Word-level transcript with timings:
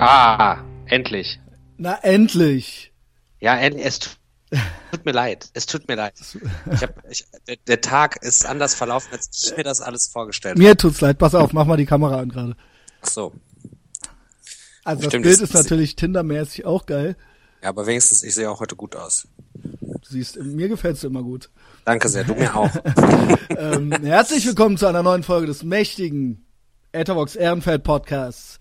Ah, 0.00 0.64
endlich. 0.86 1.38
Na, 1.76 1.98
endlich. 2.02 2.92
Ja, 3.40 3.56
endlich. 3.56 3.84
Es 3.86 3.98
tut 4.90 5.04
mir 5.04 5.12
leid. 5.12 5.50
Es 5.52 5.66
tut 5.66 5.86
mir 5.88 5.94
leid. 5.94 6.14
Ich 6.72 6.82
hab, 6.82 6.94
ich, 7.10 7.24
der, 7.68 7.80
Tag 7.80 8.22
ist 8.22 8.44
anders 8.46 8.74
verlaufen, 8.74 9.12
als 9.12 9.28
ich 9.44 9.56
mir 9.56 9.62
das 9.62 9.80
alles 9.80 10.08
vorgestellt 10.08 10.54
habe. 10.56 10.62
Mir 10.62 10.76
tut's 10.76 11.00
leid. 11.00 11.18
Pass 11.18 11.34
auf, 11.34 11.52
mach 11.52 11.66
mal 11.66 11.76
die 11.76 11.86
Kamera 11.86 12.18
an 12.18 12.30
gerade. 12.30 12.56
Ach 13.02 13.08
so. 13.08 13.32
Also 14.84 15.02
Stimmt, 15.08 15.26
das 15.26 15.30
Bild 15.38 15.42
das- 15.42 15.48
ist 15.50 15.54
natürlich 15.54 15.96
Tindermäßig 15.96 16.64
auch 16.64 16.86
geil. 16.86 17.16
Ja, 17.62 17.68
aber 17.68 17.86
wenigstens, 17.86 18.22
ich 18.22 18.34
sehe 18.34 18.50
auch 18.50 18.60
heute 18.60 18.74
gut 18.74 18.96
aus. 18.96 19.28
Du 19.52 19.98
siehst, 20.08 20.36
mir 20.42 20.68
gefällt's 20.68 21.04
immer 21.04 21.22
gut. 21.22 21.50
Danke 21.84 22.08
sehr, 22.08 22.24
du 22.24 22.34
mir 22.34 22.56
auch. 22.56 22.70
Ähm, 23.50 23.92
herzlich 24.02 24.46
willkommen 24.46 24.78
zu 24.78 24.86
einer 24.86 25.02
neuen 25.02 25.22
Folge 25.22 25.46
des 25.46 25.62
mächtigen 25.62 26.44
Etherbox 26.92 27.36
Ehrenfeld 27.36 27.84
Podcasts. 27.84 28.58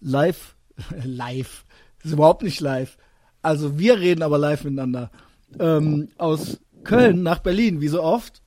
Live, 0.00 0.54
live. 1.04 1.64
Das 1.98 2.06
ist 2.06 2.12
überhaupt 2.12 2.42
nicht 2.42 2.60
live. 2.60 2.96
Also 3.42 3.78
wir 3.78 3.98
reden 3.98 4.22
aber 4.22 4.38
live 4.38 4.64
miteinander. 4.64 5.10
Ähm, 5.58 6.08
aus 6.18 6.58
Köln 6.84 7.22
nach 7.22 7.38
Berlin, 7.38 7.80
wie 7.80 7.88
so 7.88 8.02
oft. 8.02 8.42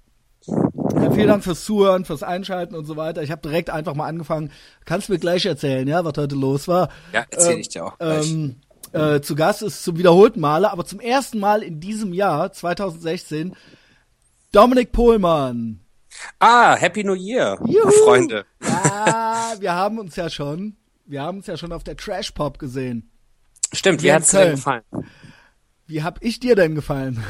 Ja, 0.47 1.11
vielen 1.11 1.27
Dank 1.27 1.43
fürs 1.43 1.63
Zuhören, 1.65 2.05
fürs 2.05 2.23
Einschalten 2.23 2.75
und 2.75 2.85
so 2.85 2.95
weiter. 2.95 3.21
Ich 3.21 3.31
habe 3.31 3.41
direkt 3.41 3.69
einfach 3.69 3.95
mal 3.95 4.07
angefangen. 4.07 4.51
Kannst 4.85 5.09
mir 5.09 5.19
gleich 5.19 5.45
erzählen, 5.45 5.87
ja, 5.87 6.03
was 6.03 6.13
heute 6.17 6.35
los 6.35 6.67
war. 6.67 6.89
Ja, 7.13 7.25
erzähl 7.29 7.59
ich 7.59 7.69
dir 7.69 7.85
auch. 7.85 7.95
Ähm, 7.99 8.57
äh, 8.93 9.21
zu 9.21 9.35
Gast 9.35 9.61
ist 9.61 9.83
zum 9.83 9.97
wiederholten 9.97 10.39
Male, 10.39 10.71
aber 10.71 10.85
zum 10.85 10.99
ersten 10.99 11.39
Mal 11.39 11.63
in 11.63 11.79
diesem 11.79 12.13
Jahr, 12.13 12.51
2016, 12.51 13.55
Dominik 14.51 14.91
Pohlmann. 14.91 15.79
Ah, 16.39 16.75
Happy 16.75 17.03
New 17.03 17.13
Year, 17.13 17.57
Juhu. 17.65 17.89
Freunde. 18.03 18.45
Ja, 18.61 19.53
wir 19.59 19.73
haben 19.73 19.97
uns 19.97 20.15
ja 20.15 20.29
schon, 20.29 20.75
wir 21.11 21.21
haben 21.21 21.39
uns 21.39 21.47
ja 21.47 21.57
schon 21.57 21.73
auf 21.73 21.83
der 21.83 21.97
Trash 21.97 22.31
Pop 22.31 22.57
gesehen. 22.57 23.11
Stimmt, 23.73 24.01
wie 24.01 24.07
in 24.07 24.15
hat's 24.15 24.31
dir 24.31 24.51
gefallen? 24.51 24.83
Wie 25.85 26.03
hab 26.03 26.23
ich 26.23 26.39
dir 26.39 26.55
denn 26.55 26.73
gefallen? 26.73 27.23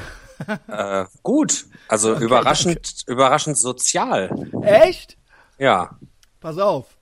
Äh, 0.67 1.05
gut. 1.21 1.65
Also 1.87 2.15
überraschend, 2.15 3.03
überraschend 3.05 3.59
sozial. 3.59 4.49
Echt? 4.63 5.15
Ja. 5.59 5.99
Pass 6.39 6.57
auf. 6.57 6.97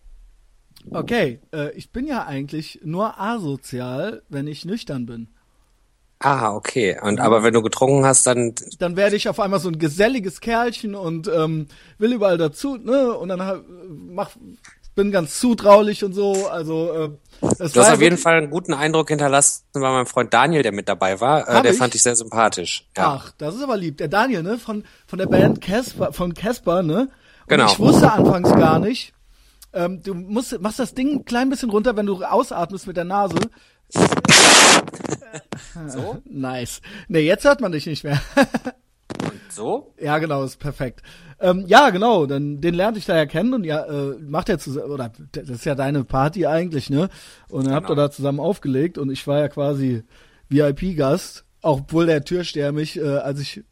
Okay, 0.91 1.39
äh, 1.53 1.71
ich 1.71 1.91
bin 1.91 2.05
ja 2.05 2.25
eigentlich 2.25 2.81
nur 2.83 3.17
asozial, 3.17 4.23
wenn 4.27 4.47
ich 4.47 4.65
nüchtern 4.65 5.05
bin. 5.05 5.29
Ah, 6.19 6.53
okay. 6.53 6.99
Und 7.01 7.21
aber 7.21 7.43
wenn 7.43 7.53
du 7.53 7.61
getrunken 7.61 8.05
hast, 8.05 8.27
dann 8.27 8.55
Dann 8.79 8.97
werde 8.97 9.15
ich 9.15 9.29
auf 9.29 9.39
einmal 9.39 9.61
so 9.61 9.69
ein 9.69 9.79
geselliges 9.79 10.41
Kerlchen 10.41 10.93
und 10.93 11.29
ähm, 11.33 11.67
will 11.97 12.11
überall 12.11 12.37
dazu, 12.37 12.75
ne? 12.75 13.13
Und 13.13 13.29
dann 13.29 13.63
mach, 13.87 14.31
bin 14.99 15.11
ganz 15.11 15.39
zutraulich 15.39 16.03
und 16.03 16.13
so. 16.13 16.47
Also 16.49 16.91
äh, 16.93 17.09
das 17.57 17.71
Du 17.71 17.79
hast 17.79 17.93
auf 17.93 18.01
jeden 18.01 18.17
Fall 18.17 18.35
einen 18.35 18.49
guten 18.49 18.73
Eindruck 18.73 19.07
hinterlassen 19.07 19.63
bei 19.73 19.79
meinem 19.79 20.05
Freund 20.05 20.33
Daniel, 20.33 20.61
der 20.61 20.73
mit 20.73 20.89
dabei 20.89 21.21
war. 21.21 21.47
Äh, 21.47 21.61
der 21.61 21.71
ich? 21.71 21.77
fand 21.77 21.95
ich 21.95 22.03
sehr 22.03 22.17
sympathisch. 22.17 22.85
Ja. 22.97 23.13
Ach, 23.15 23.31
das 23.37 23.55
ist 23.55 23.63
aber 23.63 23.77
lieb. 23.77 23.97
Der 23.97 24.09
Daniel, 24.09 24.43
ne, 24.43 24.57
von, 24.57 24.83
von 25.07 25.17
der 25.19 25.27
Band 25.27 25.61
Casper, 25.61 26.11
von 26.11 26.33
Casper, 26.33 26.83
ne? 26.83 26.99
Und 27.03 27.09
Genau. 27.47 27.65
ich 27.71 27.79
wusste 27.79 28.11
anfangs 28.11 28.51
gar 28.51 28.79
nicht. 28.79 29.13
Ähm, 29.71 30.03
du 30.03 30.13
musst, 30.13 30.59
machst 30.59 30.79
das 30.79 30.93
Ding 30.93 31.19
ein 31.19 31.25
klein 31.25 31.49
bisschen 31.49 31.69
runter, 31.69 31.95
wenn 31.95 32.05
du 32.05 32.23
ausatmest 32.23 32.85
mit 32.85 32.97
der 32.97 33.05
Nase. 33.05 33.37
So? 35.87 36.21
Nice. 36.25 36.81
Nee, 37.07 37.21
jetzt 37.21 37.45
hört 37.45 37.61
man 37.61 37.71
dich 37.71 37.85
nicht 37.85 38.03
mehr. 38.03 38.21
So? 39.49 39.93
ja, 39.99 40.17
genau, 40.19 40.43
ist 40.43 40.57
perfekt. 40.57 41.01
Ähm, 41.41 41.63
ja, 41.67 41.89
genau, 41.89 42.25
dann 42.25 42.59
den 42.59 42.73
lernte 42.73 42.99
ich 42.99 43.05
da 43.05 43.15
ja 43.15 43.25
kennen 43.25 43.53
und 43.53 43.63
ja, 43.63 43.85
äh, 43.85 44.17
macht 44.19 44.49
er 44.49 44.59
zusammen, 44.59 44.91
oder 44.91 45.11
das 45.31 45.49
ist 45.49 45.65
ja 45.65 45.73
deine 45.75 46.03
Party 46.03 46.45
eigentlich, 46.45 46.89
ne? 46.89 47.09
Und 47.49 47.65
dann 47.65 47.73
habt 47.73 47.85
ihr 47.85 47.95
Genau. 47.95 48.07
da 48.07 48.11
zusammen 48.11 48.39
aufgelegt 48.41 48.97
und 48.97 49.09
ich 49.09 49.25
war 49.25 49.39
ja 49.39 49.47
quasi 49.47 50.03
VIP-Gast, 50.49 51.45
obwohl 51.61 52.07
der 52.07 52.23
Türsteher 52.25 52.71
mich, 52.73 52.97
äh, 52.97 53.03
als 53.07 53.39
ich 53.39 53.63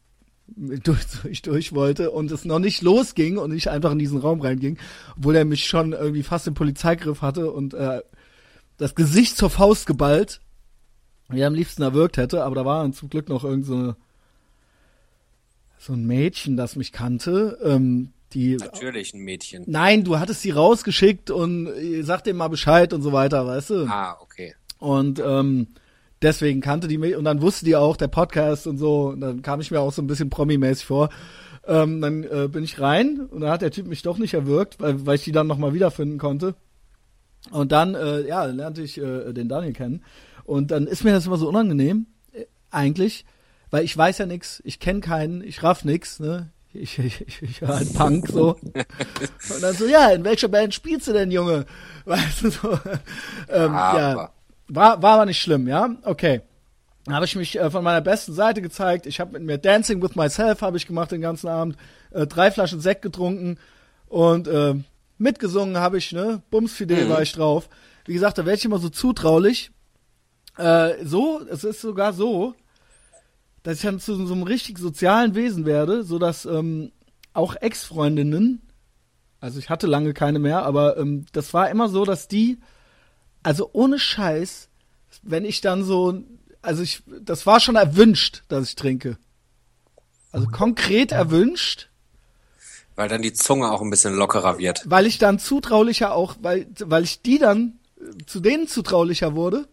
durch, 0.56 1.00
durch, 1.22 1.42
durch 1.42 1.74
wollte 1.74 2.10
und 2.10 2.30
es 2.30 2.46
noch 2.46 2.58
nicht 2.58 2.80
losging 2.82 3.36
und 3.36 3.52
ich 3.52 3.68
einfach 3.70 3.92
in 3.92 3.98
diesen 3.98 4.18
Raum 4.18 4.40
reinging, 4.40 4.78
obwohl 5.18 5.36
er 5.36 5.44
mich 5.44 5.66
schon 5.66 5.92
irgendwie 5.92 6.22
fast 6.22 6.46
im 6.46 6.54
Polizeigriff 6.54 7.20
hatte 7.20 7.50
und 7.52 7.74
äh, 7.74 8.00
das 8.78 8.94
Gesicht 8.94 9.36
zur 9.36 9.50
Faust 9.50 9.86
geballt, 9.86 10.40
wie 11.28 11.40
er 11.40 11.48
am 11.48 11.54
liebsten 11.54 11.82
erwürgt 11.82 12.16
hätte, 12.16 12.44
aber 12.44 12.54
da 12.54 12.64
war 12.64 12.82
dann 12.82 12.94
zum 12.94 13.10
Glück 13.10 13.28
noch 13.28 13.44
irgend 13.44 13.66
so 13.66 13.94
so 15.78 15.92
ein 15.92 16.06
Mädchen, 16.06 16.56
das 16.56 16.76
mich 16.76 16.92
kannte, 16.92 17.58
ähm, 17.62 18.12
die 18.32 18.56
Natürlich 18.56 19.14
ein 19.14 19.20
Mädchen. 19.20 19.64
Nein, 19.66 20.04
du 20.04 20.18
hattest 20.18 20.42
sie 20.42 20.50
rausgeschickt 20.50 21.30
und 21.30 21.66
äh, 21.68 22.02
sag 22.02 22.24
dem 22.24 22.36
mal 22.36 22.48
Bescheid 22.48 22.92
und 22.92 23.02
so 23.02 23.12
weiter, 23.12 23.46
weißt 23.46 23.70
du? 23.70 23.86
Ah, 23.88 24.18
okay. 24.20 24.54
Und 24.78 25.22
ähm, 25.24 25.68
deswegen 26.20 26.60
kannte 26.60 26.88
die 26.88 26.98
mich 26.98 27.16
und 27.16 27.24
dann 27.24 27.40
wusste 27.40 27.64
die 27.64 27.76
auch 27.76 27.96
der 27.96 28.08
Podcast 28.08 28.66
und 28.66 28.78
so. 28.78 29.08
Und 29.08 29.20
dann 29.20 29.42
kam 29.42 29.60
ich 29.60 29.70
mir 29.70 29.80
auch 29.80 29.92
so 29.92 30.02
ein 30.02 30.06
bisschen 30.06 30.30
promi-mäßig 30.30 30.84
vor. 30.84 31.08
Ähm, 31.66 32.00
dann 32.00 32.24
äh, 32.24 32.48
bin 32.48 32.64
ich 32.64 32.80
rein 32.80 33.20
und 33.30 33.40
dann 33.40 33.50
hat 33.50 33.62
der 33.62 33.70
Typ 33.70 33.86
mich 33.86 34.02
doch 34.02 34.18
nicht 34.18 34.34
erwürgt, 34.34 34.80
weil, 34.80 35.06
weil 35.06 35.16
ich 35.16 35.24
die 35.24 35.32
dann 35.32 35.46
nochmal 35.46 35.74
wiederfinden 35.74 36.18
konnte. 36.18 36.54
Und 37.50 37.72
dann, 37.72 37.94
äh, 37.94 38.26
ja, 38.26 38.44
lernte 38.44 38.82
ich 38.82 38.98
äh, 38.98 39.32
den 39.32 39.48
Daniel 39.48 39.72
kennen. 39.72 40.02
Und 40.44 40.70
dann 40.70 40.86
ist 40.86 41.04
mir 41.04 41.12
das 41.12 41.26
immer 41.26 41.36
so 41.36 41.48
unangenehm, 41.48 42.06
äh, 42.32 42.44
eigentlich, 42.70 43.24
weil 43.70 43.84
ich 43.84 43.96
weiß 43.96 44.18
ja 44.18 44.26
nix, 44.26 44.62
ich 44.64 44.80
kenne 44.80 45.00
keinen, 45.00 45.42
ich 45.42 45.62
raff 45.62 45.84
nix, 45.84 46.20
ne? 46.20 46.50
Ich, 46.72 46.98
ich, 46.98 47.22
ich, 47.26 47.42
ich 47.42 47.60
höre 47.60 47.76
halt 47.76 47.94
Punk 47.94 48.28
so. 48.28 48.56
Und 48.74 49.62
dann 49.62 49.74
so, 49.74 49.86
ja, 49.86 50.10
in 50.10 50.22
welcher 50.24 50.48
Band 50.48 50.74
spielst 50.74 51.08
du 51.08 51.12
denn, 51.12 51.30
Junge? 51.30 51.64
Weißt 52.04 52.42
du 52.42 52.50
so. 52.50 52.78
Ähm, 53.48 53.72
ja, 53.72 54.30
war, 54.68 55.02
war 55.02 55.14
aber 55.14 55.26
nicht 55.26 55.40
schlimm, 55.40 55.66
ja? 55.66 55.88
Okay. 56.04 56.42
Dann 57.04 57.14
habe 57.14 57.24
ich 57.24 57.36
mich 57.36 57.58
äh, 57.58 57.70
von 57.70 57.82
meiner 57.82 58.02
besten 58.02 58.34
Seite 58.34 58.60
gezeigt. 58.60 59.06
Ich 59.06 59.18
habe 59.18 59.32
mit 59.32 59.42
mir 59.42 59.56
Dancing 59.56 60.02
with 60.02 60.14
Myself 60.14 60.60
habe 60.60 60.76
ich 60.76 60.86
gemacht 60.86 61.10
den 61.10 61.22
ganzen 61.22 61.48
Abend. 61.48 61.76
Äh, 62.10 62.26
drei 62.26 62.50
Flaschen 62.50 62.80
Sekt 62.80 63.00
getrunken 63.00 63.58
und 64.06 64.46
äh, 64.46 64.74
mitgesungen 65.16 65.78
habe 65.78 65.96
ich, 65.96 66.12
ne? 66.12 66.42
Bumsfidel 66.50 67.06
Mhm. 67.06 67.08
war 67.08 67.22
ich 67.22 67.32
drauf. 67.32 67.70
Wie 68.04 68.12
gesagt, 68.12 68.36
da 68.36 68.44
werde 68.44 68.58
ich 68.58 68.64
immer 68.66 68.78
so 68.78 68.90
zutraulich. 68.90 69.70
Äh, 70.58 71.02
so, 71.02 71.40
es 71.50 71.64
ist 71.64 71.80
sogar 71.80 72.12
so, 72.12 72.54
dass 73.62 73.76
ich 73.76 73.82
dann 73.82 74.00
zu 74.00 74.14
so 74.26 74.32
einem 74.32 74.42
richtig 74.42 74.78
sozialen 74.78 75.34
Wesen 75.34 75.66
werde, 75.66 76.04
so 76.04 76.18
dass 76.18 76.44
ähm, 76.44 76.92
auch 77.32 77.54
Ex-Freundinnen, 77.56 78.62
also 79.40 79.58
ich 79.58 79.70
hatte 79.70 79.86
lange 79.86 80.14
keine 80.14 80.38
mehr, 80.38 80.64
aber 80.64 80.96
ähm, 80.96 81.26
das 81.32 81.54
war 81.54 81.70
immer 81.70 81.88
so, 81.88 82.04
dass 82.04 82.28
die, 82.28 82.58
also 83.42 83.70
ohne 83.72 83.98
Scheiß, 83.98 84.68
wenn 85.22 85.44
ich 85.44 85.60
dann 85.60 85.84
so, 85.84 86.22
also 86.62 86.82
ich, 86.82 87.02
das 87.20 87.46
war 87.46 87.60
schon 87.60 87.76
erwünscht, 87.76 88.42
dass 88.48 88.68
ich 88.68 88.76
trinke. 88.76 89.18
Also 90.32 90.46
konkret 90.48 91.12
erwünscht, 91.12 91.88
Weil 92.96 93.08
dann 93.08 93.22
die 93.22 93.32
Zunge 93.32 93.70
auch 93.70 93.80
ein 93.80 93.90
bisschen 93.90 94.14
lockerer 94.14 94.58
wird. 94.58 94.82
weil 94.86 95.06
ich 95.06 95.18
dann 95.18 95.38
zutraulicher 95.38 96.14
auch, 96.14 96.36
weil, 96.42 96.66
weil 96.80 97.04
ich 97.04 97.22
die 97.22 97.38
dann 97.38 97.78
äh, 97.98 98.24
zu 98.26 98.40
denen 98.40 98.68
zutraulicher 98.68 99.34
wurde. 99.34 99.68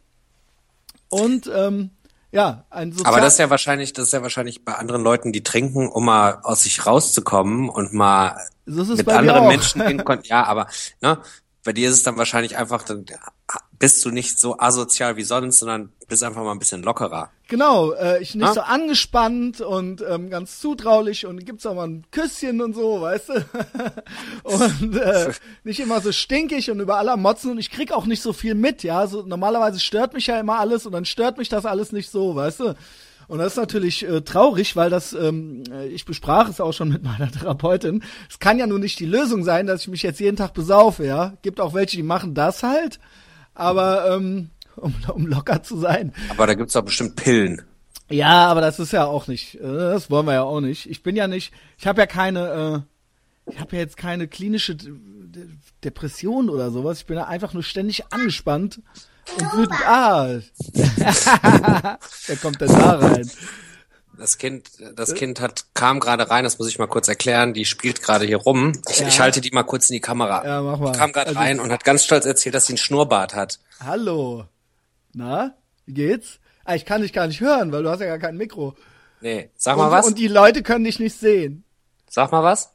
Und 1.09 1.49
ähm, 1.53 1.91
ja, 2.35 2.65
ein 2.69 2.91
sozial 2.91 3.13
Aber 3.13 3.21
das 3.21 3.33
ist 3.33 3.39
ja 3.39 3.49
wahrscheinlich, 3.49 3.93
das 3.93 4.07
ist 4.07 4.13
ja 4.13 4.21
wahrscheinlich 4.21 4.65
bei 4.65 4.75
anderen 4.75 5.03
Leuten, 5.03 5.31
die 5.31 5.41
trinken, 5.41 5.87
um 5.87 6.05
mal 6.05 6.39
aus 6.43 6.63
sich 6.63 6.85
rauszukommen 6.85 7.69
und 7.69 7.93
mal 7.93 8.37
mit 8.65 9.07
anderen. 9.07 9.47
Menschen 9.47 9.81
in 9.81 10.03
Kon 10.03 10.19
Ja, 10.23 10.43
aber 10.43 10.67
ne, 11.01 11.19
bei 11.63 11.71
dir 11.71 11.89
ist 11.89 11.95
es 11.95 12.03
dann 12.03 12.17
wahrscheinlich 12.17 12.57
einfach, 12.57 12.83
dann 12.83 13.05
bist 13.79 14.03
du 14.03 14.11
nicht 14.11 14.37
so 14.37 14.59
asozial 14.59 15.15
wie 15.15 15.23
sonst, 15.23 15.59
sondern 15.59 15.93
bist 16.09 16.23
einfach 16.23 16.43
mal 16.43 16.51
ein 16.51 16.59
bisschen 16.59 16.83
lockerer. 16.83 17.31
Genau, 17.47 17.91
äh, 17.91 18.21
ich 18.23 18.33
nicht 18.33 18.47
Ah. 18.47 18.53
so 18.53 18.61
angespannt 18.61 19.61
und 19.61 20.03
ähm, 20.09 20.31
ganz 20.31 20.59
zutraulich 20.59 21.27
und 21.27 21.45
gibt's 21.45 21.65
auch 21.67 21.75
mal 21.75 21.87
ein 21.87 22.05
Küsschen 22.09 22.59
und 22.59 22.73
so, 22.73 23.01
weißt 23.01 23.29
du? 23.29 23.45
und 24.43 24.95
äh, 24.97 25.31
nicht 25.63 25.79
immer 25.79 26.01
so 26.01 26.11
stinkig 26.11 26.71
und 26.71 26.79
über 26.79 26.97
aller 26.97 27.17
Motzen 27.17 27.51
und 27.51 27.59
ich 27.59 27.69
krieg 27.69 27.91
auch 27.91 28.05
nicht 28.07 28.21
so 28.23 28.33
viel 28.33 28.55
mit, 28.55 28.81
ja. 28.83 29.05
So, 29.05 29.21
normalerweise 29.21 29.79
stört 29.79 30.13
mich 30.13 30.25
ja 30.27 30.39
immer 30.39 30.57
alles 30.59 30.85
und 30.87 30.93
dann 30.93 31.05
stört 31.05 31.37
mich 31.37 31.49
das 31.49 31.65
alles 31.65 31.91
nicht 31.91 32.09
so, 32.09 32.35
weißt 32.35 32.61
du? 32.61 32.73
Und 33.27 33.39
das 33.39 33.53
ist 33.53 33.57
natürlich 33.57 34.07
äh, 34.07 34.21
traurig, 34.21 34.75
weil 34.75 34.89
das, 34.89 35.13
ähm, 35.13 35.63
äh, 35.71 35.87
ich 35.87 36.05
besprach 36.05 36.49
es 36.49 36.59
auch 36.61 36.73
schon 36.73 36.89
mit 36.89 37.03
meiner 37.03 37.31
Therapeutin. 37.31 38.03
Es 38.29 38.39
kann 38.39 38.57
ja 38.57 38.65
nun 38.67 38.81
nicht 38.81 38.99
die 38.99 39.05
Lösung 39.05 39.43
sein, 39.43 39.67
dass 39.67 39.81
ich 39.81 39.87
mich 39.87 40.03
jetzt 40.03 40.19
jeden 40.19 40.37
Tag 40.37 40.53
besaufe, 40.53 41.05
ja. 41.05 41.33
Gibt 41.43 41.59
auch 41.59 41.73
welche, 41.75 41.97
die 41.97 42.03
machen 42.03 42.33
das 42.33 42.63
halt, 42.63 42.99
aber 43.53 44.09
ähm, 44.15 44.49
um, 44.77 44.93
um 45.13 45.27
locker 45.27 45.63
zu 45.63 45.77
sein. 45.77 46.13
Aber 46.29 46.47
da 46.47 46.53
gibt's 46.53 46.73
doch 46.73 46.83
bestimmt 46.83 47.15
Pillen. 47.15 47.61
Ja, 48.09 48.47
aber 48.47 48.61
das 48.61 48.79
ist 48.79 48.93
ja 48.93 49.05
auch 49.05 49.27
nicht, 49.27 49.55
äh, 49.55 49.61
das 49.61 50.09
wollen 50.11 50.25
wir 50.27 50.33
ja 50.33 50.43
auch 50.43 50.61
nicht. 50.61 50.89
Ich 50.89 51.01
bin 51.03 51.15
ja 51.15 51.27
nicht, 51.27 51.51
ich 51.77 51.87
habe 51.87 52.01
ja 52.01 52.07
keine, 52.07 52.85
äh, 53.47 53.51
ich 53.51 53.59
habe 53.59 53.75
ja 53.75 53.81
jetzt 53.81 53.97
keine 53.97 54.27
klinische 54.27 54.75
Depression 55.83 56.49
oder 56.49 56.71
sowas. 56.71 56.99
Ich 56.99 57.05
bin 57.05 57.17
ja 57.17 57.25
einfach 57.25 57.53
nur 57.53 57.63
ständig 57.63 58.03
angespannt 58.11 58.81
und 59.39 59.53
wütend. 59.53 59.79
Ah, 59.87 60.39
wer 62.27 62.37
kommt 62.41 62.61
denn 62.61 62.67
da 62.69 62.99
rein? 62.99 63.29
Das 64.17 64.37
Kind, 64.37 64.69
das 64.95 65.13
Kind 65.13 65.41
hat, 65.41 65.65
kam 65.73 65.99
gerade 65.99 66.29
rein, 66.29 66.45
das 66.45 66.57
muss 66.57 66.69
ich 66.69 66.79
mal 66.79 66.87
kurz 66.87 67.07
erklären, 67.09 67.53
die 67.53 67.65
spielt 67.65 68.01
gerade 68.01 68.25
hier 68.25 68.37
rum. 68.37 68.71
Ich, 68.89 68.99
Ja. 68.99 69.07
ich 69.07 69.19
halte 69.19 69.41
die 69.41 69.51
mal 69.51 69.63
kurz 69.63 69.89
in 69.89 69.95
die 69.95 69.99
Kamera. 69.99 70.45
Ja, 70.45 70.61
mach 70.61 70.79
mal. 70.79 70.91
Die 70.93 70.97
kam 70.97 71.11
gerade 71.11 71.27
Also- 71.29 71.39
rein 71.39 71.59
und 71.59 71.71
hat 71.71 71.83
ganz 71.83 72.05
stolz 72.05 72.25
erzählt, 72.25 72.55
dass 72.55 72.67
sie 72.67 72.73
einen 72.73 72.77
Schnurrbart 72.77 73.35
hat. 73.35 73.59
Hallo. 73.83 74.45
Na, 75.17 75.55
wie 75.85 75.93
geht's? 75.93 76.39
Ah, 76.65 76.75
ich 76.75 76.83
kann 76.83 77.01
dich 77.01 77.13
gar 77.13 77.25
nicht 77.27 77.39
hören, 77.39 77.71
weil 77.71 77.83
du 77.83 77.89
hast 77.89 78.01
ja 78.01 78.07
gar 78.07 78.19
kein 78.19 78.35
Mikro. 78.35 78.75
Nee, 79.21 79.49
sag 79.55 79.77
Und, 79.77 79.83
mal 79.85 79.91
was. 79.91 80.05
und 80.07 80.19
die 80.19 80.27
Leute 80.27 80.61
können 80.61 80.83
dich 80.83 80.99
nicht 80.99 81.17
sehen. 81.17 81.63
Sag 82.09 82.33
mal 82.33 82.43
was. 82.43 82.73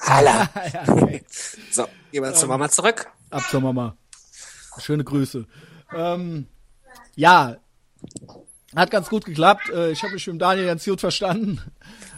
Hallo. 0.00 0.30
ja, 0.72 0.82
okay. 0.88 1.22
So, 1.70 1.86
gehen 2.10 2.24
wir 2.24 2.32
zur 2.32 2.48
Mama 2.48 2.70
zurück. 2.70 3.06
Ab 3.28 3.42
zur 3.50 3.60
Mama. 3.60 3.94
Schöne 4.78 5.04
Grüße. 5.04 5.46
Ähm, 5.94 6.46
ja, 7.14 7.58
hat 8.74 8.90
ganz 8.90 9.10
gut 9.10 9.26
geklappt. 9.26 9.68
Äh, 9.68 9.90
ich 9.90 10.02
habe 10.02 10.14
mich 10.14 10.26
mit 10.26 10.40
Daniel 10.40 10.66
ganz 10.66 10.86
gut 10.86 11.00
verstanden. 11.00 11.60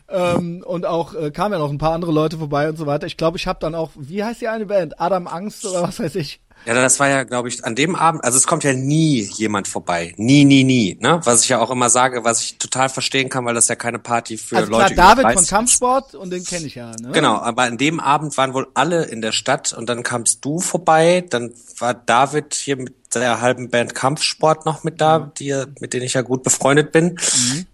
Ähm, 0.08 0.62
und 0.64 0.86
auch 0.86 1.14
äh, 1.14 1.32
kamen 1.32 1.54
ja 1.54 1.58
noch 1.58 1.70
ein 1.70 1.78
paar 1.78 1.94
andere 1.94 2.12
Leute 2.12 2.38
vorbei 2.38 2.68
und 2.68 2.76
so 2.76 2.86
weiter. 2.86 3.08
Ich 3.08 3.16
glaube, 3.16 3.38
ich 3.38 3.48
habe 3.48 3.58
dann 3.58 3.74
auch, 3.74 3.90
wie 3.96 4.22
heißt 4.22 4.40
die 4.40 4.48
eine 4.48 4.66
Band? 4.66 5.00
Adam 5.00 5.26
Angst 5.26 5.66
oder 5.66 5.82
was 5.82 5.98
weiß 5.98 6.14
ich. 6.14 6.40
Ja, 6.64 6.74
das 6.74 7.00
war 7.00 7.08
ja, 7.08 7.24
glaube 7.24 7.48
ich, 7.48 7.64
an 7.64 7.74
dem 7.74 7.96
Abend, 7.96 8.22
also 8.24 8.38
es 8.38 8.46
kommt 8.46 8.62
ja 8.64 8.72
nie 8.72 9.20
jemand 9.22 9.66
vorbei. 9.68 10.14
Nie, 10.16 10.44
nie, 10.44 10.64
nie. 10.64 10.96
Ne? 11.00 11.20
Was 11.24 11.42
ich 11.42 11.48
ja 11.48 11.60
auch 11.60 11.70
immer 11.70 11.90
sage, 11.90 12.24
was 12.24 12.40
ich 12.42 12.58
total 12.58 12.88
verstehen 12.88 13.28
kann, 13.28 13.44
weil 13.44 13.54
das 13.54 13.68
ja 13.68 13.74
keine 13.74 13.98
Party 13.98 14.36
für 14.38 14.56
Also 14.58 14.70
Leute 14.70 14.94
klar, 14.94 15.16
David 15.16 15.24
30 15.24 15.38
von. 15.48 15.56
Kampfsport 15.58 16.14
und 16.14 16.30
den 16.30 16.44
kenne 16.44 16.66
ich 16.66 16.74
ja. 16.76 16.92
Ne? 17.00 17.10
Genau, 17.12 17.36
aber 17.36 17.62
an 17.62 17.78
dem 17.78 17.98
Abend 18.00 18.36
waren 18.36 18.54
wohl 18.54 18.68
alle 18.74 19.04
in 19.04 19.20
der 19.22 19.32
Stadt 19.32 19.72
und 19.72 19.88
dann 19.88 20.02
kamst 20.02 20.44
du 20.44 20.60
vorbei, 20.60 21.24
dann 21.28 21.52
war 21.78 21.94
David 21.94 22.54
hier 22.54 22.76
mit 22.76 22.94
der 23.14 23.40
halben 23.42 23.68
Band 23.68 23.94
Kampfsport 23.94 24.64
noch 24.64 24.84
mit 24.84 25.00
da, 25.02 25.18
die, 25.38 25.64
mit 25.80 25.92
denen 25.92 26.04
ich 26.06 26.14
ja 26.14 26.22
gut 26.22 26.42
befreundet 26.44 26.92
bin. 26.92 27.18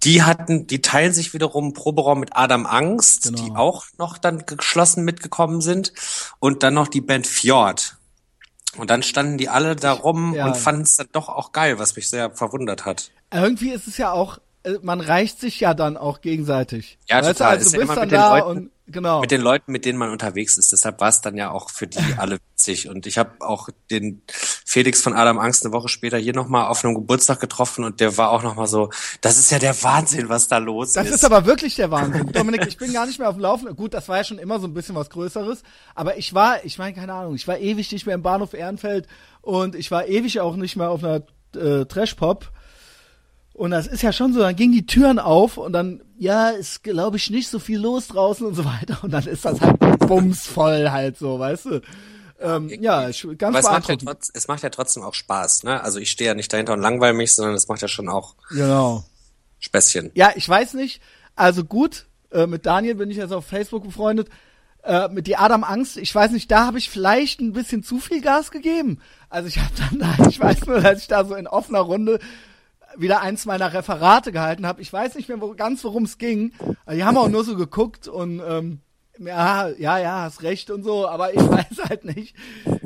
Die 0.03 0.25
hatten, 0.25 0.67
die 0.67 0.83
teilen 0.83 1.13
sich 1.13 1.33
wiederum 1.33 1.67
einen 1.67 1.73
Proberaum 1.75 2.19
mit 2.19 2.31
Adam 2.37 2.67
Angst, 2.67 3.25
Genau. 3.25 3.45
die 3.45 3.51
auch 3.55 3.85
noch 3.99 4.19
dann 4.19 4.47
geschlossen 4.47 5.05
mitgekommen 5.05 5.61
sind 5.61 5.93
und 6.41 6.65
dann 6.65 6.75
noch 6.75 6.89
die 6.89 7.01
Band 7.03 7.27
Fjord. 7.29 7.98
Und 8.77 8.91
dann 8.91 9.03
standen 9.03 9.39
die 9.39 9.49
alle 9.49 9.77
da 9.77 9.93
rum 9.93 10.35
Ja. 10.35 10.47
und 10.47 10.57
fanden 10.57 10.83
es 10.83 10.97
dann 10.97 11.09
doch 11.13 11.29
auch 11.29 11.53
geil, 11.53 11.79
was 11.79 11.97
mich 11.97 12.09
sehr 12.11 12.31
verwundert 12.31 12.85
hat. 12.85 13.11
Irgendwie 13.33 13.71
ist 13.71 13.87
es 13.89 13.97
ja 13.99 14.13
auch, 14.13 14.39
äh, 14.63 14.75
man 14.83 15.01
reicht 15.01 15.41
sich 15.41 15.59
ja 15.61 15.75
dann 15.75 15.97
auch 15.97 16.21
gegenseitig. 16.21 16.99
Ja, 17.09 17.19
weißt 17.19 17.39
total. 17.39 17.59
Du, 17.59 17.65
also 17.65 17.67
Ist 17.67 17.73
du 17.73 17.77
ja 17.77 17.81
bist 17.81 17.93
immer 17.93 17.95
dann 17.95 18.03
mit 18.05 18.13
den 18.13 18.19
da 18.21 18.37
Leuten- 18.39 18.49
und 18.59 18.71
genau. 18.93 19.21
mit 19.21 19.31
den 19.31 19.41
Leuten, 19.41 19.73
mit 19.73 19.85
denen 19.85 19.99
man 19.99 20.11
unterwegs 20.11 20.59
ist. 20.59 20.71
Deshalb 20.73 21.01
war 21.01 21.09
es 21.09 21.21
dann 21.23 21.37
ja 21.37 21.51
auch 21.51 21.71
für 21.71 21.87
die 21.87 21.99
alle 22.19 22.39
witzig. 22.69 22.89
Und 22.89 23.07
ich 23.07 23.19
habe 23.19 23.31
auch 23.41 23.69
den 23.91 24.23
Felix 24.29 25.03
von 25.03 25.15
Adam 25.15 25.39
Angst 25.39 25.65
eine 25.65 25.73
Woche 25.73 25.89
später 25.89 26.19
hier 26.19 26.35
nochmal 26.35 26.69
auf 26.69 26.85
einem 26.85 26.95
Geburtstag 26.95 27.41
getroffen 27.41 27.85
und 27.85 28.01
der 28.01 28.17
war 28.17 28.31
auch 28.31 28.43
nochmal 28.43 28.67
so, 28.67 28.91
das 29.21 29.39
ist 29.39 29.51
ja 29.51 29.59
der 29.59 29.83
Wahnsinn, 29.83 30.29
was 30.29 30.49
da 30.49 30.59
los 30.59 30.93
Das 30.93 31.09
ist. 31.09 31.17
ist 31.17 31.25
aber 31.25 31.47
wirklich 31.47 31.75
der 31.77 31.91
Wahnsinn. 31.91 32.31
Dominik, 32.33 32.67
ich 32.67 32.77
bin 32.77 32.93
gar 32.93 33.07
nicht 33.07 33.19
mehr 33.19 33.29
auf 33.29 33.37
dem 33.37 33.43
Laufenden. 33.43 33.77
Gut, 33.77 33.95
das 33.95 34.09
war 34.09 34.19
ja 34.19 34.25
schon 34.25 34.39
immer 34.39 34.61
so 34.61 34.67
ein 34.67 34.75
bisschen 34.75 34.95
was 34.95 35.11
Größeres. 35.11 35.63
Aber 35.95 36.17
ich 36.19 36.35
war, 36.35 36.65
ich 36.65 36.79
meine, 36.79 36.95
keine 36.95 37.13
Ahnung, 37.13 37.35
ich 37.35 37.49
war 37.49 37.59
ewig 37.59 37.91
nicht 37.91 38.07
mehr 38.07 38.15
im 38.15 38.23
Bahnhof 38.23 38.55
Ehrenfeld 38.55 39.07
und 39.41 39.75
ich 39.75 39.91
war 39.91 40.07
ewig 40.07 40.41
auch 40.41 40.57
nicht 40.57 40.77
mehr 40.77 40.91
auf 40.91 41.03
einer 41.03 41.23
äh, 41.57 41.85
Trash-Pop. 41.87 42.51
Und 43.55 43.73
das 43.73 43.89
ist 43.89 44.03
ja 44.03 44.13
schon 44.13 44.33
so, 44.33 44.39
dann 44.39 44.55
gingen 44.55 44.73
die 44.73 44.87
Türen 44.87 45.19
auf 45.19 45.57
und 45.57 45.73
dann, 45.73 46.01
ja, 46.17 46.51
ist, 46.51 46.85
glaube 46.85 47.17
ich, 47.17 47.29
nicht 47.31 47.49
so 47.49 47.59
viel 47.59 47.81
los 47.81 48.07
draußen 48.07 48.47
und 48.47 48.55
so 48.55 48.65
weiter. 48.65 48.99
Und 49.03 49.11
dann 49.13 49.27
ist 49.27 49.45
das 49.45 49.61
halt 49.61 49.99
bumsvoll 49.99 50.91
halt 50.93 51.19
so, 51.19 51.41
weißt 51.41 51.65
du. 51.67 51.81
Ähm, 52.41 52.69
ja, 52.81 53.09
ich, 53.09 53.27
ganz 53.37 53.57
aber 53.57 53.59
es 53.59 53.65
macht, 53.65 53.89
ja 53.89 53.97
trotz, 53.97 54.31
es 54.33 54.49
macht 54.49 54.63
ja 54.63 54.71
trotzdem 54.71 55.03
auch 55.03 55.15
Spaß. 55.15 55.65
Ne? 55.65 55.83
Also 55.83 55.99
ich 55.99 56.11
stehe 56.11 56.29
ja 56.29 56.35
nicht 56.35 56.53
dahinter 56.53 56.75
und 56.75 56.81
langweile 56.81 57.13
mich, 57.15 57.35
sondern 57.35 57.55
es 57.55 57.69
macht 57.69 57.83
ja 57.83 57.89
schon 57.89 58.09
auch 58.09 58.37
Genau. 58.51 59.05
Späßchen. 59.59 60.13
Ja, 60.15 60.33
ich 60.37 60.49
weiß 60.49 60.75
nicht. 60.75 61.01
Also 61.35 61.65
gut, 61.65 62.07
äh, 62.31 62.47
mit 62.47 62.65
Daniel 62.67 62.95
bin 62.95 63.11
ich 63.11 63.17
jetzt 63.17 63.33
auf 63.33 63.47
Facebook 63.47 63.85
befreundet. 63.85 64.29
Äh, 64.85 65.09
mit 65.09 65.27
die 65.27 65.37
Adam 65.37 65.65
Angst, 65.65 65.97
ich 65.97 66.15
weiß 66.15 66.31
nicht, 66.31 66.51
da 66.51 66.67
habe 66.67 66.79
ich 66.79 66.89
vielleicht 66.89 67.41
ein 67.41 67.53
bisschen 67.53 67.83
zu 67.83 67.99
viel 67.99 68.21
Gas 68.21 68.53
gegeben. 68.53 69.01
Also 69.29 69.49
ich 69.49 69.59
habe 69.59 69.73
dann 69.77 69.99
da, 69.99 70.25
ich 70.29 70.39
weiß 70.39 70.67
nur, 70.67 70.81
dass 70.81 71.01
ich 71.01 71.09
da 71.09 71.25
so 71.25 71.35
in 71.35 71.49
offener 71.49 71.81
Runde 71.81 72.21
wieder 72.97 73.21
eins 73.21 73.45
meiner 73.45 73.73
Referate 73.73 74.33
gehalten 74.33 74.67
habe. 74.67 74.81
Ich 74.81 74.93
weiß 74.93 75.15
nicht 75.17 75.29
mehr 75.29 75.41
wo, 75.41 75.55
ganz, 75.55 75.83
worum 75.85 76.05
es 76.05 76.19
ging. 76.19 76.53
Aber 76.87 76.95
Die 76.95 77.05
haben 77.05 77.17
auch 77.17 77.29
nur 77.29 77.45
so 77.45 77.57
geguckt 77.57 78.09
und 78.09 78.41
ähm, 78.47 78.81
ja, 79.21 79.69
ja, 79.69 79.99
ja, 79.99 80.23
hast 80.23 80.43
recht 80.43 80.71
und 80.71 80.83
so, 80.85 81.09
aber 81.09 81.33
ich 81.35 81.41
weiß 81.51 81.89
halt 81.89 82.05
nicht. 82.05 82.35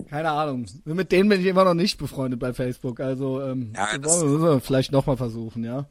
Keine 0.09 0.31
Ahnung. 0.31 0.67
Mit 0.85 1.13
denen 1.13 1.29
bin 1.29 1.41
ich 1.41 1.47
immer 1.47 1.65
noch 1.65 1.75
nicht 1.75 1.99
befreundet 1.99 2.41
bei 2.41 2.53
Facebook. 2.53 3.01
Also 3.01 3.41
ähm, 3.43 3.73
Ja, 3.75 3.97
das 3.99 4.21
wollen 4.21 4.43
wir 4.43 4.61
vielleicht 4.61 4.93
nochmal 4.93 5.17
versuchen, 5.17 5.65
ja. 5.65 5.87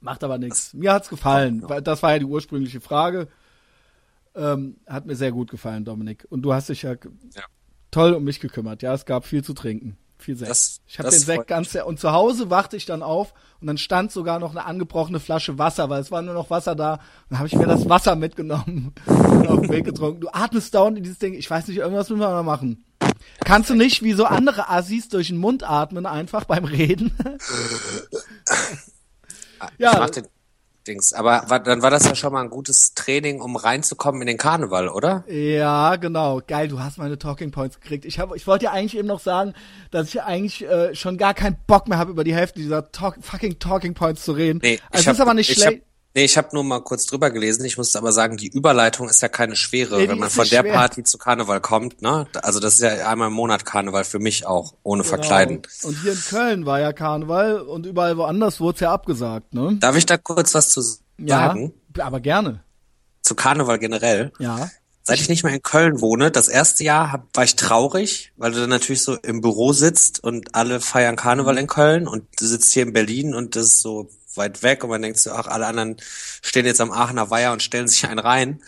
Macht 0.00 0.22
aber 0.22 0.38
nichts. 0.38 0.74
Mir 0.74 0.92
hat's 0.92 1.08
gefallen. 1.08 1.66
Das 1.82 2.02
war 2.02 2.12
ja 2.12 2.18
die 2.18 2.24
ursprüngliche 2.26 2.80
Frage. 2.80 3.28
Ähm, 4.34 4.76
hat 4.86 5.06
mir 5.06 5.16
sehr 5.16 5.32
gut 5.32 5.50
gefallen, 5.50 5.84
Dominik. 5.84 6.26
Und 6.28 6.42
du 6.42 6.52
hast 6.52 6.68
dich 6.68 6.82
ja, 6.82 6.92
Ja. 6.92 7.42
toll 7.90 8.12
um 8.12 8.22
mich 8.24 8.38
gekümmert. 8.40 8.82
Ja, 8.82 8.92
es 8.92 9.06
gab 9.06 9.24
viel 9.24 9.42
zu 9.42 9.54
trinken. 9.54 9.96
Viel 10.18 10.36
Sekt. 10.36 10.50
Das- 10.50 10.80
ich 10.86 10.98
habe 10.98 11.10
den 11.10 11.18
Sekt 11.18 11.46
ganz 11.46 11.70
sehr. 11.72 11.86
Und 11.86 12.00
zu 12.00 12.12
Hause 12.12 12.48
wachte 12.50 12.76
ich 12.76 12.86
dann 12.86 13.02
auf 13.02 13.34
und 13.60 13.66
dann 13.66 13.78
stand 13.78 14.12
sogar 14.12 14.38
noch 14.38 14.50
eine 14.52 14.64
angebrochene 14.64 15.20
Flasche 15.20 15.58
Wasser, 15.58 15.88
weil 15.90 16.00
es 16.00 16.10
war 16.10 16.22
nur 16.22 16.34
noch 16.34 16.50
Wasser 16.50 16.74
da. 16.74 17.00
Dann 17.28 17.38
habe 17.38 17.48
ich 17.48 17.54
mir 17.54 17.66
das 17.66 17.88
Wasser 17.88 18.16
mitgenommen 18.16 18.92
und 19.06 19.46
auf 19.48 19.60
den 19.60 19.70
Weg 19.70 19.84
getrunken. 19.84 20.20
Du 20.20 20.28
atmest 20.32 20.74
dauernd 20.74 20.96
in 20.98 21.04
dieses 21.04 21.18
Ding. 21.18 21.34
Ich 21.34 21.50
weiß 21.50 21.68
nicht, 21.68 21.76
irgendwas 21.78 22.08
müssen 22.08 22.20
wir 22.20 22.30
noch 22.34 22.42
machen. 22.42 22.84
Kannst 23.44 23.70
du 23.70 23.74
nicht 23.74 24.02
wie 24.02 24.12
so 24.14 24.24
andere 24.24 24.68
Assis 24.70 25.08
durch 25.08 25.28
den 25.28 25.36
Mund 25.38 25.62
atmen, 25.68 26.06
einfach 26.06 26.44
beim 26.44 26.64
Reden? 26.64 27.12
Ja. 29.78 29.92
Ich 29.92 29.98
mach 29.98 30.10
den 30.10 30.26
Dings. 30.86 31.12
Aber 31.12 31.44
war, 31.48 31.60
dann 31.60 31.82
war 31.82 31.90
das 31.90 32.04
ja 32.06 32.14
schon 32.14 32.32
mal 32.32 32.40
ein 32.42 32.50
gutes 32.50 32.94
Training, 32.94 33.40
um 33.40 33.56
reinzukommen 33.56 34.20
in 34.22 34.26
den 34.26 34.36
Karneval, 34.38 34.88
oder? 34.88 35.24
Ja, 35.28 35.96
genau. 35.96 36.40
Geil, 36.46 36.68
du 36.68 36.80
hast 36.80 36.98
meine 36.98 37.18
Talking 37.18 37.50
Points 37.50 37.80
gekriegt. 37.80 38.04
Ich, 38.04 38.18
hab, 38.18 38.34
ich 38.34 38.46
wollte 38.46 38.66
ja 38.66 38.72
eigentlich 38.72 38.96
eben 38.96 39.08
noch 39.08 39.20
sagen, 39.20 39.54
dass 39.90 40.08
ich 40.08 40.22
eigentlich 40.22 40.64
äh, 40.64 40.94
schon 40.94 41.18
gar 41.18 41.34
keinen 41.34 41.56
Bock 41.66 41.88
mehr 41.88 41.98
habe, 41.98 42.10
über 42.10 42.24
die 42.24 42.34
Hälfte 42.34 42.60
dieser 42.60 42.90
talk, 42.92 43.16
fucking 43.20 43.58
Talking 43.58 43.94
Points 43.94 44.24
zu 44.24 44.32
reden. 44.32 44.60
Nee, 44.62 44.78
also 44.90 45.00
ich 45.02 45.06
es 45.06 45.12
ist 45.12 45.18
hab- 45.20 45.26
aber 45.26 45.34
nicht 45.34 45.50
ich 45.50 45.56
schlecht. 45.62 45.82
Nee, 46.16 46.24
ich 46.24 46.38
habe 46.38 46.48
nur 46.52 46.64
mal 46.64 46.80
kurz 46.80 47.04
drüber 47.04 47.30
gelesen. 47.30 47.62
Ich 47.66 47.76
muss 47.76 47.94
aber 47.94 48.10
sagen, 48.10 48.38
die 48.38 48.48
Überleitung 48.48 49.06
ist 49.10 49.20
ja 49.20 49.28
keine 49.28 49.54
schwere, 49.54 49.98
Nee, 49.98 50.08
wenn 50.08 50.18
man 50.18 50.30
von 50.30 50.48
der 50.48 50.62
schwer. 50.62 50.72
Party 50.72 51.04
zu 51.04 51.18
Karneval 51.18 51.60
kommt. 51.60 52.00
Ne? 52.00 52.26
Also 52.40 52.58
das 52.58 52.76
ist 52.76 52.80
ja 52.80 53.06
einmal 53.06 53.28
im 53.28 53.34
Monat 53.34 53.66
Karneval 53.66 54.02
für 54.04 54.18
mich 54.18 54.46
auch, 54.46 54.72
ohne 54.82 55.04
Verkleiden. 55.04 55.60
Genau. 55.60 55.88
Und 55.88 56.00
hier 56.00 56.12
in 56.12 56.18
Köln 56.18 56.64
war 56.64 56.80
ja 56.80 56.94
Karneval 56.94 57.60
und 57.60 57.84
überall 57.84 58.16
woanders 58.16 58.60
wurde 58.60 58.76
es 58.76 58.80
ja 58.80 58.94
abgesagt, 58.94 59.52
ne? 59.52 59.76
Darf 59.78 59.94
ich 59.94 60.06
da 60.06 60.16
kurz 60.16 60.54
was 60.54 60.70
zu 60.70 60.80
sagen? 60.80 61.74
Ja, 61.94 62.06
aber 62.06 62.20
gerne. 62.20 62.64
Zu 63.20 63.34
Karneval 63.34 63.78
generell? 63.78 64.32
Ja. 64.38 64.70
Seit 65.02 65.20
ich 65.20 65.28
nicht 65.28 65.44
mehr 65.44 65.52
in 65.52 65.62
Köln 65.62 66.00
wohne, 66.00 66.30
das 66.30 66.48
erste 66.48 66.82
Jahr 66.82 67.12
hab, 67.12 67.26
war 67.36 67.44
ich 67.44 67.56
traurig, 67.56 68.32
weil 68.38 68.52
du 68.52 68.60
dann 68.60 68.70
natürlich 68.70 69.02
so 69.02 69.16
im 69.16 69.42
Büro 69.42 69.74
sitzt 69.74 70.24
und 70.24 70.54
alle 70.54 70.80
feiern 70.80 71.12
Mhm. 71.14 71.18
Karneval 71.18 71.58
in 71.58 71.66
Köln 71.66 72.08
und 72.08 72.24
du 72.40 72.46
sitzt 72.46 72.72
hier 72.72 72.84
in 72.84 72.94
Berlin 72.94 73.34
und 73.34 73.54
das 73.54 73.66
ist 73.66 73.82
so 73.82 74.08
weit 74.36 74.62
weg 74.62 74.84
und 74.84 74.90
man 74.90 75.02
denkt 75.02 75.18
so, 75.18 75.32
ach, 75.32 75.46
alle 75.46 75.66
anderen 75.66 75.96
stehen 76.42 76.66
jetzt 76.66 76.80
am 76.80 76.92
Aachener 76.92 77.30
Weiher 77.30 77.52
und 77.52 77.62
stellen 77.62 77.88
sich 77.88 78.06
einen 78.06 78.18
rein. 78.18 78.60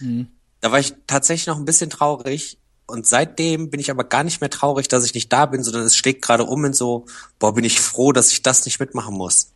Mhm. 0.00 0.28
Da 0.60 0.72
war 0.72 0.78
ich 0.78 0.94
tatsächlich 1.06 1.46
noch 1.46 1.58
ein 1.58 1.64
bisschen 1.64 1.90
traurig 1.90 2.58
und 2.86 3.06
seitdem 3.06 3.70
bin 3.70 3.80
ich 3.80 3.90
aber 3.90 4.04
gar 4.04 4.24
nicht 4.24 4.40
mehr 4.40 4.50
traurig, 4.50 4.88
dass 4.88 5.04
ich 5.04 5.14
nicht 5.14 5.32
da 5.32 5.46
bin, 5.46 5.62
sondern 5.62 5.84
es 5.84 5.96
schlägt 5.96 6.22
gerade 6.22 6.44
um 6.44 6.64
in 6.64 6.72
so, 6.72 7.06
boah, 7.38 7.54
bin 7.54 7.64
ich 7.64 7.80
froh, 7.80 8.12
dass 8.12 8.32
ich 8.32 8.42
das 8.42 8.64
nicht 8.64 8.80
mitmachen 8.80 9.14
muss. 9.14 9.52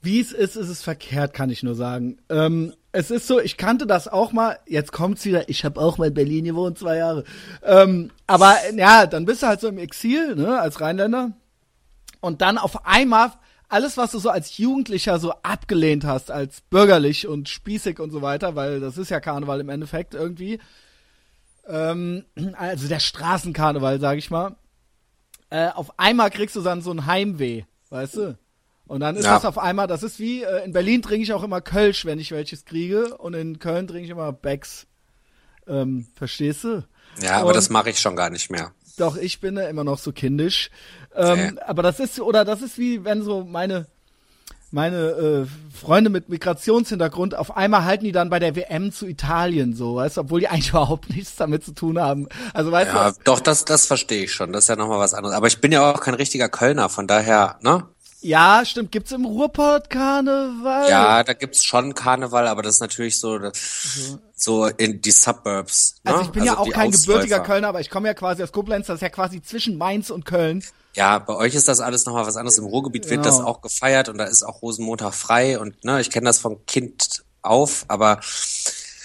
Wie 0.00 0.20
es 0.20 0.32
ist, 0.32 0.56
ist 0.56 0.68
es 0.68 0.82
verkehrt, 0.82 1.34
kann 1.34 1.50
ich 1.50 1.62
nur 1.62 1.74
sagen. 1.74 2.18
Ähm, 2.28 2.72
es 2.92 3.10
ist 3.10 3.26
so, 3.26 3.40
ich 3.40 3.56
kannte 3.56 3.86
das 3.86 4.08
auch 4.08 4.32
mal, 4.32 4.58
jetzt 4.66 4.92
kommt's 4.92 5.24
wieder, 5.24 5.48
ich 5.48 5.64
habe 5.64 5.80
auch 5.80 5.98
mal 5.98 6.08
in 6.08 6.14
Berlin 6.14 6.44
gewohnt, 6.44 6.78
zwei 6.78 6.96
Jahre. 6.96 7.24
Ähm, 7.64 8.10
aber 8.26 8.56
ja, 8.74 9.06
dann 9.06 9.24
bist 9.24 9.42
du 9.42 9.46
halt 9.48 9.60
so 9.60 9.68
im 9.68 9.78
Exil, 9.78 10.36
ne, 10.36 10.58
als 10.58 10.80
Rheinländer. 10.80 11.32
Und 12.20 12.42
dann 12.42 12.58
auf 12.58 12.86
einmal 12.86 13.32
alles, 13.68 13.96
was 13.96 14.12
du 14.12 14.18
so 14.18 14.30
als 14.30 14.56
Jugendlicher 14.58 15.18
so 15.18 15.32
abgelehnt 15.42 16.04
hast, 16.04 16.30
als 16.30 16.60
bürgerlich 16.62 17.26
und 17.28 17.48
spießig 17.48 18.00
und 18.00 18.10
so 18.10 18.22
weiter, 18.22 18.56
weil 18.56 18.80
das 18.80 18.96
ist 18.98 19.10
ja 19.10 19.20
Karneval 19.20 19.60
im 19.60 19.68
Endeffekt 19.68 20.14
irgendwie. 20.14 20.58
Ähm, 21.66 22.24
also 22.54 22.88
der 22.88 23.00
Straßenkarneval, 23.00 24.00
sag 24.00 24.18
ich 24.18 24.30
mal. 24.30 24.56
Äh, 25.50 25.68
auf 25.68 25.98
einmal 25.98 26.30
kriegst 26.30 26.56
du 26.56 26.60
dann 26.62 26.82
so 26.82 26.90
ein 26.90 27.06
Heimweh, 27.06 27.64
weißt 27.90 28.16
du? 28.16 28.38
Und 28.86 29.00
dann 29.00 29.16
ist 29.16 29.24
Ja. 29.26 29.34
das 29.34 29.44
auf 29.44 29.58
einmal, 29.58 29.86
das 29.86 30.02
ist 30.02 30.18
wie, 30.18 30.42
äh, 30.42 30.64
in 30.64 30.72
Berlin 30.72 31.02
trinke 31.02 31.22
ich 31.22 31.32
auch 31.34 31.42
immer 31.42 31.60
Kölsch, 31.60 32.06
wenn 32.06 32.18
ich 32.18 32.30
welches 32.30 32.64
kriege. 32.64 33.16
Und 33.18 33.34
in 33.34 33.58
Köln 33.58 33.86
trinke 33.86 34.04
ich 34.04 34.10
immer 34.10 34.32
Becks. 34.32 34.86
Ähm, 35.66 36.06
verstehst 36.14 36.64
du? 36.64 36.86
Ja, 37.20 37.36
aber 37.38 37.48
Und- 37.48 37.56
das 37.56 37.68
mache 37.68 37.90
ich 37.90 37.98
schon 38.00 38.16
gar 38.16 38.30
nicht 38.30 38.50
mehr. 38.50 38.72
Doch, 38.96 39.16
ich 39.16 39.40
bin 39.40 39.56
ja 39.56 39.68
immer 39.68 39.84
noch 39.84 39.98
so 39.98 40.12
kindisch. 40.12 40.70
Ähm, 41.18 41.54
Nee. 41.54 41.60
Aber 41.66 41.82
das 41.82 42.00
ist, 42.00 42.20
oder 42.20 42.44
das 42.44 42.62
ist 42.62 42.78
wie, 42.78 43.04
wenn 43.04 43.22
so 43.22 43.44
meine, 43.44 43.86
meine 44.70 44.96
äh, 44.96 45.46
Freunde 45.76 46.10
mit 46.10 46.28
Migrationshintergrund, 46.28 47.34
auf 47.34 47.56
einmal 47.56 47.84
halten 47.84 48.04
die 48.04 48.12
dann 48.12 48.30
bei 48.30 48.38
der 48.38 48.54
WM 48.54 48.92
zu 48.92 49.06
Italien 49.06 49.74
so, 49.74 49.96
weißt 49.96 50.16
du, 50.16 50.20
obwohl 50.22 50.40
die 50.40 50.48
eigentlich 50.50 50.70
überhaupt 50.70 51.10
nichts 51.10 51.36
damit 51.36 51.64
zu 51.64 51.72
tun 51.72 51.98
haben. 51.98 52.28
Also 52.54 52.70
weißt 52.70 52.92
Ja, 52.92 53.10
du, 53.10 53.16
doch, 53.24 53.40
das, 53.40 53.64
das 53.64 53.86
verstehe 53.86 54.24
ich 54.24 54.32
schon. 54.32 54.52
Das 54.52 54.64
ist 54.64 54.68
ja 54.68 54.76
nochmal 54.76 54.98
was 54.98 55.14
anderes. 55.14 55.34
Aber 55.36 55.46
ich 55.46 55.60
bin 55.60 55.72
ja 55.72 55.90
auch 55.90 56.00
kein 56.00 56.14
richtiger 56.14 56.48
Kölner, 56.48 56.88
von 56.88 57.06
daher, 57.06 57.58
ne? 57.62 57.84
Ja, 58.20 58.64
stimmt. 58.64 58.90
Gibt's 58.90 59.12
im 59.12 59.24
Ruhrpott 59.24 59.90
Karneval? 59.90 60.90
Ja, 60.90 61.22
da 61.22 61.34
gibt's 61.34 61.64
schon 61.64 61.94
Karneval, 61.94 62.48
aber 62.48 62.62
das 62.62 62.74
ist 62.74 62.80
natürlich 62.80 63.20
so, 63.20 63.38
das, 63.38 64.18
so 64.34 64.66
in 64.66 65.00
die 65.00 65.12
Suburbs. 65.12 66.00
Ne? 66.02 66.10
Also 66.10 66.24
ich 66.24 66.30
bin 66.30 66.42
ja 66.42 66.58
auch 66.58 66.68
kein 66.68 66.90
gebürtiger 66.90 67.38
Kölner, 67.40 67.68
aber 67.68 67.80
ich 67.80 67.90
komme 67.90 68.08
ja 68.08 68.14
quasi 68.14 68.42
aus 68.42 68.50
Koblenz, 68.50 68.88
das 68.88 68.96
ist 68.96 69.02
ja 69.02 69.08
quasi 69.08 69.40
zwischen 69.40 69.78
Mainz 69.78 70.10
und 70.10 70.24
Köln. 70.24 70.64
Ja, 70.98 71.20
bei 71.20 71.34
euch 71.36 71.54
ist 71.54 71.68
das 71.68 71.78
alles 71.78 72.04
nochmal 72.06 72.26
was 72.26 72.36
anderes. 72.36 72.58
Im 72.58 72.64
Ruhrgebiet 72.64 73.04
wird 73.08 73.22
Genau. 73.22 73.36
das 73.36 73.40
auch 73.46 73.60
gefeiert 73.62 74.08
und 74.08 74.18
da 74.18 74.24
ist 74.24 74.42
auch 74.42 74.62
Rosenmontag 74.62 75.14
frei 75.14 75.58
und 75.60 75.84
ne, 75.84 76.00
ich 76.00 76.10
kenne 76.10 76.24
das 76.26 76.40
vom 76.40 76.66
Kind 76.66 77.22
auf, 77.40 77.84
aber 77.86 78.18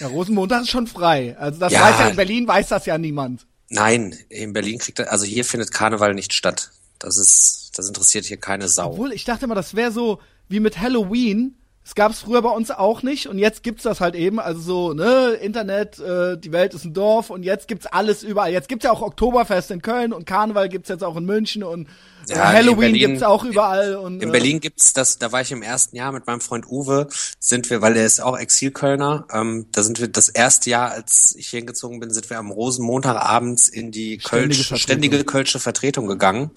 Ja, 0.00 0.08
Rosenmontag 0.08 0.62
ist 0.62 0.70
schon 0.70 0.88
frei. 0.88 1.36
Also 1.38 1.60
das 1.60 1.72
Ja. 1.72 1.82
weiß 1.82 1.98
ja 2.00 2.08
in 2.08 2.16
Berlin 2.16 2.48
weiß 2.48 2.66
das 2.68 2.84
ja 2.86 2.98
niemand. 2.98 3.46
nein, 3.68 4.16
in 4.28 4.52
Berlin 4.52 4.78
kriegt 4.80 4.98
er, 4.98 5.12
also 5.12 5.24
hier 5.24 5.44
findet 5.44 5.70
Karneval 5.70 6.14
nicht 6.14 6.32
statt. 6.32 6.70
Das 6.98 7.16
ist, 7.16 7.70
das 7.76 7.86
interessiert 7.86 8.24
hier 8.24 8.38
keine 8.38 8.66
Sau. 8.68 8.90
Obwohl, 8.90 9.12
ich 9.12 9.24
dachte 9.24 9.44
immer, 9.44 9.54
das 9.54 9.74
wäre 9.74 9.92
so 9.92 10.20
wie 10.48 10.58
mit 10.60 10.80
Halloween. 10.80 11.56
Das 11.84 11.94
gab's 11.94 12.20
früher 12.20 12.40
bei 12.40 12.48
uns 12.48 12.70
auch 12.70 13.02
nicht 13.02 13.26
und 13.28 13.38
jetzt 13.38 13.62
gibt's 13.62 13.82
das 13.82 14.00
halt 14.00 14.14
eben. 14.14 14.40
Also 14.40 14.60
so, 14.60 14.92
ne, 14.94 15.32
Internet, 15.34 15.98
äh, 15.98 16.38
die 16.38 16.50
Welt 16.50 16.72
ist 16.72 16.84
ein 16.86 16.94
Dorf 16.94 17.28
und 17.28 17.42
jetzt 17.42 17.68
gibt's 17.68 17.84
alles 17.84 18.22
überall. 18.22 18.50
Jetzt 18.52 18.70
gibt's 18.70 18.86
ja 18.86 18.90
auch 18.90 19.02
Oktoberfest 19.02 19.70
in 19.70 19.82
Köln 19.82 20.14
und 20.14 20.24
Karneval 20.24 20.70
gibt's 20.70 20.88
jetzt 20.88 21.04
auch 21.04 21.14
in 21.16 21.26
München 21.26 21.62
und 21.62 21.86
Ja, 22.26 22.50
Halloween 22.50 22.92
Berlin- 22.92 23.08
gibt's 23.10 23.22
auch 23.22 23.44
überall. 23.44 23.96
Und, 23.96 24.22
In 24.22 24.30
äh, 24.30 24.32
Berlin 24.32 24.60
gibt's 24.60 24.94
das, 24.94 25.18
da 25.18 25.30
war 25.30 25.42
ich 25.42 25.52
im 25.52 25.60
ersten 25.60 25.94
Jahr 25.94 26.10
mit 26.10 26.26
meinem 26.26 26.40
Freund 26.40 26.66
Uwe, 26.66 27.06
sind 27.38 27.68
wir, 27.68 27.82
weil 27.82 27.92
der 27.92 28.06
ist 28.06 28.22
auch 28.22 28.38
Exilkölner, 28.38 29.26
ähm, 29.30 29.66
da 29.72 29.82
sind 29.82 30.00
wir 30.00 30.08
das 30.08 30.30
erste 30.30 30.70
Jahr, 30.70 30.90
als 30.90 31.34
ich 31.36 31.48
hier 31.48 31.58
hingezogen 31.58 32.00
bin, 32.00 32.10
sind 32.10 32.30
wir 32.30 32.38
am 32.38 32.50
Rosenmontag 32.50 33.16
abends 33.16 33.68
in 33.68 33.90
die 33.90 34.20
Ständige 34.20 34.24
Kölsch, 34.30 34.56
Vertretung. 34.68 34.78
ständige 34.78 35.24
Kölsche 35.24 35.58
Vertretung 35.60 36.06
gegangen. 36.06 36.50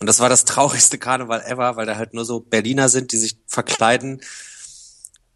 Und 0.00 0.06
das 0.06 0.20
war 0.20 0.28
das 0.28 0.44
traurigste 0.44 0.98
Karneval 0.98 1.40
ever, 1.46 1.76
weil 1.76 1.86
da 1.86 1.96
halt 1.96 2.12
nur 2.12 2.26
so 2.26 2.40
Berliner 2.40 2.90
sind, 2.90 3.12
die 3.12 3.16
sich 3.16 3.38
verkleiden, 3.46 4.20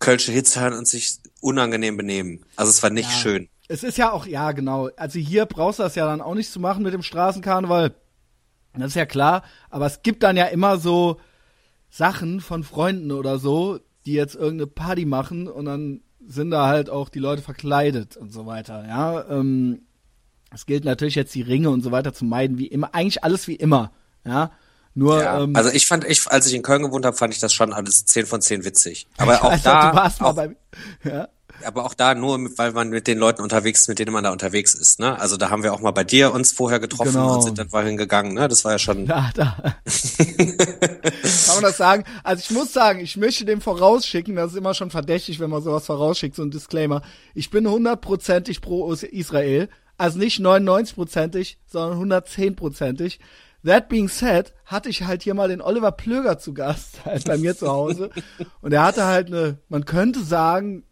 Kölsche 0.02 0.32
Hits 0.32 0.58
hören 0.60 0.74
und 0.74 0.86
sich 0.86 1.16
unangenehm 1.40 1.96
benehmen. 1.96 2.44
Also 2.56 2.70
es 2.70 2.82
war 2.82 2.90
nicht 2.90 3.08
Ja. 3.10 3.16
schön. 3.16 3.48
Es 3.68 3.82
ist 3.82 3.96
ja 3.96 4.10
auch, 4.12 4.26
ja, 4.26 4.52
genau. 4.52 4.90
Also 4.96 5.18
hier 5.18 5.46
brauchst 5.46 5.78
du 5.78 5.84
das 5.84 5.94
ja 5.94 6.04
dann 6.04 6.20
auch 6.20 6.34
nicht 6.34 6.50
zu 6.50 6.60
machen 6.60 6.82
mit 6.82 6.92
dem 6.92 7.02
Straßenkarneval. 7.02 7.94
Das 8.74 8.88
ist 8.88 8.94
ja 8.96 9.06
klar. 9.06 9.42
Aber 9.70 9.86
es 9.86 10.02
gibt 10.02 10.22
dann 10.22 10.36
ja 10.36 10.46
immer 10.46 10.76
so 10.78 11.18
Sachen 11.88 12.40
von 12.40 12.64
Freunden 12.64 13.12
oder 13.12 13.38
so, 13.38 13.78
die 14.04 14.12
jetzt 14.12 14.34
irgendeine 14.34 14.66
Party 14.66 15.04
machen 15.04 15.46
und 15.48 15.64
dann 15.66 16.00
sind 16.26 16.50
da 16.50 16.66
halt 16.66 16.90
auch 16.90 17.08
die 17.08 17.18
Leute 17.20 17.42
verkleidet 17.42 18.16
und 18.16 18.32
so 18.32 18.44
weiter. 18.46 18.84
Ja, 18.86 19.28
ähm, 19.28 19.82
es 20.52 20.66
gilt 20.66 20.84
natürlich 20.84 21.14
jetzt 21.14 21.34
die 21.34 21.42
Ringe 21.42 21.70
und 21.70 21.82
so 21.82 21.92
weiter 21.92 22.12
zu 22.12 22.24
meiden, 22.24 22.58
wie 22.58 22.66
immer. 22.66 22.94
Eigentlich 22.94 23.24
alles 23.24 23.46
wie 23.48 23.56
immer. 23.56 23.92
Ja, 24.26 24.50
nur, 24.94 25.20
Ja, 25.22 25.42
ähm, 25.42 25.56
also 25.56 25.70
ich 25.70 25.86
fand, 25.86 26.04
ich, 26.04 26.26
als 26.28 26.46
ich 26.46 26.54
in 26.54 26.62
Köln 26.62 26.82
gewohnt 26.82 27.04
habe, 27.06 27.16
fand 27.16 27.32
ich 27.34 27.40
das 27.40 27.52
schon 27.52 27.72
alles 27.72 28.04
10 28.04 28.26
von 28.26 28.40
10 28.42 28.64
witzig. 28.64 29.06
Aber 29.16 29.34
auch 29.44 29.52
noch, 29.52 29.62
da, 29.62 29.90
du 29.90 29.96
warst 29.96 30.20
mal 30.20 30.30
auch, 30.30 30.34
bei, 30.34 30.56
ja. 31.04 31.28
aber 31.64 31.84
auch 31.84 31.94
da 31.94 32.14
nur, 32.14 32.38
weil 32.58 32.72
man 32.72 32.90
mit 32.90 33.06
den 33.06 33.18
Leuten 33.18 33.40
unterwegs 33.42 33.82
ist, 33.82 33.88
mit 33.88 33.98
denen 33.98 34.12
man 34.12 34.24
da 34.24 34.30
unterwegs 34.32 34.74
ist. 34.74 35.00
Ne? 35.00 35.18
Also 35.18 35.36
da 35.36 35.48
haben 35.50 35.62
wir 35.62 35.72
auch 35.72 35.80
mal 35.80 35.92
bei 35.92 36.04
dir 36.04 36.32
uns 36.32 36.52
vorher 36.52 36.78
getroffen 36.80 37.12
Genau. 37.12 37.36
und 37.36 37.42
sind 37.42 37.58
dann 37.58 37.70
vorhin 37.70 37.96
gegangen. 37.96 38.34
Ne? 38.34 38.48
Das 38.48 38.64
war 38.64 38.72
ja 38.72 38.78
schon. 38.78 39.06
Da, 39.06 39.30
da. 39.34 39.56
Kann 40.18 41.54
man 41.54 41.62
das 41.62 41.76
sagen? 41.76 42.04
Also 42.22 42.42
ich 42.44 42.50
muss 42.50 42.72
sagen, 42.72 43.00
ich 43.00 43.16
möchte 43.16 43.44
dem 43.44 43.60
vorausschicken, 43.60 44.36
das 44.36 44.52
ist 44.52 44.58
immer 44.58 44.74
schon 44.74 44.90
verdächtig, 44.90 45.40
wenn 45.40 45.50
man 45.50 45.62
sowas 45.62 45.86
vorausschickt, 45.86 46.36
so 46.36 46.42
ein 46.42 46.50
Disclaimer. 46.50 47.02
Ich 47.34 47.50
bin 47.50 47.68
hundertprozentig 47.68 48.60
pro 48.60 48.92
Israel. 48.92 49.68
Also 49.98 50.18
nicht 50.18 50.40
99-prozentig, 50.40 51.58
sondern 51.70 52.10
110-prozentig. 52.22 53.18
That 53.64 53.88
being 53.88 54.08
said, 54.08 54.52
hatte 54.66 54.88
ich 54.88 55.04
halt 55.04 55.22
hier 55.22 55.34
mal 55.34 55.48
den 55.48 55.60
Oliver 55.60 55.92
Plöger 55.92 56.38
zu 56.38 56.52
Gast, 56.54 57.04
halt 57.04 57.24
bei 57.26 57.38
mir 57.38 57.56
zu 57.56 57.68
Hause. 57.68 58.10
Und 58.60 58.72
er 58.72 58.82
hatte 58.82 59.04
halt 59.04 59.28
eine, 59.28 59.58
man 59.68 59.84
könnte 59.84 60.22
sagen, 60.24 60.84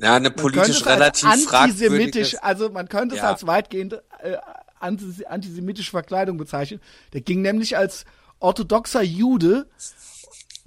Ja, 0.00 0.14
eine 0.16 0.30
politisch 0.30 0.80
es 0.80 0.86
als 0.86 0.96
relativ 1.22 1.52
antisemitisch, 1.52 2.36
also 2.42 2.70
man 2.70 2.88
könnte 2.88 3.16
es 3.16 3.22
Ja. 3.22 3.30
als 3.30 3.46
weitgehend 3.46 3.94
äh, 4.22 4.36
antis 4.80 5.22
antisemitische 5.24 5.90
Verkleidung 5.90 6.36
bezeichnen. 6.38 6.80
Der 7.12 7.20
ging 7.20 7.42
nämlich 7.42 7.76
als 7.76 8.04
orthodoxer 8.40 9.02
Jude 9.02 9.66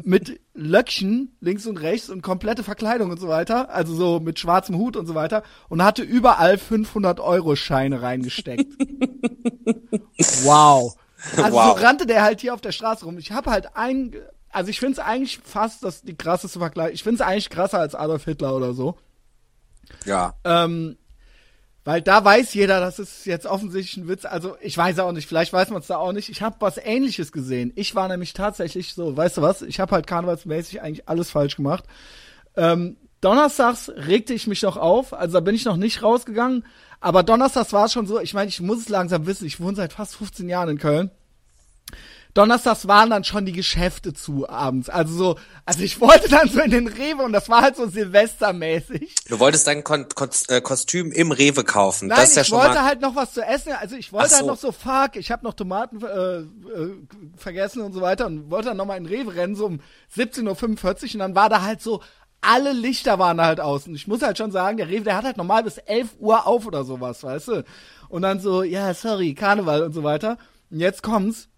mit 0.04 0.40
Löckchen 0.54 1.36
links 1.40 1.66
und 1.66 1.78
rechts 1.78 2.10
und 2.10 2.22
komplette 2.22 2.64
Verkleidung 2.64 3.10
und 3.10 3.20
so 3.20 3.28
weiter, 3.28 3.70
also 3.72 3.96
so 3.96 4.20
mit 4.20 4.38
schwarzem 4.38 4.78
Hut 4.78 4.96
und 4.96 5.08
so 5.08 5.16
weiter 5.16 5.42
und 5.70 5.84
hatte 5.84 6.04
überall 6.04 6.58
500 6.60 7.20
Euro 7.20 7.56
Scheine 7.56 8.02
reingesteckt. 8.04 8.72
wow. 10.44 10.96
Also 11.38 11.58
Wow. 11.58 11.78
so 11.80 11.84
rannte 11.86 12.06
der 12.06 12.22
halt 12.24 12.42
hier 12.42 12.54
auf 12.54 12.62
der 12.62 12.72
Straße 12.72 13.06
rum. 13.06 13.18
Ich 13.18 13.32
habe 13.32 13.50
halt 13.52 13.76
ein, 13.76 14.16
also 14.50 14.70
ich 14.70 14.80
finde 14.80 14.94
es 14.94 15.00
eigentlich 15.00 15.40
fast 15.44 15.84
das 15.84 16.02
die 16.04 16.16
krasseste 16.16 16.60
Verkleidung. 16.60 16.94
Ich 16.94 17.04
finde 17.04 17.22
es 17.24 17.28
eigentlich 17.28 17.50
krasser 17.50 17.80
als 17.80 17.96
Adolf 17.96 18.26
Hitler 18.26 18.56
oder 18.56 18.74
so. 18.74 18.98
Ja. 20.06 20.34
Ähm, 20.44 20.98
weil 21.86 22.02
da 22.02 22.24
weiß 22.24 22.54
jeder, 22.54 22.82
das 22.82 23.00
ist 23.00 23.26
jetzt 23.26 23.46
offensichtlich 23.46 23.96
ein 23.98 24.10
Witz. 24.10 24.26
Also 24.26 24.58
ich 24.62 24.78
weiß 24.78 25.00
auch 25.00 25.14
nicht, 25.14 25.26
vielleicht 25.28 25.54
weiß 25.54 25.70
man 25.70 25.80
es 25.80 25.88
da 25.88 25.96
auch 25.98 26.12
nicht. 26.12 26.28
Ich 26.30 26.42
habe 26.42 26.58
was 26.60 26.78
Ähnliches 26.78 27.32
gesehen. 27.32 27.72
Ich 27.76 27.96
war 27.96 28.10
nämlich 28.10 28.34
tatsächlich 28.34 28.94
so, 28.94 29.16
weißt 29.16 29.38
du 29.38 29.42
was? 29.42 29.62
Ich 29.62 29.80
habe 29.80 29.96
halt 29.96 30.06
karnevalsmäßig 30.06 30.82
eigentlich 30.82 31.08
alles 31.08 31.32
falsch 31.32 31.56
gemacht. 31.56 31.86
Ähm, 32.58 32.98
donnerstags 33.22 33.90
regte 33.90 34.34
ich 34.34 34.48
mich 34.48 34.62
noch 34.62 34.78
auf, 34.78 35.14
also 35.14 35.34
da 35.34 35.40
bin 35.40 35.56
ich 35.56 35.66
noch 35.66 35.78
nicht 35.78 36.04
rausgegangen. 36.04 36.66
Aber 37.00 37.24
donnerstags 37.24 37.74
war 37.74 37.86
es 37.86 37.94
schon 37.94 38.08
so, 38.08 38.20
ich 38.20 38.34
meine, 38.34 38.50
ich 38.50 38.60
muss 38.62 38.80
es 38.80 38.90
langsam 38.90 39.28
wissen, 39.28 39.46
ich 39.46 39.60
wohne 39.60 39.76
seit 39.76 39.94
fast 39.94 40.16
15 40.16 40.50
Jahren 40.50 40.70
in 40.70 40.78
Köln. 40.80 41.12
Donnerstags 42.38 42.88
waren 42.88 43.10
dann 43.10 43.24
schon 43.24 43.48
die 43.48 43.52
Geschäfte 43.52 44.14
zu 44.14 44.48
abends. 44.48 44.90
Also 44.90 45.16
so, 45.16 45.40
also 45.66 45.82
ich 45.82 46.00
wollte 46.00 46.30
dann 46.30 46.48
so 46.48 46.60
in 46.60 46.70
den 46.70 46.88
Rewe 46.88 47.24
und 47.24 47.34
das 47.34 47.50
war 47.50 47.64
halt 47.64 47.76
so 47.76 47.88
Silvestermäßig. 47.88 49.16
Du 49.28 49.40
wolltest 49.40 49.66
dein 49.66 49.84
Kon 49.84 50.06
Kon 50.14 50.30
äh, 50.50 50.62
Kostüm 50.62 51.12
im 51.12 51.32
Rewe 51.32 51.64
kaufen. 51.64 52.10
Nein, 52.10 52.20
das 52.20 52.30
ist 52.30 52.36
ja 52.36 52.42
ich 52.44 52.48
schon 52.50 52.60
wollte 52.60 52.84
halt 52.84 53.02
noch 53.02 53.16
was 53.16 53.34
zu 53.34 53.42
essen. 53.42 53.72
Also 53.72 53.96
ich 53.96 54.14
wollte 54.14 54.36
halt 54.36 54.42
so. 54.42 54.46
noch 54.46 54.58
so, 54.58 54.72
fuck, 54.72 55.16
ich 55.16 55.32
habe 55.32 55.44
noch 55.44 55.56
Tomaten 55.56 56.00
äh, 56.04 56.38
äh, 56.38 56.46
vergessen 57.38 57.82
und 57.82 57.94
so 57.94 58.02
weiter 58.02 58.28
und 58.28 58.52
wollte 58.52 58.68
dann 58.68 58.78
noch 58.78 58.86
mal 58.86 58.98
in 58.98 59.08
Rewe 59.08 59.34
rennen, 59.34 59.56
so 59.56 59.66
um 59.66 59.80
17.45 60.16 60.46
Uhr 60.46 61.14
und 61.14 61.20
dann 61.20 61.36
war 61.36 61.50
da 61.50 61.64
halt 61.64 61.82
so, 61.82 62.04
alle 62.42 62.74
Lichter 62.74 63.20
waren 63.20 63.38
da 63.38 63.46
halt 63.46 63.60
aus. 63.60 63.88
Und 63.88 63.96
ich 63.96 64.08
muss 64.08 64.22
halt 64.22 64.38
schon 64.38 64.52
sagen, 64.52 64.78
der 64.78 64.88
Rewe, 64.88 65.04
der 65.04 65.18
hat 65.18 65.26
halt 65.26 65.38
normal 65.38 65.64
bis 65.64 65.78
11 65.78 66.16
Uhr 66.20 66.48
auf 66.48 66.66
oder 66.66 66.84
sowas, 66.84 67.24
weißt 67.24 67.48
du? 67.50 67.64
Und 68.10 68.22
dann 68.22 68.40
so, 68.40 68.64
ja, 68.64 68.94
sorry, 68.94 69.34
Karneval 69.34 69.84
und 69.84 69.94
so 69.94 70.04
weiter. 70.04 70.38
Und 70.70 70.80
jetzt 70.80 71.04
kommt's. 71.04 71.50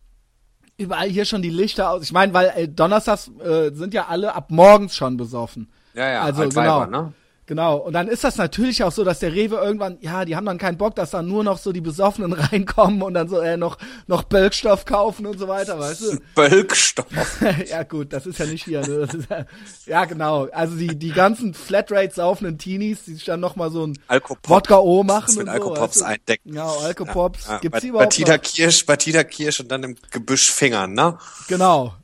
Überall 0.77 1.09
hier 1.09 1.25
schon 1.25 1.41
die 1.41 1.49
Lichter 1.49 1.89
aus. 1.89 2.03
Ich 2.03 2.13
meine, 2.13 2.33
weil 2.33 2.53
äh, 2.55 2.67
Donnerstags 2.69 3.29
äh, 3.39 3.71
sind 3.73 3.93
ja 3.93 4.07
alle 4.07 4.33
ab 4.33 4.49
morgens 4.49 4.95
schon 4.95 5.17
besoffen. 5.17 5.69
Ja, 5.93 6.09
ja, 6.09 6.21
also 6.21 6.47
genau. 6.47 6.85
ne? 6.85 7.13
Genau. 7.49 7.77
Und 7.77 7.93
dann 7.93 8.07
ist 8.07 8.23
das 8.23 8.37
natürlich 8.37 8.83
auch 8.83 8.91
so, 8.91 9.03
dass 9.03 9.17
der 9.17 9.33
Rewe 9.33 9.55
irgendwann, 9.55 9.97
ja, 10.01 10.23
die 10.23 10.35
haben 10.35 10.45
dann 10.45 10.59
keinen 10.59 10.77
Bock, 10.77 10.93
dass 10.93 11.09
dann 11.09 11.27
nur 11.27 11.43
noch 11.43 11.57
so 11.57 11.71
die 11.71 11.81
Besoffenen 11.81 12.31
reinkommen 12.33 13.01
und 13.01 13.15
dann 13.15 13.27
so 13.27 13.39
äh, 13.39 13.57
noch 13.57 13.79
noch 14.05 14.21
Bölkstoff 14.21 14.85
kaufen 14.85 15.25
und 15.25 15.39
so 15.39 15.47
weiter, 15.47 15.79
weißt 15.79 16.01
du? 16.01 16.19
Bölkstoff. 16.35 17.07
ja 17.67 17.81
gut, 17.81 18.13
das 18.13 18.27
ist 18.27 18.37
ja 18.37 18.45
nicht 18.45 18.65
hier. 18.65 18.81
Ne? 18.81 19.07
Ja, 19.31 19.45
ja 19.87 20.05
genau. 20.05 20.47
Also 20.51 20.75
die 20.75 20.95
die 20.99 21.09
ganzen 21.09 21.55
Flatrate 21.55 22.13
saufenden 22.13 22.59
Teenies, 22.59 23.05
die 23.05 23.15
sich 23.15 23.25
dann 23.25 23.39
noch 23.39 23.55
mal 23.55 23.71
so 23.71 23.87
ein 23.87 23.97
Alkopop. 24.05 24.47
Wodka 24.47 24.77
O 24.77 25.01
machen 25.01 25.33
mit 25.33 25.39
und 25.39 25.45
so. 25.47 25.51
Alkopops 25.51 25.81
weißt 25.95 26.01
du? 26.01 26.05
eindecken. 26.05 26.51
Genau, 26.51 26.77
Alkopops. 26.81 27.47
Ja, 27.47 27.57
Gibt's 27.57 27.77
bei, 27.77 27.79
die 27.79 27.87
überhaupt 27.87 28.09
Batida 28.09 28.35
noch? 28.35 28.43
Kirsch, 28.43 28.85
Batida 28.85 29.23
Kirsch 29.23 29.59
und 29.59 29.71
dann 29.71 29.81
im 29.81 29.95
Gebüsch 30.11 30.51
Fingern, 30.51 30.93
ne? 30.93 31.17
Genau. 31.47 31.95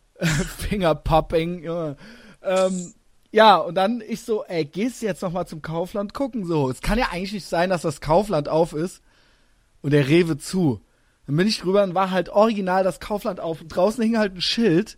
Fingerpopping, 0.58 1.64
Junge. 1.64 1.98
Ähm, 2.42 2.96
ja, 3.36 3.58
und 3.58 3.75
dann 3.75 4.01
ich 4.08 4.22
so, 4.22 4.46
ey, 4.46 4.63
gehst 4.63 5.01
du 5.01 5.08
jetzt 5.08 5.22
noch 5.22 5.34
mal 5.34 5.46
zum 5.46 5.62
Kaufland 5.62 6.13
gucken? 6.13 6.46
So, 6.46 6.70
es 6.70 6.80
kann 6.80 6.98
ja 6.98 7.10
eigentlich 7.12 7.34
nicht 7.34 7.46
sein, 7.46 7.70
dass 7.70 7.82
das 7.82 8.00
Kaufland 8.00 8.48
auf 8.48 8.72
ist 8.72 9.01
und 9.82 9.92
der 9.92 10.08
Rewe 10.08 10.38
zu. 10.38 10.80
Dann 11.27 11.36
bin 11.36 11.46
ich 11.46 11.65
rüber 11.65 11.84
und 11.84 11.96
war 11.96 12.12
halt 12.12 12.30
original 12.30 12.86
das 12.86 13.01
Kaufland 13.01 13.42
auf. 13.42 13.60
Und 13.60 13.68
draußen 13.68 14.01
hing 14.01 14.18
halt 14.18 14.36
ein 14.36 14.42
Schild. 14.42 14.98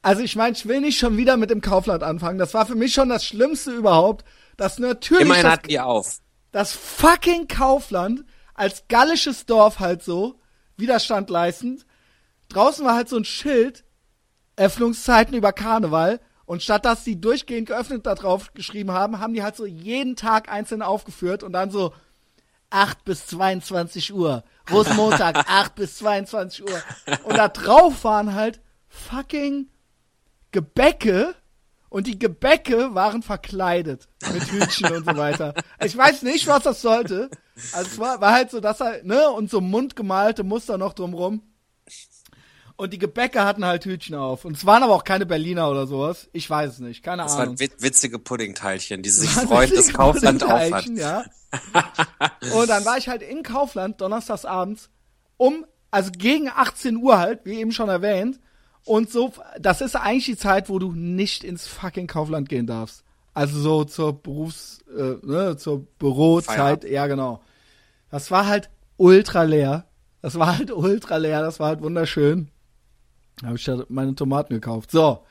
Also 0.00 0.22
ich 0.22 0.34
meine, 0.34 0.56
ich 0.56 0.64
will 0.66 0.80
nicht 0.80 0.98
schon 0.98 1.18
wieder 1.18 1.36
mit 1.36 1.50
dem 1.50 1.60
Kaufland 1.60 2.02
anfangen. 2.02 2.38
Das 2.38 2.54
war 2.54 2.64
für 2.64 2.74
mich 2.74 2.94
schon 2.94 3.10
das 3.10 3.26
Schlimmste 3.26 3.72
überhaupt. 3.72 4.24
dass 4.56 4.78
natürlich 4.78 5.26
Immerhin 5.26 5.42
das, 5.42 5.52
hatten 5.52 5.68
die 5.68 5.78
auf. 5.78 6.20
das 6.52 6.72
fucking 6.72 7.48
Kaufland 7.48 8.24
als 8.54 8.84
gallisches 8.88 9.44
Dorf 9.44 9.78
halt 9.78 10.02
so, 10.02 10.40
Widerstand 10.78 11.28
leistend. 11.28 11.84
Draußen 12.48 12.82
war 12.82 12.94
halt 12.94 13.10
so 13.10 13.18
ein 13.18 13.26
Schild, 13.26 13.84
Öffnungszeiten 14.56 15.36
über 15.36 15.52
Karneval. 15.52 16.18
Und 16.48 16.62
statt 16.62 16.86
dass 16.86 17.04
die 17.04 17.20
durchgehend 17.20 17.68
geöffnet 17.68 18.06
da 18.06 18.14
drauf 18.14 18.54
geschrieben 18.54 18.90
haben, 18.92 19.20
haben 19.20 19.34
die 19.34 19.42
halt 19.42 19.54
so 19.54 19.66
jeden 19.66 20.16
Tag 20.16 20.50
einzeln 20.50 20.80
aufgeführt 20.80 21.42
und 21.42 21.52
dann 21.52 21.70
so 21.70 21.92
8 22.70 23.04
bis 23.04 23.26
22 23.26 24.14
Uhr. 24.14 24.42
Rosenmontag, 24.70 25.44
8 25.46 25.74
bis 25.76 25.98
22 25.98 26.64
Uhr. 26.64 26.82
Und 27.24 27.36
da 27.36 27.48
drauf 27.48 28.02
waren 28.02 28.34
halt 28.34 28.62
fucking 28.88 29.68
Gebäcke 30.50 31.34
und 31.90 32.06
die 32.06 32.18
Gebäcke 32.18 32.94
waren 32.94 33.22
verkleidet 33.22 34.08
mit 34.32 34.50
Hütchen 34.50 34.90
und 34.90 35.04
so 35.04 35.16
weiter. 35.18 35.52
Ich 35.84 35.94
weiß 35.94 36.22
nicht, 36.22 36.46
was 36.46 36.62
das 36.62 36.80
sollte. 36.80 37.28
Also 37.74 37.90
es 37.90 37.98
war, 37.98 38.22
war 38.22 38.32
halt 38.32 38.50
so, 38.50 38.60
dass 38.60 38.80
er, 38.80 39.02
ne, 39.04 39.28
und 39.28 39.50
so 39.50 39.60
mundgemalte 39.60 40.44
Muster 40.44 40.78
noch 40.78 40.94
drumrum. 40.94 41.42
Und 42.80 42.92
die 42.92 42.98
Gebäcke 42.98 43.44
hatten 43.44 43.64
halt 43.64 43.84
Hütchen 43.86 44.14
auf. 44.14 44.44
Und 44.44 44.56
es 44.56 44.64
waren 44.64 44.84
aber 44.84 44.94
auch 44.94 45.02
keine 45.02 45.26
Berliner 45.26 45.68
oder 45.68 45.88
sowas. 45.88 46.28
Ich 46.32 46.48
weiß 46.48 46.74
es 46.74 46.78
nicht, 46.78 47.02
keine 47.02 47.24
Das 47.24 47.32
Ahnung. 47.34 47.58
waren 47.58 47.70
witzige 47.80 48.20
Puddingteilchen, 48.20 49.02
die 49.02 49.10
sich 49.10 49.28
freuen, 49.30 49.74
dass 49.74 49.92
Kaufland 49.92 50.44
auf 50.44 50.70
hat. 50.72 50.86
Ja. 50.86 51.24
und 52.54 52.68
dann 52.70 52.84
war 52.84 52.96
ich 52.96 53.08
halt 53.08 53.22
in 53.22 53.42
Kaufland 53.42 54.00
donnerstags 54.00 54.44
abends 54.44 54.90
um, 55.36 55.66
also 55.90 56.10
gegen 56.16 56.48
18 56.48 56.96
Uhr 56.98 57.18
halt, 57.18 57.40
wie 57.44 57.54
eben 57.58 57.72
schon 57.72 57.88
erwähnt. 57.88 58.38
Und 58.84 59.10
so, 59.10 59.32
das 59.58 59.80
ist 59.80 59.96
eigentlich 59.96 60.26
die 60.26 60.36
Zeit, 60.36 60.68
wo 60.68 60.78
du 60.78 60.92
nicht 60.92 61.42
ins 61.44 61.66
fucking 61.66 62.06
Kaufland 62.06 62.48
gehen 62.48 62.66
darfst. 62.68 63.02
Also 63.34 63.58
so 63.60 63.84
zur 63.84 64.22
Berufs, 64.22 64.80
äh, 64.96 65.16
ne, 65.26 65.56
zur 65.56 65.84
Bürozeit, 65.98 66.56
Feierabend. 66.56 66.84
ja 66.84 67.06
genau. 67.08 67.42
Das 68.10 68.30
war 68.30 68.46
halt 68.46 68.70
ultra 68.98 69.42
leer. 69.42 69.84
Das 70.22 70.38
war 70.38 70.58
halt 70.58 70.70
ultra 70.70 71.16
leer, 71.16 71.42
das 71.42 71.58
war 71.60 71.68
halt 71.68 71.82
wunderschön. 71.82 72.50
Habe 73.44 73.56
ich 73.56 73.66
ja 73.66 73.82
meine 73.88 74.14
Tomaten 74.14 74.54
gekauft. 74.54 74.90
So, 74.90 75.24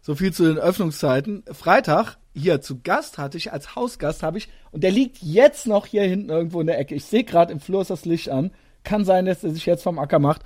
so 0.00 0.14
viel 0.14 0.32
zu 0.32 0.44
den 0.44 0.58
Öffnungszeiten. 0.58 1.44
Freitag 1.52 2.16
hier 2.34 2.60
zu 2.60 2.80
Gast 2.80 3.18
hatte 3.18 3.36
ich 3.38 3.52
als 3.52 3.74
Hausgast 3.74 4.22
habe 4.22 4.38
ich 4.38 4.48
und 4.70 4.84
der 4.84 4.92
liegt 4.92 5.18
jetzt 5.20 5.66
noch 5.66 5.86
hier 5.86 6.02
hinten 6.02 6.30
irgendwo 6.30 6.60
in 6.60 6.66
der 6.66 6.78
Ecke. 6.78 6.94
Ich 6.94 7.04
sehe 7.04 7.24
gerade 7.24 7.52
im 7.52 7.60
Flur 7.60 7.82
ist 7.82 7.90
das 7.90 8.04
Licht 8.04 8.30
an. 8.30 8.52
Kann 8.84 9.04
sein, 9.04 9.26
dass 9.26 9.44
er 9.44 9.50
sich 9.50 9.66
jetzt 9.66 9.82
vom 9.82 9.98
Acker 9.98 10.18
macht. 10.18 10.42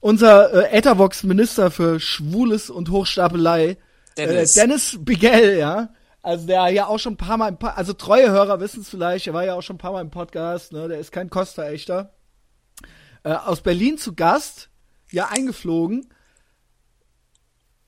Unser 0.00 0.70
äh, 0.70 0.76
Ethervox 0.76 1.24
Minister 1.24 1.70
für 1.70 1.98
Schwules 1.98 2.70
und 2.70 2.90
Hochstapelei 2.90 3.78
Dennis. 4.16 4.56
Äh, 4.56 4.60
Dennis 4.60 4.98
Bigel, 5.00 5.58
ja. 5.58 5.88
Also 6.22 6.46
der 6.46 6.68
ja 6.68 6.86
auch 6.86 6.98
schon 6.98 7.14
ein 7.14 7.18
paar 7.18 7.36
Mal 7.36 7.48
im 7.48 7.58
po 7.58 7.66
also 7.66 7.92
treue 7.92 8.30
Hörer 8.30 8.60
wissen 8.60 8.80
es 8.80 8.88
vielleicht, 8.88 9.26
er 9.26 9.34
war 9.34 9.44
ja 9.44 9.54
auch 9.54 9.62
schon 9.62 9.76
ein 9.76 9.78
paar 9.78 9.92
Mal 9.92 10.00
im 10.00 10.10
Podcast, 10.10 10.72
ne? 10.72 10.88
Der 10.88 10.98
ist 10.98 11.12
kein 11.12 11.28
Costa-Echter. 11.28 12.14
Äh, 13.24 13.32
aus 13.32 13.60
Berlin 13.60 13.98
zu 13.98 14.14
Gast, 14.14 14.70
ja 15.14 15.28
eingeflogen, 15.30 16.06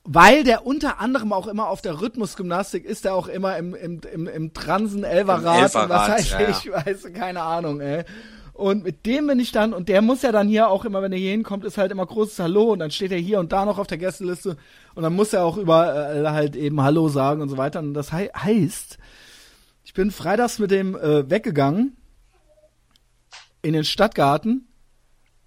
weil 0.04 0.44
der 0.44 0.66
unter 0.66 1.00
anderem 1.00 1.32
auch 1.32 1.48
immer 1.48 1.68
auf 1.68 1.82
der 1.82 2.00
Rhythmusgymnastik 2.00 2.84
ist, 2.84 3.04
der 3.04 3.14
auch 3.14 3.28
immer 3.28 3.56
im, 3.56 3.74
im, 3.74 4.00
im, 4.12 4.26
im 4.28 4.54
Transen 4.54 5.04
Elverrad, 5.04 5.62
Elferrad, 5.62 5.84
und 5.84 5.90
was 5.90 6.08
heißt 6.08 6.30
ja, 6.32 6.40
ja. 6.42 6.48
ich 6.50 6.70
weiß, 6.70 7.12
keine 7.12 7.42
Ahnung, 7.42 7.80
ey. 7.80 8.04
Und 8.52 8.84
mit 8.84 9.04
dem 9.04 9.26
bin 9.26 9.38
ich 9.38 9.52
dann, 9.52 9.74
und 9.74 9.90
der 9.90 10.00
muss 10.00 10.22
ja 10.22 10.32
dann 10.32 10.48
hier 10.48 10.68
auch 10.68 10.86
immer, 10.86 11.02
wenn 11.02 11.12
er 11.12 11.18
hier 11.18 11.32
hinkommt, 11.32 11.64
ist 11.64 11.76
halt 11.76 11.92
immer 11.92 12.06
großes 12.06 12.38
Hallo 12.38 12.72
und 12.72 12.78
dann 12.78 12.90
steht 12.90 13.12
er 13.12 13.18
hier 13.18 13.38
und 13.38 13.52
da 13.52 13.66
noch 13.66 13.78
auf 13.78 13.86
der 13.86 13.98
Gästeliste 13.98 14.56
und 14.94 15.02
dann 15.02 15.14
muss 15.14 15.34
er 15.34 15.44
auch 15.44 15.58
überall 15.58 16.30
halt 16.30 16.56
eben 16.56 16.80
Hallo 16.80 17.08
sagen 17.08 17.42
und 17.42 17.50
so 17.50 17.58
weiter. 17.58 17.80
Und 17.80 17.92
das 17.92 18.12
hei 18.12 18.30
heißt, 18.34 18.96
ich 19.84 19.92
bin 19.92 20.10
freitags 20.10 20.58
mit 20.58 20.70
dem 20.70 20.96
äh, 20.96 21.28
weggegangen 21.28 21.98
in 23.60 23.74
den 23.74 23.84
Stadtgarten, 23.84 24.68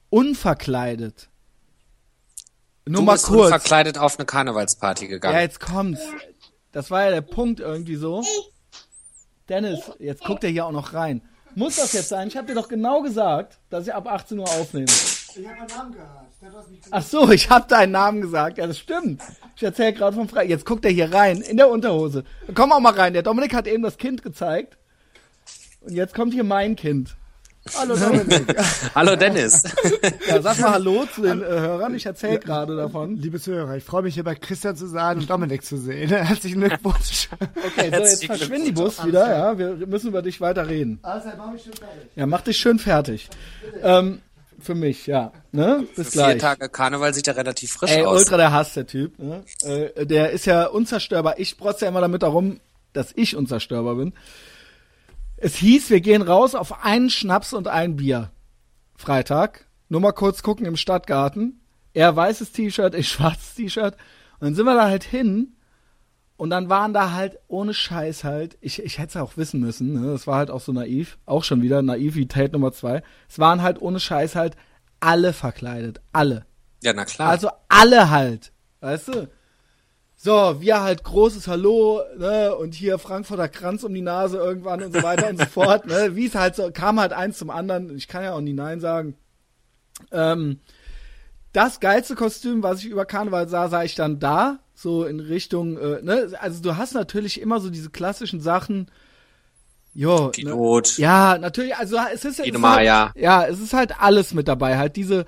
unverkleidet. 0.10 1.29
Nur 2.86 3.02
Du 3.02 3.06
mal 3.06 3.14
bist 3.14 3.26
kurz. 3.26 3.50
verkleidet 3.50 3.98
auf 3.98 4.18
eine 4.18 4.26
Karnevalsparty 4.26 5.08
gegangen. 5.08 5.36
Ja, 5.36 5.42
jetzt 5.42 5.60
kommt's. 5.60 6.02
Das 6.72 6.90
war 6.92 7.04
ja 7.06 7.12
der 7.12 7.22
Punkt 7.22 7.60
irgendwie 7.60 7.96
so. 7.96 8.24
Dennis, 9.48 9.80
jetzt 10.00 10.24
guckt 10.24 10.44
er 10.44 10.50
hier 10.50 10.66
auch 10.66 10.72
noch 10.72 10.94
rein. 10.94 11.22
Muss 11.56 11.78
das 11.78 11.94
jetzt 11.94 12.10
sein? 12.10 12.28
Ich 12.28 12.38
habe 12.38 12.48
dir 12.48 12.54
doch 12.56 12.68
genau 12.68 13.02
gesagt, 13.02 13.58
dass 13.70 13.88
ich 13.88 13.94
ab 13.94 14.08
18 14.08 14.38
Uhr 14.38 14.46
aufnehme. 14.48 14.86
Ich 14.86 15.48
habe 15.48 15.58
meinen 15.58 15.68
Namen 15.68 15.92
gehört. 15.94 16.26
Ach 16.92 17.04
so, 17.04 17.32
ich 17.32 17.50
habe 17.50 17.68
deinen 17.68 17.92
Namen 17.92 18.22
gesagt. 18.22 18.58
Ja, 18.60 18.68
das 18.68 18.78
stimmt. 18.78 19.22
Ich 19.56 19.64
erzähle 19.64 19.94
gerade 19.94 20.16
von 20.16 20.30
Frei. 20.30 20.46
Jetzt 20.46 20.66
guckt 20.66 20.86
er 20.86 20.92
hier 20.92 21.12
rein, 21.14 21.42
in 21.42 21.58
der 21.58 21.70
Unterhose. 21.70 22.24
Komm 22.54 22.72
auch 22.72 22.80
mal 22.80 22.94
rein. 22.94 23.14
Der 23.14 23.24
Dominik 23.24 23.54
hat 23.54 23.68
eben 23.68 23.84
das 23.84 23.98
Kind 23.98 24.24
gezeigt. 24.24 24.78
Und 25.82 25.94
jetzt 25.94 26.14
kommt 26.14 26.34
hier 26.34 26.44
mein 26.44 26.76
Kind. 26.76 27.16
Hallo 27.78 27.96
Dominik. 27.96 28.56
Hallo 28.96 29.16
Dennis. 29.16 29.64
ja, 30.28 30.42
sag 30.42 30.60
mal 30.60 30.72
Hallo 30.72 31.06
zu 31.14 31.22
den 31.22 31.42
äh, 31.42 31.46
Hörern. 31.46 31.94
Ich 31.94 32.06
erzähle 32.06 32.40
gerade 32.40 32.76
davon. 32.76 33.18
Liebe 33.18 33.40
Zuhörer, 33.40 33.76
ich 33.76 33.84
freue 33.84 34.02
mich 34.02 34.14
hier 34.16 34.24
bei 34.24 34.36
Christian 34.36 34.76
zu 34.76 34.88
sein 34.88 35.20
und 35.20 35.30
Dominik 35.30 35.64
zu 35.64 35.78
sehen. 35.78 36.10
Herzlichen 36.10 36.62
Glückwunsch. 36.62 37.30
Okay, 37.40 37.90
so 37.92 37.96
jetzt 37.98 38.26
verschwinden 38.26 38.66
die. 38.66 38.72
Bus 38.72 39.06
wieder. 39.06 39.30
Ja, 39.30 39.58
wir 39.58 39.88
müssen 39.88 40.08
über 40.08 40.22
dich 40.22 40.42
weiter 40.42 40.68
reden. 40.68 41.00
Also, 41.02 41.30
mach 41.38 41.52
mich 41.52 41.64
schon 41.64 41.74
fertig. 41.74 42.10
Ja, 42.16 42.26
mach 42.26 42.42
dich 42.42 42.58
schön 42.58 42.80
fertig. 42.80 43.30
Ähm, 43.84 44.22
für 44.60 44.76
mich, 44.76 45.06
ja. 45.08 45.32
Ne? 45.52 45.86
Bis 45.96 46.12
Vier 46.12 46.24
gleich. 46.24 46.38
Tage 46.42 46.70
Karneval 46.70 47.14
sieht 47.14 47.28
ja 47.28 47.34
relativ 47.34 47.72
frisch 47.74 47.92
Ey, 47.92 48.06
aus. 48.06 48.20
ultra 48.20 48.38
der 48.38 48.52
Hass, 48.52 48.74
der 48.74 48.88
Typ. 48.88 49.18
Ne? 49.20 49.44
Äh, 49.64 50.06
der 50.06 50.32
ist 50.32 50.46
ja 50.46 50.66
unzerstörbar. 50.66 51.40
Ich 51.40 51.58
protze 51.58 51.86
ja 51.86 51.90
immer 51.90 52.02
damit 52.02 52.24
darum, 52.24 52.60
dass 52.94 53.12
ich 53.16 53.36
unzerstörbar 53.36 53.96
bin. 53.96 54.14
Es 55.42 55.56
hieß, 55.56 55.90
wir 55.90 56.02
gehen 56.02 56.22
raus 56.22 56.54
auf 56.54 56.84
einen 56.84 57.10
Schnaps 57.10 57.54
und 57.54 57.68
ein 57.68 57.96
Bier. 57.96 58.32
Freitag. 58.96 59.66
Nur 59.88 60.02
mal 60.02 60.12
kurz 60.12 60.44
gucken 60.44 60.66
im 60.66 60.76
Stadtgarten. 60.76 61.62
Er 61.94 62.16
weißes 62.16 62.52
T-Shirt, 62.52 62.94
ich 62.94 63.10
schwarzes 63.12 63.56
T-Shirt. 63.56 63.96
Und 64.40 64.48
dann 64.48 64.56
sind 64.56 64.66
wir 64.66 64.76
da 64.76 64.88
halt 64.88 65.04
hin. 65.04 65.56
Und 66.36 66.50
dann 66.52 66.70
waren 66.70 66.94
da 66.94 67.12
halt 67.12 67.40
ohne 67.48 67.74
Scheiß 67.74 68.24
halt, 68.24 68.58
ich, 68.62 68.82
ich 68.82 68.98
hätte 68.98 69.10
es 69.10 69.18
auch 69.18 69.36
wissen 69.36 69.60
müssen, 69.60 69.92
ne? 69.92 70.12
das 70.12 70.26
war 70.26 70.38
halt 70.38 70.50
auch 70.50 70.62
so 70.62 70.72
naiv, 70.72 71.18
auch 71.26 71.44
schon 71.44 71.62
wieder 71.62 71.82
Naivität 71.82 72.54
Nummer 72.54 72.72
zwei. 72.72 73.04
Es 73.28 73.40
waren 73.40 73.62
halt 73.62 73.82
ohne 73.82 74.00
Scheiß 74.00 74.36
halt 74.36 74.56
alle 75.02 75.34
verkleidet, 75.34 76.00
alle. 76.14 76.46
Ja, 76.82 76.94
na 76.94 77.04
klar. 77.04 77.28
Also 77.28 77.50
alle 77.68 78.10
halt, 78.10 78.54
weißt 78.80 79.08
du? 79.10 79.30
So, 80.22 80.58
wir 80.60 80.82
halt 80.82 81.06
großes 81.06 81.48
Hallo, 81.48 82.02
ne, 82.18 82.54
und 82.54 82.74
hier 82.74 83.00
Frankfurter 83.00 83.48
Kranz 83.48 83.86
um 83.86 83.94
die 83.94 84.02
Nase 84.02 84.36
irgendwann 84.38 84.84
und 84.84 84.94
so 84.94 85.02
weiter 85.02 85.30
und 85.30 85.40
so 85.40 85.46
fort, 85.50 85.86
ne, 85.86 86.14
wie 86.14 86.26
es 86.26 86.36
halt 86.36 86.58
so, 86.58 86.72
kam 86.74 87.00
halt 87.00 87.14
eins 87.14 87.38
zum 87.38 87.50
anderen, 87.50 87.96
ich 87.96 88.10
kann 88.10 88.26
ja 88.26 88.34
auch 88.34 88.42
nie 88.42 88.52
Nein 88.52 88.82
sagen. 88.82 89.16
Ähm, 90.12 90.60
das 91.54 91.80
geilste 91.80 92.16
Kostüm, 92.16 92.64
was 92.64 92.80
ich 92.80 92.88
über 92.88 93.06
Karneval 93.06 93.48
sah, 93.48 93.70
sah 93.70 93.84
ich 93.84 93.96
dann 93.96 94.20
da, 94.20 94.60
so 94.74 95.06
in 95.06 95.22
Richtung, 95.22 95.78
äh, 95.78 96.02
ne, 96.02 96.34
also 96.42 96.62
du 96.62 96.76
hast 96.76 96.96
natürlich 96.96 97.40
immer 97.40 97.62
so 97.62 97.70
diese 97.70 97.90
klassischen 97.90 98.42
Sachen, 98.42 98.92
jo, 99.94 100.26
ne, 100.26 100.32
Pilot. 100.32 100.98
ja, 100.98 101.38
natürlich, 101.38 101.78
also 101.78 101.96
es 102.14 102.26
ist, 102.26 102.42
es 102.42 102.46
ist 102.46 102.62
halt, 102.62 102.86
ja, 103.16 103.46
es 103.46 103.62
ist 103.62 103.72
halt 103.72 104.02
alles 104.02 104.34
mit 104.34 104.50
dabei, 104.50 104.78
halt 104.78 104.98
diese 104.98 105.24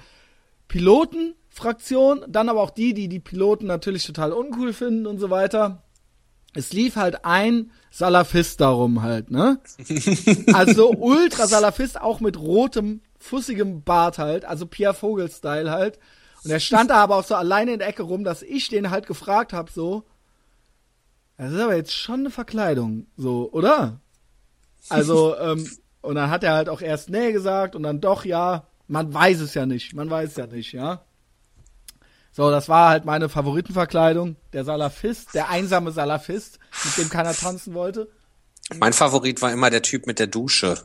Pilotenfraktion, 1.52 2.26
dann 2.28 2.50
aber 2.50 2.62
auch 2.62 2.70
die, 2.70 2.94
die 2.94 3.08
die 3.08 3.20
Piloten 3.20 3.68
natürlich 3.68 4.06
total 4.06 4.32
uncool 4.32 4.74
finden 4.74 5.06
und 5.06 5.20
so 5.20 5.30
weiter. 5.30 5.84
Es 6.54 6.74
lief 6.74 6.96
halt 6.96 7.24
ein 7.24 7.72
Salafist 7.92 8.60
darum 8.60 9.02
halt, 9.02 9.32
ne? 9.32 9.60
Also 10.54 10.92
ultra 10.92 11.48
Salafist, 11.48 12.00
auch 12.00 12.20
mit 12.20 12.38
rotem, 12.38 13.02
fussigem 13.18 13.84
Bart 13.84 14.18
halt, 14.18 14.44
also 14.46 14.66
Pierre 14.66 14.94
Vogel-Style 14.94 15.72
halt. 15.72 16.00
Und 16.44 16.52
er 16.52 16.60
stand 16.60 16.90
da 16.90 16.96
aber 16.96 17.18
auch 17.18 17.24
so 17.24 17.36
alleine 17.36 17.74
in 17.74 17.80
der 17.80 17.88
Ecke 17.88 18.04
rum, 18.04 18.24
dass 18.24 18.42
ich 18.42 18.68
den 18.68 18.90
halt 18.90 19.08
gefragt 19.08 19.54
hab 19.54 19.70
so, 19.70 20.04
das 21.38 21.54
ist 21.54 21.60
aber 21.60 21.76
jetzt 21.76 21.94
schon 21.94 22.22
eine 22.22 22.30
Verkleidung, 22.30 23.08
so, 23.18 23.50
oder? 23.52 24.00
Also, 24.90 25.38
ähm, 25.40 25.70
und 26.02 26.16
dann 26.16 26.30
hat 26.30 26.44
er 26.44 26.54
halt 26.54 26.70
auch 26.70 26.82
erst 26.82 27.10
nee 27.10 27.32
gesagt 27.32 27.76
und 27.76 27.84
dann 27.84 28.02
doch 28.02 28.26
ja. 28.26 28.68
Man 28.88 29.14
weiß 29.14 29.40
es 29.40 29.54
ja 29.54 29.66
nicht, 29.66 29.94
man 29.94 30.10
weiß 30.10 30.32
es 30.32 30.36
ja 30.36 30.48
nicht, 30.48 30.74
ja. 30.74 31.06
So, 32.32 32.50
das 32.50 32.70
war 32.70 32.90
halt 32.90 33.06
meine 33.06 33.28
Favoritenverkleidung. 33.30 34.38
Der 34.54 34.64
Salafist, 34.64 35.34
der 35.34 35.50
einsame 35.50 35.92
Salafist, 35.92 36.60
mit 36.86 36.98
dem 36.98 37.10
keiner 37.10 37.34
tanzen 37.34 37.74
wollte. 37.74 38.10
Mein 38.78 38.94
Favorit 38.94 39.42
war 39.42 39.52
immer 39.52 39.70
der 39.70 39.82
Typ 39.82 40.08
mit 40.08 40.18
der 40.20 40.28
Dusche. 40.28 40.78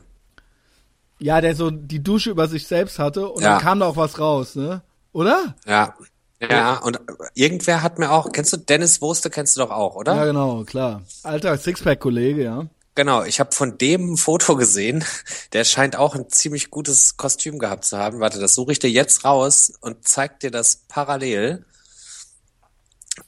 Ja, 1.19 1.39
der 1.41 1.55
so 1.55 1.71
die 1.71 2.03
Dusche 2.03 2.29
über 2.31 2.47
sich 2.47 2.67
selbst 2.67 2.99
hatte 2.99 3.29
und 3.29 3.41
Ja. 3.41 3.53
dann 3.53 3.61
kam 3.61 3.79
da 3.79 3.87
auch 3.87 3.95
was 3.95 4.19
raus, 4.19 4.55
ne? 4.55 4.81
Oder? 5.13 5.55
Ja. 5.65 5.95
Ja, 6.39 6.77
und 6.77 6.99
irgendwer 7.33 7.81
hat 7.81 7.97
mir 7.97 8.11
auch, 8.11 8.31
kennst 8.31 8.53
du 8.53 8.57
Dennis 8.57 9.01
Wurste, 9.01 9.31
kennst 9.31 9.55
du 9.55 9.61
doch 9.61 9.71
auch, 9.71 9.95
oder? 9.95 10.15
Ja, 10.15 10.25
genau, 10.25 10.63
klar. 10.65 11.01
Alter 11.23 11.57
Sixpack-Kollege, 11.57 12.43
ja. 12.43 12.65
Genau, 12.97 13.23
ich 13.23 13.39
habe 13.39 13.51
von 13.51 13.77
dem 13.77 14.13
ein 14.13 14.17
Foto 14.17 14.55
gesehen. 14.55 15.05
Der 15.53 15.65
scheint 15.65 15.95
auch 15.95 16.15
ein 16.15 16.29
ziemlich 16.29 16.71
gutes 16.71 17.15
Kostüm 17.15 17.59
gehabt 17.59 17.85
zu 17.85 17.95
haben. 17.95 18.19
Warte, 18.19 18.39
das 18.39 18.55
suche 18.55 18.71
ich 18.71 18.79
dir 18.79 18.89
jetzt 18.89 19.23
raus 19.23 19.71
und 19.81 20.07
zeig 20.07 20.39
dir 20.39 20.49
das 20.49 20.77
parallel, 20.87 21.63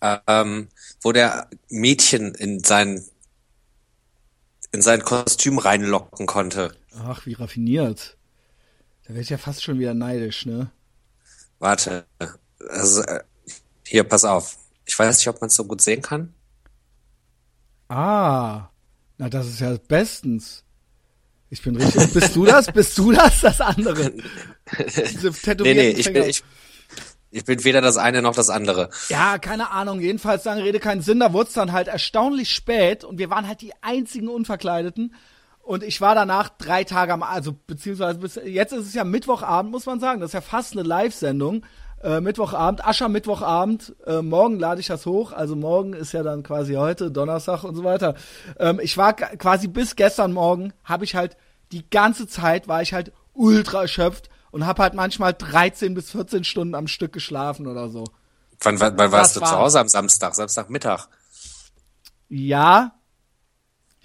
ähm, 0.02 0.70
wo 1.02 1.12
der 1.12 1.52
Mädchen 1.70 2.34
in 2.34 2.64
sein 2.64 3.06
in 4.72 4.82
sein 4.82 5.04
Kostüm 5.04 5.60
reinlocken 5.60 6.26
konnte. 6.26 6.76
Ach, 7.04 7.28
wie 7.28 7.34
raffiniert. 7.34 8.18
Da 9.04 9.14
werd 9.14 9.22
ich 9.22 9.30
ja 9.30 9.38
fast 9.38 9.62
schon 9.62 9.78
wieder 9.78 9.94
neidisch, 9.94 10.48
ne? 10.48 10.72
Warte, 11.60 12.08
also, 12.70 13.04
äh, 13.04 13.24
hier, 13.86 14.04
pass 14.04 14.26
auf. 14.26 14.58
Ich 14.88 14.98
weiß 14.98 15.16
nicht, 15.20 15.28
ob 15.28 15.42
man 15.42 15.50
es 15.50 15.56
so 15.56 15.66
gut 15.66 15.82
sehen 15.82 16.02
kann. 16.02 16.34
Ah, 17.88 18.70
na 19.20 19.30
das 19.30 19.48
ist 19.48 19.60
ja 19.60 19.76
bestens. 19.88 20.64
Ich 21.50 21.62
bin 21.62 21.76
richtig. 21.76 22.14
Bist 22.14 22.36
du 22.36 22.46
das? 22.46 22.72
Bist 22.72 22.98
du 22.98 23.12
das? 23.12 23.42
Das 23.42 23.60
andere? 23.60 24.14
Diese 24.88 25.32
Nee, 25.62 25.74
nee, 25.74 25.90
ich 25.90 26.12
bin, 26.14 26.24
ich, 26.24 26.44
ich 27.32 27.44
bin 27.44 27.64
weder 27.66 27.82
das 27.82 27.98
eine 27.98 28.22
noch 28.22 28.34
das 28.34 28.50
andere. 28.50 28.90
Ja, 29.10 29.38
keine 29.38 29.72
Ahnung. 29.72 30.00
Jedenfalls, 30.00 30.46
lange 30.46 30.64
Rede, 30.64 30.80
keinen 30.80 31.02
Sinn. 31.02 31.20
Da 31.20 31.34
wurde 31.34 31.50
es 31.50 31.54
dann 31.54 31.74
halt 31.74 31.90
erstaunlich 31.90 32.50
spät 32.50 33.04
und 33.04 33.18
wir 33.18 33.30
waren 33.30 33.48
halt 33.48 33.62
die 33.62 33.74
einzigen 33.82 34.30
Unverkleideten. 34.30 35.14
Und 35.64 35.84
ich 35.84 36.00
war 36.00 36.16
danach 36.16 36.50
drei 36.50 36.86
Tage 36.86 37.12
am, 37.12 37.22
also 37.22 37.54
beziehungsweise 37.68 38.20
bis, 38.20 38.40
jetzt 38.46 38.72
ist 38.72 38.88
es 38.88 38.94
ja 38.94 39.04
Mittwochabend, 39.04 39.72
muss 39.72 39.86
man 39.86 40.00
sagen. 40.00 40.22
Das 40.22 40.30
ist 40.30 40.34
ja 40.34 40.42
fast 40.42 40.74
eine 40.74 40.84
Live-Sendung. 40.84 41.66
Äh, 42.02 42.22
Mittwochabend, 42.22 42.86
Aschermittwochabend. 42.86 43.96
Äh, 44.06 44.22
morgen 44.22 44.60
lade 44.60 44.80
ich 44.80 44.88
das 44.88 45.06
hoch. 45.06 45.32
Also 45.32 45.56
morgen 45.56 45.94
ist 45.94 46.14
ja 46.14 46.24
dann 46.24 46.44
quasi 46.44 46.76
heute, 46.76 47.12
Donnerstag 47.12 47.64
und 47.64 47.76
so 47.76 47.84
weiter. 47.84 48.16
Ähm, 48.58 48.80
ich 48.82 48.98
war 48.98 49.14
quasi 49.14 49.68
bis 49.68 49.96
gestern 49.96 50.32
Morgen, 50.32 50.74
habe 50.84 51.04
ich 51.04 51.16
halt 51.16 51.36
die 51.72 51.90
ganze 51.90 52.28
Zeit, 52.28 52.68
war 52.68 52.82
ich 52.82 52.94
halt 52.94 53.12
ultra 53.34 53.82
erschöpft 53.82 54.30
und 54.52 54.66
habe 54.66 54.82
halt 54.82 54.94
manchmal 54.94 55.34
13 55.34 55.94
bis 55.94 56.12
14 56.12 56.44
Stunden 56.44 56.76
am 56.76 56.88
Stück 56.88 57.14
geschlafen 57.14 57.68
oder 57.68 57.90
so. 57.90 58.06
Wann, 58.62 58.80
wann, 58.80 58.98
wann 58.98 59.12
warst 59.12 59.36
du 59.36 59.42
war, 59.42 59.50
zu 59.50 59.58
Hause 59.58 59.80
am 59.80 59.88
Samstag? 59.88 60.36
Samstagmittag? 60.36 61.08
Ja. 62.28 62.94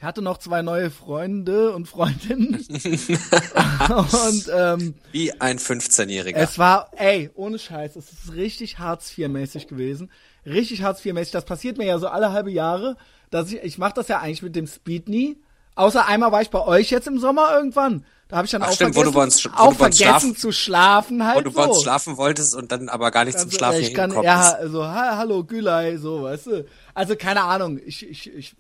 Ich 0.04 0.06
hatte 0.06 0.20
noch 0.20 0.36
zwei 0.36 0.60
neue 0.60 0.90
Freunde 0.90 1.72
und 1.72 1.88
Freundinnen. 1.88 2.56
und 2.68 4.50
ähm, 4.54 4.94
wie 5.12 5.32
ein 5.40 5.58
15-Jähriger. 5.58 6.36
Es 6.36 6.58
war, 6.58 6.90
ey, 6.96 7.30
ohne 7.34 7.58
Scheiß, 7.58 7.96
es 7.96 8.12
ist 8.12 8.34
richtig 8.34 8.78
Hartz 8.78 9.16
IV-mäßig 9.16 9.66
gewesen. 9.66 10.10
Richtig 10.44 10.82
Hartz 10.82 11.02
IV-mäßig. 11.02 11.32
Das 11.32 11.46
passiert 11.46 11.78
mir 11.78 11.86
ja 11.86 11.98
so 11.98 12.08
alle 12.08 12.32
halbe 12.32 12.50
Jahre, 12.50 12.98
dass 13.30 13.50
ich, 13.50 13.62
ich 13.62 13.78
mache 13.78 13.94
das 13.94 14.08
ja 14.08 14.18
eigentlich 14.18 14.42
mit 14.42 14.54
dem 14.54 14.66
Speed 14.66 15.08
nie. 15.08 15.38
Außer 15.74 16.06
einmal 16.06 16.32
war 16.32 16.42
ich 16.42 16.50
bei 16.50 16.60
euch 16.60 16.90
jetzt 16.90 17.08
im 17.08 17.18
Sommer 17.18 17.54
irgendwann. 17.54 18.04
Da 18.28 18.36
habe 18.36 18.44
ich 18.44 18.50
dann 18.50 18.62
Ach, 18.62 18.68
auch 18.68 18.74
stimmt, 18.74 18.92
vergessen, 18.92 19.14
wo 19.14 19.18
du 19.18 19.24
uns, 19.24 19.44
wo 19.46 19.50
auch 19.56 19.68
du 19.70 19.74
vergessen 19.76 20.02
schlafen, 20.02 20.36
zu 20.36 20.52
schlafen 20.52 21.26
halt. 21.26 21.38
Wo 21.38 21.40
du 21.40 21.50
so. 21.50 21.62
uns 21.62 21.80
schlafen 21.80 22.18
wolltest 22.18 22.54
und 22.54 22.72
dann 22.72 22.90
aber 22.90 23.10
gar 23.10 23.24
nicht 23.24 23.36
also, 23.36 23.48
zum 23.48 23.56
Schlafen 23.56 23.80
ich 23.80 23.94
kann, 23.94 24.12
Ja, 24.22 24.58
so, 24.66 24.84
ha, 24.84 25.16
hallo 25.16 25.44
Gülay, 25.44 25.96
so, 25.96 26.24
weißt 26.24 26.46
du. 26.48 26.66
Also 26.92 27.16
keine 27.16 27.44
Ahnung, 27.44 27.80
ich, 27.82 28.06
ich, 28.06 28.30
ich 28.34 28.54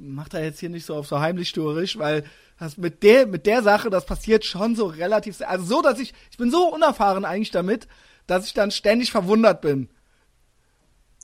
mach 0.00 0.28
da 0.28 0.40
jetzt 0.40 0.60
hier 0.60 0.70
nicht 0.70 0.86
so 0.86 0.94
auf 0.94 1.06
so 1.06 1.20
heimlich 1.20 1.48
sturisch, 1.48 1.98
weil 1.98 2.24
das 2.58 2.76
mit 2.76 3.02
der, 3.02 3.26
mit 3.26 3.46
der 3.46 3.62
Sache, 3.62 3.90
das 3.90 4.06
passiert 4.06 4.44
schon 4.44 4.76
so 4.76 4.86
relativ, 4.86 5.40
also 5.42 5.64
so, 5.64 5.82
dass 5.82 5.98
ich, 5.98 6.14
ich 6.30 6.36
bin 6.36 6.50
so 6.50 6.72
unerfahren 6.72 7.24
eigentlich 7.24 7.50
damit, 7.50 7.86
dass 8.26 8.46
ich 8.46 8.54
dann 8.54 8.70
ständig 8.70 9.10
verwundert 9.10 9.60
bin. 9.60 9.88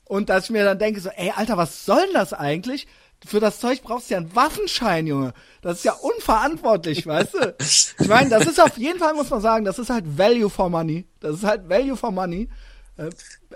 Und 0.05 0.29
dass 0.29 0.45
ich 0.45 0.49
mir 0.51 0.63
dann 0.63 0.79
denke 0.79 1.01
so, 1.01 1.09
ey, 1.09 1.33
Alter, 1.35 1.57
was 1.57 1.85
soll 1.85 2.01
denn 2.05 2.13
das 2.13 2.33
eigentlich? 2.33 2.87
Für 3.25 3.39
das 3.39 3.59
Zeug 3.59 3.81
brauchst 3.81 4.09
du 4.09 4.13
ja 4.13 4.19
einen 4.19 4.35
Waffenschein, 4.35 5.07
Junge. 5.07 5.33
Das 5.61 5.79
ist 5.79 5.85
ja 5.85 5.93
unverantwortlich, 5.93 7.05
weißt 7.05 7.33
du? 7.33 7.55
Ich 7.99 8.07
meine, 8.07 8.29
das 8.29 8.45
ist 8.45 8.61
auf 8.61 8.77
jeden 8.77 8.99
Fall, 8.99 9.15
muss 9.15 9.31
man 9.31 9.41
sagen, 9.41 9.65
das 9.65 9.79
ist 9.79 9.89
halt 9.89 10.17
Value 10.17 10.49
for 10.49 10.69
Money. 10.69 11.05
Das 11.19 11.37
ist 11.37 11.43
halt 11.43 11.67
Value 11.67 11.97
for 11.97 12.11
Money. 12.11 12.47
Äh, 12.97 13.09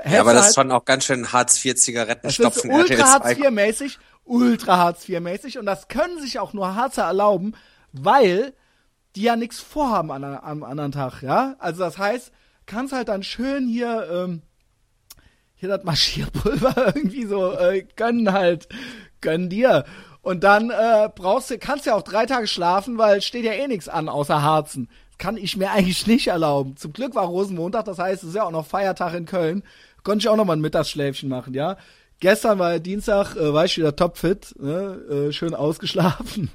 ja, 0.10 0.22
aber 0.22 0.34
das 0.34 0.44
halt, 0.44 0.50
ist 0.50 0.56
schon 0.56 0.72
auch 0.72 0.86
ganz 0.86 1.06
schön 1.06 1.32
Hartz 1.32 1.64
IV 1.64 1.76
Zigaretten 1.76 2.30
stopfen. 2.32 2.72
Ultra 2.72 3.04
Hartz 3.04 3.38
IV 3.38 3.50
mäßig, 3.52 4.00
ultra 4.24 4.78
Hartz 4.78 5.08
IV 5.08 5.20
mäßig 5.20 5.58
und 5.58 5.66
das 5.66 5.88
können 5.88 6.20
sich 6.20 6.40
auch 6.40 6.54
nur 6.54 6.76
Harzer 6.76 7.04
erlauben, 7.04 7.54
weil 7.92 8.54
die 9.16 9.24
ja 9.24 9.36
nichts 9.36 9.60
vorhaben 9.60 10.12
an, 10.12 10.24
am 10.24 10.64
anderen 10.64 10.92
Tag, 10.92 11.22
ja? 11.22 11.56
Also 11.60 11.84
das 11.84 11.98
heißt, 11.98 12.32
kannst 12.66 12.94
halt 12.94 13.10
dann 13.10 13.24
schön 13.24 13.68
hier 13.68 14.08
ähm, 14.12 14.42
hier 15.56 15.70
das 15.70 15.84
Marschierpulver 15.84 16.74
irgendwie 16.96 17.26
so 17.26 17.52
äh, 17.54 17.86
gönnen 17.96 18.34
halt 18.34 18.68
gönn 19.22 19.50
dir. 19.50 19.86
Und 20.22 20.44
dann 20.44 20.70
äh, 20.70 21.10
brauchst 21.14 21.50
du, 21.50 21.58
kannst 21.58 21.86
ja 21.86 21.96
auch 21.96 22.02
drei 22.02 22.26
Tage 22.26 22.48
schlafen, 22.48 22.98
weil 22.98 23.22
steht 23.22 23.46
ja 23.46 23.54
eh 23.54 23.68
nichts 23.68 23.88
an 23.88 24.10
außer 24.10 24.42
Harzen. 24.42 24.90
Kann 25.18 25.38
ich 25.38 25.58
mir 25.58 25.72
eigentlich 25.72 26.08
nicht 26.08 26.28
erlauben. 26.28 26.76
Zum 26.78 26.94
Glück 26.94 27.16
war 27.16 27.26
Rosenmontag, 27.26 27.86
das 27.86 28.00
heißt, 28.00 28.24
es 28.24 28.30
ist 28.30 28.36
ja 28.36 28.44
auch 28.44 28.52
noch 28.52 28.66
Feiertag 28.66 29.14
in 29.14 29.26
Köln. 29.26 29.64
Konnte 30.04 30.24
ich 30.24 30.30
auch 30.30 30.36
noch 30.36 30.46
mal 30.46 30.54
ein 30.54 30.62
Mittagsschläfchen 30.62 31.30
machen, 31.30 31.54
ja. 31.54 31.78
Gestern 32.22 32.60
war 32.60 32.80
Dienstag, 32.80 33.36
äh, 33.36 33.52
war 33.52 33.66
ich 33.66 33.78
wieder 33.78 33.96
topfit, 33.96 34.54
ne? 34.60 35.28
äh, 35.30 35.32
schön 35.34 35.56
ausgeschlafen. 35.56 36.52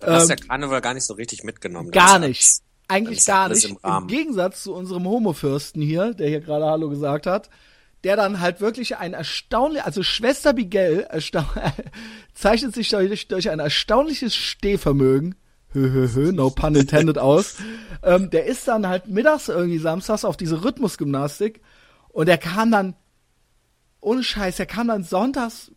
Du 0.00 0.06
hast 0.06 0.30
ähm, 0.30 0.36
ja 0.38 0.46
Karneval 0.46 0.80
gar 0.80 0.94
nicht 0.94 1.04
so 1.04 1.12
richtig 1.14 1.44
mitgenommen. 1.44 1.90
Gar 1.90 2.18
nicht. 2.18 2.62
Eigentlich 2.88 3.24
gar 3.26 3.50
nicht. 3.50 3.64
Im, 3.66 3.78
Im, 3.84 4.06
Gegensatz 4.06 4.62
zu 4.62 4.74
unserem 4.74 5.06
Homofürsten 5.06 5.82
hier, 5.82 6.14
der 6.14 6.28
hier 6.28 6.40
gerade 6.40 6.64
Hallo 6.64 6.88
gesagt 6.88 7.26
hat, 7.26 7.50
der 8.04 8.16
dann 8.16 8.40
halt 8.40 8.62
wirklich 8.62 8.96
ein 8.96 9.12
erstaunlich, 9.12 9.84
also 9.84 10.02
Schwester 10.02 10.54
Bigel 10.54 11.06
zeichnet 12.34 12.74
sich 12.74 12.88
durch, 12.88 13.28
durch 13.28 13.50
ein 13.50 13.58
erstaunliches 13.58 14.34
Stehvermögen, 14.34 15.34
hö, 15.74 15.92
hö, 15.92 16.08
hö, 16.14 16.32
no 16.32 16.48
pun 16.48 16.74
intended 16.74 17.18
aus. 17.18 17.56
Ähm, 18.02 18.30
der 18.30 18.46
ist 18.46 18.66
dann 18.66 18.88
halt 18.88 19.08
mittags 19.08 19.48
irgendwie 19.48 19.78
samstags 19.78 20.24
auf 20.24 20.38
diese 20.38 20.64
Rhythmusgymnastik 20.64 21.60
und 22.08 22.26
der 22.26 22.38
kam 22.38 22.70
dann, 22.70 22.94
ohne 24.00 24.22
Scheiß, 24.22 24.56
der 24.56 24.66
kam 24.66 24.88
dann 24.88 25.04
sonntags 25.04 25.72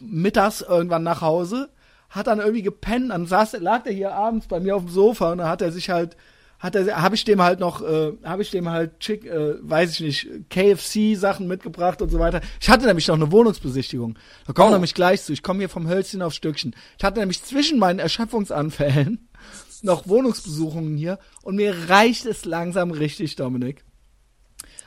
mittags 0.00 0.62
irgendwann 0.62 1.02
nach 1.02 1.20
Hause, 1.20 1.70
hat 2.08 2.26
dann 2.26 2.40
irgendwie 2.40 2.62
gepennt, 2.62 3.10
dann 3.10 3.26
saß, 3.26 3.58
lag 3.60 3.86
er 3.86 3.92
hier 3.92 4.14
abends 4.14 4.46
bei 4.46 4.60
mir 4.60 4.76
auf 4.76 4.84
dem 4.84 4.90
Sofa 4.90 5.32
und 5.32 5.38
dann 5.38 5.48
hat 5.48 5.62
er 5.62 5.72
sich 5.72 5.90
halt 5.90 6.16
hat 6.60 6.74
er, 6.74 7.00
habe 7.00 7.14
ich 7.14 7.24
dem 7.24 7.40
halt 7.40 7.58
noch, 7.58 7.80
äh, 7.80 8.12
habe 8.22 8.42
ich 8.42 8.50
dem 8.50 8.68
halt 8.68 9.00
chick, 9.00 9.24
äh, 9.24 9.54
weiß 9.62 9.92
ich 9.92 10.00
nicht, 10.00 10.50
KFC 10.50 11.16
Sachen 11.16 11.48
mitgebracht 11.48 12.02
und 12.02 12.10
so 12.10 12.18
weiter. 12.18 12.42
Ich 12.60 12.68
hatte 12.68 12.86
nämlich 12.86 13.08
noch 13.08 13.14
eine 13.14 13.32
Wohnungsbesichtigung. 13.32 14.18
Da 14.46 14.52
kommen 14.52 14.68
oh. 14.68 14.74
nämlich 14.74 14.94
gleich 14.94 15.22
zu. 15.22 15.32
Ich 15.32 15.42
komme 15.42 15.60
hier 15.60 15.70
vom 15.70 15.88
Hölzchen 15.88 16.20
aufs 16.20 16.36
Stückchen. 16.36 16.76
Ich 16.98 17.04
hatte 17.04 17.18
nämlich 17.18 17.42
zwischen 17.42 17.78
meinen 17.78 17.98
Erschöpfungsanfällen 17.98 19.26
noch 19.82 20.06
Wohnungsbesuchungen 20.06 20.98
hier 20.98 21.18
und 21.42 21.56
mir 21.56 21.88
reicht 21.88 22.26
es 22.26 22.44
langsam 22.44 22.90
richtig, 22.90 23.36
Dominik. 23.36 23.82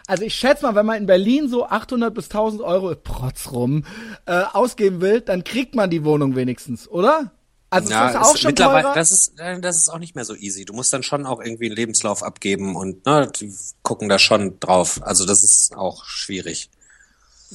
Also 0.08 0.24
ich 0.24 0.36
schätze 0.36 0.66
mal, 0.66 0.76
wenn 0.76 0.86
man 0.86 0.98
in 0.98 1.06
Berlin 1.06 1.48
so 1.48 1.66
800 1.66 2.14
bis 2.14 2.26
1000 2.26 2.62
Euro 2.62 2.94
Protz 2.96 3.52
rum 3.52 3.86
äh, 4.26 4.44
ausgeben 4.54 5.02
will, 5.02 5.22
dann 5.22 5.44
kriegt 5.44 5.76
man 5.76 5.90
die 5.90 6.04
Wohnung 6.04 6.36
wenigstens, 6.36 6.88
oder? 6.88 7.32
Also 7.70 7.90
ja, 7.90 8.04
das 8.04 8.14
ist 8.14 8.22
auch 8.22 8.36
ist 8.36 8.42
schon 8.42 8.50
mittlerweile, 8.50 8.84
teurer? 8.84 8.96
das 8.96 9.12
ist, 9.12 9.40
äh, 9.40 9.60
das 9.60 9.78
ist 9.78 9.90
auch 9.90 9.98
nicht 9.98 10.16
mehr 10.16 10.26
so 10.26 10.36
easy. 10.36 10.64
Du 10.66 10.74
musst 10.74 10.94
dann 10.94 11.02
schon 11.02 11.26
auch 11.26 11.42
irgendwie 11.42 11.66
einen 11.66 11.76
Lebenslauf 11.76 12.22
abgeben 12.22 12.76
und 12.76 13.06
ne, 13.06 13.32
die 13.40 13.52
gucken 13.82 14.10
da 14.10 14.20
schon 14.20 14.60
drauf. 14.60 15.00
Also 15.02 15.26
das 15.26 15.44
ist 15.44 15.76
auch 15.76 16.06
schwierig. 16.06 16.70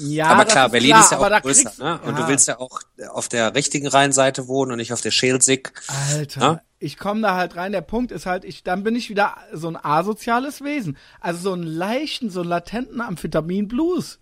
Ja, 0.01 0.27
aber 0.27 0.45
klar, 0.45 0.69
Berlin 0.69 0.91
klar, 0.91 1.03
ist 1.03 1.11
ja 1.11 1.19
auch 1.19 1.43
größer, 1.43 1.73
ne? 1.79 2.01
Und 2.05 2.15
ja. 2.15 2.23
du 2.23 2.29
willst 2.29 2.47
ja 2.47 2.59
auch 2.61 2.81
auf 3.11 3.29
der 3.29 3.55
richtigen 3.55 3.89
Rheinseite 3.89 4.47
wohnen 4.47 4.73
und 4.73 4.79
nicht 4.79 4.93
auf 4.93 5.01
der 5.01 5.11
Schelsig. 5.11 5.73
Alter, 5.89 6.41
ne? 6.41 6.63
ich 6.79 6.99
komme 6.99 7.23
da 7.23 7.35
halt 7.35 7.57
rein. 7.57 7.73
Der 7.73 7.81
Punkt 7.81 8.13
ist 8.13 8.27
halt, 8.27 8.45
ich 8.45 8.63
dann 8.63 8.85
bin 8.85 8.95
ich 8.95 9.11
wieder 9.11 9.37
so 9.53 9.69
ein 9.69 9.77
asoziales 9.77 10.63
Wesen. 10.63 10.97
Also 11.21 11.41
so 11.41 11.53
einen 11.53 11.65
leichten, 11.65 12.31
so 12.31 12.41
einen 12.41 12.49
latenten 12.49 13.01
Amphetamin-Blues. 13.01 14.21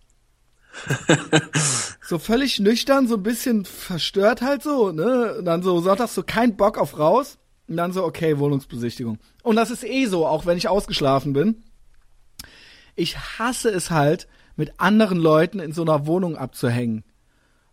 so 2.02 2.18
völlig 2.18 2.58
nüchtern, 2.58 3.08
so 3.08 3.16
ein 3.16 3.22
bisschen 3.22 3.64
verstört 3.64 4.42
halt 4.42 4.62
so, 4.62 4.92
ne? 4.92 5.36
Und 5.38 5.44
dann 5.44 5.62
so 5.62 5.80
sonntags 5.80 6.14
so 6.14 6.22
kein 6.22 6.56
Bock 6.56 6.78
auf 6.78 6.98
raus. 6.98 7.38
Und 7.68 7.76
dann 7.76 7.92
so, 7.92 8.04
okay, 8.04 8.38
Wohnungsbesichtigung. 8.38 9.18
Und 9.42 9.56
das 9.56 9.70
ist 9.70 9.84
eh 9.84 10.06
so, 10.06 10.26
auch 10.26 10.46
wenn 10.46 10.56
ich 10.56 10.68
ausgeschlafen 10.68 11.32
bin. 11.32 11.64
Ich 12.94 13.18
hasse 13.18 13.68
es 13.68 13.90
halt, 13.90 14.28
mit 14.56 14.80
anderen 14.80 15.18
Leuten 15.18 15.60
in 15.60 15.72
so 15.72 15.82
einer 15.82 16.06
Wohnung 16.06 16.36
abzuhängen. 16.36 17.04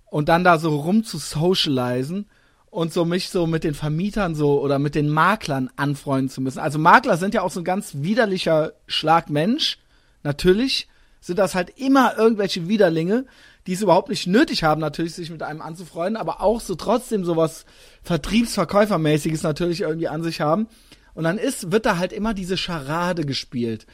Und 0.05 0.29
dann 0.29 0.43
da 0.43 0.59
so 0.59 0.75
rum 0.75 1.03
zu 1.03 1.17
socialisen 1.17 2.27
und 2.69 2.91
so 2.91 3.05
mich 3.05 3.29
so 3.29 3.47
mit 3.47 3.63
den 3.63 3.73
Vermietern 3.73 4.35
so 4.35 4.61
oder 4.61 4.79
mit 4.79 4.95
den 4.95 5.09
Maklern 5.09 5.69
anfreunden 5.75 6.29
zu 6.29 6.41
müssen. 6.41 6.59
Also 6.59 6.79
Makler 6.79 7.17
sind 7.17 7.33
ja 7.33 7.41
auch 7.41 7.51
so 7.51 7.61
ein 7.61 7.65
ganz 7.65 7.95
widerlicher 7.95 8.73
Schlagmensch, 8.87 9.79
natürlich 10.23 10.87
sind 11.19 11.39
das 11.39 11.55
halt 11.55 11.79
immer 11.79 12.17
irgendwelche 12.17 12.67
Widerlinge, 12.67 13.25
die 13.65 13.73
es 13.73 13.81
überhaupt 13.81 14.09
nicht 14.09 14.27
nötig 14.27 14.63
haben, 14.63 14.81
natürlich 14.81 15.13
sich 15.13 15.29
mit 15.29 15.41
einem 15.41 15.61
anzufreunden, 15.61 16.17
aber 16.17 16.41
auch 16.41 16.59
so 16.59 16.75
trotzdem 16.75 17.23
sowas 17.23 17.65
Vertriebsverkäufermäßiges 18.03 19.41
natürlich 19.41 19.81
irgendwie 19.81 20.09
an 20.09 20.21
sich 20.21 20.41
haben. 20.41 20.67
Und 21.13 21.23
dann 21.23 21.37
ist, 21.37 21.71
wird 21.71 21.85
da 21.85 21.97
halt 21.97 22.11
immer 22.11 22.33
diese 22.33 22.57
Scharade 22.57 23.25
gespielt. 23.25 23.85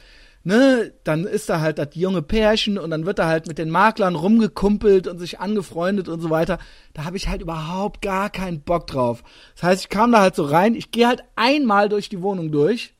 Ne, 0.42 0.94
dann 1.04 1.26
ist 1.26 1.50
da 1.50 1.60
halt 1.60 1.78
das 1.78 1.88
junge 1.92 2.22
Pärchen 2.22 2.78
und 2.78 2.90
dann 2.90 3.04
wird 3.04 3.18
da 3.18 3.26
halt 3.26 3.46
mit 3.46 3.58
den 3.58 3.68
Maklern 3.68 4.14
rumgekumpelt 4.14 5.06
und 5.06 5.18
sich 5.18 5.38
angefreundet 5.38 6.08
und 6.08 6.20
so 6.20 6.30
weiter. 6.30 6.58
Da 6.94 7.04
habe 7.04 7.18
ich 7.18 7.28
halt 7.28 7.42
überhaupt 7.42 8.00
gar 8.00 8.30
keinen 8.30 8.62
Bock 8.62 8.86
drauf. 8.86 9.22
Das 9.54 9.64
heißt, 9.64 9.82
ich 9.82 9.88
kam 9.90 10.12
da 10.12 10.20
halt 10.20 10.34
so 10.34 10.44
rein, 10.44 10.74
ich 10.74 10.92
gehe 10.92 11.06
halt 11.06 11.24
einmal 11.36 11.90
durch 11.90 12.08
die 12.08 12.22
Wohnung 12.22 12.50
durch 12.52 12.94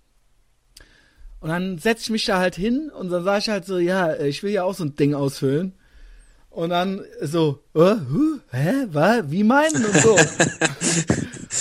und 1.40 1.48
dann 1.48 1.79
setze 1.79 2.03
ich 2.03 2.11
mich 2.11 2.26
da 2.26 2.38
halt 2.38 2.55
hin 2.55 2.90
und 2.90 3.11
dann 3.11 3.24
sage 3.24 3.38
ich 3.38 3.48
halt 3.48 3.64
so, 3.64 3.79
ja, 3.79 4.14
ich 4.16 4.42
will 4.42 4.53
ja 4.53 4.64
auch 4.64 4.74
so 4.74 4.85
ein 4.85 4.94
Ding 4.94 5.14
ausfüllen. 5.14 5.74
Und 6.50 6.70
dann 6.70 7.03
so, 7.22 7.62
äh, 7.74 7.94
huh, 8.12 8.40
hä, 8.50 8.87
was, 8.88 9.31
wie 9.31 9.44
meinen 9.44 9.85
und 9.85 9.94
so. 9.94 10.16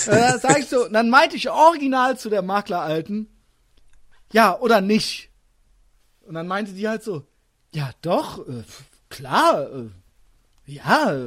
dann 0.06 0.38
sag 0.40 0.58
ich 0.58 0.66
so, 0.66 0.86
dann 0.88 1.08
meinte 1.08 1.36
ich 1.36 1.48
original 1.48 2.18
zu 2.18 2.28
der 2.28 2.42
Makleralten, 2.42 3.28
ja 4.32 4.58
oder 4.58 4.80
nicht. 4.80 5.29
Und 6.30 6.34
dann 6.34 6.46
meinte 6.46 6.72
die 6.74 6.86
halt 6.86 7.02
so, 7.02 7.26
ja 7.72 7.90
doch, 8.02 8.46
äh, 8.46 8.62
klar, 9.08 9.68
äh, 9.74 9.88
ja, 10.64 11.24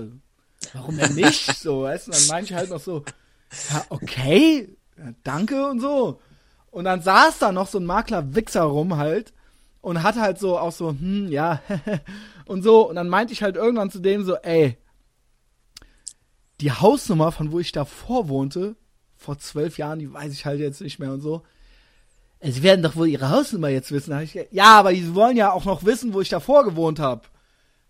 warum 0.71 0.97
denn 0.97 1.15
nicht? 1.15 1.57
So, 1.61 1.81
weißt 1.81 2.07
du, 2.07 2.11
dann 2.11 2.27
meinte 2.27 2.53
ich 2.53 2.57
halt 2.57 2.69
noch 2.69 2.79
so, 2.79 3.03
ja, 3.69 3.83
okay, 3.89 4.73
ja, 4.97 5.13
danke 5.25 5.67
und 5.67 5.81
so. 5.81 6.21
Und 6.71 6.85
dann 6.85 7.01
saß 7.01 7.39
da 7.39 7.51
noch 7.51 7.67
so 7.67 7.79
ein 7.79 7.85
Makler-Wichser 7.85 8.61
rum 8.61 8.95
halt 8.95 9.33
und 9.81 10.03
hat 10.03 10.15
halt 10.15 10.39
so 10.39 10.57
auch 10.57 10.71
so, 10.71 10.91
hm, 10.91 11.27
ja, 11.27 11.61
und 12.45 12.63
so. 12.63 12.87
Und 12.87 12.95
dann 12.95 13.09
meinte 13.09 13.33
ich 13.33 13.43
halt 13.43 13.57
irgendwann 13.57 13.91
zu 13.91 13.99
dem 13.99 14.23
so, 14.23 14.37
ey, 14.37 14.77
die 16.61 16.71
Hausnummer, 16.71 17.33
von 17.33 17.51
wo 17.51 17.59
ich 17.59 17.73
davor 17.73 18.29
wohnte, 18.29 18.77
vor 19.17 19.37
zwölf 19.37 19.77
Jahren, 19.77 19.99
die 19.99 20.13
weiß 20.13 20.31
ich 20.31 20.45
halt 20.45 20.61
jetzt 20.61 20.79
nicht 20.79 20.99
mehr 20.99 21.11
und 21.11 21.19
so. 21.19 21.43
Sie 22.51 22.62
werden 22.63 22.82
doch 22.84 22.95
wohl 22.95 23.08
Ihre 23.08 23.29
Hausnummer 23.29 23.69
jetzt 23.69 23.91
wissen. 23.91 24.19
Ich, 24.21 24.38
ja, 24.51 24.77
aber 24.79 24.91
Sie 24.91 25.15
wollen 25.15 25.38
ja 25.38 25.51
auch 25.51 25.65
noch 25.65 25.86
wissen, 25.86 26.13
wo 26.13 26.21
ich 26.21 26.29
davor 26.29 26.63
gewohnt 26.65 26.99
habe. 26.99 27.21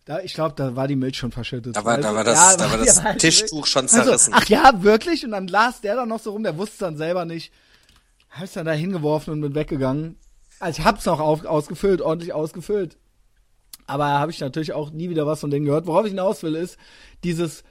Da, 0.06 0.20
ich 0.20 0.34
glaube, 0.34 0.54
da 0.56 0.76
war 0.76 0.88
die 0.88 0.96
Milch 0.98 1.18
schon 1.18 1.32
verschüttet. 1.32 1.76
Da 1.76 1.86
war, 1.86 1.98
da 1.98 2.14
war 2.14 2.24
das, 2.24 2.38
Ja, 2.38 2.58
da 2.58 2.72
war 2.72 2.78
das 2.86 3.02
Tischtuch 3.18 3.66
schon 3.66 3.84
Also, 3.84 4.02
zerrissen. 4.04 4.34
ach 4.36 4.46
ja, 4.50 4.84
wirklich? 4.84 5.24
Und 5.26 5.32
dann 5.32 5.48
las 5.48 5.82
der 5.82 5.96
dann 5.96 6.10
noch 6.10 6.20
so 6.20 6.32
rum, 6.32 6.44
der 6.44 6.58
wusste 6.58 6.74
es 6.74 6.78
dann 6.80 6.98
selber 6.98 7.26
nicht. 7.26 7.54
Hab's 8.30 8.54
dann 8.54 8.66
da 8.66 8.74
hingeworfen 8.74 9.32
und 9.34 9.42
bin 9.42 9.56
weggegangen. 9.56 10.18
Also 10.60 10.80
ich 10.82 10.86
hab's 10.86 11.06
noch 11.06 11.20
auf, 11.20 11.46
ausgefüllt, 11.46 12.02
ordentlich 12.02 12.34
ausgefüllt. 12.34 12.98
Aber 13.88 14.06
habe 14.06 14.32
ich 14.32 14.40
natürlich 14.40 14.74
auch 14.74 14.92
nie 14.92 15.10
wieder 15.10 15.26
was 15.26 15.40
von 15.40 15.52
denen 15.52 15.66
gehört. 15.66 15.88
Worauf 15.88 16.06
ich 16.06 16.12
hinaus 16.12 16.44
will, 16.44 16.56
ist 16.56 16.78
dieses 17.24 17.64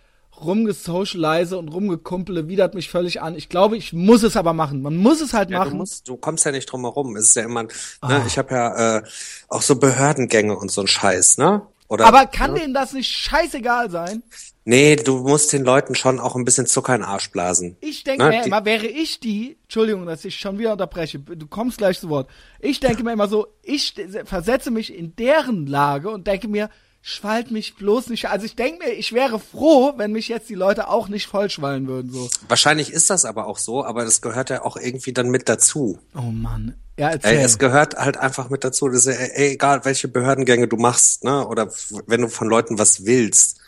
rumgesocialize 0.45 1.57
und 1.59 1.69
rumgekumpele 1.69 2.49
widert 2.49 2.75
mich 2.75 2.91
völlig 2.91 3.21
an. 3.23 3.35
Ich 3.37 3.49
glaube, 3.49 3.77
ich 3.77 3.93
muss 3.93 4.23
es 4.23 4.37
aber 4.37 4.53
machen. 4.53 4.83
Man 4.83 4.97
muss 4.97 5.21
es 5.21 5.33
halt 5.33 5.51
Ja, 5.51 5.61
du, 5.61 5.65
machen. 5.71 5.79
musst, 5.79 6.09
du 6.09 6.17
kommst 6.17 6.45
ja 6.45 6.53
nicht 6.53 6.67
drum 6.67 6.83
herum. 6.83 7.17
Es 7.17 7.29
ist 7.29 7.37
ja 7.37 7.45
immer, 7.45 7.67
Ah. 8.01 8.09
ne, 8.09 8.25
ich 8.27 8.39
habe 8.39 8.55
ja 8.55 8.97
äh, 8.99 9.03
auch 9.49 9.63
so 9.63 9.77
Behördengänge 9.77 10.57
und 10.57 10.71
so 10.71 10.81
ein 10.83 10.87
Scheiß, 10.87 11.39
ne? 11.39 11.63
Oder, 11.89 12.07
aber 12.07 12.25
kann 12.27 12.55
ne? 12.55 12.61
denen 12.61 12.75
das 12.75 12.95
nicht 12.95 13.09
scheißegal 13.09 13.91
sein? 13.91 14.23
Nee, 14.65 14.97
du 14.97 15.19
musst 15.19 15.53
den 15.53 15.65
Leuten 15.65 15.95
schon 15.95 16.21
auch 16.21 16.37
ein 16.37 16.45
bisschen 16.45 16.67
Zucker 16.67 16.95
in 16.95 17.01
den 17.03 17.09
Arsch 17.09 17.31
blasen. 17.33 17.77
Ich 17.81 18.05
denke 18.05 18.23
Ne, 18.25 18.31
mir 18.31 18.47
immer, 18.47 18.65
wäre 18.65 18.87
ich 18.87 19.21
die, 19.21 19.59
Entschuldigung, 19.65 20.07
dass 20.07 20.25
ich 20.25 20.37
schon 20.37 20.59
wieder 20.59 20.73
unterbreche, 20.73 21.19
du 21.19 21.47
kommst 21.49 21.79
gleich 21.79 21.99
zu 22.01 22.09
Wort. 22.09 22.31
Ich 22.61 22.79
denke 22.81 23.03
mir 23.03 23.13
immer 23.13 23.29
so, 23.29 23.49
ich 23.63 23.95
versetze 24.25 24.71
mich 24.71 24.97
in 24.97 25.17
deren 25.17 25.67
Lage 25.67 26.09
und 26.11 26.27
denke 26.29 26.49
mir, 26.49 26.71
schwallt 27.05 27.51
mich 27.51 27.75
bloß 27.75 28.09
nicht. 28.09 28.29
Also 28.29 28.47
ich 28.47 28.55
denke 28.55 28.87
mir, 28.87 28.93
ich 28.93 29.13
wäre 29.13 29.41
froh, 29.41 29.95
wenn 29.97 30.13
mich 30.13 30.29
jetzt 30.29 30.49
die 30.49 30.55
Leute 30.55 30.89
auch 30.89 31.09
nicht 31.09 31.27
vollschwallen 31.27 31.89
würden, 31.89 32.13
so. 32.13 32.31
Wahrscheinlich 32.49 32.93
ist 32.93 33.11
das 33.11 33.25
aber 33.25 33.47
auch 33.47 33.59
so, 33.59 33.85
aber 33.85 34.05
das 34.05 34.23
gehört 34.23 34.51
ja 34.51 34.65
auch 34.65 34.77
irgendwie 34.77 35.13
dann 35.13 35.29
mit 35.29 35.49
dazu. 35.49 35.99
Oh 36.15 36.21
Mann. 36.31 36.77
Ja, 36.97 37.11
erzähl. 37.11 37.39
Ey, 37.39 37.43
es 37.45 37.59
gehört 37.59 37.97
halt 37.97 38.17
einfach 38.17 38.51
mit 38.51 38.63
dazu. 38.65 38.89
Das 38.89 39.07
ist 39.07 39.17
ey, 39.19 39.55
egal, 39.55 39.85
welche 39.85 40.07
Behördengänge 40.09 40.69
du 40.69 40.77
machst, 40.77 41.25
ne? 41.25 41.47
Oder 41.47 41.71
wenn 42.07 42.21
du 42.21 42.29
von 42.29 42.49
Leuten 42.49 42.79
was 42.79 43.05
willst. 43.05 43.59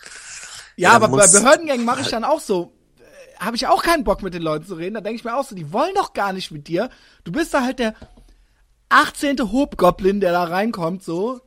Ja, 0.77 0.93
aber 0.93 1.09
bei 1.09 1.27
Behördengängen 1.27 1.85
mache 1.85 2.03
ich 2.03 2.09
dann 2.09 2.25
auch 2.25 2.41
so. 2.41 2.73
äh, 2.99 3.41
Habe 3.45 3.57
ich 3.57 3.67
auch 3.67 3.83
keinen 3.83 4.05
Bock 4.05 4.23
mit 4.23 4.35
den 4.35 4.43
Leuten 4.43 4.67
zu 4.67 4.75
reden. 4.75 4.95
Da 4.95 5.01
denke 5.01 5.17
ich 5.17 5.25
mir 5.25 5.37
auch 5.37 5.45
so, 5.45 5.57
die 5.57 5.73
wollen 5.73 5.95
doch 5.97 6.13
gar 6.13 6.33
nicht 6.33 6.53
mit 6.53 6.69
dir. 6.69 6.89
Du 7.25 7.33
bist 7.33 7.53
da 7.55 7.63
halt 7.63 7.81
der 7.81 7.95
18. 8.91 9.53
Hobgoblin, 9.53 10.21
der 10.21 10.33
da 10.33 10.45
reinkommt, 10.45 11.03
so. 11.03 11.41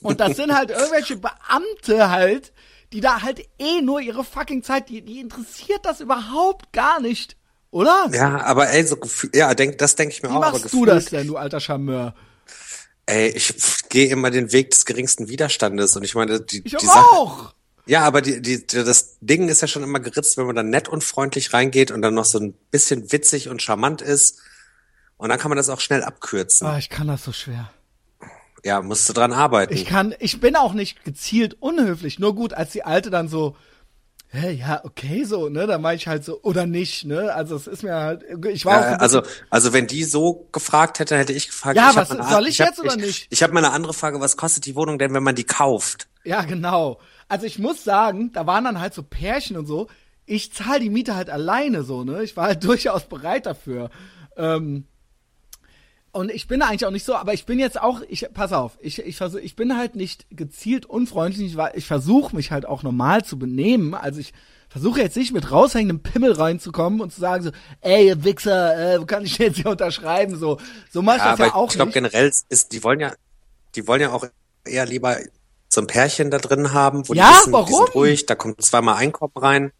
Und 0.00 0.20
das 0.20 0.36
sind 0.36 0.54
halt 0.54 0.70
irgendwelche 0.70 1.16
Beamte 1.16 2.10
halt, 2.10 2.52
die 2.92 3.00
da 3.00 3.22
halt 3.22 3.40
eh 3.58 3.80
nur 3.82 4.00
ihre 4.00 4.24
fucking 4.24 4.62
Zeit, 4.62 4.88
die, 4.88 5.02
die 5.02 5.20
interessiert 5.20 5.80
das 5.84 6.00
überhaupt 6.00 6.72
gar 6.72 7.00
nicht. 7.00 7.36
Oder? 7.70 8.08
Ja, 8.12 8.42
aber 8.44 8.70
ey, 8.70 8.86
so 8.86 8.96
ja, 9.34 9.52
denk, 9.54 9.78
das 9.78 9.96
denke 9.96 10.14
ich 10.14 10.22
mir 10.22 10.30
Wie 10.30 10.32
auch. 10.32 10.36
aber 10.42 10.52
machst 10.52 10.64
du 10.72 10.80
gefühlt- 10.80 10.88
das 10.88 11.04
denn, 11.06 11.26
du 11.26 11.36
alter 11.36 11.60
Charmeur? 11.60 12.14
Ey, 13.06 13.28
ich 13.28 13.54
gehe 13.88 14.08
immer 14.08 14.30
den 14.30 14.50
Weg 14.52 14.70
des 14.70 14.84
geringsten 14.84 15.28
Widerstandes 15.28 15.94
und 15.96 16.02
ich 16.02 16.14
meine, 16.14 16.40
die, 16.40 16.62
Ich 16.64 16.74
die 16.76 16.86
Sache, 16.86 16.98
auch! 16.98 17.54
Ja, 17.86 18.02
aber 18.02 18.20
die, 18.20 18.42
die, 18.42 18.66
das 18.66 19.16
Ding 19.20 19.48
ist 19.48 19.62
ja 19.62 19.68
schon 19.68 19.84
immer 19.84 20.00
geritzt, 20.00 20.36
wenn 20.36 20.46
man 20.46 20.56
dann 20.56 20.70
nett 20.70 20.88
und 20.88 21.04
freundlich 21.04 21.52
reingeht 21.52 21.92
und 21.92 22.02
dann 22.02 22.14
noch 22.14 22.24
so 22.24 22.38
ein 22.40 22.52
bisschen 22.72 23.12
witzig 23.12 23.48
und 23.48 23.62
charmant 23.62 24.02
ist. 24.02 24.40
Und 25.18 25.28
dann 25.28 25.38
kann 25.38 25.50
man 25.50 25.56
das 25.56 25.68
auch 25.68 25.78
schnell 25.80 26.02
abkürzen. 26.02 26.66
Ah, 26.66 26.78
ich 26.78 26.88
kann 26.90 27.06
das 27.06 27.22
so 27.24 27.32
schwer. 27.32 27.70
Ja, 28.64 28.80
musst 28.82 29.08
du 29.08 29.12
dran 29.12 29.32
arbeiten. 29.32 29.72
Ich 29.74 29.84
kann, 29.84 30.14
ich 30.18 30.40
bin 30.40 30.56
auch 30.56 30.72
nicht 30.72 31.04
gezielt 31.04 31.56
unhöflich. 31.60 32.18
Nur 32.18 32.34
gut, 32.34 32.52
als 32.54 32.72
die 32.72 32.82
Alte 32.84 33.10
dann 33.10 33.28
so, 33.28 33.56
hä, 34.28 34.50
ja, 34.52 34.80
okay, 34.84 35.24
so, 35.24 35.48
ne, 35.48 35.66
da 35.66 35.80
war 35.82 35.94
ich 35.94 36.08
halt 36.08 36.24
so, 36.24 36.40
oder 36.42 36.66
nicht, 36.66 37.04
ne, 37.04 37.32
also 37.32 37.54
es 37.54 37.66
ist 37.66 37.82
mir 37.84 37.94
halt, 37.94 38.24
ich 38.50 38.64
war 38.64 38.78
auch 38.78 38.82
Ja, 38.82 38.88
ein 38.94 39.00
also, 39.00 39.22
also 39.50 39.72
wenn 39.72 39.86
die 39.86 40.04
so 40.04 40.48
gefragt 40.52 40.98
hätte, 40.98 41.16
hätte 41.16 41.32
ich 41.32 41.46
gefragt. 41.46 41.76
Ja, 41.76 41.90
ich 41.90 41.96
hab 41.96 42.10
was- 42.10 42.18
mal 42.18 42.24
eine- 42.24 42.34
soll 42.34 42.46
ich 42.48 42.60
hab- 42.60 42.68
jetzt 42.68 42.80
oder 42.80 42.96
nicht? 42.96 43.26
Ich 43.30 43.42
habe 43.42 43.52
mal 43.52 43.64
eine 43.64 43.72
andere 43.72 43.94
Frage. 43.94 44.20
Was 44.20 44.36
kostet 44.36 44.66
die 44.66 44.74
Wohnung 44.74 44.98
denn, 44.98 45.14
wenn 45.14 45.22
man 45.22 45.34
die 45.36 45.44
kauft? 45.44 46.08
ja, 46.24 46.42
genau. 46.42 46.98
Also 47.28 47.46
ich 47.46 47.58
muss 47.60 47.84
sagen, 47.84 48.32
da 48.32 48.46
waren 48.46 48.64
dann 48.64 48.80
halt 48.80 48.94
so 48.94 49.02
Pärchen 49.02 49.56
und 49.56 49.66
so, 49.66 49.86
ich 50.26 50.52
zahle 50.52 50.80
die 50.80 50.90
Miete 50.90 51.14
halt 51.14 51.30
alleine 51.30 51.82
so, 51.84 52.02
ne, 52.04 52.22
ich 52.24 52.36
war 52.36 52.46
halt 52.46 52.64
durchaus 52.64 53.04
bereit 53.04 53.46
dafür. 53.46 53.90
Ähm, 54.36 54.86
und 56.16 56.30
ich 56.30 56.48
bin 56.48 56.62
eigentlich 56.62 56.86
auch 56.86 56.90
nicht 56.90 57.04
so, 57.04 57.14
aber 57.14 57.32
ich 57.34 57.46
bin 57.46 57.58
jetzt 57.58 57.80
auch, 57.80 58.00
ich 58.08 58.26
pass 58.32 58.52
auf, 58.52 58.78
ich 58.80 58.98
ich 59.00 59.16
versuch, 59.16 59.38
ich 59.38 59.54
bin 59.56 59.76
halt 59.76 59.94
nicht 59.96 60.26
gezielt 60.30 60.86
unfreundlich, 60.86 61.54
ich, 61.54 61.58
ich 61.74 61.86
versuche 61.86 62.34
mich 62.34 62.50
halt 62.50 62.66
auch 62.66 62.82
normal 62.82 63.24
zu 63.24 63.38
benehmen, 63.38 63.94
also 63.94 64.20
ich 64.20 64.32
versuche 64.68 65.00
jetzt 65.00 65.16
nicht 65.16 65.32
mit 65.32 65.50
raushängendem 65.50 66.02
Pimmel 66.02 66.32
reinzukommen 66.32 67.00
und 67.00 67.12
zu 67.12 67.20
sagen 67.20 67.44
so, 67.44 67.50
ey 67.80 68.08
ihr 68.08 68.24
Wichser, 68.24 68.94
äh, 68.94 69.00
wo 69.00 69.06
kann 69.06 69.24
ich 69.24 69.38
jetzt 69.38 69.56
hier 69.56 69.70
unterschreiben 69.70 70.36
so, 70.36 70.58
so 70.90 71.02
mach 71.02 71.16
ich 71.16 71.22
das 71.22 71.38
ja 71.38 71.54
auch 71.54 71.68
ich 71.70 71.76
glaube 71.76 71.88
nicht. 71.88 71.94
generell 71.94 72.32
ist, 72.48 72.72
die 72.72 72.82
wollen 72.82 73.00
ja, 73.00 73.12
die 73.74 73.86
wollen 73.86 74.00
ja 74.00 74.12
auch 74.12 74.26
eher 74.64 74.86
lieber 74.86 75.16
so 75.68 75.80
ein 75.80 75.86
Pärchen 75.86 76.30
da 76.30 76.38
drin 76.38 76.72
haben, 76.72 77.08
wo 77.08 77.14
Ja, 77.14 77.30
die 77.30 77.36
wissen, 77.38 77.50
die 77.50 77.52
warum? 77.52 77.74
sind 77.86 77.94
ruhig, 77.94 78.26
da 78.26 78.34
kommt 78.34 78.62
zweimal 78.62 78.96
Einkommen 78.96 79.32
rein. 79.36 79.72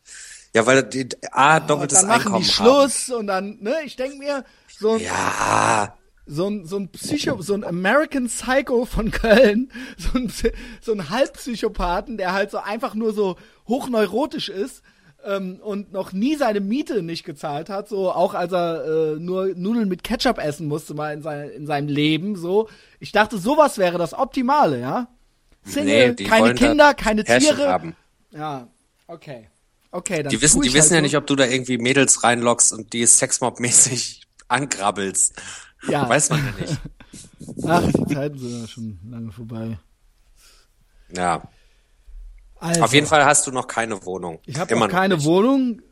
Ja, 0.55 0.65
weil 0.67 0.83
die 0.85 1.09
A 1.33 1.61
doppeltes 1.61 2.01
dann 2.01 2.09
machen 2.09 2.27
Einkommen 2.27 2.45
die 2.45 2.51
haben. 2.51 2.67
Schluss 2.67 3.11
und 3.11 3.27
dann, 3.27 3.59
ne, 3.61 3.75
ich 3.85 3.97
denk 3.97 4.19
mir, 4.19 4.45
so 4.79 4.97
Ja, 4.97 5.97
so 6.27 6.49
ein, 6.49 6.67
so 6.67 6.77
ein 6.77 6.89
Psycho, 6.89 7.41
so 7.41 7.55
ein 7.55 7.65
American 7.65 8.27
Psycho 8.27 8.85
von 8.85 9.11
Köln, 9.11 9.71
so 9.97 10.19
ein, 10.19 10.33
so 10.81 10.93
ein 10.93 11.09
Halbpsychopathen, 11.11 12.17
der 12.17 12.33
halt 12.33 12.51
so 12.51 12.59
einfach 12.59 12.95
nur 12.95 13.13
so 13.13 13.37
hochneurotisch 13.69 14.49
ist 14.49 14.83
ähm, 15.25 15.61
und 15.63 15.93
noch 15.93 16.13
nie 16.13 16.37
seine 16.37 16.61
Miete 16.61 17.03
nicht 17.03 17.25
gezahlt 17.25 17.69
hat, 17.69 17.89
so 17.89 18.11
auch 18.13 18.35
als 18.35 18.53
er 18.53 18.85
äh, 19.15 19.19
nur 19.21 19.55
Nudeln 19.55 19.89
mit 19.89 20.05
Ketchup 20.05 20.39
essen 20.39 20.67
musste 20.69 20.95
mal 20.95 21.15
in, 21.15 21.23
sein, 21.23 21.49
in 21.51 21.67
seinem 21.67 21.89
Leben, 21.89 22.37
so. 22.37 22.69
Ich 23.01 23.13
dachte, 23.13 23.39
sowas 23.39 23.79
wäre 23.79 23.99
das 23.99 24.15
Optimale, 24.15 24.81
ja? 24.81 25.09
Single, 25.65 26.15
Nee, 26.19 26.25
keine 26.25 26.55
Kinder, 26.55 26.95
keine 26.95 27.25
Pärchen 27.25 27.57
Tiere. 27.57 27.69
haben. 27.69 27.97
Ja, 28.31 28.69
okay. 29.07 29.49
Okay, 29.91 30.23
dann 30.23 30.31
Die 30.31 30.43
wissen, 30.43 30.61
die 30.63 30.69
ich 30.69 30.75
wissen 30.75 30.91
halt 30.91 30.97
ja 30.97 30.99
so. 30.99 31.03
nicht, 31.05 31.17
ob 31.17 31.27
du 31.27 31.37
da 31.37 31.47
irgendwie 31.47 31.79
Mädels 31.79 32.23
reinlockst 32.23 32.73
und 32.73 32.93
die 32.93 33.07
Sexmob-mäßig 33.07 34.23
angrabbelst. 34.49 35.35
Ja. 35.89 36.09
Weiß 36.09 36.31
man 36.31 36.45
ja 36.45 36.53
nicht. 36.61 36.81
Ach, 37.67 37.83
die 37.93 38.15
Zeiten 38.15 38.39
sind 38.39 38.61
ja 38.63 38.67
schon 38.69 38.99
lange 39.11 39.33
vorbei. 39.33 39.79
Ja. 41.15 41.43
Also, 42.59 42.83
Auf 42.83 42.93
jeden 42.95 43.07
Fall 43.07 43.25
hast 43.25 43.47
du 43.47 43.53
noch 43.53 43.67
keine 43.67 44.05
Wohnung. 44.07 44.39
Ich 44.47 44.59
habe 44.59 44.77
noch 44.77 44.89
keine 44.89 45.17
nicht. 45.17 45.27
Wohnung. 45.27 45.83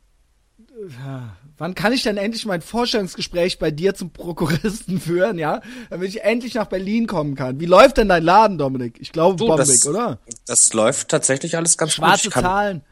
Ja. 1.04 1.36
Wann 1.56 1.74
kann 1.76 1.92
ich 1.92 2.02
denn 2.02 2.16
endlich 2.16 2.46
mein 2.46 2.62
Vorstellungsgespräch 2.62 3.60
bei 3.60 3.70
dir 3.70 3.94
zum 3.94 4.10
Prokuristen 4.12 4.98
führen, 5.00 5.38
ja? 5.38 5.60
Damit 5.90 6.08
ich 6.08 6.22
endlich 6.24 6.54
nach 6.54 6.66
Berlin 6.66 7.06
kommen 7.06 7.36
kann. 7.36 7.60
Wie 7.60 7.66
läuft 7.66 7.98
denn 7.98 8.08
dein 8.08 8.24
Laden, 8.24 8.58
Dominik? 8.58 8.96
Ich 9.00 9.12
glaube 9.12 9.36
Du, 9.36 9.46
bombig, 9.46 9.66
das, 9.66 9.86
oder? 9.86 10.18
Das 10.46 10.72
läuft 10.72 11.08
tatsächlich 11.10 11.56
alles 11.56 11.76
ganz 11.78 11.92
gut. 11.92 11.96
Schwarze 12.04 12.28
Ich 12.28 12.34
kann- 12.34 12.44
Zahlen. 12.44 12.82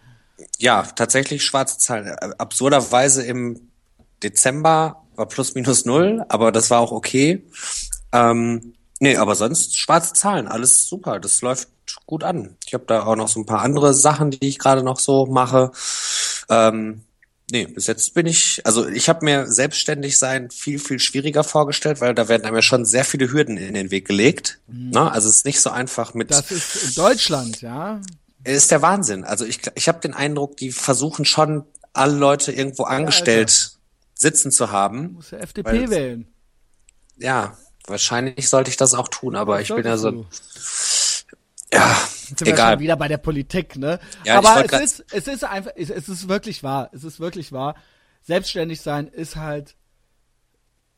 Ja, 0.58 0.82
tatsächlich 0.82 1.44
schwarze 1.44 1.78
Zahlen. 1.78 2.06
Äh, 2.06 2.30
Absurderweise 2.38 3.24
im 3.24 3.68
Dezember 4.22 5.02
war 5.16 5.26
plus 5.26 5.54
minus 5.54 5.84
null, 5.84 6.24
aber 6.28 6.52
das 6.52 6.70
war 6.70 6.80
auch 6.80 6.92
okay. 6.92 7.44
Ähm, 8.12 8.74
nee, 9.00 9.16
aber 9.16 9.34
sonst 9.34 9.76
schwarze 9.78 10.12
Zahlen, 10.14 10.48
alles 10.48 10.88
super. 10.88 11.20
Das 11.20 11.40
läuft 11.42 11.68
gut 12.06 12.24
an. 12.24 12.56
Ich 12.66 12.74
habe 12.74 12.84
da 12.86 13.04
auch 13.04 13.16
noch 13.16 13.28
so 13.28 13.40
ein 13.40 13.46
paar 13.46 13.62
andere 13.62 13.94
Sachen, 13.94 14.30
die 14.30 14.48
ich 14.48 14.58
gerade 14.58 14.82
noch 14.82 14.98
so 14.98 15.26
mache. 15.26 15.72
Ähm, 16.48 17.02
nee, 17.50 17.66
bis 17.66 17.86
jetzt 17.86 18.14
bin 18.14 18.26
ich, 18.26 18.62
also 18.64 18.88
ich 18.88 19.08
habe 19.08 19.24
mir 19.24 19.46
selbstständig 19.50 20.18
sein 20.18 20.50
viel, 20.50 20.78
viel 20.78 20.98
schwieriger 20.98 21.44
vorgestellt, 21.44 22.00
weil 22.00 22.14
da 22.14 22.28
werden 22.28 22.44
einem 22.44 22.56
ja 22.56 22.62
schon 22.62 22.84
sehr 22.84 23.04
viele 23.04 23.32
Hürden 23.32 23.56
in 23.56 23.74
den 23.74 23.90
Weg 23.90 24.06
gelegt. 24.06 24.60
Ne? 24.68 25.10
Also 25.10 25.28
es 25.28 25.36
ist 25.36 25.44
nicht 25.44 25.60
so 25.60 25.70
einfach 25.70 26.14
mit 26.14 26.30
Das 26.30 26.50
ist 26.50 26.84
in 26.84 26.94
Deutschland, 26.94 27.60
ja? 27.60 28.00
ist 28.44 28.70
der 28.70 28.82
Wahnsinn. 28.82 29.24
Also 29.24 29.44
ich, 29.44 29.60
ich 29.74 29.88
habe 29.88 30.00
den 30.00 30.14
Eindruck, 30.14 30.56
die 30.56 30.72
versuchen 30.72 31.24
schon 31.24 31.64
alle 31.92 32.16
Leute 32.16 32.52
irgendwo 32.52 32.84
angestellt 32.84 33.72
sitzen 34.22 34.50
zu 34.50 34.70
haben. 34.70 35.12
Muss 35.14 35.32
ja 35.32 35.38
FDP 35.38 35.90
wählen. 35.90 36.26
Ja, 37.18 37.56
wahrscheinlich 37.86 38.48
sollte 38.48 38.70
ich 38.70 38.76
das 38.76 38.94
auch 38.94 39.08
tun, 39.08 39.36
aber 39.36 39.60
ich 39.60 39.68
bin 39.68 39.84
ja 39.84 39.98
so, 39.98 40.10
du. 40.10 40.26
ja, 41.72 41.94
Sind 42.26 42.40
wir 42.40 42.46
schon 42.46 42.54
egal. 42.54 42.80
wieder 42.80 42.96
bei 42.96 43.08
der 43.08 43.18
Politik, 43.18 43.76
ne? 43.76 43.98
Ja, 44.24 44.38
Aber 44.38 44.64
es 44.64 44.80
ist, 44.80 45.04
es 45.12 45.26
ist 45.26 45.44
einfach, 45.44 45.72
es, 45.76 45.90
es 45.90 46.08
ist 46.08 46.28
wirklich 46.28 46.62
wahr. 46.62 46.88
Es 46.92 47.04
ist 47.04 47.20
wirklich 47.20 47.52
wahr. 47.52 47.74
Selbstständig 48.22 48.80
sein 48.80 49.08
ist 49.08 49.36
halt, 49.36 49.74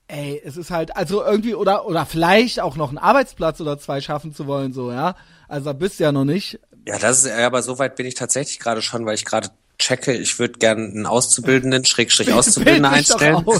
ey, 0.08 0.40
es 0.44 0.56
ist 0.56 0.70
halt, 0.70 0.96
also 0.96 1.24
irgendwie, 1.24 1.54
oder, 1.54 1.86
oder 1.86 2.04
vielleicht 2.06 2.60
auch 2.60 2.76
noch 2.76 2.90
einen 2.90 2.98
Arbeitsplatz 2.98 3.60
oder 3.60 3.78
zwei 3.78 4.00
schaffen 4.00 4.34
zu 4.34 4.46
wollen, 4.46 4.72
so, 4.72 4.92
ja? 4.92 5.16
Also 5.48 5.66
da 5.66 5.72
bist 5.72 5.98
du 5.98 6.04
ja 6.04 6.12
noch 6.12 6.24
nicht. 6.26 6.60
Ja, 6.86 6.98
das 6.98 7.24
ist, 7.24 7.26
ja, 7.26 7.46
aber 7.46 7.62
so 7.62 7.78
weit 7.78 7.96
bin 7.96 8.04
ich 8.04 8.14
tatsächlich 8.14 8.58
gerade 8.58 8.82
schon, 8.82 9.06
weil 9.06 9.14
ich 9.14 9.24
gerade 9.24 9.48
checke, 9.78 10.12
ich 10.12 10.38
würde 10.38 10.58
gerne 10.58 10.84
einen 10.84 11.06
Auszubildenden, 11.06 11.84
Schrägstrich 11.84 12.32
Auszubildende 12.32 12.88
einstellen. 12.88 13.44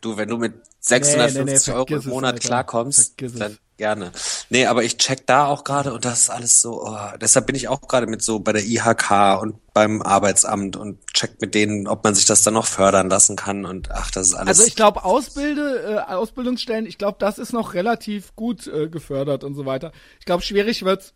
Du, 0.00 0.16
wenn 0.16 0.28
du 0.28 0.36
mit 0.36 0.54
650 0.78 1.44
Nee, 1.44 1.44
nee, 1.44 1.58
nee, 1.66 1.72
Euro 1.76 1.88
im 1.88 1.98
es, 1.98 2.04
Monat 2.04 2.34
Alter. 2.34 2.46
klarkommst, 2.46 3.20
es. 3.20 3.34
dann 3.34 3.58
Gerne. 3.78 4.10
Nee, 4.50 4.66
aber 4.66 4.82
ich 4.82 4.98
check 4.98 5.24
da 5.28 5.46
auch 5.46 5.62
gerade 5.62 5.94
und 5.94 6.04
das 6.04 6.22
ist 6.22 6.30
alles 6.30 6.60
so, 6.60 6.82
oh, 6.84 6.98
deshalb 7.20 7.46
bin 7.46 7.54
ich 7.54 7.68
auch 7.68 7.80
gerade 7.82 8.08
mit 8.08 8.22
so 8.22 8.40
bei 8.40 8.52
der 8.52 8.64
IHK 8.64 9.40
und 9.40 9.54
beim 9.72 10.02
Arbeitsamt 10.02 10.76
und 10.76 10.98
check 11.14 11.40
mit 11.40 11.54
denen, 11.54 11.86
ob 11.86 12.02
man 12.02 12.16
sich 12.16 12.26
das 12.26 12.42
dann 12.42 12.54
noch 12.54 12.66
fördern 12.66 13.08
lassen 13.08 13.36
kann 13.36 13.64
und 13.64 13.92
ach, 13.92 14.10
das 14.10 14.30
ist 14.30 14.34
alles. 14.34 14.48
Also 14.48 14.64
ich 14.64 14.74
glaube, 14.74 15.04
Ausbilde, 15.04 16.02
äh, 16.08 16.12
Ausbildungsstellen, 16.12 16.86
ich 16.86 16.98
glaube, 16.98 17.18
das 17.20 17.38
ist 17.38 17.52
noch 17.52 17.74
relativ 17.74 18.34
gut 18.34 18.66
äh, 18.66 18.88
gefördert 18.88 19.44
und 19.44 19.54
so 19.54 19.64
weiter. 19.64 19.92
Ich 20.18 20.26
glaube, 20.26 20.42
schwierig 20.42 20.84
wird's, 20.84 21.14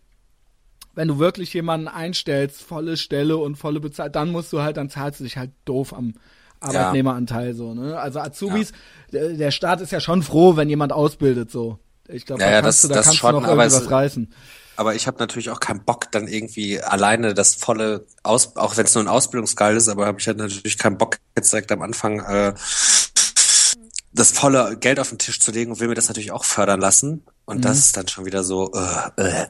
wenn 0.95 1.09
du 1.09 1.19
wirklich 1.19 1.53
jemanden 1.55 1.89
einstellst, 1.89 2.63
volle 2.63 2.97
Stelle 2.97 3.37
und 3.37 3.57
volle 3.57 3.81
Bezahlung, 3.81 4.13
dann 4.13 4.31
musst 4.31 4.53
du 4.53 4.63
halt, 4.63 4.77
dann 4.77 4.91
zahlst 4.91 5.21
du 5.21 5.25
dich 5.25 5.37
halt 5.37 5.51
doof 5.65 5.93
am 5.95 6.15
Arbeitnehmeranteil 6.61 7.55
so, 7.55 7.75
ne? 7.75 7.99
Also 7.99 8.21
Azubis, 8.21 8.73
ja. 9.11 9.21
der, 9.21 9.29
der 9.37 9.51
Staat 9.51 9.81
ist 9.81 9.93
ja 9.93 10.01
schon 10.01 10.23
froh, 10.23 10.57
wenn 10.57 10.69
jemand 10.69 10.93
ausbildet 10.93 11.51
so. 11.51 11.79
Ich 12.09 12.27
glaube, 12.27 12.43
ja, 12.43 12.49
da 12.49 12.55
ja, 12.55 12.61
kannst, 12.63 12.85
das, 12.85 12.89
du, 12.89 12.95
da 12.95 13.03
kannst 13.03 13.19
schon, 13.19 13.35
du 13.35 13.41
noch 13.41 13.49
aber 13.49 13.65
irgendwie 13.65 13.85
es- 13.85 13.91
reißen. 13.91 14.33
aber 14.77 14.95
ich 14.95 15.07
habe 15.07 15.19
natürlich 15.19 15.51
auch 15.51 15.61
keinen 15.61 15.85
Bock, 15.85 16.11
dann 16.13 16.29
irgendwie 16.29 16.81
alleine 16.81 17.35
das 17.35 17.55
volle 17.55 18.07
Aus, 18.23 18.57
auch 18.57 18.77
wenn 18.77 18.85
es 18.85 18.95
nur 18.95 19.05
ein 19.05 19.09
Ausbildungsgehalt 19.09 19.77
ist, 19.77 19.89
aber 19.89 20.07
habe 20.07 20.21
ich 20.21 20.27
halt 20.27 20.39
natürlich 20.39 20.79
keinen 20.79 20.99
Bock, 20.99 21.19
jetzt 21.37 21.53
direkt 21.53 21.73
am 21.73 21.83
Anfang 21.83 22.21
äh, 22.21 22.55
das 24.13 24.31
volle 24.31 24.77
Geld 24.77 25.01
auf 25.01 25.09
den 25.09 25.19
Tisch 25.19 25.41
zu 25.41 25.53
legen 25.53 25.73
und 25.73 25.81
will 25.81 25.89
mir 25.89 25.95
das 25.95 26.09
natürlich 26.09 26.33
auch 26.33 26.45
fördern 26.45 26.81
lassen. 26.81 27.25
Und 27.45 27.65
das 27.65 27.79
ist 27.79 27.97
dann 27.97 28.09
schon 28.09 28.25
wieder 28.25 28.45
so. 28.45 28.71
Äh, 28.73 29.23
äh. 29.23 29.47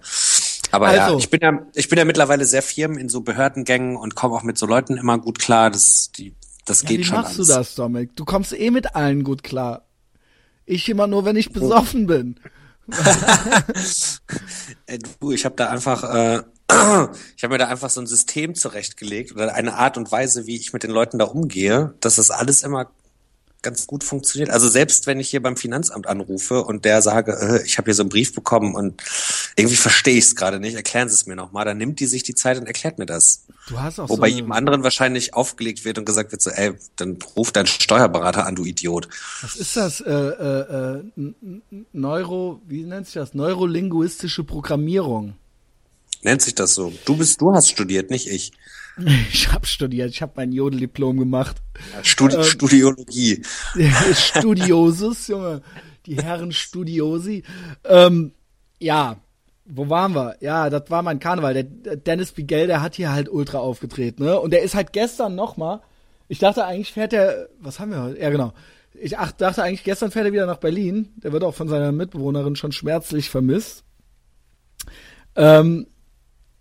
Aber 0.72 0.94
ja, 0.94 1.04
Also. 1.06 1.18
ich 1.18 1.30
bin 1.30 1.40
ja, 1.40 1.60
ich 1.74 1.88
bin 1.88 1.98
ja 1.98 2.04
mittlerweile 2.04 2.44
sehr 2.44 2.62
firm 2.62 2.98
in 2.98 3.08
so 3.08 3.20
Behördengängen 3.20 3.96
und 3.96 4.14
komme 4.16 4.34
auch 4.34 4.42
mit 4.42 4.58
so 4.58 4.66
Leuten 4.66 4.96
immer 4.96 5.18
gut 5.18 5.38
klar. 5.38 5.70
Das, 5.70 6.10
die, 6.12 6.34
das 6.66 6.82
Ja, 6.82 6.88
geht 6.88 6.98
wie 7.00 7.04
schon. 7.04 7.16
machst 7.18 7.36
alles. 7.36 7.48
du 7.48 7.54
das, 7.54 7.74
Dominik? 7.76 8.16
Du 8.16 8.24
kommst 8.24 8.52
eh 8.52 8.70
mit 8.70 8.96
allen 8.96 9.22
gut 9.22 9.42
klar. 9.44 9.86
Ich 10.66 10.88
immer 10.88 11.06
nur, 11.06 11.24
wenn 11.24 11.36
ich 11.36 11.52
besoffen 11.52 12.06
bin. 12.06 12.40
Äh, 14.86 14.98
Du, 15.20 15.32
ich 15.32 15.44
habe 15.44 15.54
da 15.56 15.68
einfach, 15.70 16.02
äh, 16.04 16.38
ich 17.36 17.42
habe 17.44 17.52
mir 17.54 17.58
da 17.58 17.68
einfach 17.68 17.90
so 17.90 18.00
ein 18.00 18.06
System 18.06 18.54
zurechtgelegt 18.54 19.32
oder 19.32 19.54
eine 19.54 19.74
Art 19.74 19.96
und 19.96 20.10
Weise, 20.10 20.46
wie 20.46 20.56
ich 20.56 20.72
mit 20.72 20.82
den 20.82 20.90
Leuten 20.90 21.18
da 21.18 21.26
umgehe, 21.26 21.94
dass 22.00 22.16
das 22.16 22.30
alles 22.30 22.62
immer 22.62 22.90
ganz 23.62 23.86
gut 23.86 24.04
funktioniert. 24.04 24.50
Also 24.50 24.68
selbst 24.68 25.06
wenn 25.06 25.20
ich 25.20 25.30
hier 25.30 25.42
beim 25.42 25.56
Finanzamt 25.56 26.06
anrufe 26.06 26.64
und 26.64 26.84
der 26.84 27.00
sage, 27.00 27.32
äh, 27.40 27.64
ich 27.64 27.78
habe 27.78 27.86
hier 27.86 27.94
so 27.94 28.02
einen 28.02 28.10
Brief 28.10 28.34
bekommen 28.34 28.74
und 28.74 29.02
irgendwie 29.56 29.76
verstehe 29.76 30.18
ich 30.18 30.24
es 30.24 30.36
gerade 30.36 30.60
nicht, 30.60 30.74
erklären 30.74 31.08
Sie 31.08 31.14
es 31.14 31.26
mir 31.26 31.36
nochmal, 31.36 31.64
dann 31.64 31.78
nimmt 31.78 32.00
die 32.00 32.06
sich 32.06 32.22
die 32.22 32.34
Zeit 32.34 32.58
und 32.58 32.66
erklärt 32.66 32.98
mir 32.98 33.06
das. 33.06 33.44
Du 33.68 33.80
hast 33.80 34.00
auch 34.00 34.08
Wobei 34.08 34.30
so 34.30 34.36
jedem 34.36 34.52
anderen 34.52 34.82
wahrscheinlich 34.82 35.34
aufgelegt 35.34 35.84
wird 35.84 35.98
und 35.98 36.04
gesagt 36.04 36.32
wird 36.32 36.42
so, 36.42 36.50
ey, 36.50 36.74
dann 36.96 37.18
ruf 37.36 37.52
deinen 37.52 37.68
Steuerberater 37.68 38.44
an, 38.44 38.56
du 38.56 38.64
Idiot. 38.64 39.08
was 39.40 39.56
ist 39.56 39.76
das? 39.76 40.00
Äh, 40.00 40.10
äh, 40.10 40.98
äh, 40.98 41.02
Neuro, 41.92 42.60
wie 42.66 42.82
nennt 42.82 43.06
sich 43.06 43.14
das? 43.14 43.34
Neurolinguistische 43.34 44.44
Programmierung. 44.44 45.34
Nennt 46.22 46.42
sich 46.42 46.54
das 46.54 46.74
so. 46.74 46.92
Du 47.04 47.16
bist, 47.16 47.40
du 47.40 47.52
hast 47.52 47.68
studiert, 47.68 48.10
nicht 48.10 48.28
ich. 48.28 48.52
Ich 49.32 49.50
habe 49.52 49.66
studiert, 49.66 50.10
ich 50.10 50.22
habe 50.22 50.32
mein 50.36 50.52
Jodeldiplom 50.52 51.18
gemacht. 51.18 51.56
Studi 52.02 52.36
Ähm. 52.36 52.42
Studiologie. 52.42 53.42
Studiosus, 54.14 55.28
Junge. 55.28 55.62
Die 56.06 56.16
Herren 56.16 56.52
Studiosi. 56.52 57.42
Ähm, 57.84 58.32
ja, 58.80 59.16
wo 59.64 59.88
waren 59.88 60.14
wir? 60.14 60.36
Ja, 60.40 60.68
das 60.68 60.90
war 60.90 61.02
mein 61.02 61.20
Karneval. 61.20 61.54
Der 61.54 61.62
der 61.62 61.96
Dennis 61.96 62.32
Bigel, 62.32 62.66
der 62.66 62.82
hat 62.82 62.96
hier 62.96 63.12
halt 63.12 63.28
ultra 63.30 63.58
aufgetreten, 63.58 64.24
ne? 64.24 64.38
Und 64.38 64.52
der 64.52 64.62
ist 64.62 64.74
halt 64.74 64.92
gestern 64.92 65.34
nochmal. 65.34 65.80
Ich 66.28 66.38
dachte 66.38 66.64
eigentlich 66.64 66.92
fährt 66.92 67.12
er, 67.12 67.48
was 67.60 67.78
haben 67.78 67.90
wir 67.92 68.02
heute? 68.02 68.20
Ja, 68.20 68.30
genau. 68.30 68.52
Ich 68.94 69.18
ach, 69.18 69.32
dachte 69.32 69.62
eigentlich, 69.62 69.84
gestern 69.84 70.10
fährt 70.10 70.26
er 70.26 70.32
wieder 70.32 70.46
nach 70.46 70.58
Berlin. 70.58 71.12
Der 71.16 71.32
wird 71.32 71.44
auch 71.44 71.54
von 71.54 71.68
seiner 71.68 71.92
Mitbewohnerin 71.92 72.56
schon 72.56 72.72
schmerzlich 72.72 73.30
vermisst. 73.30 73.84
Ähm, 75.34 75.86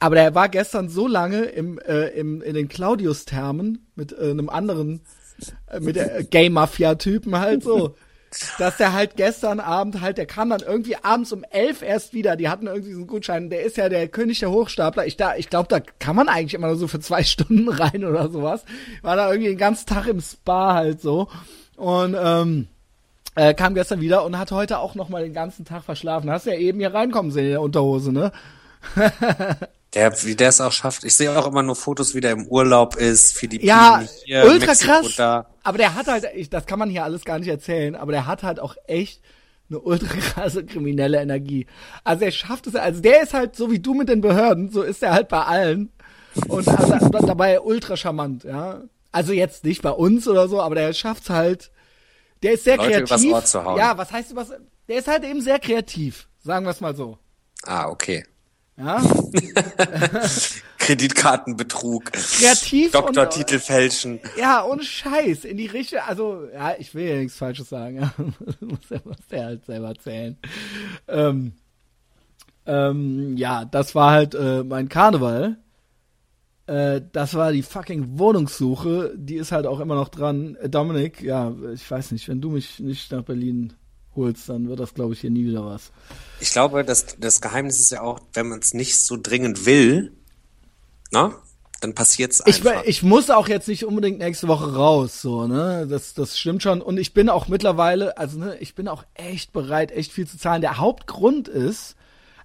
aber 0.02 0.16
der 0.16 0.34
war 0.34 0.50
gestern 0.50 0.90
so 0.90 1.08
lange 1.08 1.44
im, 1.44 1.78
äh, 1.78 2.08
im, 2.08 2.42
in 2.42 2.56
den 2.56 2.68
Claudius-Thermen 2.68 3.88
mit 3.96 4.12
äh, 4.12 4.32
einem 4.32 4.50
anderen, 4.50 5.02
äh, 5.68 5.80
mit 5.80 5.96
der 5.96 6.24
Gay-Mafia-Typen 6.24 7.38
halt 7.38 7.62
so, 7.62 7.96
dass 8.58 8.78
der 8.78 8.94
halt 8.94 9.16
gestern 9.16 9.60
Abend 9.60 10.02
halt, 10.02 10.18
der 10.18 10.26
kam 10.26 10.50
dann 10.50 10.62
irgendwie 10.62 10.96
abends 10.96 11.32
um 11.32 11.44
elf 11.52 11.84
erst 11.84 12.14
wieder, 12.14 12.36
die 12.36 12.50
hatten 12.50 12.66
irgendwie 12.66 12.94
so 12.94 12.98
einen 12.98 13.08
Gutschein, 13.08 13.52
der 13.52 13.62
ist 13.62 13.78
ja 13.78 13.90
der 13.90 14.08
König 14.08 14.40
der 14.40 14.50
Hochstapler, 14.50 15.06
ich, 15.06 15.18
da, 15.18 15.36
ich 15.36 15.52
glaube, 15.52 15.68
da 15.70 15.80
kann 16.00 16.16
man 16.16 16.30
eigentlich 16.30 16.56
immer 16.56 16.68
nur 16.68 16.78
so 16.78 16.88
für 16.88 17.00
zwei 17.00 17.22
Stunden 17.24 17.70
rein 17.70 18.04
oder 18.04 18.28
sowas, 18.30 18.66
war 19.04 19.16
da 19.16 19.30
irgendwie 19.30 19.50
den 19.50 19.60
ganzen 19.60 19.86
Tag 19.86 20.08
im 20.08 20.20
Spa 20.20 20.74
halt 20.74 21.00
so. 21.00 21.28
Und 21.78 22.18
ähm, 22.20 22.68
äh, 23.36 23.54
kam 23.54 23.76
gestern 23.76 24.02
wieder 24.02 24.26
und 24.26 24.40
hat 24.40 24.52
heute 24.52 24.80
auch 24.80 24.96
noch 24.96 25.10
mal 25.10 25.22
den 25.24 25.34
ganzen 25.34 25.64
Tag 25.64 25.84
verschlafen. 25.84 26.32
Hast 26.32 26.48
ja 26.48 26.56
eben 26.56 26.80
hier 26.80 26.92
reinkommen 26.92 27.32
sehen 27.32 27.46
in 27.46 27.52
der 27.52 27.62
Unterhose, 27.62 28.12
ne? 28.12 28.32
Der, 29.94 30.24
wie 30.24 30.36
der 30.36 30.50
es 30.50 30.62
auch 30.62 30.72
schafft. 30.72 31.04
Ich 31.04 31.16
sehe 31.16 31.38
auch 31.38 31.48
immer 31.48 31.64
nur 31.64 31.76
Fotos, 31.76 32.16
wie 32.16 32.22
der 32.22 32.32
im 32.32 32.48
Urlaub 32.48 32.96
ist, 32.96 33.34
Philippinen 33.34 33.68
Ja, 33.68 34.04
hier, 34.24 34.46
ultra 34.46 34.68
Mexiko 34.68 34.92
krass. 35.02 35.16
da. 35.18 35.46
Aber 35.64 35.78
der 35.78 35.96
hat 35.96 36.08
halt, 36.08 36.26
ich, 36.34 36.50
das 36.50 36.66
kann 36.66 36.80
man 36.80 36.90
hier 36.90 37.04
alles 37.04 37.26
gar 37.26 37.40
nicht 37.40 37.50
erzählen, 37.50 37.96
aber 37.96 38.14
der 38.14 38.26
hat 38.26 38.44
halt 38.44 38.60
auch 38.62 38.76
echt 38.88 39.22
eine 39.70 39.80
ultra 39.80 40.08
krasse 40.34 40.66
kriminelle 40.66 41.20
Energie. 41.20 41.68
Also 42.06 42.24
er 42.24 42.32
schafft 42.32 42.68
es, 42.68 42.76
also 42.76 43.02
der 43.02 43.24
ist 43.24 43.34
halt 43.34 43.56
so 43.56 43.70
wie 43.70 43.80
du 43.80 43.94
mit 43.94 44.08
den 44.08 44.22
Behörden, 44.22 44.72
so 44.72 44.82
ist 44.82 45.04
er 45.04 45.12
halt 45.14 45.28
bei 45.28 45.44
allen. 45.44 45.92
Und 46.48 46.68
also, 46.70 47.10
dabei 47.28 47.60
ultra 47.60 47.98
charmant, 47.98 48.46
ja. 48.46 48.84
Also 49.12 49.34
jetzt 49.34 49.66
nicht 49.66 49.82
bei 49.82 49.92
uns 49.92 50.26
oder 50.26 50.48
so, 50.48 50.62
aber 50.62 50.76
der 50.76 50.94
schafft's 50.94 51.30
halt. 51.30 51.72
Der 52.44 52.54
ist 52.54 52.64
sehr 52.64 52.78
Leute 52.78 53.04
kreativ. 53.04 53.26
übers 53.26 53.26
Ohr 53.26 53.46
zu 53.46 53.66
hauen. 53.66 53.78
Ja, 53.78 53.98
was 53.98 54.12
heißt 54.12 54.36
was? 54.36 54.54
Der 54.88 54.98
ist 54.98 55.08
halt 55.10 55.26
eben 55.26 55.42
sehr 55.42 55.60
kreativ, 55.60 56.30
sagen 56.44 56.66
wir 56.66 56.72
es 56.72 56.80
mal 56.80 56.96
so. 56.96 57.18
Ah, 57.64 57.90
okay. 57.90 58.24
Ja, 58.78 59.04
Kreditkartenbetrug. 60.78 62.12
kreativ 62.12 62.92
Doktortitel 62.92 63.60
fälschen. 63.60 64.20
Ja, 64.38 64.66
ohne 64.66 64.84
Scheiß. 64.84 65.46
In 65.46 65.58
die 65.58 65.68
Richtung, 65.68 66.00
also, 66.08 66.48
ja, 66.54 66.74
ich 66.80 66.96
will 66.96 67.06
ja 67.06 67.18
nichts 67.18 67.38
Falsches 67.38 67.70
sagen. 67.70 68.12
Muss, 68.60 68.80
er, 68.90 69.02
muss 69.04 69.18
er 69.30 69.46
halt 69.46 69.66
selber 69.66 69.90
erzählen. 69.90 70.38
Ähm, 71.08 71.54
ähm, 72.66 73.38
ja, 73.38 73.66
das 73.66 73.94
war 73.94 74.12
halt 74.12 74.36
äh, 74.36 74.64
mein 74.64 74.90
Karneval. 74.90 75.58
Äh, 76.68 77.02
das 77.12 77.34
war 77.34 77.52
die 77.52 77.64
fucking 77.64 78.18
Wohnungssuche. 78.18 79.14
Die 79.16 79.36
ist 79.36 79.52
halt 79.52 79.68
auch 79.68 79.80
immer 79.80 79.96
noch 79.96 80.10
dran. 80.10 80.56
Äh, 80.56 80.70
Dominik, 80.70 81.22
ja, 81.22 81.54
ich 81.74 81.90
weiß 81.90 82.12
nicht, 82.12 82.28
wenn 82.28 82.42
du 82.42 82.52
mich 82.52 82.80
nicht 82.80 83.12
nach 83.12 83.24
Berlin 83.24 83.74
holst, 84.16 84.50
dann 84.50 84.68
wird 84.68 84.80
das, 84.80 84.94
glaube 84.94 85.14
ich, 85.14 85.22
hier 85.22 85.30
nie 85.30 85.46
wieder 85.46 85.66
was. 85.66 85.92
Ich 86.40 86.52
glaube, 86.52 86.84
das, 86.84 87.18
das 87.20 87.42
Geheimnis 87.42 87.80
ist 87.80 87.92
ja 87.92 88.02
auch, 88.02 88.20
wenn 88.34 88.50
man 88.50 88.60
es 88.60 88.74
nicht 88.74 89.00
so 89.04 89.18
dringend 89.22 89.66
will, 89.66 90.12
na, 91.12 91.34
dann 91.82 91.96
passiert's 91.96 92.42
Ich, 92.46 92.66
einfach. 92.66 92.84
ich 92.86 93.04
muss 93.04 93.30
auch 93.30 93.48
jetzt 93.48 93.68
nicht 93.68 93.86
unbedingt 93.86 94.20
nächste 94.20 94.48
Woche 94.48 94.76
raus, 94.76 95.22
so, 95.22 95.48
ne? 95.48 95.88
Das, 95.90 96.14
das 96.14 96.38
stimmt 96.38 96.62
schon. 96.62 96.82
Und 96.82 96.98
ich 96.98 97.14
bin 97.14 97.28
auch 97.28 97.48
mittlerweile, 97.48 98.18
also, 98.18 98.38
ne, 98.38 98.58
ich 98.60 98.76
bin 98.76 98.88
auch 98.88 99.04
echt 99.16 99.52
bereit, 99.52 99.92
echt 99.92 100.12
viel 100.12 100.28
zu 100.28 100.38
zahlen. 100.38 100.62
Der 100.62 100.78
Hauptgrund 100.78 101.48
ist, 101.48 101.96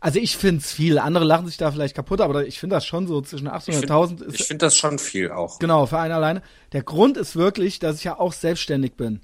also 0.00 0.18
ich 0.18 0.36
find's 0.36 0.72
viel. 0.72 0.98
Andere 0.98 1.24
lachen 1.24 1.46
sich 1.46 1.56
da 1.58 1.70
vielleicht 1.70 1.94
kaputt, 1.94 2.20
aber 2.20 2.46
ich 2.46 2.58
finde 2.58 2.76
das 2.76 2.86
schon 2.86 3.06
so 3.06 3.20
zwischen 3.20 3.48
800.000 3.48 4.28
ich 4.28 4.40
ist, 4.40 4.46
finde 4.46 4.66
das 4.66 4.76
schon 4.76 4.98
viel 4.98 5.30
auch. 5.30 5.58
genau, 5.58 5.86
für 5.86 5.98
einen 5.98 6.14
alleine. 6.14 6.42
Der 6.72 6.82
Grund 6.82 7.16
ist 7.16 7.36
wirklich, 7.36 7.78
dass 7.78 7.96
ich 7.98 8.04
ja 8.04 8.18
auch 8.18 8.32
selbstständig 8.32 8.94
bin. 8.94 9.20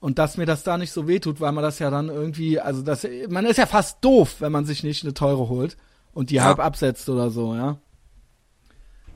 Und 0.00 0.18
dass 0.18 0.36
mir 0.36 0.46
das 0.46 0.62
da 0.62 0.76
nicht 0.78 0.92
so 0.92 1.08
wehtut, 1.08 1.40
weil 1.40 1.52
man 1.52 1.64
das 1.64 1.78
ja 1.78 1.90
dann 1.90 2.08
irgendwie, 2.08 2.60
also 2.60 2.82
das, 2.82 3.06
man 3.28 3.46
ist 3.46 3.56
ja 3.56 3.66
fast 3.66 3.98
doof, 4.04 4.36
wenn 4.40 4.52
man 4.52 4.64
sich 4.66 4.82
nicht 4.84 5.02
eine 5.04 5.14
teure 5.14 5.48
holt 5.48 5.76
und 6.12 6.30
die 6.30 6.36
Ja. 6.36 6.44
halb 6.44 6.58
absetzt 6.58 7.08
oder 7.08 7.30
so, 7.30 7.54
ja. 7.54 7.78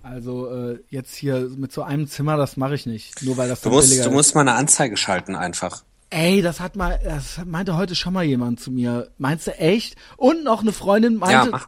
Also 0.02 0.50
äh, 0.50 0.78
jetzt 0.88 1.14
hier 1.14 1.50
mit 1.56 1.72
so 1.72 1.82
einem 1.82 2.08
Zimmer, 2.08 2.36
das 2.38 2.56
mache 2.56 2.74
ich 2.74 2.86
nicht, 2.86 3.22
nur 3.22 3.36
weil 3.36 3.48
das 3.48 3.60
Du 3.60 3.68
musst, 3.70 4.04
du 4.04 4.10
musst 4.10 4.34
mal 4.34 4.40
eine 4.40 4.54
Anzeige 4.54 4.96
schalten 4.96 5.36
einfach. 5.36 5.84
Ey, 6.08 6.40
das 6.42 6.58
hat 6.58 6.74
mal, 6.74 6.98
das 7.04 7.40
meinte 7.44 7.76
heute 7.76 7.94
schon 7.94 8.14
mal 8.14 8.24
jemand 8.24 8.58
zu 8.60 8.70
mir. 8.72 9.10
Meinst 9.18 9.46
du 9.46 9.56
echt? 9.58 9.96
Und 10.16 10.42
noch 10.42 10.62
eine 10.62 10.72
Freundin 10.72 11.16
meinte, 11.16 11.50
Ja, 11.50 11.60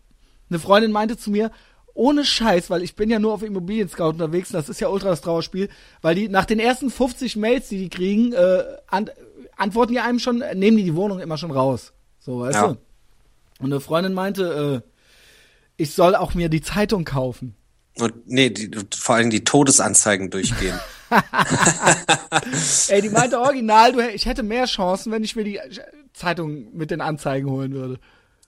eine 0.50 0.58
Freundin 0.58 0.90
meinte 0.92 1.16
zu 1.18 1.30
mir, 1.30 1.50
ohne 1.94 2.24
Scheiß, 2.24 2.70
weil 2.70 2.82
ich 2.82 2.94
bin 2.96 3.10
ja 3.10 3.18
nur 3.18 3.32
auf 3.34 3.42
Immobilien 3.42 3.88
Scout 3.88 4.10
unterwegs, 4.10 4.50
und 4.50 4.54
das 4.54 4.68
ist 4.68 4.80
ja 4.80 4.88
ultra 4.88 5.10
das 5.10 5.20
Trauerspiel, 5.20 5.68
weil 6.00 6.14
die 6.14 6.28
nach 6.28 6.44
den 6.44 6.58
ersten 6.58 6.90
50 6.90 7.36
Mails, 7.36 7.68
die 7.68 7.78
die 7.78 7.88
kriegen, 7.90 8.32
äh, 8.32 8.64
an, 8.86 9.10
antworten 9.56 9.92
die 9.92 10.00
einem 10.00 10.18
schon, 10.18 10.38
nehmen 10.54 10.76
die 10.76 10.84
die 10.84 10.94
Wohnung 10.94 11.20
immer 11.20 11.36
schon 11.38 11.50
raus. 11.50 11.92
So, 12.20 12.40
weißt 12.40 12.54
Ja. 12.54 12.68
du? 12.68 12.78
Und 13.58 13.72
eine 13.72 13.80
Freundin 13.80 14.14
meinte, 14.14 14.82
äh, 14.82 14.88
ich 15.76 15.92
soll 15.94 16.14
auch 16.14 16.34
mir 16.34 16.48
die 16.48 16.62
Zeitung 16.62 17.04
kaufen. 17.04 17.54
Und 17.98 18.26
nee, 18.26 18.50
die, 18.50 18.70
vor 18.96 19.16
allem 19.16 19.30
die 19.30 19.44
Todesanzeigen 19.44 20.30
durchgehen. 20.30 20.78
Ey, 22.88 23.02
die 23.02 23.10
meinte 23.10 23.38
original, 23.38 23.92
du, 23.92 24.00
ich 24.08 24.26
hätte 24.26 24.42
mehr 24.42 24.64
Chancen, 24.64 25.12
wenn 25.12 25.24
ich 25.24 25.36
mir 25.36 25.44
die 25.44 25.60
Zeitung 26.14 26.74
mit 26.74 26.90
den 26.90 27.00
Anzeigen 27.00 27.50
holen 27.50 27.72
würde. 27.72 27.98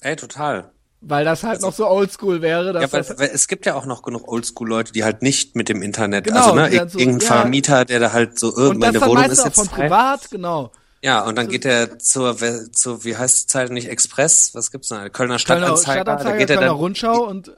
Ey, 0.00 0.16
total. 0.16 0.70
Weil 1.06 1.24
das 1.24 1.42
halt 1.42 1.60
noch 1.60 1.72
so 1.74 1.86
oldschool 1.86 2.40
wäre. 2.40 2.72
Ja, 2.80 2.90
weil, 2.92 3.04
weil 3.18 3.30
es 3.32 3.46
gibt 3.48 3.66
ja 3.66 3.74
auch 3.74 3.84
noch 3.84 4.02
genug 4.02 4.26
Oldschool-Leute, 4.26 4.92
die 4.92 5.04
halt 5.04 5.20
nicht 5.22 5.54
mit 5.54 5.68
dem 5.68 5.82
Internet, 5.82 6.24
Genau, 6.24 6.38
also 6.40 6.54
ne, 6.54 6.88
so- 6.88 6.98
irgendein 6.98 7.20
ja. 7.28 7.34
Vermieter, 7.40 7.84
der 7.84 8.00
da 8.00 8.12
halt 8.12 8.38
so, 8.38 8.48
äh, 8.56 8.68
und 8.70 8.78
meine 8.78 9.00
Wohnung 9.02 9.24
ist 9.24 9.44
jetzt 9.44 9.56
von 9.56 9.68
frei. 9.68 9.82
privat, 9.84 10.30
genau. 10.30 10.72
Ja, 11.02 11.22
und 11.26 11.36
dann 11.36 11.48
geht 11.48 11.66
er 11.66 11.98
zur, 11.98 12.34
zur, 12.72 13.04
wie 13.04 13.14
heißt 13.16 13.42
die 13.42 13.46
Zeitung 13.48 13.74
nicht, 13.74 13.88
Express? 13.88 14.54
Was 14.54 14.70
gibt's 14.70 14.88
noch? 14.88 15.06
Kölner 15.12 15.38
Stadtanzeiger. 15.38 16.00
Stadtanzeiger 16.00 16.30
da 16.32 16.38
geht 16.38 16.48
er 16.50 16.56
Kölner 16.56 16.68
dann, 16.70 16.76
Rundschau 16.76 17.24
und 17.26 17.52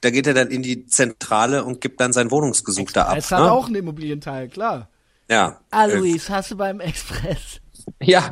da 0.00 0.10
geht 0.10 0.26
er 0.26 0.32
dann 0.34 0.48
in 0.48 0.62
die 0.62 0.86
Zentrale 0.86 1.64
und 1.64 1.82
gibt 1.82 2.00
dann 2.00 2.14
sein 2.14 2.30
Wohnungsgesuch 2.30 2.90
da 2.92 3.02
ab. 3.08 3.16
es 3.18 3.30
hat 3.30 3.40
Ne? 3.40 3.52
auch 3.52 3.66
einen 3.66 3.74
Immobilienteil, 3.76 4.48
klar. 4.48 4.88
Ja. 5.28 5.60
Ah, 5.70 5.86
Äh, 5.86 5.96
Luis, 5.96 6.30
hast 6.30 6.52
du 6.52 6.56
beim 6.56 6.80
Express? 6.80 7.38
Ja. 8.02 8.28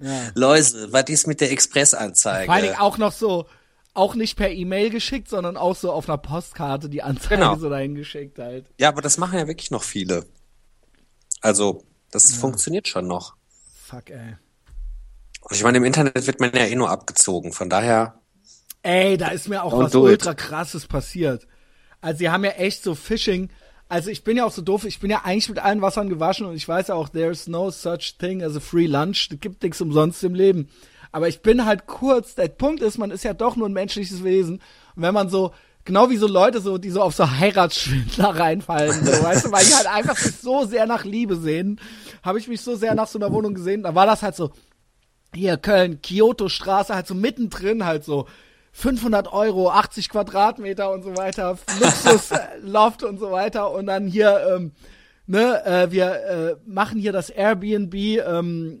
Ja. 0.00 0.10
Läuse, 0.34 0.92
was 0.92 1.04
ist 1.08 1.26
mit 1.28 1.40
der 1.40 1.52
Expressanzeige? 1.52 2.46
Vor 2.46 2.54
allen 2.54 2.64
Dingen 2.64 2.78
auch 2.78 2.98
noch 2.98 3.12
so, 3.12 3.46
auch 3.94 4.14
nicht 4.14 4.36
per 4.36 4.50
E-Mail 4.50 4.90
geschickt, 4.90 5.28
sondern 5.28 5.56
auch 5.56 5.76
so 5.76 5.92
auf 5.92 6.08
einer 6.08 6.18
Postkarte 6.18 6.88
die 6.88 7.02
Anzeige 7.02 7.36
Genau. 7.36 7.56
so 7.56 7.68
dahin 7.68 7.94
geschickt 7.94 8.38
halt. 8.38 8.66
Ja, 8.78 8.88
aber 8.88 9.02
das 9.02 9.18
machen 9.18 9.38
ja 9.38 9.46
wirklich 9.46 9.70
noch 9.70 9.82
viele. 9.82 10.24
Also, 11.40 11.84
das 12.10 12.34
funktioniert 12.34 12.88
schon 12.88 13.06
noch. 13.06 13.34
Fuck, 13.84 14.10
ey. 14.10 14.36
Und 15.42 15.56
ich 15.56 15.62
meine, 15.64 15.78
im 15.78 15.84
Internet 15.84 16.26
wird 16.26 16.40
man 16.40 16.52
ja 16.54 16.66
eh 16.66 16.74
nur 16.76 16.90
abgezogen. 16.90 17.52
Von 17.52 17.68
daher, 17.68 18.18
Ey, 18.84 19.16
da 19.16 19.28
ist 19.28 19.48
mir 19.48 19.62
auch 19.62 19.76
was 19.78 19.92
it. 19.94 20.00
ultra 20.00 20.34
krasses 20.34 20.86
passiert. 20.86 21.46
Also 22.00 22.18
sie 22.18 22.30
haben 22.30 22.44
ja 22.44 22.50
echt 22.52 22.82
so 22.82 22.94
Phishing. 22.96 23.48
Also 23.88 24.10
ich 24.10 24.24
bin 24.24 24.36
ja 24.36 24.44
auch 24.44 24.50
so 24.52 24.62
doof, 24.62 24.84
ich 24.86 24.98
bin 24.98 25.10
ja 25.10 25.20
eigentlich 25.24 25.48
mit 25.50 25.58
allen 25.60 25.82
Wassern 25.82 26.08
gewaschen 26.08 26.46
und 26.46 26.56
ich 26.56 26.66
weiß 26.66 26.88
ja 26.88 26.94
auch, 26.96 27.08
there's 27.08 27.46
no 27.46 27.70
such 27.70 28.16
thing 28.18 28.42
as 28.42 28.56
a 28.56 28.60
free 28.60 28.86
lunch. 28.86 29.28
Es 29.30 29.38
gibt 29.40 29.62
nichts 29.62 29.80
umsonst 29.80 30.24
im 30.24 30.34
Leben. 30.34 30.68
Aber 31.12 31.28
ich 31.28 31.42
bin 31.42 31.66
halt 31.66 31.86
kurz, 31.86 32.34
der 32.34 32.48
Punkt 32.48 32.82
ist, 32.82 32.98
man 32.98 33.10
ist 33.10 33.22
ja 33.22 33.34
doch 33.34 33.54
nur 33.54 33.68
ein 33.68 33.74
menschliches 33.74 34.24
Wesen. 34.24 34.56
Und 34.96 35.02
wenn 35.02 35.14
man 35.14 35.28
so, 35.28 35.52
genau 35.84 36.10
wie 36.10 36.16
so 36.16 36.26
Leute 36.26 36.60
so, 36.60 36.78
die 36.78 36.90
so 36.90 37.02
auf 37.02 37.14
so 37.14 37.30
Heiratsschwindler 37.30 38.28
reinfallen, 38.38 39.04
so, 39.04 39.22
weißt 39.22 39.46
du, 39.46 39.52
weil 39.52 39.64
die 39.64 39.74
halt 39.74 39.86
einfach 39.86 40.16
sich 40.16 40.36
so 40.36 40.64
sehr 40.64 40.86
nach 40.86 41.04
Liebe 41.04 41.36
sehen, 41.36 41.80
habe 42.22 42.38
ich 42.38 42.48
mich 42.48 42.62
so 42.62 42.74
sehr 42.76 42.94
nach 42.94 43.08
so 43.08 43.18
einer 43.18 43.30
Wohnung 43.30 43.54
gesehen. 43.54 43.82
Da 43.82 43.94
war 43.94 44.06
das 44.06 44.22
halt 44.22 44.34
so, 44.34 44.50
hier 45.34 45.58
Köln, 45.58 46.00
Kyoto 46.02 46.48
Straße, 46.48 46.94
halt 46.94 47.06
so 47.06 47.14
mittendrin 47.14 47.84
halt 47.84 48.04
so 48.04 48.26
500 48.72 49.32
Euro, 49.32 49.70
80 49.70 50.08
Quadratmeter 50.08 50.90
und 50.90 51.02
so 51.02 51.16
weiter, 51.16 51.58
Luxus, 51.78 52.30
äh, 52.30 53.06
und 53.06 53.18
so 53.18 53.30
weiter 53.30 53.70
und 53.70 53.86
dann 53.86 54.06
hier, 54.06 54.46
ähm, 54.54 54.72
ne, 55.26 55.64
äh, 55.64 55.90
wir 55.90 56.12
äh, 56.12 56.56
machen 56.64 56.98
hier 56.98 57.12
das 57.12 57.28
Airbnb 57.28 57.94
ähm, 57.94 58.80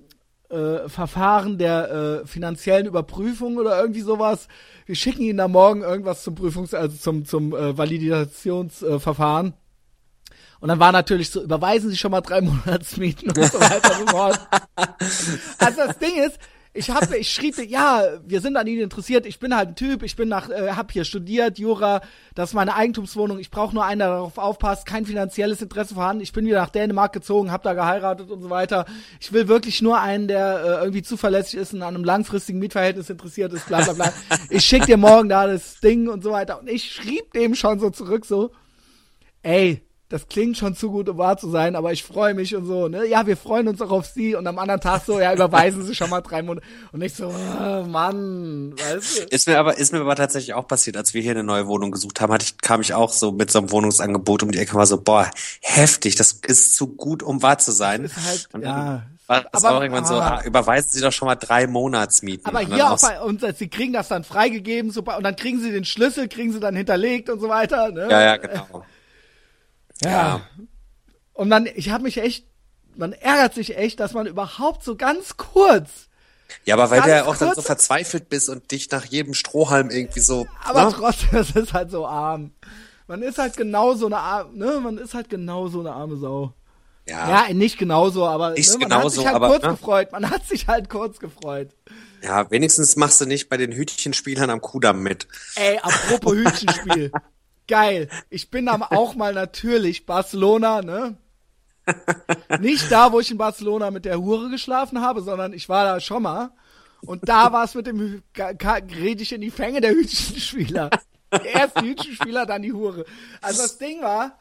äh, 0.52 0.88
Verfahren 0.88 1.58
der 1.58 2.22
äh, 2.22 2.26
finanziellen 2.26 2.86
Überprüfung 2.86 3.56
oder 3.56 3.80
irgendwie 3.80 4.02
sowas. 4.02 4.48
Wir 4.86 4.96
schicken 4.96 5.22
Ihnen 5.22 5.38
da 5.38 5.48
morgen 5.48 5.82
irgendwas 5.82 6.22
zum 6.22 6.34
Prüfungs-, 6.34 6.74
also 6.74 6.96
zum 6.96 7.24
zum 7.24 7.54
äh, 7.54 7.76
Validationsverfahren. 7.76 9.00
Verfahren. 9.00 9.54
und 10.60 10.68
dann 10.68 10.78
war 10.78 10.92
natürlich 10.92 11.30
so, 11.30 11.42
überweisen 11.42 11.90
Sie 11.90 11.96
schon 11.96 12.10
mal 12.10 12.20
drei 12.20 12.40
Monatsmieten 12.42 13.30
und 13.30 13.52
so 13.52 13.60
weiter 13.60 14.00
und 14.00 14.08
so 14.08 14.16
fort. 14.16 14.40
Also 15.58 15.76
das 15.86 15.98
Ding 15.98 16.16
ist, 16.24 16.38
ich 16.74 16.88
habe, 16.88 17.18
ich 17.18 17.30
schrieb, 17.30 17.58
ja, 17.68 18.02
wir 18.24 18.40
sind 18.40 18.56
an 18.56 18.66
Ihnen 18.66 18.82
interessiert. 18.82 19.26
Ich 19.26 19.38
bin 19.38 19.54
halt 19.54 19.70
ein 19.70 19.76
Typ. 19.76 20.02
Ich 20.02 20.16
bin 20.16 20.28
nach, 20.28 20.48
äh, 20.48 20.70
hab 20.70 20.90
hier 20.90 21.04
studiert, 21.04 21.58
Jura. 21.58 22.00
Das 22.34 22.50
ist 22.50 22.54
meine 22.54 22.74
Eigentumswohnung. 22.74 23.38
Ich 23.38 23.50
brauche 23.50 23.74
nur 23.74 23.84
einen, 23.84 23.98
der 23.98 24.08
darauf 24.08 24.38
aufpasst. 24.38 24.86
Kein 24.86 25.04
finanzielles 25.04 25.60
Interesse 25.60 25.94
vorhanden. 25.94 26.22
Ich 26.22 26.32
bin 26.32 26.46
wieder 26.46 26.60
nach 26.60 26.70
Dänemark 26.70 27.12
gezogen, 27.12 27.52
habe 27.52 27.64
da 27.64 27.74
geheiratet 27.74 28.30
und 28.30 28.40
so 28.40 28.48
weiter. 28.48 28.86
Ich 29.20 29.34
will 29.34 29.48
wirklich 29.48 29.82
nur 29.82 30.00
einen, 30.00 30.28
der 30.28 30.62
äh, 30.64 30.84
irgendwie 30.84 31.02
zuverlässig 31.02 31.60
ist 31.60 31.74
und 31.74 31.82
an 31.82 31.94
einem 31.94 32.04
langfristigen 32.04 32.58
Mietverhältnis 32.58 33.10
interessiert 33.10 33.52
ist. 33.52 33.66
Bla 33.66 33.82
bla 33.82 33.92
bla. 33.92 34.12
Ich 34.48 34.64
schick 34.64 34.86
dir 34.86 34.96
morgen 34.96 35.28
da 35.28 35.46
das 35.46 35.78
Ding 35.80 36.08
und 36.08 36.24
so 36.24 36.30
weiter. 36.30 36.58
Und 36.58 36.70
ich 36.70 36.90
schrieb 36.90 37.34
dem 37.34 37.54
schon 37.54 37.80
so 37.80 37.90
zurück 37.90 38.24
so, 38.24 38.50
ey, 39.42 39.82
das 40.12 40.28
klingt 40.28 40.58
schon 40.58 40.76
zu 40.76 40.90
gut, 40.90 41.08
um 41.08 41.16
wahr 41.16 41.38
zu 41.38 41.48
sein, 41.48 41.74
aber 41.74 41.90
ich 41.90 42.04
freue 42.04 42.34
mich 42.34 42.54
und 42.54 42.66
so, 42.66 42.86
ne? 42.86 43.06
Ja, 43.06 43.26
wir 43.26 43.36
freuen 43.38 43.66
uns 43.66 43.80
auch 43.80 43.90
auf 43.90 44.04
Sie 44.04 44.34
und 44.34 44.46
am 44.46 44.58
anderen 44.58 44.80
Tag 44.82 45.02
so, 45.06 45.18
ja, 45.18 45.32
überweisen 45.32 45.82
Sie 45.84 45.94
schon 45.94 46.10
mal 46.10 46.20
drei 46.20 46.42
Monate. 46.42 46.66
Und 46.92 47.00
ich 47.00 47.14
so, 47.14 47.28
oh, 47.28 47.82
Mann, 47.86 48.74
weißt 48.78 49.20
du? 49.20 49.22
ist 49.34 49.48
mir 49.48 49.58
aber, 49.58 49.78
ist 49.78 49.90
mir 49.92 50.00
aber 50.00 50.14
tatsächlich 50.14 50.52
auch 50.52 50.68
passiert, 50.68 50.98
als 50.98 51.14
wir 51.14 51.22
hier 51.22 51.30
eine 51.30 51.44
neue 51.44 51.66
Wohnung 51.66 51.90
gesucht 51.92 52.20
haben, 52.20 52.30
hatte 52.30 52.44
ich, 52.44 52.58
kam 52.58 52.82
ich 52.82 52.92
auch 52.92 53.10
so 53.10 53.32
mit 53.32 53.50
so 53.50 53.58
einem 53.60 53.70
Wohnungsangebot 53.70 54.42
um 54.42 54.50
die 54.50 54.58
Ecke, 54.58 54.74
war 54.74 54.84
so, 54.84 55.00
boah, 55.00 55.30
heftig, 55.62 56.14
das 56.16 56.32
ist 56.46 56.76
zu 56.76 56.88
gut, 56.88 57.22
um 57.22 57.42
wahr 57.42 57.56
zu 57.56 57.72
sein. 57.72 58.10
halt, 58.26 58.48
ja. 58.62 59.04
war 59.26 59.44
das 59.50 59.64
Aber- 59.64 59.78
auch 59.78 59.80
irgendwann 59.80 60.04
so, 60.04 60.16
ah. 60.16 60.40
ah, 60.40 60.44
überweisen 60.44 60.90
Sie 60.90 61.00
doch 61.00 61.12
schon 61.12 61.24
mal 61.26 61.36
drei 61.36 61.66
Monatsmieten. 61.66 62.44
Aber 62.44 62.60
hier 62.60 62.86
auch 62.86 62.92
auch 62.92 63.00
bei 63.00 63.18
uns, 63.18 63.42
sie 63.58 63.68
kriegen 63.68 63.94
das 63.94 64.08
dann 64.08 64.24
freigegeben, 64.24 64.90
super, 64.90 65.16
und 65.16 65.22
dann 65.22 65.36
kriegen 65.36 65.58
sie 65.58 65.72
den 65.72 65.86
Schlüssel, 65.86 66.28
kriegen 66.28 66.52
sie 66.52 66.60
dann 66.60 66.76
hinterlegt 66.76 67.30
und 67.30 67.40
so 67.40 67.48
weiter, 67.48 67.90
ne? 67.90 68.08
Ja, 68.10 68.20
ja, 68.20 68.36
genau. 68.36 68.84
Ja. 70.04 70.42
Und 71.34 71.50
dann, 71.50 71.66
ich 71.74 71.90
habe 71.90 72.02
mich 72.04 72.18
echt, 72.18 72.46
man 72.96 73.12
ärgert 73.12 73.54
sich 73.54 73.76
echt, 73.76 74.00
dass 74.00 74.12
man 74.12 74.26
überhaupt 74.26 74.84
so 74.84 74.96
ganz 74.96 75.36
kurz, 75.36 76.08
Ja, 76.64 76.74
aber 76.74 76.90
weil 76.90 77.00
du 77.02 77.08
ja 77.08 77.24
auch 77.24 77.36
dann 77.36 77.54
so 77.54 77.62
verzweifelt 77.62 78.28
bist 78.28 78.48
und 78.48 78.70
dich 78.70 78.90
nach 78.90 79.04
jedem 79.06 79.34
Strohhalm 79.34 79.90
irgendwie 79.90 80.20
so, 80.20 80.46
aber 80.64 80.84
ne? 80.84 80.92
trotzdem, 80.94 81.28
es 81.38 81.50
ist 81.52 81.72
halt 81.72 81.90
so 81.90 82.06
arm. 82.06 82.52
Man 83.08 83.22
ist 83.22 83.38
halt 83.38 83.56
genau 83.56 83.94
so 83.94 84.06
eine 84.06 84.18
arme, 84.18 84.56
ne, 84.56 84.80
man 84.80 84.98
ist 84.98 85.14
halt 85.14 85.28
genau 85.30 85.68
so 85.68 85.80
eine 85.80 85.92
arme 85.92 86.16
Sau. 86.18 86.52
ja, 87.08 87.46
Ja, 87.46 87.54
nicht 87.54 87.78
genauso, 87.78 88.26
aber 88.26 88.50
Nicht 88.50 88.68
ne, 88.70 88.78
man 88.78 88.88
genauso, 88.88 89.04
hat 89.04 89.12
sich 89.12 89.26
halt 89.26 89.36
aber, 89.36 89.48
kurz 89.48 89.62
ne? 89.64 89.70
gefreut. 89.70 90.12
Man 90.12 90.30
hat 90.30 90.46
sich 90.46 90.68
halt 90.68 90.88
kurz 90.90 91.18
gefreut. 91.18 91.70
ja, 92.22 92.50
wenigstens 92.50 92.96
machst 92.96 93.20
du 93.20 93.26
nicht 93.26 93.48
bei 93.48 93.56
den 93.56 93.72
Hütchenspielern 93.72 94.50
am 94.50 94.60
Kudamm 94.60 95.02
mit. 95.02 95.26
Ey, 95.56 95.78
apropos 95.78 96.32
Hütchenspiel. 96.36 97.10
Geil. 97.68 98.08
Ich 98.30 98.50
bin 98.50 98.66
dann 98.66 98.82
auch 98.82 99.14
mal 99.14 99.32
natürlich 99.32 100.06
Barcelona, 100.06 100.82
ne? 100.82 101.16
Nicht 102.60 102.90
da, 102.92 103.12
wo 103.12 103.20
ich 103.20 103.30
in 103.30 103.38
Barcelona 103.38 103.90
mit 103.90 104.04
der 104.04 104.20
Hure 104.20 104.50
geschlafen 104.50 105.00
habe, 105.00 105.22
sondern 105.22 105.52
ich 105.52 105.68
war 105.68 105.84
da 105.84 106.00
schon 106.00 106.22
mal. 106.22 106.50
Und 107.00 107.28
da 107.28 107.52
war 107.52 107.64
es 107.64 107.74
mit 107.74 107.86
dem, 107.86 108.22
rede 108.38 109.22
ich 109.22 109.32
in 109.32 109.40
die 109.40 109.50
Fänge 109.50 109.80
der 109.80 109.92
Hütchenspieler. 109.92 110.90
Erst 111.52 111.80
die 111.80 111.88
Hütchenspieler, 111.88 112.46
dann 112.46 112.62
die 112.62 112.72
Hure. 112.72 113.04
Also 113.40 113.62
das 113.62 113.78
Ding 113.78 114.02
war, 114.02 114.38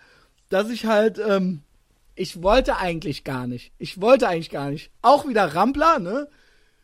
dass 0.50 0.70
ich 0.70 0.86
halt, 0.86 1.18
ähm, 1.18 1.64
ich 2.16 2.44
wollte 2.44 2.78
eigentlich 2.78 3.24
gar 3.24 3.48
nicht. 3.48 3.72
Ich 3.80 4.00
wollte 4.02 4.28
eigentlich 4.28 4.52
gar 4.52 4.70
nicht. 4.70 4.92
Auch 5.02 5.28
wieder 5.28 5.56
Rampler, 5.56 6.00
ne? 6.00 6.28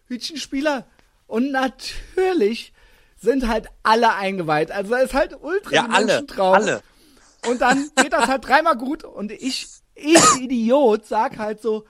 Hütchenspieler. 0.08 0.88
Und 1.28 1.52
natürlich 1.52 2.74
sind 3.20 3.48
halt 3.48 3.68
alle 3.84 4.14
eingeweiht. 4.16 4.72
Also 4.72 4.92
da 4.92 4.98
ist 5.00 5.14
halt 5.14 5.36
ultra 5.42 5.74
Ja, 5.74 5.88
alle, 5.92 6.06
Menschen 6.06 6.28
drauf. 6.28 6.56
alle. 6.56 6.82
Und 7.50 7.62
dann 7.62 7.90
geht 7.96 8.14
das 8.14 8.28
halt 8.28 8.48
dreimal 8.48 8.78
gut 8.78 9.04
und 9.04 9.32
ich, 9.32 9.68
ich 9.96 10.20
Idiot, 10.42 11.06
sag 11.06 11.38
halt 11.38 11.62
so, 11.62 11.86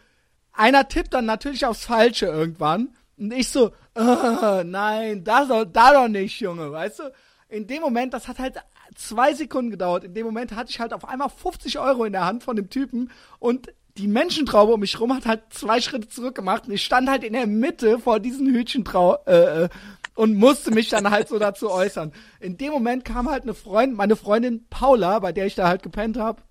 einer 0.53 0.88
tippt 0.88 1.13
dann 1.13 1.25
natürlich 1.25 1.65
aufs 1.65 1.86
Falsche 1.86 2.25
irgendwann 2.28 2.89
und 3.17 3.32
ich 3.34 3.49
so, 3.49 3.71
äh, 3.95 4.63
nein, 4.63 5.23
da, 5.23 5.45
soll, 5.45 5.65
da 5.65 5.93
doch 5.93 6.07
nicht, 6.07 6.39
Junge, 6.39 6.71
weißt 6.71 6.99
du? 6.99 7.03
In 7.49 7.65
dem 7.67 7.82
Moment, 7.82 8.13
das 8.13 8.28
hat 8.28 8.39
halt 8.39 8.55
zwei 8.95 9.34
Sekunden 9.34 9.71
gedauert, 9.71 10.03
in 10.03 10.13
dem 10.13 10.25
Moment 10.25 10.55
hatte 10.55 10.69
ich 10.69 10.80
halt 10.80 10.93
auf 10.93 11.07
einmal 11.07 11.30
50 11.30 11.80
Euro 11.80 12.05
in 12.05 12.13
der 12.13 12.25
Hand 12.25 12.43
von 12.43 12.55
dem 12.55 12.69
Typen 12.69 13.11
und 13.39 13.71
die 13.97 14.07
Menschentraube 14.07 14.73
um 14.73 14.80
mich 14.80 14.99
rum 14.99 15.15
hat 15.15 15.25
halt 15.25 15.41
zwei 15.49 15.82
Schritte 15.82 16.07
zurück 16.07 16.36
gemacht 16.36 16.67
und 16.67 16.73
ich 16.73 16.84
stand 16.86 17.09
halt 17.09 17.23
in 17.23 17.34
der 17.34 17.47
Mitte 17.47 17.97
vor 17.99 18.19
diesen 18.19 18.47
Hütchentrau 18.53 19.17
äh, 19.25 19.63
äh, 19.63 19.69
und 20.18 20.36
musste 20.36 20.72
mich 20.72 20.89
dann 20.89 21.11
halt 21.11 21.28
so 21.28 21.38
dazu 21.38 21.70
äußern. 21.70 22.11
In 22.39 22.57
dem 22.57 22.72
Moment 22.72 23.05
kam 23.05 23.30
halt 23.30 23.43
eine 23.43 23.53
Freundin, 23.53 23.95
meine 23.95 24.15
Freundin 24.15 24.65
Paula, 24.68 25.20
bei 25.20 25.32
der 25.32 25.45
ich 25.45 25.53
da 25.53 25.68
halt 25.68 25.84
gepennt 25.84 26.18
hab, 26.18 26.43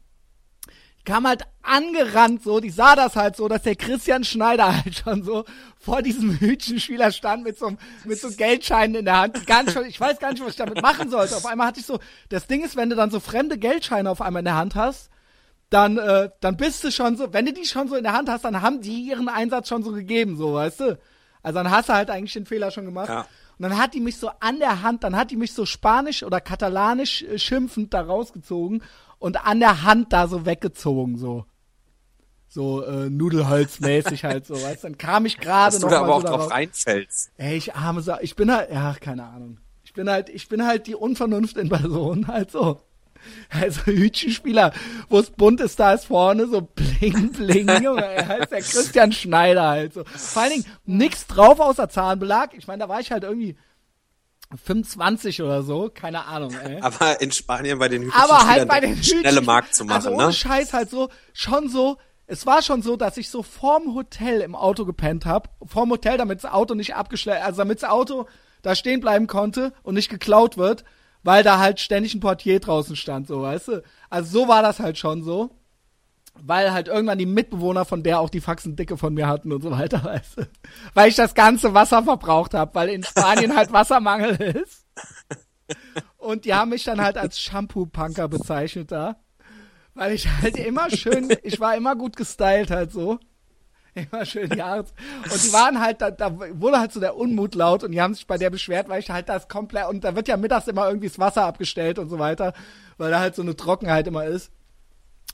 kam 1.04 1.26
halt 1.26 1.42
angerannt 1.62 2.44
so, 2.44 2.60
die 2.60 2.70
sah 2.70 2.94
das 2.94 3.16
halt 3.16 3.34
so, 3.34 3.48
dass 3.48 3.62
der 3.62 3.74
Christian 3.74 4.22
Schneider 4.22 4.76
halt 4.84 4.94
schon 4.96 5.24
so 5.24 5.44
vor 5.80 6.00
diesem 6.00 6.38
Hütchenspieler 6.38 7.10
stand 7.10 7.42
mit 7.42 7.58
so, 7.58 7.72
mit 8.04 8.20
so 8.20 8.28
Geldscheinen 8.30 8.94
in 8.94 9.04
der 9.04 9.18
Hand. 9.18 9.46
Gar 9.48 9.64
nicht, 9.64 9.76
ich 9.88 10.00
weiß 10.00 10.20
gar 10.20 10.30
nicht, 10.30 10.42
was 10.42 10.50
ich 10.50 10.56
damit 10.56 10.80
machen 10.80 11.10
sollte. 11.10 11.36
Auf 11.36 11.46
einmal 11.46 11.66
hatte 11.66 11.80
ich 11.80 11.86
so, 11.86 11.98
das 12.28 12.46
Ding 12.46 12.64
ist, 12.64 12.76
wenn 12.76 12.88
du 12.88 12.94
dann 12.94 13.10
so 13.10 13.18
fremde 13.18 13.58
Geldscheine 13.58 14.08
auf 14.08 14.20
einmal 14.20 14.40
in 14.40 14.46
der 14.46 14.56
Hand 14.56 14.76
hast, 14.76 15.10
dann, 15.70 15.98
äh, 15.98 16.30
dann 16.40 16.56
bist 16.56 16.84
du 16.84 16.92
schon 16.92 17.16
so, 17.16 17.32
wenn 17.32 17.46
du 17.46 17.52
die 17.52 17.64
schon 17.64 17.88
so 17.88 17.96
in 17.96 18.04
der 18.04 18.12
Hand 18.12 18.28
hast, 18.28 18.44
dann 18.44 18.62
haben 18.62 18.80
die 18.80 19.00
ihren 19.00 19.28
Einsatz 19.28 19.68
schon 19.68 19.82
so 19.82 19.90
gegeben, 19.90 20.36
so, 20.36 20.54
weißt 20.54 20.80
du? 20.80 20.98
Also 21.42 21.58
dann 21.58 21.70
hast 21.70 21.88
du 21.88 21.94
halt 21.94 22.10
eigentlich 22.10 22.32
den 22.32 22.46
Fehler 22.46 22.70
schon 22.70 22.84
gemacht. 22.84 23.08
Ja. 23.08 23.26
Und 23.58 23.62
dann 23.62 23.78
hat 23.78 23.94
die 23.94 24.00
mich 24.00 24.18
so 24.18 24.30
an 24.40 24.58
der 24.58 24.82
Hand, 24.82 25.02
dann 25.02 25.16
hat 25.16 25.30
die 25.30 25.36
mich 25.36 25.52
so 25.54 25.64
spanisch 25.64 26.22
oder 26.22 26.40
katalanisch 26.40 27.22
äh, 27.22 27.38
schimpfend 27.38 27.94
da 27.94 28.02
rausgezogen 28.02 28.82
und 29.18 29.46
an 29.46 29.60
der 29.60 29.82
Hand 29.82 30.12
da 30.12 30.28
so 30.28 30.44
weggezogen, 30.44 31.16
so. 31.16 31.46
So 32.48 32.84
äh, 32.84 33.10
Nudelholzmäßig 33.10 34.24
halt 34.24 34.46
so, 34.46 34.54
weißt? 34.54 34.84
Dann 34.84 34.98
kam 34.98 35.26
ich 35.26 35.38
gerade 35.38 35.76
noch 35.76 35.88
du 35.88 35.94
da 35.94 36.02
aber 36.02 36.14
auch 36.14 36.20
so 36.20 36.28
drauf 36.28 36.36
darauf. 36.36 36.52
reinfällst. 36.52 37.32
Ey, 37.38 37.56
ich 37.56 37.74
arme 37.74 38.02
Sa 38.02 38.18
ich 38.20 38.36
bin 38.36 38.52
halt, 38.52 38.70
ja, 38.70 38.94
keine 38.94 39.24
Ahnung. 39.24 39.58
Ich 39.84 39.92
bin 39.92 40.08
halt, 40.08 40.28
ich 40.28 40.48
bin 40.48 40.66
halt 40.66 40.86
die 40.86 40.94
Unvernunft 40.94 41.56
in 41.56 41.68
Person, 41.68 42.26
halt 42.28 42.50
so. 42.50 42.80
Also 43.50 43.82
Hütchenspieler, 43.86 44.72
wo 45.08 45.18
es 45.18 45.30
bunt 45.30 45.60
ist, 45.60 45.78
da 45.78 45.92
ist 45.92 46.06
vorne 46.06 46.46
so 46.48 46.62
bling 46.62 47.32
bling, 47.32 47.68
Junge, 47.82 48.04
er 48.04 48.26
heißt 48.28 48.50
der 48.52 48.60
Christian 48.60 49.12
Schneider 49.12 49.68
halt 49.68 49.94
so. 49.94 50.04
Vor 50.04 50.42
allen 50.42 50.52
Dingen 50.52 50.64
nix 50.84 51.26
drauf 51.26 51.60
außer 51.60 51.88
Zahnbelag. 51.88 52.54
Ich 52.54 52.66
meine, 52.66 52.82
da 52.84 52.88
war 52.88 53.00
ich 53.00 53.12
halt 53.12 53.24
irgendwie 53.24 53.56
25 54.64 55.42
oder 55.42 55.62
so, 55.62 55.90
keine 55.92 56.24
Ahnung, 56.26 56.54
ey. 56.54 56.80
Aber 56.80 57.20
in 57.20 57.32
Spanien 57.32 57.78
bei 57.78 57.88
den 57.88 58.12
Aber 58.12 58.46
halt 58.46 58.62
Hütchenspielern 58.62 58.68
bei 58.68 58.80
den 58.80 59.02
schnelle 59.02 59.28
Hütchen- 59.40 59.44
Markt 59.44 59.74
zu 59.74 59.84
machen, 59.84 59.96
also 59.96 60.10
ohne 60.10 60.26
ne? 60.26 60.32
Scheiß 60.32 60.72
halt 60.72 60.90
so, 60.90 61.08
schon 61.32 61.68
so 61.68 61.98
es 62.28 62.44
war 62.44 62.60
schon 62.62 62.82
so, 62.82 62.96
dass 62.96 63.16
ich 63.18 63.30
so 63.30 63.42
vorm 63.44 63.94
Hotel 63.94 64.40
im 64.40 64.56
Auto 64.56 64.84
gepennt 64.84 65.26
habe. 65.26 65.48
Vorm 65.64 65.90
Hotel, 65.90 66.18
damit 66.18 66.42
das 66.42 66.50
Auto 66.50 66.74
nicht 66.74 66.96
abgeschleppt, 66.96 67.44
also 67.44 67.58
damit 67.58 67.82
das 67.82 67.88
Auto 67.88 68.26
da 68.62 68.74
stehen 68.74 69.00
bleiben 69.00 69.28
konnte 69.28 69.72
und 69.84 69.94
nicht 69.94 70.08
geklaut 70.10 70.56
wird, 70.56 70.82
weil 71.26 71.42
da 71.42 71.58
halt 71.58 71.80
ständig 71.80 72.14
ein 72.14 72.20
Portier 72.20 72.60
draußen 72.60 72.94
stand, 72.94 73.26
so, 73.26 73.42
weißt 73.42 73.68
du? 73.68 73.82
Also 74.08 74.42
so 74.42 74.48
war 74.48 74.62
das 74.62 74.78
halt 74.78 74.96
schon 74.96 75.24
so. 75.24 75.50
Weil 76.38 76.72
halt 76.72 76.86
irgendwann 76.86 77.18
die 77.18 77.26
Mitbewohner 77.26 77.84
von 77.84 78.04
der 78.04 78.20
auch 78.20 78.30
die 78.30 78.40
Faxendicke 78.40 78.96
von 78.96 79.12
mir 79.12 79.26
hatten 79.26 79.52
und 79.52 79.60
so 79.60 79.72
weiter, 79.72 80.04
weißt 80.04 80.38
du? 80.38 80.48
Weil 80.94 81.08
ich 81.08 81.16
das 81.16 81.34
ganze 81.34 81.74
Wasser 81.74 82.04
verbraucht 82.04 82.54
habe, 82.54 82.72
weil 82.76 82.90
in 82.90 83.02
Spanien 83.02 83.56
halt 83.56 83.72
Wassermangel 83.72 84.34
ist. 84.40 84.86
Und 86.16 86.44
die 86.44 86.54
haben 86.54 86.70
mich 86.70 86.84
dann 86.84 87.00
halt 87.00 87.18
als 87.18 87.40
Shampoo-Punker 87.40 88.28
bezeichnet 88.28 88.92
da. 88.92 89.16
Weil 89.94 90.12
ich 90.12 90.28
halt 90.28 90.56
immer 90.56 90.90
schön, 90.90 91.36
ich 91.42 91.58
war 91.58 91.74
immer 91.74 91.96
gut 91.96 92.14
gestylt 92.14 92.70
halt 92.70 92.92
so. 92.92 93.18
Immer 94.12 94.26
schön 94.26 94.50
die 94.50 94.62
Haare. 94.62 94.84
Und 95.24 95.44
die 95.44 95.52
waren 95.52 95.80
halt, 95.80 96.02
da, 96.02 96.10
da 96.10 96.38
wurde 96.60 96.78
halt 96.78 96.92
so 96.92 97.00
der 97.00 97.16
Unmut 97.16 97.54
laut 97.54 97.82
und 97.82 97.92
die 97.92 98.00
haben 98.00 98.14
sich 98.14 98.26
bei 98.26 98.36
der 98.36 98.50
beschwert, 98.50 98.88
weil 98.88 99.00
ich 99.00 99.10
halt 99.10 99.28
das 99.28 99.48
komplett, 99.48 99.88
und 99.88 100.04
da 100.04 100.14
wird 100.14 100.28
ja 100.28 100.36
mittags 100.36 100.68
immer 100.68 100.86
irgendwie 100.88 101.08
das 101.08 101.18
Wasser 101.18 101.44
abgestellt 101.44 101.98
und 101.98 102.10
so 102.10 102.18
weiter, 102.18 102.52
weil 102.98 103.10
da 103.10 103.20
halt 103.20 103.34
so 103.34 103.42
eine 103.42 103.56
Trockenheit 103.56 104.06
immer 104.06 104.26
ist. 104.26 104.50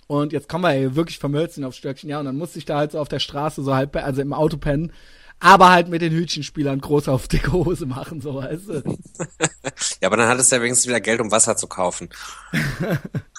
Und 0.07 0.33
jetzt 0.33 0.49
kommen 0.49 0.65
wir 0.65 0.71
hier 0.73 0.95
wirklich 0.95 1.19
vermölzen 1.19 1.65
aufs 1.65 1.79
Stöckchen, 1.79 2.09
ja, 2.09 2.21
und 2.21 2.27
dann 2.27 2.37
musste 2.37 2.59
ich 2.59 2.65
da 2.65 2.79
halt 2.79 2.93
so 2.93 3.01
auf 3.01 3.09
der 3.09 3.19
Straße 3.19 3.63
so 3.63 3.75
halb, 3.75 3.97
also 3.97 4.23
im 4.23 4.33
Auto 4.33 4.59
pennen, 4.59 4.93
aber 5.41 5.71
halt 5.71 5.89
mit 5.89 6.03
den 6.03 6.13
Hütchenspielern 6.13 6.81
groß 6.81 7.09
auf 7.09 7.27
dicke 7.27 7.53
Hose 7.53 7.87
machen, 7.87 8.21
so 8.21 8.37
weißt 8.37 8.69
du. 8.69 8.83
ja, 10.01 10.07
aber 10.07 10.17
dann 10.17 10.29
hattest 10.29 10.53
du 10.53 10.57
ja 10.57 10.63
wenigstens 10.63 10.87
wieder 10.87 11.01
Geld, 11.01 11.21
um 11.21 11.33
Wasser 11.33 11.57
zu 11.57 11.67
kaufen. 11.67 12.11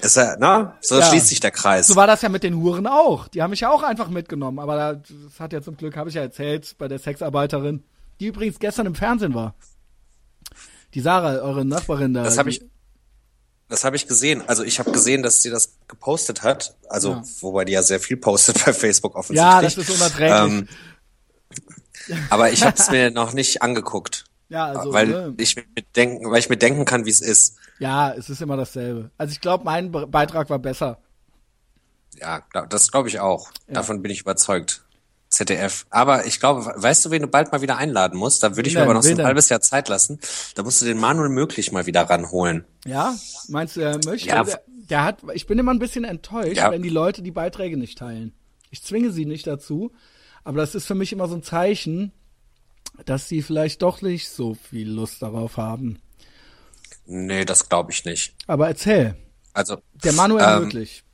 Ist 0.00 0.16
ja, 0.16 0.36
na, 0.38 0.76
so 0.80 0.98
Ja. 0.98 1.04
schließt 1.06 1.26
sich 1.28 1.40
der 1.40 1.50
Kreis. 1.50 1.88
So 1.88 1.96
war 1.96 2.06
das 2.06 2.22
ja 2.22 2.28
mit 2.28 2.42
den 2.42 2.54
Huren 2.56 2.86
auch. 2.86 3.28
Die 3.28 3.42
haben 3.42 3.50
mich 3.50 3.60
ja 3.60 3.70
auch 3.70 3.82
einfach 3.82 4.08
mitgenommen. 4.08 4.58
Aber 4.58 4.76
da- 4.76 4.94
das 4.94 5.40
hat 5.40 5.52
ja 5.52 5.60
zum 5.60 5.76
Glück, 5.76 5.96
habe 5.96 6.08
ich 6.08 6.14
ja 6.14 6.22
erzählt, 6.22 6.76
bei 6.78 6.86
der 6.88 6.98
Sexarbeiterin, 6.98 7.82
die 8.20 8.26
übrigens 8.26 8.58
gestern 8.58 8.86
im 8.86 8.94
Fernsehen 8.94 9.34
war. 9.34 9.54
Die 10.94 11.00
Sarah, 11.00 11.38
eure 11.40 11.64
Nachbarin 11.64 12.14
da. 12.14 12.22
Das 12.22 12.38
habe 12.38 12.50
ich, 12.50 12.62
das 13.68 13.84
habe 13.84 13.96
ich 13.96 14.06
gesehen. 14.06 14.42
Also 14.46 14.62
ich 14.64 14.78
habe 14.78 14.92
gesehen, 14.92 15.22
dass 15.22 15.42
sie 15.42 15.50
das 15.50 15.76
gepostet 15.88 16.42
hat. 16.42 16.74
Also 16.88 17.10
Ja. 17.12 17.22
wobei 17.40 17.64
die 17.64 17.72
ja 17.72 17.82
sehr 17.82 18.00
viel 18.00 18.16
postet 18.16 18.64
bei 18.64 18.72
Facebook 18.72 19.14
offensichtlich. 19.16 19.52
Ja, 19.52 19.60
das 19.60 19.76
ist 19.76 19.90
unerträglich. 19.90 20.32
Ähm, 20.32 20.68
aber 22.30 22.52
ich 22.52 22.62
habe 22.64 22.76
es 22.78 22.90
mir 22.90 23.10
noch 23.10 23.32
nicht 23.32 23.60
angeguckt, 23.62 24.24
ja, 24.48 24.66
also, 24.66 24.92
weil 24.92 25.06
ne? 25.08 25.34
ich 25.38 25.56
mir 25.56 25.64
denken, 25.96 26.30
weil 26.30 26.38
ich 26.38 26.48
mir 26.48 26.56
denken 26.56 26.84
kann, 26.84 27.04
wie 27.04 27.10
es 27.10 27.20
ist. 27.20 27.56
ja, 27.78 28.12
es 28.12 28.30
ist 28.30 28.40
immer 28.42 28.56
dasselbe. 28.56 29.10
Also 29.18 29.32
ich 29.32 29.40
glaube, 29.40 29.64
mein 29.64 29.90
Be 29.92 30.06
Beitrag 30.06 30.50
war 30.50 30.58
besser. 30.58 30.98
Ja, 32.20 32.42
das 32.68 32.90
glaube 32.90 33.08
ich 33.08 33.20
auch. 33.20 33.50
Davon 33.68 34.02
bin 34.02 34.10
ich 34.10 34.20
überzeugt. 34.22 34.84
ZDF. 35.30 35.86
Aber 35.90 36.24
ich 36.24 36.40
glaube, 36.40 36.64
weißt 36.74 37.04
du, 37.04 37.10
wen 37.10 37.20
du 37.22 37.28
bald 37.28 37.52
mal 37.52 37.60
wieder 37.60 37.76
einladen 37.76 38.18
musst? 38.18 38.42
Da 38.42 38.56
würde 38.56 38.68
ich 38.68 38.74
mir 38.74 38.82
aber 38.82 38.94
noch 38.94 39.02
so 39.02 39.10
ein 39.10 39.16
denn? 39.16 39.26
halbes 39.26 39.50
Jahr 39.50 39.60
Zeit 39.60 39.88
lassen. 39.88 40.18
Da 40.54 40.62
musst 40.62 40.80
du 40.80 40.86
den 40.86 40.98
Manuel 40.98 41.28
möglich 41.28 41.70
mal 41.70 41.84
wieder 41.84 42.02
ranholen. 42.08 42.64
Ja? 42.86 43.14
Meinst 43.48 43.76
du, 43.76 43.80
er 43.80 44.00
möchte? 44.06 44.28
Ja, 44.28 44.42
der, 44.42 44.62
der 44.66 45.04
hat, 45.04 45.18
ich 45.34 45.46
bin 45.46 45.58
immer 45.58 45.72
ein 45.74 45.78
bisschen 45.78 46.04
enttäuscht, 46.04 46.56
Ja. 46.56 46.70
wenn 46.70 46.82
die 46.82 46.88
Leute 46.88 47.20
die 47.22 47.30
Beiträge 47.30 47.76
nicht 47.76 47.98
teilen. 47.98 48.32
Ich 48.70 48.82
zwinge 48.82 49.12
sie 49.12 49.26
nicht 49.26 49.46
dazu, 49.46 49.92
aber 50.44 50.58
das 50.58 50.74
ist 50.74 50.86
für 50.86 50.94
mich 50.94 51.12
immer 51.12 51.28
so 51.28 51.34
ein 51.34 51.42
Zeichen, 51.42 52.12
dass 53.04 53.28
sie 53.28 53.42
vielleicht 53.42 53.82
doch 53.82 54.02
nicht 54.02 54.28
so 54.28 54.54
viel 54.54 54.88
Lust 54.90 55.22
darauf 55.22 55.56
haben. 55.56 55.98
Nee, 57.06 57.44
das 57.44 57.68
glaube 57.68 57.92
ich 57.92 58.04
nicht. 58.04 58.34
Aber 58.46 58.68
erzähl. 58.68 59.16
Also 59.54 59.78
Der 60.04 60.12
Manuel 60.12 60.44
Ähm, 60.46 60.62
möglich. 60.64 61.04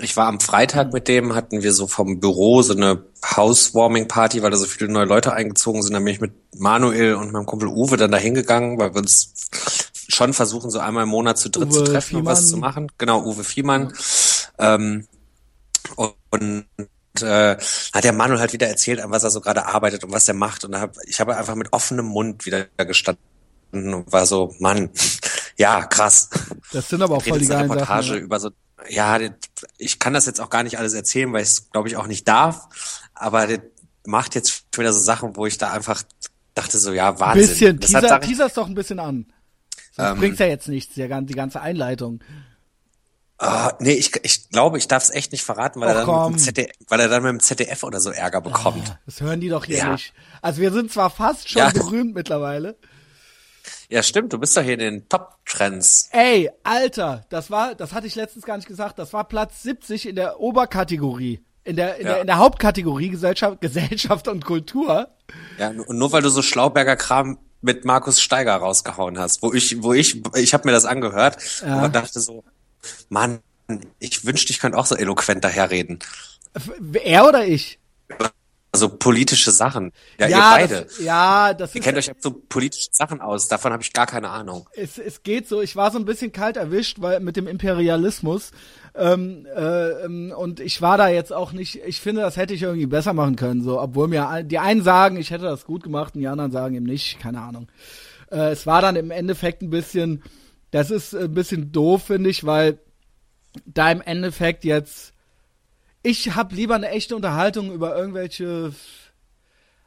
Ich 0.00 0.16
war 0.16 0.26
am 0.26 0.40
Freitag 0.40 0.92
mit 0.94 1.06
dem, 1.06 1.34
hatten 1.34 1.62
wir 1.62 1.72
so 1.74 1.86
vom 1.86 2.18
Büro 2.18 2.62
so 2.62 2.74
eine 2.74 3.04
Housewarming-Party, 3.36 4.42
weil 4.42 4.50
da 4.50 4.56
so 4.56 4.64
viele 4.64 4.90
neue 4.90 5.04
Leute 5.04 5.34
eingezogen 5.34 5.82
sind. 5.82 5.92
Da 5.92 5.98
bin 5.98 6.08
ich 6.08 6.20
mit 6.20 6.32
Manuel 6.58 7.14
und 7.16 7.30
meinem 7.32 7.44
Kumpel 7.44 7.68
Uwe 7.68 7.98
dann 7.98 8.10
da 8.10 8.16
hingegangen, 8.16 8.78
weil 8.78 8.94
wir 8.94 9.00
uns 9.02 9.34
schon 10.08 10.32
versuchen, 10.32 10.70
so 10.70 10.78
einmal 10.78 11.02
im 11.02 11.10
Monat 11.10 11.36
zu 11.38 11.50
dritt 11.50 11.68
Uwe 11.68 11.72
zu 11.72 11.84
treffen 11.84 12.16
und 12.16 12.24
was 12.24 12.38
Fiemann. 12.38 12.50
zu 12.50 12.56
machen. 12.56 12.92
Genau, 12.96 13.22
Uwe 13.24 13.44
Fiemann. 13.44 13.92
Ähm, 14.58 15.06
und 16.30 16.64
äh, 17.20 17.56
hat 17.92 18.04
der 18.04 18.12
Manuel 18.12 18.40
halt 18.40 18.52
wieder 18.52 18.68
erzählt, 18.68 19.00
an 19.00 19.10
was 19.10 19.22
er 19.24 19.30
so 19.30 19.40
gerade 19.40 19.66
arbeitet 19.66 20.04
und 20.04 20.12
was 20.12 20.26
er 20.28 20.34
macht. 20.34 20.64
Und 20.64 20.74
hab, 20.78 20.94
ich 21.06 21.20
habe 21.20 21.36
einfach 21.36 21.54
mit 21.54 21.72
offenem 21.72 22.06
Mund 22.06 22.46
wieder 22.46 22.66
gestanden 22.78 23.20
und 23.72 24.10
war 24.12 24.24
so, 24.26 24.54
Mann, 24.60 24.90
ja, 25.58 25.84
krass 25.84 26.30
Das 26.72 26.88
sind 26.88 27.02
aber 27.02 27.16
auch 27.16 27.22
voll 27.22 27.38
die 27.38 27.46
geilen 27.46 27.70
Reportage 27.70 28.02
Sachen. 28.06 28.18
ja. 28.18 28.22
über 28.24 28.40
so, 28.40 28.50
ja, 28.88 29.18
das- 29.18 29.30
ich 29.78 29.98
kann 29.98 30.14
das 30.14 30.26
jetzt 30.26 30.40
auch 30.40 30.50
gar 30.50 30.62
nicht 30.62 30.78
alles 30.78 30.94
erzählen, 30.94 31.32
weil 31.32 31.42
ich 31.42 31.48
es, 31.48 31.70
glaube 31.70 31.88
ich, 31.88 31.96
auch 31.96 32.06
nicht 32.06 32.26
darf. 32.28 32.68
Aber 33.14 33.46
der 33.46 33.60
macht 34.04 34.34
jetzt 34.34 34.64
schon 34.74 34.82
wieder 34.82 34.92
so 34.92 35.00
Sachen, 35.00 35.36
wo 35.36 35.46
ich 35.46 35.58
da 35.58 35.70
einfach 35.70 36.02
dachte 36.54 36.78
so, 36.78 36.92
ja, 36.92 37.18
Wahnsinn. 37.20 37.48
Bisschen, 37.48 37.80
Das 37.80 37.94
hat 37.94 38.02
teaser, 38.02 38.08
Sachen- 38.14 38.28
teaser's 38.28 38.54
doch 38.54 38.66
ein 38.66 38.74
bisschen 38.74 38.98
an. 38.98 39.26
Sonst 39.94 40.10
Ähm, 40.12 40.18
bringt's 40.18 40.38
ja 40.38 40.46
jetzt 40.46 40.68
nichts, 40.68 40.94
die 40.94 41.06
ganze 41.34 41.60
Einleitung. 41.60 42.20
Ah, 43.44 43.72
nee, 43.80 43.94
ich, 43.94 44.12
ich 44.22 44.50
glaube, 44.50 44.78
ich 44.78 44.86
darf 44.86 45.02
es 45.02 45.10
echt 45.10 45.32
nicht 45.32 45.42
verraten, 45.44 45.80
weil, 45.80 45.88
Och, 45.88 45.94
er 45.94 45.96
dann 45.96 46.06
komm. 46.06 46.32
mit 46.32 46.40
dem 46.40 46.44
ZDF, 46.44 46.70
weil 46.88 47.00
er 47.00 47.08
dann 47.08 47.22
mit 47.24 47.30
dem 47.30 47.40
ZDF 47.40 47.82
oder 47.82 47.98
so 48.00 48.10
Ärger 48.10 48.40
bekommt. 48.40 48.96
Das 49.04 49.20
hören 49.20 49.40
die 49.40 49.48
doch 49.48 49.64
hier 49.64 49.78
Ja. 49.78 49.92
nicht. 49.92 50.12
Also 50.42 50.60
wir 50.60 50.70
sind 50.72 50.92
zwar 50.92 51.10
fast 51.10 51.48
schon 51.48 51.60
Ja. 51.60 51.70
berühmt 51.70 52.14
mittlerweile. 52.14 52.76
Ja, 53.88 54.02
stimmt, 54.02 54.32
du 54.32 54.38
bist 54.38 54.56
doch 54.56 54.62
hier 54.62 54.74
in 54.74 54.78
den 54.78 55.08
Top-Trends. 55.08 56.08
Ey, 56.12 56.50
Alter, 56.62 57.24
das 57.30 57.50
war, 57.50 57.74
das 57.74 57.92
hatte 57.92 58.06
ich 58.06 58.14
letztens 58.14 58.44
gar 58.44 58.56
nicht 58.56 58.68
gesagt, 58.68 58.98
das 58.98 59.12
war 59.12 59.24
Platz 59.24 59.62
70 59.62 60.08
in 60.08 60.16
der 60.16 60.40
Oberkategorie. 60.40 61.40
In 61.64 61.76
der, 61.76 61.96
in 61.96 62.06
Ja. 62.06 62.12
der, 62.12 62.20
in 62.22 62.26
der 62.28 62.38
Hauptkategorie 62.38 63.08
Gesellschaft, 63.08 63.60
Gesellschaft 63.60 64.28
und 64.28 64.44
Kultur. 64.44 65.08
Ja, 65.58 65.68
und 65.70 65.98
nur 65.98 66.10
weil 66.12 66.22
du 66.22 66.28
so 66.28 66.42
Schlauberger 66.42 66.96
Kram 66.96 67.38
mit 67.60 67.84
Markus 67.84 68.20
Steiger 68.20 68.54
rausgehauen 68.56 69.18
hast, 69.18 69.42
wo 69.42 69.52
ich, 69.52 69.82
wo 69.82 69.92
ich, 69.92 70.20
ich 70.36 70.54
habe 70.54 70.66
mir 70.66 70.72
das 70.72 70.84
angehört 70.84 71.36
Ja. 71.64 71.84
und 71.84 71.94
dachte 71.94 72.20
so, 72.20 72.42
Mann, 73.08 73.40
ich 73.98 74.24
wünschte, 74.24 74.52
ich 74.52 74.58
könnte 74.58 74.78
auch 74.78 74.86
so 74.86 74.94
eloquent 74.94 75.44
daherreden. 75.44 75.98
Er 77.04 77.26
oder 77.26 77.46
ich? 77.46 77.78
Also 78.74 78.88
politische 78.88 79.50
Sachen. 79.50 79.92
Ja, 80.18 80.28
ihr 80.28 80.36
beide. 80.38 80.82
Das, 80.84 80.98
ja, 80.98 81.52
das 81.52 81.74
ihr 81.74 81.80
ist, 81.80 81.84
kennt 81.84 81.98
euch 81.98 82.10
so 82.18 82.30
politische 82.30 82.88
Sachen 82.90 83.20
aus. 83.20 83.46
Davon 83.46 83.70
habe 83.70 83.82
ich 83.82 83.92
gar 83.92 84.06
keine 84.06 84.30
Ahnung. 84.30 84.66
es, 84.74 84.96
es 84.96 85.22
geht 85.22 85.46
so, 85.46 85.60
ich 85.60 85.76
war 85.76 85.90
so 85.90 85.98
ein 85.98 86.06
bisschen 86.06 86.32
kalt 86.32 86.56
erwischt, 86.56 87.02
weil 87.02 87.20
mit 87.20 87.36
dem 87.36 87.46
Imperialismus. 87.46 88.50
Ähm, 88.94 89.46
äh, 89.54 90.04
ähm, 90.04 90.34
und 90.34 90.58
ich 90.60 90.80
war 90.80 90.96
da 90.96 91.08
jetzt 91.08 91.34
auch 91.34 91.52
nicht, 91.52 91.76
ich 91.84 92.00
finde, 92.00 92.22
das 92.22 92.38
hätte 92.38 92.54
ich 92.54 92.62
irgendwie 92.62 92.86
besser 92.86 93.12
machen 93.12 93.36
können, 93.36 93.62
so, 93.62 93.80
obwohl 93.80 94.08
mir 94.08 94.42
die 94.42 94.58
einen 94.58 94.82
sagen, 94.82 95.16
ich 95.16 95.30
hätte 95.30 95.44
das 95.44 95.64
gut 95.64 95.82
gemacht 95.82 96.14
und 96.14 96.20
die 96.20 96.28
anderen 96.28 96.50
sagen 96.50 96.74
eben 96.74 96.86
nicht, 96.86 97.18
keine 97.18 97.40
Ahnung. 97.40 97.68
Äh, 98.30 98.52
es 98.52 98.66
war 98.66 98.80
dann 98.80 98.96
im 98.96 99.10
Endeffekt 99.10 99.62
ein 99.62 99.70
bisschen, 99.70 100.22
das 100.72 100.90
ist 100.90 101.14
ein 101.14 101.32
bisschen 101.32 101.70
doof, 101.70 102.04
finde 102.06 102.30
ich, 102.30 102.44
weil 102.44 102.78
da 103.66 103.92
im 103.92 104.00
Endeffekt 104.00 104.64
jetzt, 104.64 105.12
ich 106.02 106.34
habe 106.34 106.54
lieber 106.54 106.74
eine 106.74 106.88
echte 106.88 107.14
Unterhaltung 107.14 107.72
über 107.72 107.96
irgendwelche, 107.96 108.74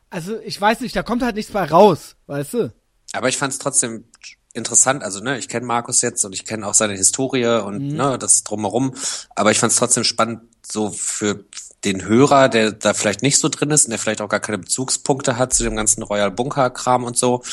also 0.09 0.39
ich 0.39 0.59
weiß 0.61 0.79
nicht, 0.79 0.95
da 0.95 1.03
kommt 1.03 1.23
halt 1.23 1.35
nichts 1.35 1.51
bei 1.51 1.65
raus, 1.65 2.15
weißt 2.27 2.53
du? 2.53 2.73
Aber 3.13 3.27
ich 3.27 3.37
fand 3.37 3.51
es 3.51 3.59
trotzdem 3.59 4.05
interessant. 4.53 5.03
Also, 5.03 5.19
ne, 5.19 5.37
ich 5.37 5.49
kenne 5.49 5.65
Markus 5.65 6.01
jetzt 6.01 6.23
und 6.23 6.33
ich 6.33 6.45
kenne 6.45 6.65
auch 6.65 6.73
seine 6.73 6.93
Historie 6.93 7.61
und 7.61 7.89
Mhm. 7.89 7.97
ne, 7.97 8.17
das 8.17 8.43
drumherum. 8.43 8.93
Aber 9.35 9.51
ich 9.51 9.59
fand 9.59 9.73
es 9.73 9.79
trotzdem 9.79 10.03
spannend, 10.03 10.41
so 10.65 10.91
für 10.91 11.43
den 11.83 12.05
Hörer, 12.05 12.49
der 12.49 12.71
da 12.71 12.93
vielleicht 12.93 13.21
nicht 13.21 13.37
so 13.37 13.49
drin 13.49 13.71
ist 13.71 13.85
und 13.85 13.91
der 13.91 13.99
vielleicht 13.99 14.21
auch 14.21 14.29
gar 14.29 14.39
keine 14.39 14.57
Bezugspunkte 14.57 15.37
hat 15.37 15.53
zu 15.53 15.63
dem 15.63 15.75
ganzen 15.75 16.03
Royal 16.03 16.31
Bunker-Kram 16.31 17.03
und 17.03 17.17
so. 17.17 17.43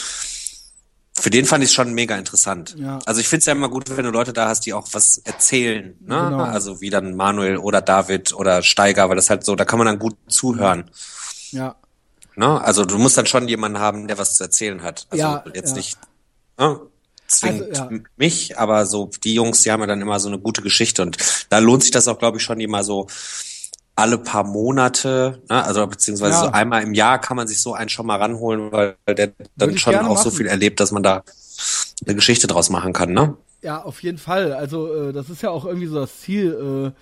Für 1.14 1.30
den 1.30 1.44
fand 1.44 1.62
ich 1.62 1.70
es 1.70 1.74
schon 1.74 1.92
mega 1.92 2.16
interessant. 2.16 2.74
Ja. 2.78 2.98
Also 3.04 3.20
ich 3.20 3.28
finde 3.28 3.40
es 3.40 3.46
ja 3.46 3.52
immer 3.52 3.68
gut, 3.68 3.94
wenn 3.94 4.04
du 4.04 4.10
Leute 4.10 4.32
da 4.32 4.48
hast, 4.48 4.64
die 4.64 4.72
auch 4.72 4.88
was 4.92 5.18
erzählen. 5.18 5.94
Ne? 6.00 6.28
Genau. 6.30 6.42
Also 6.42 6.80
wie 6.80 6.90
dann 6.90 7.14
Manuel 7.16 7.58
oder 7.58 7.82
David 7.82 8.32
oder 8.32 8.62
Steiger, 8.62 9.08
weil 9.08 9.16
das 9.16 9.28
halt 9.28 9.44
so, 9.44 9.54
da 9.54 9.64
kann 9.64 9.78
man 9.78 9.86
dann 9.86 9.98
gut 9.98 10.16
zuhören. 10.28 10.90
Ja. 11.50 11.76
Ne? 12.34 12.60
Also 12.62 12.86
du 12.86 12.96
musst 12.96 13.18
dann 13.18 13.26
schon 13.26 13.46
jemanden 13.46 13.78
haben, 13.78 14.08
der 14.08 14.16
was 14.16 14.36
zu 14.36 14.44
erzählen 14.44 14.82
hat. 14.82 15.06
Also 15.10 15.22
Ja, 15.22 15.44
jetzt 15.54 15.70
ja. 15.70 15.76
nicht 15.76 15.98
ne? 16.58 16.80
zwingend 17.26 17.78
Also, 17.78 17.94
ja. 17.94 18.00
mich, 18.16 18.58
aber 18.58 18.86
so 18.86 19.10
die 19.22 19.34
Jungs, 19.34 19.60
die 19.60 19.70
haben 19.70 19.80
ja 19.80 19.86
dann 19.86 20.00
immer 20.00 20.18
so 20.18 20.28
eine 20.28 20.38
gute 20.38 20.62
Geschichte 20.62 21.02
und 21.02 21.18
da 21.50 21.58
lohnt 21.58 21.82
sich 21.82 21.90
das 21.90 22.08
auch, 22.08 22.18
glaube 22.18 22.38
ich, 22.38 22.42
schon 22.42 22.58
die 22.58 22.66
mal 22.66 22.84
so 22.84 23.06
alle 24.02 24.18
paar 24.18 24.44
Monate, 24.44 25.40
ne? 25.48 25.64
also 25.64 25.86
beziehungsweise 25.86 26.32
Ja. 26.34 26.40
so 26.44 26.52
einmal 26.52 26.82
im 26.82 26.92
Jahr 26.92 27.18
kann 27.20 27.36
man 27.36 27.48
sich 27.48 27.62
so 27.62 27.72
einen 27.74 27.88
schon 27.88 28.06
mal 28.06 28.16
ranholen, 28.16 28.70
weil 28.72 28.96
der 29.08 29.32
dann 29.56 29.78
schon 29.78 29.94
auch 29.96 30.18
so 30.18 30.28
machen. 30.28 30.36
viel 30.36 30.46
erlebt, 30.46 30.80
dass 30.80 30.92
man 30.92 31.02
da 31.02 31.22
eine 32.04 32.14
Geschichte 32.14 32.46
draus 32.46 32.68
machen 32.68 32.92
kann, 32.92 33.12
ne? 33.12 33.36
Ja, 33.62 33.82
auf 33.82 34.02
jeden 34.02 34.18
Fall. 34.18 34.52
Also 34.52 34.92
äh, 34.92 35.12
das 35.12 35.30
ist 35.30 35.40
ja 35.42 35.50
auch 35.50 35.64
irgendwie 35.64 35.86
so 35.86 35.94
das 36.00 36.20
Ziel, 36.20 36.92
äh, 36.92 37.00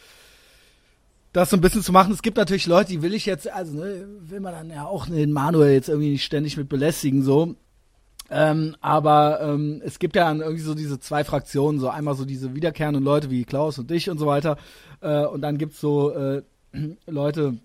das 1.32 1.50
so 1.50 1.56
ein 1.56 1.60
bisschen 1.62 1.82
zu 1.82 1.92
machen. 1.92 2.12
Es 2.12 2.22
gibt 2.22 2.36
natürlich 2.36 2.66
Leute, 2.66 2.90
die 2.90 3.02
will 3.02 3.14
ich 3.14 3.24
jetzt, 3.24 3.50
also 3.50 3.72
ne, 3.78 4.06
will 4.20 4.40
man 4.40 4.52
dann 4.52 4.70
ja 4.70 4.84
auch 4.84 5.06
den 5.06 5.32
Manuel 5.32 5.72
jetzt 5.72 5.88
irgendwie 5.88 6.10
nicht 6.10 6.24
ständig 6.24 6.56
mit 6.56 6.68
belästigen 6.68 7.22
so. 7.22 7.54
Ähm, 8.32 8.76
aber 8.80 9.40
ähm, 9.42 9.82
es 9.84 9.98
gibt 9.98 10.14
ja 10.14 10.24
dann 10.28 10.40
irgendwie 10.40 10.62
so 10.62 10.74
diese 10.74 11.00
zwei 11.00 11.24
Fraktionen, 11.24 11.80
so 11.80 11.88
einmal 11.88 12.14
so 12.14 12.24
diese 12.24 12.54
wiederkehrenden 12.54 13.02
Leute 13.02 13.28
wie 13.30 13.44
Klaus 13.44 13.78
und 13.78 13.90
dich 13.90 14.08
und 14.08 14.18
so 14.18 14.26
weiter. 14.26 14.56
Äh, 15.00 15.24
und 15.24 15.40
dann 15.42 15.58
gibt's 15.58 15.80
so 15.80 16.12
äh, 16.12 16.42
Leute 17.06 17.58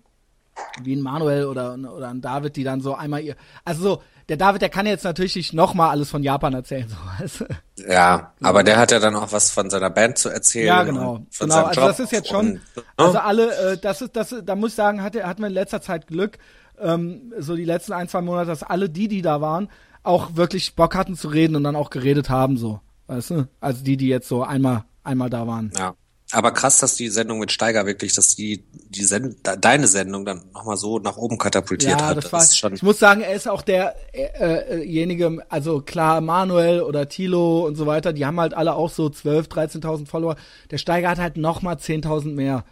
wie 0.82 0.96
ein 0.96 1.02
Manuel 1.02 1.44
oder, 1.46 1.74
oder 1.74 2.08
ein 2.08 2.20
David, 2.20 2.56
die 2.56 2.64
dann 2.64 2.80
so 2.80 2.94
einmal 2.94 3.22
ihr, 3.22 3.36
also 3.64 3.82
so, 3.82 4.02
der 4.28 4.36
David, 4.36 4.62
der 4.62 4.68
kann 4.68 4.86
jetzt 4.86 5.04
natürlich 5.04 5.36
nicht 5.36 5.52
nochmal 5.52 5.90
alles 5.90 6.10
von 6.10 6.22
Japan 6.22 6.54
erzählen, 6.54 6.88
so, 6.88 6.96
weißt 7.22 7.40
du? 7.40 7.44
Ja, 7.88 8.32
aber 8.42 8.64
der 8.64 8.76
hat 8.76 8.90
ja 8.90 8.98
dann 8.98 9.14
auch 9.14 9.32
was 9.32 9.50
von 9.50 9.70
seiner 9.70 9.90
Band 9.90 10.18
zu 10.18 10.28
erzählen. 10.28 10.66
Ja, 10.66 10.82
genau. 10.82 11.20
Von 11.30 11.48
genau. 11.48 11.64
Also 11.64 11.80
Job 11.80 11.88
das 11.88 12.00
ist 12.00 12.12
jetzt 12.12 12.28
schon, 12.28 12.46
und, 12.46 12.52
ne? 12.54 12.82
also 12.96 13.18
alle, 13.18 13.72
äh, 13.72 13.78
das 13.78 14.02
ist, 14.02 14.16
das, 14.16 14.34
da 14.44 14.56
muss 14.56 14.70
ich 14.70 14.76
sagen, 14.76 15.02
hatte, 15.02 15.24
hatten 15.24 15.42
wir 15.42 15.48
in 15.48 15.54
letzter 15.54 15.80
Zeit 15.80 16.06
Glück, 16.06 16.38
ähm, 16.80 17.32
so 17.38 17.54
die 17.54 17.64
letzten 17.64 17.92
ein, 17.92 18.08
zwei 18.08 18.20
Monate, 18.20 18.48
dass 18.48 18.62
alle 18.62 18.88
die, 18.90 19.08
die 19.08 19.22
da 19.22 19.40
waren, 19.40 19.68
auch 20.02 20.36
wirklich 20.36 20.74
Bock 20.74 20.94
hatten 20.94 21.16
zu 21.16 21.28
reden 21.28 21.56
und 21.56 21.64
dann 21.64 21.76
auch 21.76 21.90
geredet 21.90 22.28
haben, 22.28 22.56
so, 22.56 22.80
weißt 23.06 23.30
du? 23.30 23.48
Also 23.60 23.84
die, 23.84 23.96
die 23.96 24.08
jetzt 24.08 24.28
so 24.28 24.42
einmal, 24.42 24.84
einmal 25.04 25.30
da 25.30 25.46
waren. 25.46 25.70
Ja. 25.76 25.94
Aber 26.32 26.50
krass, 26.50 26.80
dass 26.80 26.96
die 26.96 27.08
Sendung 27.08 27.38
mit 27.38 27.52
Steiger 27.52 27.86
wirklich, 27.86 28.14
dass 28.14 28.34
die, 28.34 28.64
die 28.72 29.04
Send 29.04 29.36
deine 29.60 29.86
Sendung 29.86 30.24
dann 30.24 30.42
nochmal 30.52 30.76
so 30.76 30.98
nach 30.98 31.16
oben 31.16 31.38
katapultiert 31.38 32.00
Ja, 32.00 32.06
hat. 32.08 32.16
das 32.16 32.32
war, 32.32 32.44
schon, 32.44 32.74
ich 32.74 32.82
muss 32.82 32.98
sagen, 32.98 33.20
er 33.20 33.32
ist 33.32 33.48
auch 33.48 33.62
derjenige, 33.62 35.44
also 35.48 35.80
klar, 35.80 36.20
Manuel 36.20 36.80
oder 36.82 37.08
Tilo 37.08 37.64
und 37.66 37.76
so 37.76 37.86
weiter, 37.86 38.12
die 38.12 38.26
haben 38.26 38.40
halt 38.40 38.54
alle 38.54 38.74
auch 38.74 38.90
so 38.90 39.08
12, 39.08 39.46
13.000 39.46 40.06
Follower. 40.06 40.36
Der 40.70 40.78
Steiger 40.78 41.10
hat 41.10 41.18
halt 41.18 41.36
nochmal 41.36 41.76
10.000 41.76 42.34
mehr. 42.34 42.64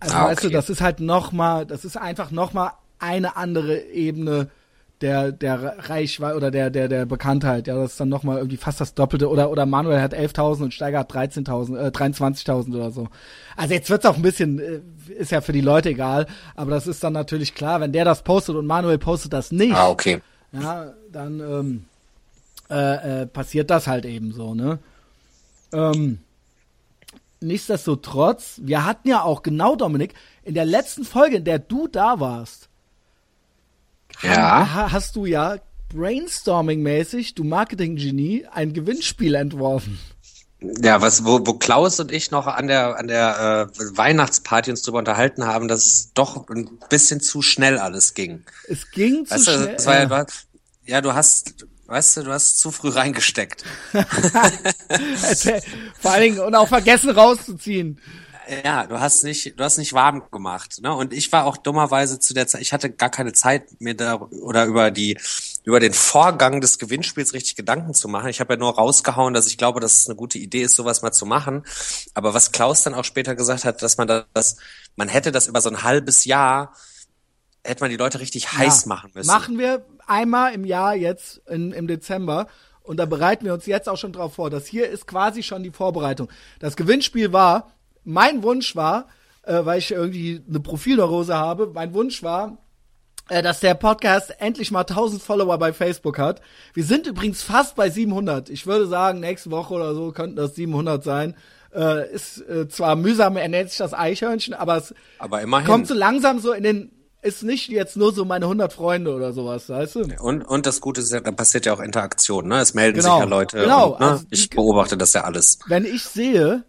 Also 0.00 0.14
Ah, 0.16 0.26
weißt 0.26 0.44
du, 0.44 0.46
okay. 0.46 0.54
das 0.54 0.70
ist 0.70 0.80
halt 0.80 1.00
nochmal, 1.00 1.66
das 1.66 1.84
ist 1.84 1.96
einfach 1.96 2.30
nochmal 2.30 2.72
eine 3.00 3.36
andere 3.36 3.80
Ebene 3.86 4.50
der, 5.00 5.32
der 5.32 5.88
Reichweite 5.88 6.36
oder 6.36 6.50
der, 6.50 6.70
der, 6.70 6.88
der 6.88 7.06
Bekanntheit. 7.06 7.66
Ja, 7.66 7.76
das 7.76 7.92
ist 7.92 8.00
dann 8.00 8.08
nochmal 8.08 8.38
irgendwie 8.38 8.56
fast 8.56 8.80
das 8.80 8.94
Doppelte. 8.94 9.28
Oder, 9.28 9.50
oder 9.50 9.66
Manuel 9.66 10.00
hat 10.00 10.14
11.000 10.14 10.64
und 10.64 10.74
Steiger 10.74 11.00
hat 11.00 11.12
13.000, 11.12 11.78
äh, 11.78 11.88
23.000 11.88 12.74
oder 12.74 12.90
so. 12.90 13.08
Also 13.56 13.74
jetzt 13.74 13.90
wird's 13.90 14.06
auch 14.06 14.16
ein 14.16 14.22
bisschen, 14.22 14.58
äh, 14.58 14.80
ist 15.12 15.30
ja 15.30 15.40
für 15.40 15.52
die 15.52 15.60
Leute 15.60 15.90
egal. 15.90 16.26
Aber 16.56 16.70
das 16.70 16.86
ist 16.86 17.04
dann 17.04 17.12
natürlich 17.12 17.54
klar, 17.54 17.80
wenn 17.80 17.92
der 17.92 18.04
das 18.04 18.22
postet 18.22 18.56
und 18.56 18.66
Manuel 18.66 18.98
postet 18.98 19.32
das 19.32 19.52
nicht. 19.52 19.74
ah, 19.74 19.88
okay. 19.88 20.20
Ja, 20.52 20.94
dann 21.12 21.40
ähm, 21.40 21.84
äh, 22.70 23.22
äh, 23.22 23.26
passiert 23.26 23.70
das 23.70 23.86
halt 23.86 24.04
eben 24.04 24.32
so, 24.32 24.54
ne? 24.54 24.78
Ähm, 25.72 26.20
nichtsdestotrotz, 27.40 28.60
wir 28.62 28.84
hatten 28.84 29.08
ja 29.08 29.22
auch 29.22 29.42
genau, 29.42 29.76
Dominik, 29.76 30.14
in 30.42 30.54
der 30.54 30.64
letzten 30.64 31.04
Folge, 31.04 31.36
in 31.36 31.44
der 31.44 31.58
du 31.58 31.86
da 31.86 32.20
warst, 32.20 32.67
Ja. 34.22 34.74
ha 34.74 34.92
hast 34.92 35.16
du 35.16 35.26
ja 35.26 35.56
brainstorming-mäßig, 35.94 37.34
du 37.34 37.44
Marketing-Genie, 37.44 38.46
ein 38.52 38.72
Gewinnspiel 38.72 39.34
entworfen. 39.34 39.98
Ja, 40.60 41.00
was, 41.00 41.24
wo, 41.24 41.46
wo 41.46 41.54
Klaus 41.54 42.00
und 42.00 42.10
ich 42.10 42.32
noch 42.32 42.48
an 42.48 42.66
der, 42.66 42.98
an 42.98 43.06
der 43.06 43.70
äh, 43.78 43.96
Weihnachtsparty 43.96 44.72
uns 44.72 44.82
drüber 44.82 44.98
unterhalten 44.98 45.46
haben, 45.46 45.68
dass 45.68 45.86
es 45.86 46.12
doch 46.14 46.48
ein 46.48 46.68
bisschen 46.88 47.20
zu 47.20 47.42
schnell 47.42 47.78
alles 47.78 48.14
ging. 48.14 48.44
Es 48.66 48.90
ging 48.90 49.24
zu 49.24 49.34
Weißt 49.34 49.46
du, 49.46 49.52
schnell. 49.52 49.86
war 49.86 49.94
ja, 49.94 50.10
hast, 50.10 50.46
ja, 50.84 51.00
du 51.00 51.14
hast, 51.14 51.66
weißt 51.86 52.16
du, 52.16 52.22
du 52.24 52.32
hast 52.32 52.58
zu 52.58 52.72
früh 52.72 52.88
reingesteckt. 52.88 53.64
Vor 56.00 56.10
allen 56.10 56.22
Dingen, 56.22 56.40
und 56.40 56.56
auch 56.56 56.68
vergessen 56.68 57.10
rauszuziehen. 57.10 58.00
Ja, 58.64 58.86
du 58.86 58.98
hast 58.98 59.24
nicht, 59.24 59.58
du 59.58 59.64
hast 59.64 59.76
nicht 59.76 59.92
warm 59.92 60.22
gemacht, 60.30 60.80
ne? 60.80 60.94
Und 60.94 61.12
ich 61.12 61.30
war 61.32 61.44
auch 61.44 61.56
dummerweise 61.58 62.18
zu 62.18 62.32
der 62.32 62.46
Zeit, 62.46 62.62
ich 62.62 62.72
hatte 62.72 62.88
gar 62.90 63.10
keine 63.10 63.32
Zeit, 63.32 63.80
mir 63.80 63.94
da 63.94 64.14
oder 64.16 64.64
über 64.64 64.90
die, 64.90 65.18
über 65.64 65.80
den 65.80 65.92
Vorgang 65.92 66.60
des 66.62 66.78
Gewinnspiels 66.78 67.34
richtig 67.34 67.56
Gedanken 67.56 67.92
zu 67.92 68.08
machen. 68.08 68.28
Ich 68.30 68.40
habe 68.40 68.54
ja 68.54 68.58
nur 68.58 68.74
rausgehauen, 68.74 69.34
dass 69.34 69.46
ich 69.46 69.58
glaube, 69.58 69.80
dass 69.80 70.00
es 70.00 70.06
eine 70.08 70.16
gute 70.16 70.38
Idee 70.38 70.62
ist, 70.62 70.76
sowas 70.76 71.02
mal 71.02 71.12
zu 71.12 71.26
machen. 71.26 71.64
Aber 72.14 72.32
was 72.32 72.50
Klaus 72.52 72.82
dann 72.82 72.94
auch 72.94 73.04
später 73.04 73.34
gesagt 73.34 73.64
hat, 73.64 73.82
dass 73.82 73.98
man 73.98 74.08
das, 74.32 74.56
man 74.96 75.08
hätte 75.08 75.30
das 75.30 75.46
über 75.46 75.60
so 75.60 75.68
ein 75.68 75.82
halbes 75.82 76.24
Jahr, 76.24 76.72
hätte 77.64 77.82
man 77.82 77.90
die 77.90 77.96
Leute 77.96 78.20
richtig 78.20 78.52
heiß 78.52 78.84
Ja. 78.84 78.88
machen 78.88 79.10
müssen. 79.14 79.28
Machen 79.28 79.58
wir 79.58 79.84
einmal 80.06 80.54
im 80.54 80.64
Jahr 80.64 80.94
jetzt 80.94 81.42
in, 81.48 81.72
im 81.72 81.86
Dezember. 81.86 82.46
Und 82.82 82.96
da 82.96 83.04
bereiten 83.04 83.44
wir 83.44 83.52
uns 83.52 83.66
jetzt 83.66 83.90
auch 83.90 83.98
schon 83.98 84.14
drauf 84.14 84.36
vor. 84.36 84.48
Das 84.48 84.64
hier 84.66 84.88
ist 84.88 85.06
quasi 85.06 85.42
schon 85.42 85.62
die 85.62 85.70
Vorbereitung. 85.70 86.30
Das 86.58 86.74
Gewinnspiel 86.74 87.34
war, 87.34 87.74
mein 88.08 88.42
Wunsch 88.42 88.74
war, 88.74 89.06
äh, 89.42 89.64
weil 89.64 89.78
ich 89.78 89.90
irgendwie 89.92 90.42
eine 90.48 90.60
Profilneurose 90.60 91.34
habe, 91.36 91.70
mein 91.74 91.92
Wunsch 91.94 92.22
war, 92.22 92.56
äh, 93.28 93.42
dass 93.42 93.60
der 93.60 93.74
Podcast 93.74 94.34
endlich 94.40 94.70
mal 94.70 94.84
1000 94.84 95.22
Follower 95.22 95.58
bei 95.58 95.72
Facebook 95.74 96.18
hat. 96.18 96.40
Wir 96.72 96.84
sind 96.84 97.06
übrigens 97.06 97.42
fast 97.42 97.76
bei 97.76 97.90
700. 97.90 98.48
Ich 98.48 98.66
würde 98.66 98.86
sagen, 98.86 99.20
nächste 99.20 99.50
Woche 99.50 99.74
oder 99.74 99.94
so 99.94 100.12
könnten 100.12 100.36
das 100.36 100.54
700 100.54 101.04
sein. 101.04 101.36
Äh, 101.74 102.10
ist 102.14 102.38
äh, 102.48 102.66
zwar 102.68 102.96
mühsam 102.96 103.36
ernährt 103.36 103.68
sich 103.68 103.78
das 103.78 103.92
Eichhörnchen, 103.92 104.54
aber 104.54 104.78
es 104.78 104.94
Aber 105.18 105.42
kommt 105.64 105.86
so 105.86 105.92
langsam 105.92 106.38
so 106.38 106.52
in 106.54 106.62
den, 106.62 106.90
ist 107.20 107.42
nicht 107.42 107.68
jetzt 107.68 107.94
nur 107.98 108.14
so 108.14 108.24
meine 108.24 108.46
100 108.46 108.72
Freunde 108.72 109.14
oder 109.14 109.34
sowas, 109.34 109.68
weißt 109.68 109.96
du? 109.96 110.00
Und, 110.22 110.42
und 110.42 110.64
das 110.64 110.80
Gute 110.80 111.02
ist 111.02 111.12
ja, 111.12 111.20
da 111.20 111.30
passiert 111.30 111.66
ja 111.66 111.74
auch 111.74 111.80
Interaktion, 111.80 112.48
ne? 112.48 112.60
Es 112.60 112.72
melden 112.72 113.00
Genau, 113.00 113.16
sich 113.16 113.24
ja 113.24 113.28
Leute. 113.28 113.58
genau, 113.60 113.90
Und, 113.90 114.00
ne? 114.00 114.06
also 114.12 114.24
die- 114.24 114.34
ich 114.34 114.48
beobachte 114.48 114.96
das 114.96 115.12
ja 115.12 115.24
alles. 115.24 115.58
Wenn 115.66 115.84
ich 115.84 116.04
sehe, 116.04 116.64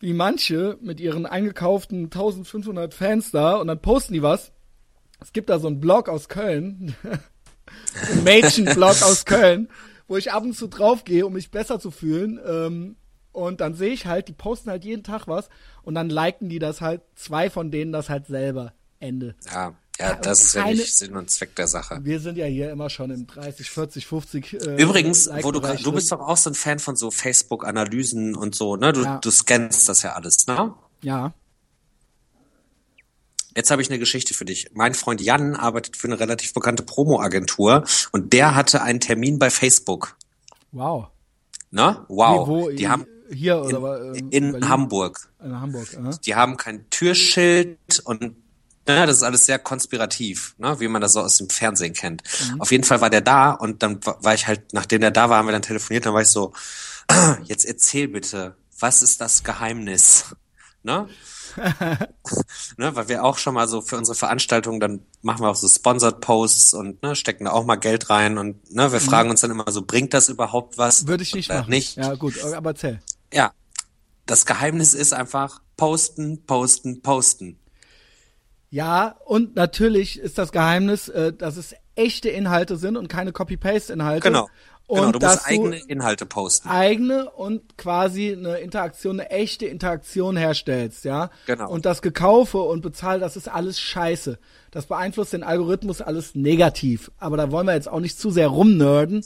wie 0.00 0.12
manche 0.12 0.78
mit 0.80 1.00
ihren 1.00 1.26
eingekauften 1.26 2.04
1500 2.04 2.94
Fans 2.94 3.30
da 3.30 3.56
und 3.56 3.66
dann 3.66 3.80
posten 3.80 4.14
die 4.14 4.22
was. 4.22 4.52
Es 5.20 5.32
gibt 5.32 5.50
da 5.50 5.58
so 5.58 5.66
einen 5.66 5.80
Blog 5.80 6.08
aus 6.08 6.28
Köln, 6.28 6.94
ein 8.12 8.24
Mädchenblog 8.24 9.02
aus 9.02 9.24
Köln, 9.24 9.68
wo 10.06 10.16
ich 10.16 10.32
ab 10.32 10.44
und 10.44 10.54
zu 10.54 10.68
draufgehe, 10.68 11.26
um 11.26 11.32
mich 11.32 11.50
besser 11.50 11.80
zu 11.80 11.90
fühlen. 11.90 12.38
Ähm, 12.46 12.96
und 13.32 13.60
dann 13.60 13.74
sehe 13.74 13.92
ich 13.92 14.06
halt, 14.06 14.28
die 14.28 14.32
posten 14.32 14.70
halt 14.70 14.84
jeden 14.84 15.02
Tag 15.02 15.26
was 15.26 15.48
und 15.82 15.94
dann 15.94 16.08
liken 16.08 16.48
die 16.48 16.58
das 16.58 16.80
halt, 16.80 17.02
zwei 17.14 17.50
von 17.50 17.70
denen 17.70 17.92
das 17.92 18.08
halt 18.08 18.26
selber. 18.26 18.72
Ende. 19.00 19.36
Ja, 19.52 19.74
ja, 19.98 20.14
das 20.14 20.42
ist 20.42 20.54
ja 20.54 20.62
keine- 20.62 20.76
nicht 20.76 20.96
Sinn 20.96 21.16
und 21.16 21.28
Zweck 21.30 21.54
der 21.56 21.66
Sache. 21.66 21.98
Wir 22.02 22.20
sind 22.20 22.38
ja 22.38 22.46
hier 22.46 22.70
immer 22.70 22.88
schon 22.90 23.10
im 23.10 23.26
30, 23.26 23.70
40, 23.70 24.06
50. 24.06 24.54
Äh, 24.54 24.82
Übrigens, 24.82 25.28
wo 25.42 25.50
du, 25.52 25.60
du 25.60 25.92
bist 25.92 26.12
doch 26.12 26.20
auch 26.20 26.36
so 26.36 26.50
ein 26.50 26.54
Fan 26.54 26.78
von 26.78 26.96
so 26.96 27.10
Facebook-Analysen 27.10 28.34
und 28.36 28.54
so, 28.54 28.76
ne? 28.76 28.92
Du, 28.92 29.02
Ja. 29.02 29.18
du 29.18 29.30
scannst 29.30 29.88
das 29.88 30.02
ja 30.02 30.12
alles, 30.12 30.46
ne? 30.46 30.74
Ja. 31.02 31.32
Jetzt 33.56 33.70
habe 33.72 33.82
ich 33.82 33.88
eine 33.90 33.98
Geschichte 33.98 34.34
für 34.34 34.44
dich. 34.44 34.70
Mein 34.74 34.94
Freund 34.94 35.20
Jan 35.20 35.56
arbeitet 35.56 35.96
für 35.96 36.06
eine 36.06 36.20
relativ 36.20 36.54
bekannte 36.54 36.84
Promo-Agentur 36.84 37.84
und 38.12 38.32
der 38.32 38.54
hatte 38.54 38.82
einen 38.82 39.00
Termin 39.00 39.38
bei 39.38 39.50
Facebook. 39.50 40.16
Wow. 40.70 41.06
Ne? 41.70 42.04
Wow. 42.08 42.46
Wo, 42.46 42.70
die 42.70 42.84
in- 42.84 42.88
haben 42.90 43.06
hier 43.32 43.60
oder 43.62 44.14
in, 44.14 44.30
ähm, 44.32 44.54
in? 44.54 44.68
Hamburg. 44.68 45.28
In 45.42 45.60
Hamburg, 45.60 45.88
aha. 45.98 46.10
Die 46.24 46.34
haben 46.34 46.56
kein 46.56 46.88
Türschild 46.90 47.78
und 48.04 48.36
ne, 48.88 49.06
das 49.06 49.18
ist 49.18 49.22
alles 49.22 49.46
sehr 49.46 49.58
konspirativ, 49.58 50.54
ne, 50.58 50.80
wie 50.80 50.88
man 50.88 51.00
das 51.00 51.12
so 51.12 51.20
aus 51.20 51.36
dem 51.36 51.48
Fernsehen 51.50 51.92
kennt. 51.94 52.22
Mhm. 52.52 52.60
Auf 52.60 52.72
jeden 52.72 52.84
Fall 52.84 53.00
war 53.00 53.10
der 53.10 53.20
da 53.20 53.52
und 53.52 53.82
dann 53.82 54.04
wa- 54.04 54.16
war 54.20 54.34
ich 54.34 54.46
halt, 54.46 54.72
nachdem 54.72 55.00
der 55.00 55.10
da 55.10 55.28
war, 55.30 55.38
haben 55.38 55.46
wir 55.46 55.52
dann 55.52 55.62
telefoniert, 55.62 56.06
dann 56.06 56.14
war 56.14 56.22
ich 56.22 56.28
so, 56.28 56.52
jetzt 57.44 57.64
erzähl 57.64 58.08
bitte, 58.08 58.56
was 58.80 59.02
ist 59.02 59.20
das 59.20 59.44
Geheimnis? 59.44 60.24
Ne? 60.84 61.08
ne, 62.76 62.94
weil 62.94 63.08
wir 63.08 63.24
auch 63.24 63.36
schon 63.36 63.54
mal 63.54 63.66
so 63.68 63.80
für 63.82 63.96
unsere 63.96 64.14
Veranstaltungen, 64.14 64.78
dann 64.80 65.00
machen 65.22 65.42
wir 65.42 65.48
auch 65.50 65.56
so 65.56 65.68
Sponsored 65.68 66.20
Posts 66.20 66.74
und 66.74 67.02
ne, 67.02 67.16
stecken 67.16 67.44
da 67.46 67.50
auch 67.50 67.64
mal 67.66 67.74
Geld 67.76 68.10
rein 68.10 68.38
und 68.38 68.72
ne, 68.72 68.90
wir 68.92 69.00
fragen 69.00 69.28
uns 69.28 69.40
dann 69.40 69.50
immer 69.50 69.70
so, 69.70 69.82
bringt 69.82 70.14
das 70.14 70.28
überhaupt 70.28 70.78
was? 70.78 71.02
Mhm. 71.02 71.08
Würde 71.08 71.22
ich 71.24 71.34
nicht 71.34 71.48
machen. 71.48 71.68
Nicht. 71.70 71.96
Ja, 71.96 72.14
gut, 72.14 72.40
aber 72.42 72.70
erzähl. 72.70 73.00
Ja, 73.32 73.52
das 74.26 74.46
Geheimnis 74.46 74.94
ist 74.94 75.12
einfach 75.12 75.60
posten, 75.76 76.44
posten, 76.46 77.02
posten. 77.02 77.58
Ja, 78.70 79.16
und 79.24 79.56
natürlich 79.56 80.18
ist 80.18 80.38
das 80.38 80.52
Geheimnis, 80.52 81.08
äh, 81.08 81.32
dass 81.32 81.56
es 81.56 81.74
echte 81.94 82.28
Inhalte 82.28 82.76
sind 82.76 82.96
und 82.96 83.08
keine 83.08 83.32
Copy-Paste-Inhalte. 83.32 84.28
Genau. 84.28 84.48
Und 84.88 85.00
genau, 85.00 85.12
du 85.12 85.26
musst 85.26 85.46
eigene 85.46 85.76
Inhalte 85.76 86.24
posten. 86.24 86.66
eigene 86.66 87.28
und 87.30 87.76
quasi 87.76 88.32
eine 88.32 88.56
Interaktion, 88.56 89.20
eine 89.20 89.30
echte 89.30 89.66
Interaktion 89.66 90.38
herstellst, 90.38 91.04
ja. 91.04 91.30
Genau. 91.44 91.70
Und 91.70 91.84
das 91.84 92.00
Gekaufe 92.00 92.56
und 92.56 92.80
Bezahl, 92.80 93.20
das 93.20 93.36
ist 93.36 93.48
alles 93.48 93.78
scheiße. 93.78 94.38
Das 94.70 94.86
beeinflusst 94.86 95.34
den 95.34 95.42
Algorithmus 95.42 96.00
alles 96.00 96.34
negativ. 96.34 97.10
Aber 97.18 97.36
da 97.36 97.50
wollen 97.50 97.66
wir 97.66 97.74
jetzt 97.74 97.88
auch 97.88 98.00
nicht 98.00 98.18
zu 98.18 98.30
sehr 98.30 98.48
rumnerden. 98.48 99.22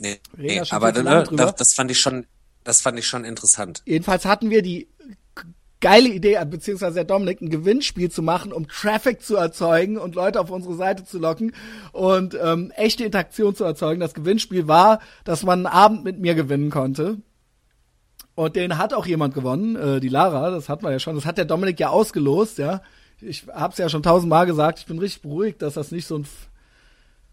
Nee, 0.00 0.18
nee 0.36 0.60
aber 0.70 0.90
ne, 0.90 1.24
das, 1.30 1.54
das 1.54 1.74
fand 1.74 1.92
ich 1.92 2.00
schon, 2.00 2.26
das 2.64 2.80
fand 2.80 2.98
ich 2.98 3.06
schon 3.06 3.24
interessant. 3.24 3.82
Jedenfalls 3.86 4.24
hatten 4.24 4.50
wir 4.50 4.62
die 4.62 4.88
geile 5.80 6.08
Idee, 6.08 6.38
beziehungsweise 6.44 6.96
der 6.96 7.04
Dominik, 7.04 7.40
ein 7.40 7.50
Gewinnspiel 7.50 8.10
zu 8.10 8.22
machen, 8.22 8.52
um 8.52 8.68
Traffic 8.68 9.22
zu 9.22 9.36
erzeugen 9.36 9.96
und 9.96 10.14
Leute 10.14 10.40
auf 10.40 10.50
unsere 10.50 10.74
Seite 10.74 11.04
zu 11.04 11.18
locken 11.18 11.52
und 11.92 12.36
ähm, 12.40 12.72
echte 12.76 13.04
Interaktion 13.04 13.54
zu 13.54 13.64
erzeugen. 13.64 14.00
Das 14.00 14.14
Gewinnspiel 14.14 14.66
war, 14.66 15.00
dass 15.24 15.44
man 15.44 15.66
einen 15.66 15.74
Abend 15.74 16.04
mit 16.04 16.18
mir 16.18 16.34
gewinnen 16.34 16.70
konnte. 16.70 17.18
Und 18.34 18.54
den 18.54 18.78
hat 18.78 18.94
auch 18.94 19.06
jemand 19.06 19.34
gewonnen, 19.34 19.76
äh, 19.76 20.00
die 20.00 20.08
Lara, 20.08 20.50
das 20.50 20.68
hatten 20.68 20.84
wir 20.84 20.92
ja 20.92 21.00
schon. 21.00 21.16
Das 21.16 21.26
hat 21.26 21.38
der 21.38 21.44
Dominik 21.44 21.80
ja 21.80 21.88
ausgelost, 21.88 22.58
ja. 22.58 22.82
Ich 23.20 23.46
hab's 23.52 23.78
ja 23.78 23.88
schon 23.88 24.04
tausendmal 24.04 24.46
gesagt, 24.46 24.78
ich 24.78 24.86
bin 24.86 24.98
richtig 25.00 25.22
beruhigt, 25.22 25.60
dass 25.60 25.74
das 25.74 25.90
nicht 25.90 26.06
so 26.06 26.18
ein 26.18 26.26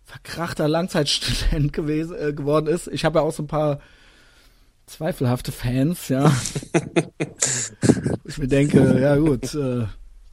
verkrachter 0.04 0.68
Langzeitstudent 0.68 1.74
gewesen, 1.74 2.16
äh, 2.18 2.34
geworden 2.34 2.68
ist. 2.68 2.88
Ich 2.88 3.06
habe 3.06 3.20
ja 3.20 3.26
auch 3.26 3.32
so 3.32 3.44
ein 3.44 3.48
paar 3.48 3.80
zweifelhafte 4.88 5.52
Fans, 5.52 6.10
ja. 6.10 6.32
Ich 8.36 8.40
mir 8.40 8.48
denke, 8.50 9.00
ja 9.00 9.16
gut, 9.16 9.56
äh, 9.56 9.86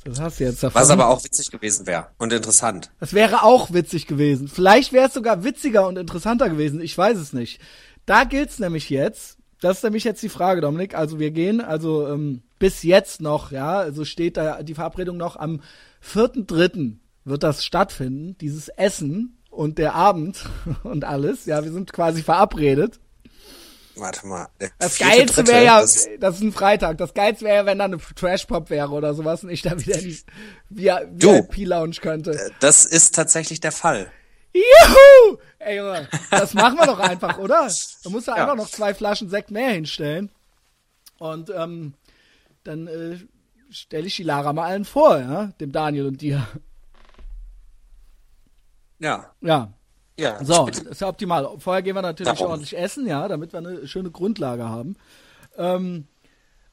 Das 0.05 0.21
hast 0.21 0.41
du 0.41 0.45
jetzt 0.45 0.61
davon. 0.63 0.81
Was 0.81 0.91
aber 0.91 1.09
auch 1.09 1.23
witzig 1.23 1.53
gewesen 1.53 1.87
wäre 1.87 2.09
und 2.19 2.33
interessant. 2.33 2.91
Das 2.99 3.15
wäre 3.15 3.45
auch 3.45 3.73
witzig 3.73 4.09
gewesen. 4.09 4.49
Vielleicht 4.49 4.93
wäre 4.93 5.07
es 5.07 5.15
sogar 5.15 5.45
witziger 5.45 5.87
und 5.87 5.97
interessanter 5.97 6.49
gewesen. 6.49 6.81
Ich 6.81 6.99
weiß 6.99 7.17
es 7.17 7.33
nicht. 7.33 7.61
Da 8.05 8.25
gilt's 8.25 8.59
nämlich 8.59 8.91
jetzt. 8.91 9.39
Das 9.61 9.77
ist 9.77 9.85
nämlich 9.85 10.03
jetzt 10.03 10.21
die 10.21 10.29
Frage, 10.29 10.61
Dominik. 10.61 10.97
Also 10.97 11.21
wir 11.21 11.31
gehen, 11.31 11.61
also 11.61 12.09
ähm, 12.09 12.43
bis 12.59 12.83
jetzt 12.83 13.21
noch, 13.21 13.53
ja, 13.53 13.79
also 13.79 14.05
steht 14.05 14.37
da 14.37 14.65
die 14.65 14.75
Verabredung 14.75 15.17
noch 15.17 15.37
am 15.37 15.61
4.3. 16.05 16.97
wird 17.25 17.43
das 17.45 17.65
stattfinden, 17.65 18.37
dieses 18.41 18.69
Essen 18.69 19.39
und 19.51 19.79
der 19.79 19.95
Abend 19.95 20.47
und 20.83 21.05
alles. 21.05 21.47
Ja, 21.47 21.63
wir 21.63 21.71
sind 21.71 21.93
quasi 21.93 22.23
verabredet. 22.23 22.99
Warte 23.97 24.27
mal. 24.27 24.49
Das 24.79 24.99
Geilste 24.99 25.47
wäre 25.47 25.65
ja, 25.65 25.81
das- 25.81 26.09
das 26.19 26.37
ist 26.37 26.41
ein 26.43 26.53
Freitag. 26.53 26.97
Das 26.99 27.13
Geilste 27.15 27.45
wäre 27.45 27.57
ja, 27.57 27.67
wenn 27.67 27.79
da 27.79 27.85
eine 27.85 27.99
Trash-Pop 27.99 28.71
wäre 28.71 28.89
oder 28.91 29.13
sowas 29.15 29.45
und 29.45 29.51
ich 29.51 29.63
da 29.63 29.79
wieder 29.79 29.99
in 29.99 30.05
die 30.71 30.93
Du. 31.19 31.29
VIP-Lounge 31.49 31.97
könnte. 32.01 32.51
Das 32.61 32.85
ist 32.87 33.15
tatsächlich 33.15 33.61
der 33.61 33.73
Fall. 33.73 34.11
Juhu! 34.55 35.39
Ey, 35.59 35.77
Junge, 35.79 36.09
das 36.31 36.55
machen 36.55 36.79
wir 36.79 36.87
doch 36.87 36.99
einfach, 36.99 37.39
oder? 37.39 37.69
Da 38.05 38.11
musst 38.11 38.27
du 38.29 38.33
Ja. 38.33 38.37
einfach 38.39 38.57
noch 38.57 38.69
zwei 38.69 38.95
Flaschen 38.95 39.29
Sekt 39.31 39.51
mehr 39.51 39.71
hinstellen. 39.73 40.31
Und 41.19 41.51
ähm, 41.51 41.95
dann 42.65 42.87
äh, 42.87 43.19
stelle 43.71 44.07
ich 44.07 44.17
die 44.17 44.23
Lara 44.25 44.53
mal 44.53 44.67
allen 44.67 44.85
vor, 44.85 45.19
ja? 45.19 45.47
Dem 45.61 45.71
Daniel 45.73 46.07
und 46.07 46.21
dir. 46.21 46.47
Ja. 48.99 49.33
Ja. 49.41 49.73
Ja. 50.19 50.45
So, 50.45 50.69
ist 50.69 51.01
ja 51.01 51.09
optimal. 51.09 51.49
Vorher 51.59 51.83
gehen 51.83 51.95
wir 51.95 52.03
natürlich 52.03 52.33
Darum. 52.33 52.53
ordentlich 52.53 52.77
essen, 52.77 53.07
ja, 53.07 53.27
damit 53.29 53.53
wir 53.53 53.59
eine 53.59 53.87
schöne 53.87 54.11
Grundlage 54.11 54.69
haben. 54.69 54.97
Ähm, 55.57 56.07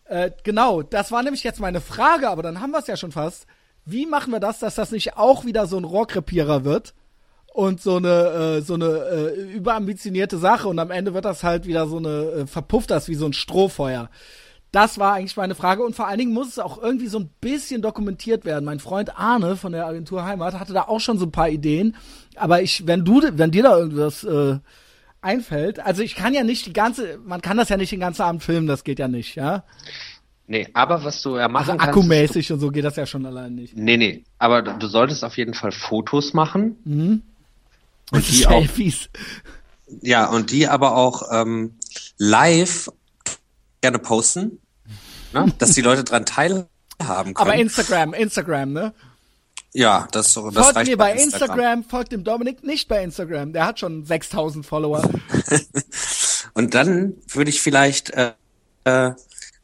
äh, 0.06 0.32
genau, 0.44 0.82
das 0.82 1.12
war 1.12 1.24
nämlich 1.24 1.44
jetzt 1.44 1.60
meine 1.60 1.82
Frage, 1.82 2.30
aber 2.30 2.44
dann 2.44 2.62
haben 2.62 2.72
wir 2.72 2.80
es 2.80 2.88
ja 2.88 2.98
schon 2.98 3.12
fast. 3.12 3.46
Wie 3.86 4.06
machen 4.06 4.32
wir 4.32 4.40
das, 4.40 4.60
dass 4.60 4.76
das 4.76 4.92
nicht 4.92 5.18
auch 5.18 5.46
wieder 5.46 5.68
so 5.68 5.78
ein 5.78 5.84
Rohrkrepierer 5.84 6.64
wird 6.64 6.94
und 7.54 7.82
so 7.82 7.98
eine 7.98 8.58
äh, 8.58 8.62
so 8.62 8.76
eine 8.76 8.86
äh, 8.86 9.42
überambitionierte 9.54 10.38
Sache 10.38 10.68
und 10.68 10.80
am 10.80 10.92
Ende 10.92 11.14
wird 11.14 11.26
das 11.26 11.44
halt 11.44 11.66
wieder 11.66 11.88
so 11.88 11.98
eine 11.98 12.10
äh, 12.32 12.48
verpufft 12.48 12.92
das 12.92 13.08
wie 13.08 13.16
so 13.16 13.26
ein 13.26 13.34
Strohfeuer. 13.34 14.10
Das 14.72 15.00
war 15.00 15.14
eigentlich 15.14 15.36
meine 15.36 15.56
Frage 15.56 15.84
und 15.84 15.96
vor 15.96 16.08
allen 16.08 16.20
Dingen 16.20 16.34
muss 16.34 16.48
es 16.50 16.60
auch 16.60 16.82
irgendwie 16.82 17.08
so 17.08 17.20
ein 17.20 17.30
bisschen 17.42 17.82
dokumentiert 17.82 18.46
werden. 18.46 18.66
Mein 18.66 18.80
Freund 18.80 19.18
Arne 19.18 19.56
von 19.56 19.72
der 19.72 19.88
Agentur 19.88 20.24
Heimat 20.26 20.60
hatte 20.60 20.74
da 20.74 20.84
auch 20.84 21.00
schon 21.00 21.18
so 21.18 21.26
ein 21.26 21.32
paar 21.32 21.50
Ideen, 21.50 21.96
aber 22.36 22.62
ich, 22.62 22.86
wenn 22.86 23.04
du, 23.04 23.22
wenn 23.34 23.50
dir 23.52 23.64
da 23.64 23.78
irgendwas 23.78 24.24
äh, 24.24 24.60
einfällt, 25.22 25.80
also 25.80 26.04
ich 26.04 26.16
kann 26.16 26.34
ja 26.36 26.44
nicht 26.44 26.66
die 26.68 26.74
ganze, 26.74 27.18
man 27.26 27.42
kann 27.42 27.58
das 27.58 27.70
ja 27.70 27.78
nicht 27.78 27.92
den 27.92 28.00
ganzen 28.00 28.22
Abend 28.22 28.44
filmen, 28.44 28.68
das 28.68 28.84
geht 28.84 29.00
ja 29.00 29.08
nicht, 29.08 29.36
ja. 29.36 29.64
Nee, 30.46 30.68
aber 30.74 31.04
was 31.04 31.22
du 31.22 31.38
ja 31.38 31.48
machen 31.48 31.72
Also 31.72 31.78
kannst. 31.78 31.88
akkumäßig 31.90 32.52
und 32.52 32.60
so 32.60 32.70
geht 32.70 32.84
das 32.84 32.96
ja 32.96 33.06
schon 33.06 33.26
allein 33.26 33.56
nicht. 33.56 33.76
Nee, 33.76 33.98
nee, 33.98 34.24
aber 34.40 34.62
du 34.62 34.88
solltest 34.88 35.24
auf 35.24 35.38
jeden 35.38 35.54
Fall 35.54 35.72
Fotos 35.72 36.34
machen. 36.34 36.76
Mhm. 36.86 37.22
Und 38.12 38.28
die 38.32 38.48
auch, 38.48 38.52
Selfies. 38.52 39.10
Ja, 40.02 40.28
und 40.30 40.52
die 40.52 40.68
aber 40.68 40.96
auch 40.96 41.24
ähm, 41.32 41.76
live 42.18 42.90
gerne 43.82 44.00
posten, 44.00 44.60
ne? 45.34 45.54
dass 45.58 45.74
die 45.74 45.82
Leute 45.82 46.04
dran 46.04 46.26
teilhaben 46.26 46.68
können. 47.00 47.36
Aber 47.38 47.56
Instagram, 47.56 48.14
Instagram, 48.14 48.74
ne? 48.74 48.94
ja, 49.74 50.08
das, 50.12 50.34
so- 50.34 50.50
das 50.50 50.64
Folgt 50.64 50.78
reicht 50.78 50.92
mir 50.92 50.98
bei 50.98 51.14
Instagram. 51.14 51.84
folgt 51.84 52.12
dem 52.12 52.24
Dominik 52.24 52.64
nicht 52.64 52.88
bei 52.88 53.04
Instagram. 53.04 53.54
Der 53.54 53.66
hat 53.66 53.80
schon 53.80 54.06
6000 54.06 54.66
Follower. 54.66 55.08
Und 56.54 56.74
dann 56.74 57.14
würde 57.28 57.50
ich 57.50 57.62
vielleicht 57.62 58.10
äh, 58.12 58.34
äh, 58.86 59.12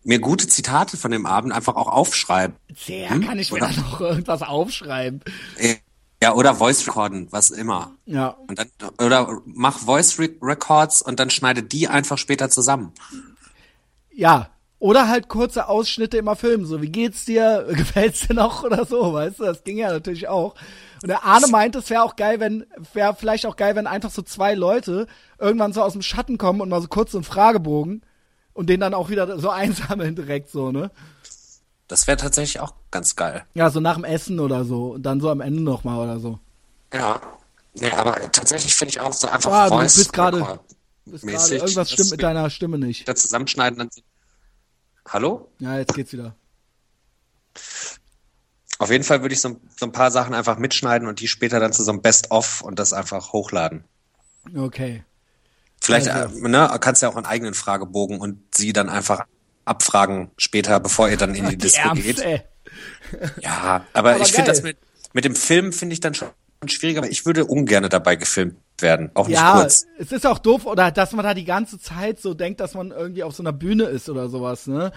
mir 0.03 0.19
gute 0.19 0.47
Zitate 0.47 0.97
von 0.97 1.11
dem 1.11 1.25
Abend 1.25 1.51
einfach 1.53 1.75
auch 1.75 1.87
aufschreiben. 1.87 2.55
Sehr, 2.77 3.09
Hm? 3.09 3.25
kann 3.25 3.39
ich 3.39 3.51
mir 3.51 3.59
da 3.59 3.71
noch 3.71 3.99
irgendwas 3.99 4.41
aufschreiben. 4.43 5.21
Ja, 6.21 6.33
oder 6.33 6.55
Voice 6.55 6.87
Recorden, 6.87 7.27
was 7.31 7.49
immer. 7.51 7.91
Ja. 8.05 8.37
Und 8.47 8.59
dann, 8.59 8.67
oder 8.99 9.41
mach 9.45 9.79
Voice 9.79 10.17
Re 10.19 10.29
Records 10.41 11.01
und 11.01 11.19
dann 11.19 11.29
schneide 11.29 11.61
die 11.63 11.87
einfach 11.87 12.17
später 12.17 12.49
zusammen. 12.49 12.93
Ja. 14.15 14.49
Oder 14.79 15.07
halt 15.07 15.29
kurze 15.29 15.67
Ausschnitte 15.67 16.17
immer 16.17 16.35
filmen, 16.35 16.65
so 16.65 16.81
wie 16.81 16.89
geht's 16.89 17.25
dir, 17.25 17.65
gefällt's 17.69 18.27
dir 18.27 18.33
noch 18.33 18.63
oder 18.63 18.85
so, 18.85 19.13
weißt 19.13 19.39
du, 19.39 19.43
das 19.45 19.63
ging 19.63 19.77
ja 19.77 19.91
natürlich 19.91 20.27
auch. 20.27 20.55
Und 21.01 21.09
der 21.09 21.23
Arne 21.23 21.47
meint, 21.47 21.75
es 21.75 21.89
wäre 21.89 22.03
auch 22.03 22.15
geil, 22.15 22.39
wenn, 22.39 22.65
wäre 22.93 23.15
vielleicht 23.15 23.45
auch 23.45 23.55
geil, 23.55 23.75
wenn 23.75 23.87
einfach 23.87 24.11
so 24.11 24.21
zwei 24.21 24.53
Leute 24.53 25.07
irgendwann 25.39 25.73
so 25.73 25.81
aus 25.81 25.93
dem 25.93 26.01
Schatten 26.01 26.37
kommen 26.37 26.61
und 26.61 26.69
mal 26.69 26.81
so 26.81 26.87
kurz 26.87 27.11
so 27.11 27.17
einen 27.17 27.25
Fragebogen 27.25 28.03
und 28.53 28.69
den 28.69 28.79
dann 28.79 28.93
auch 28.93 29.09
wieder 29.09 29.39
so 29.39 29.49
einsammeln 29.51 30.15
direkt 30.15 30.49
so, 30.49 30.71
ne? 30.71 30.91
Das 31.87 32.07
wäre 32.07 32.17
tatsächlich 32.17 32.59
auch 32.59 32.73
ganz 32.89 33.15
geil. 33.15 33.43
Ja, 33.53 33.69
so 33.69 33.79
nach 33.79 33.95
dem 33.95 34.03
Essen 34.03 34.39
oder 34.39 34.65
so 34.65 34.93
und 34.93 35.03
dann 35.03 35.21
so 35.21 35.29
am 35.29 35.41
Ende 35.41 35.61
nochmal 35.61 35.99
oder 35.99 36.19
so. 36.19 36.39
Ja. 36.91 37.21
Nee, 37.75 37.91
aber 37.91 38.13
tatsächlich 38.31 38.73
finde 38.73 38.91
ich 38.91 38.99
auch 38.99 39.13
so 39.13 39.27
einfach 39.27 39.51
Ah, 39.51 39.69
du 39.69 39.75
Voice 39.75 39.97
Record 39.97 39.97
Bist 39.97 40.13
gerade, 40.13 40.59
mäßig, 41.05 41.59
irgendwas 41.59 41.91
stimmt 41.91 42.11
mit 42.11 42.23
deiner 42.23 42.49
Stimme 42.49 42.77
nicht. 42.77 43.07
da 43.07 43.15
zusammenschneiden 43.15 43.77
dann 43.79 43.89
Hallo? 45.07 45.51
Ja, 45.59 45.77
jetzt 45.77 45.93
geht's 45.93 46.11
wieder. 46.13 46.35
Auf 48.77 48.91
jeden 48.91 49.03
Fall 49.03 49.21
würde 49.21 49.33
ich 49.33 49.41
so, 49.41 49.59
so 49.77 49.85
ein 49.85 49.91
paar 49.91 50.11
Sachen 50.11 50.33
einfach 50.33 50.57
mitschneiden 50.57 51.07
und 51.07 51.19
die 51.21 51.27
später 51.27 51.59
dann 51.59 51.71
zu 51.71 51.83
so 51.83 51.91
einem 51.91 52.01
Best-of 52.01 52.61
und 52.61 52.79
das 52.79 52.91
einfach 52.91 53.31
hochladen. 53.31 53.85
Okay. 54.55 55.03
Vielleicht 55.79 56.09
Also. 56.09 56.37
äh, 56.43 56.49
ne, 56.49 56.75
kannst 56.81 57.01
du 57.01 57.05
ja 57.05 57.11
auch 57.11 57.15
einen 57.15 57.25
eigenen 57.25 57.53
Fragebogen 57.53 58.19
und 58.19 58.39
sie 58.53 58.73
dann 58.73 58.89
einfach 58.89 59.25
abfragen 59.63 60.31
später, 60.37 60.79
bevor 60.79 61.09
ihr 61.09 61.17
dann 61.17 61.35
in 61.35 61.47
die 61.49 61.57
Disco 61.65 61.87
Ernst, 61.87 62.03
geht. 62.03 62.19
ey. 62.19 62.41
Ja, 63.41 63.85
aber, 63.93 64.15
Aber 64.15 64.21
ich 64.21 64.33
finde 64.33 64.51
das 64.51 64.63
mit, 64.63 64.77
mit 65.13 65.23
dem 65.23 65.35
Film 65.35 65.71
finde 65.71 65.93
ich 65.93 65.99
dann 66.01 66.13
schon 66.15 66.29
schwieriger, 66.67 66.99
aber 66.99 67.09
ich 67.09 67.25
würde 67.25 67.45
ungern 67.45 67.87
dabei 67.89 68.15
gefilmt 68.15 68.57
werden, 68.79 69.11
auch 69.13 69.27
nicht 69.27 69.37
Ja, 69.37 69.59
kurz. 69.61 69.85
es 69.97 70.11
ist 70.11 70.25
auch 70.25 70.39
doof, 70.39 70.65
oder 70.65 70.91
dass 70.91 71.11
man 71.13 71.23
da 71.23 71.33
die 71.33 71.45
ganze 71.45 71.79
Zeit 71.79 72.19
so 72.19 72.33
denkt, 72.33 72.59
dass 72.59 72.73
man 72.73 72.91
irgendwie 72.91 73.23
auf 73.23 73.35
so 73.35 73.43
einer 73.43 73.53
Bühne 73.53 73.85
ist 73.85 74.09
oder 74.09 74.29
sowas, 74.29 74.67
ne? 74.67 74.91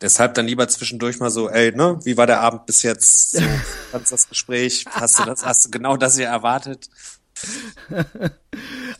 Deshalb 0.00 0.32
dann 0.34 0.46
lieber 0.46 0.66
zwischendurch 0.66 1.18
mal 1.20 1.30
so, 1.30 1.50
ey, 1.50 1.76
ne, 1.76 1.98
wie 2.04 2.16
war 2.16 2.26
der 2.26 2.40
Abend 2.40 2.64
bis 2.66 2.82
jetzt? 2.82 3.32
So, 3.32 3.42
ganz 3.92 4.08
das 4.10 4.28
Gespräch, 4.28 4.86
hast 4.90 5.18
du 5.18 5.24
das, 5.24 5.44
hast 5.44 5.66
du 5.66 5.70
genau 5.70 5.96
das 5.96 6.16
hier 6.16 6.26
erwartet? 6.26 6.88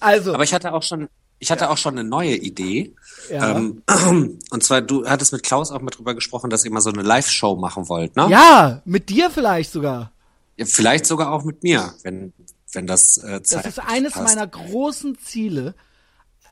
Also, 0.01 0.33
Aber 0.33 0.45
ich 0.45 0.55
hatte 0.55 0.73
auch 0.73 0.83
schon, 0.83 1.09
ich 1.39 1.51
hatte 1.51 1.69
auch 1.71 1.77
schon 1.77 1.99
eine 1.99 2.09
neue 2.09 2.37
Idee. 2.37 2.95
Ja. 3.31 3.57
Ähm, 3.57 3.83
und 4.51 4.63
zwar, 4.63 4.81
du 4.81 5.07
hattest 5.07 5.33
mit 5.33 5.43
Klaus 5.43 5.71
auch 5.71 5.81
mal 5.81 5.91
drüber 5.91 6.15
gesprochen, 6.15 6.49
dass 6.51 6.65
ihr 6.65 6.71
mal 6.71 6.81
so 6.81 6.91
eine 6.91 7.03
Live-Show 7.03 7.57
machen 7.57 7.89
wollt, 7.89 8.17
ne? 8.17 8.29
ja, 8.31 8.81
mit 8.85 9.09
dir 9.09 9.31
vielleicht 9.31 9.73
sogar. 9.73 10.13
Ja, 10.57 10.67
Vielleicht 10.67 11.07
sogar 11.07 11.33
auch 11.33 11.45
mit 11.45 11.63
mir, 11.63 11.95
wenn, 12.03 12.33
wenn 12.73 12.87
das 12.87 13.19
äh, 13.19 13.41
Das 13.41 13.49
zeitlich 13.49 13.77
ist 13.77 13.79
eines 13.79 14.13
passt. 14.15 14.25
meiner 14.25 14.47
großen 14.47 15.19
Ziele, 15.19 15.75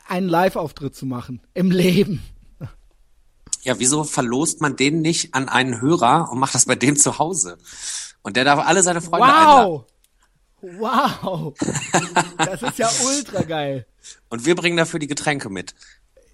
einen 0.08 0.28
Live-Auftritt 0.28 0.94
zu 0.96 1.06
machen. 1.06 1.40
Im 1.54 1.70
Leben. 1.70 2.22
Ja, 3.62 3.78
wieso 3.78 4.04
verlost 4.04 4.60
man 4.60 4.76
den 4.76 5.00
nicht 5.02 5.34
an 5.34 5.48
einen 5.48 5.80
Hörer 5.80 6.30
und 6.30 6.38
macht 6.38 6.54
das 6.54 6.66
bei 6.66 6.76
dem 6.76 6.96
zu 6.96 7.18
Hause? 7.18 7.58
Und 8.22 8.36
der 8.36 8.44
darf 8.44 8.64
alle 8.66 8.82
seine 8.82 9.00
Freunde 9.00 9.26
einladen. 9.26 9.72
Wow! 9.72 9.84
Wow! 10.60 11.54
Das 12.36 12.62
ist 12.62 12.78
ja 12.78 12.90
ultra 13.06 13.42
geil. 13.42 13.86
Und 14.28 14.44
wir 14.44 14.56
bringen 14.56 14.76
dafür 14.76 14.98
die 14.98 15.06
Getränke 15.06 15.50
mit. 15.50 15.74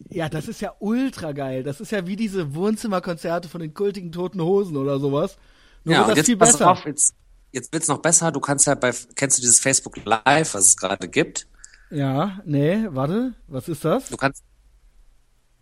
Ja, 0.09 0.29
das 0.29 0.49
ist 0.49 0.61
ja 0.61 0.73
ultra 0.79 1.33
geil. 1.33 1.63
Das 1.63 1.81
ist 1.81 1.93
ja 1.93 2.07
wie 2.07 2.17
diese 2.17 2.55
Wohnzimmerkonzerte 2.55 3.49
von 3.49 3.61
den 3.61 3.75
kultigen 3.75 4.13
Toten 4.13 4.41
Hosen 4.41 4.77
oder 4.77 4.99
sowas. 4.99 5.37
Nur 5.85 5.95
ja, 5.95 5.99
wird 6.01 6.05
und 6.05 6.11
das 6.11 6.17
jetzt 6.19 6.27
viel 6.27 6.37
pass 6.39 6.53
besser. 6.53 6.71
auf, 6.71 6.87
jetzt, 6.87 7.15
jetzt 7.55 7.73
wird's 7.73 7.89
noch 7.89 7.99
besser. 7.99 8.33
Du 8.33 8.41
kannst 8.41 8.67
ja 8.67 8.75
bei, 8.75 8.93
kennst 9.15 9.39
du 9.39 9.41
dieses 9.43 9.61
Facebook 9.61 9.97
Live, 10.05 10.55
was 10.55 10.67
es 10.69 10.77
gerade 10.77 11.09
gibt? 11.09 11.47
Ja, 11.91 12.41
nee, 12.45 12.87
warte, 12.91 13.35
was 13.47 13.69
ist 13.69 13.85
das? 13.85 14.09
Du 14.09 14.17
kannst, 14.17 14.43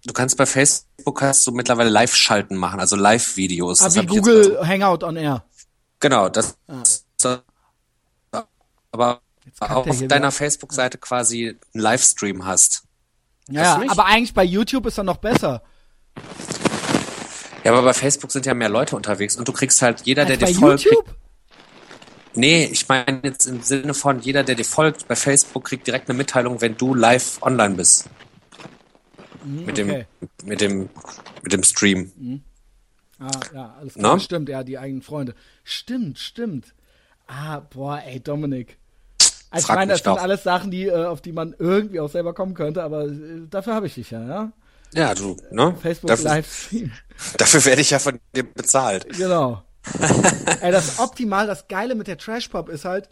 du 0.05 0.13
kannst 0.13 0.37
bei 0.37 0.47
Facebook 0.47 1.21
hast 1.21 1.47
du 1.47 1.53
mittlerweile 1.53 1.91
Live-Schalten 1.91 2.57
machen, 2.57 2.81
also 2.81 2.97
Live-Videos. 2.97 3.81
Ah, 3.83 3.85
Das 3.85 3.97
wie 3.97 4.07
Google 4.07 4.57
also- 4.57 4.67
Hangout 4.67 5.05
on 5.07 5.17
Air. 5.17 5.45
Genau, 6.01 6.29
das, 6.29 6.57
aber 8.91 9.21
kackt 9.59 9.71
er 9.71 9.77
auf 9.77 10.07
deiner. 10.09 10.31
Facebook-Seite 10.33 10.99
quasi 10.99 11.49
einen 11.75 11.83
Livestream 11.83 12.45
hast. 12.47 12.85
Ja, 13.49 13.81
aber 13.89 14.07
eigentlich 14.07 14.35
bei 14.35 14.45
YouTube 14.45 14.87
ist 14.87 14.99
er 14.99 15.05
noch 15.05 15.19
besser. 15.19 15.63
Ja, 17.65 17.73
aber 17.73 17.83
bei 17.83 17.93
Facebook 17.95 18.33
sind 18.33 18.47
ja 18.47 18.55
mehr 18.55 18.69
Leute 18.69 18.97
unterwegs 18.97 19.37
und 19.37 19.47
du 19.47 19.53
kriegst 19.53 19.81
halt 19.83 20.03
jeder, 20.03 20.25
der 20.25 20.41
Als 20.41 20.51
dir 20.51 20.55
bei 20.55 20.61
folgt. 20.61 20.85
YouTube? 20.85 21.05
Kriegt, 21.07 21.19
nee, 22.35 22.65
ich 22.71 22.89
meine 22.89 23.21
jetzt 23.25 23.47
im 23.47 23.63
Sinne 23.63 23.95
von 23.95 24.21
jeder, 24.21 24.45
der 24.45 24.55
dir 24.55 24.65
folgt 24.65 25.09
bei 25.09 25.17
Facebook, 25.17 25.65
kriegt 25.65 25.87
direkt 25.87 26.09
eine 26.09 26.17
Mitteilung, 26.17 26.61
wenn 26.61 26.77
du 26.77 26.95
live 26.95 27.41
online 27.43 27.75
bist. 27.75 28.09
Mit 29.45 29.77
dem, 29.77 29.89
Mhm, 29.89 30.05
mit 30.45 30.61
dem, 30.61 30.89
mit 31.43 31.53
dem 31.53 31.63
Stream. 31.65 32.43
Ah, 33.19 33.31
ja, 33.55 33.77
alles 33.79 33.95
klar. 33.95 34.21
Stimmt, 34.21 34.49
ja, 34.49 34.63
die 34.63 34.79
eigenen 34.79 35.03
Freunde. 35.03 35.35
Stimmt, 35.65 36.19
stimmt. 36.19 36.75
Ah, 37.27 37.61
boah, 37.61 38.01
ey, 38.05 38.21
Dominik. 38.21 38.79
Also 39.51 39.69
ich 39.69 39.75
meine, 39.75 39.93
das 39.93 40.03
sind 40.03 40.07
doch. 40.07 40.23
alles 40.23 40.43
Sachen, 40.43 40.71
die, 40.71 40.87
äh, 40.87 41.05
auf 41.05 41.21
die 41.21 41.33
man 41.33 41.55
irgendwie 41.59 42.01
auch 42.01 42.09
selber 42.09 42.33
kommen 42.35 42.55
könnte, 42.55 42.83
aber 42.83 43.05
äh, 43.07 43.47
dafür 43.51 43.75
habe 43.75 43.87
ich 43.87 43.95
dich 43.95 44.11
ja, 44.11 44.25
ja? 44.27 44.53
Ja, 44.95 45.15
du, 45.15 45.37
ne? 45.51 45.75
Facebook 45.81 46.09
Dafür, 46.09 46.31
Livestream. 46.31 46.93
dafür 47.39 47.65
werde 47.65 47.83
ich 47.83 47.91
ja 47.91 47.99
von 47.99 48.19
dir 48.35 48.45
bezahlt. 48.45 49.07
Genau. 49.17 49.63
Ey, 50.61 50.73
das 50.73 50.99
optimal, 50.99 51.47
das 51.47 51.69
Geile 51.69 51.95
mit 51.95 52.07
der 52.07 52.19
Trash 52.19 52.49
Pop 52.49 52.69
ist 52.69 52.85
halt, 52.85 53.09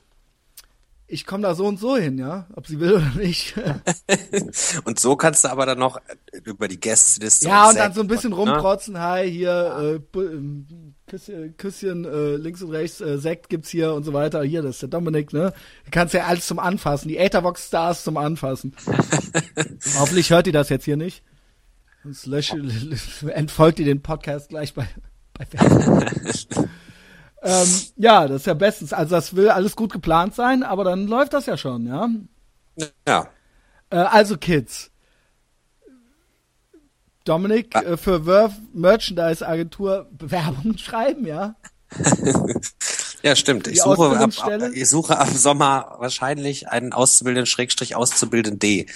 ich 1.12 1.26
komme 1.26 1.42
da 1.42 1.54
so 1.56 1.66
und 1.66 1.78
so 1.78 1.96
hin, 1.96 2.18
ja, 2.18 2.46
ob 2.54 2.68
sie 2.68 2.78
will 2.78 2.92
oder 2.94 3.12
nicht. 3.16 3.54
und 4.84 5.00
so 5.00 5.16
kannst 5.16 5.44
du 5.44 5.48
aber 5.48 5.66
dann 5.66 5.78
noch 5.78 6.00
über 6.44 6.68
die 6.68 6.78
Gästeliste. 6.78 7.48
Ja, 7.48 7.64
und, 7.64 7.70
und 7.70 7.78
dann 7.78 7.92
so 7.92 8.00
ein 8.00 8.06
bisschen 8.06 8.30
ne? 8.30 8.36
rumprotzen, 8.36 8.98
hi, 9.00 9.28
hier, 9.28 10.00
äh, 10.14 10.18
Küsschen, 11.08 11.56
Küsschen 11.56 12.04
äh, 12.04 12.36
links 12.36 12.62
und 12.62 12.70
rechts, 12.70 13.00
äh, 13.00 13.18
Sekt 13.18 13.48
gibt's 13.48 13.70
hier 13.70 13.92
und 13.92 14.04
so 14.04 14.12
weiter. 14.12 14.44
Hier, 14.44 14.62
das 14.62 14.76
ist 14.76 14.82
der 14.82 14.88
Dominik, 14.88 15.32
ne? 15.32 15.52
Du 15.84 15.90
kannst 15.90 16.14
ja 16.14 16.26
alles 16.26 16.46
zum 16.46 16.60
Anfassen, 16.60 17.08
die 17.08 17.16
Etherbox 17.16 17.66
Stars 17.66 18.04
zum 18.04 18.16
Anfassen. 18.16 18.76
Hoffentlich 19.98 20.30
hört 20.30 20.46
ihr 20.46 20.52
das 20.52 20.68
jetzt 20.68 20.84
hier 20.84 20.96
nicht. 20.96 21.24
Sonst 22.04 22.26
lösche, 22.26 22.56
entfolgt 23.34 23.80
ihr 23.80 23.84
den 23.84 24.00
Podcast 24.00 24.50
gleich 24.50 24.74
bei 24.74 24.86
ähm, 27.42 27.68
ja, 27.96 28.28
das 28.28 28.42
ist 28.42 28.46
ja 28.46 28.54
bestens. 28.54 28.92
Also 28.92 29.14
das 29.14 29.34
will 29.34 29.48
alles 29.50 29.76
gut 29.76 29.92
geplant 29.92 30.34
sein, 30.34 30.62
aber 30.62 30.84
dann 30.84 31.06
läuft 31.06 31.32
das 31.32 31.46
ja 31.46 31.56
schon, 31.56 31.86
ja? 31.86 32.08
Ja. 33.06 33.28
Äh, 33.90 33.96
also 33.96 34.36
Kids. 34.36 34.90
Dominik 37.24 37.76
ah. 37.76 37.82
äh, 37.82 37.96
für 37.96 38.24
Verve 38.24 38.56
Merchandise 38.72 39.46
Agentur 39.46 40.08
Bewerbung 40.12 40.76
schreiben, 40.78 41.26
ja? 41.26 41.54
ja, 43.22 43.34
stimmt. 43.34 43.66
Ich 43.66 43.82
suche, 43.82 44.18
ab, 44.18 44.30
ich 44.72 44.88
suche 44.88 45.18
ab 45.18 45.28
Sommer 45.28 45.96
wahrscheinlich 45.98 46.68
einen 46.68 46.92
Auszubildenden 46.92 47.46
Schrägstrich 47.46 47.96
Auszubildenden 47.96 48.58
D. 48.58 48.86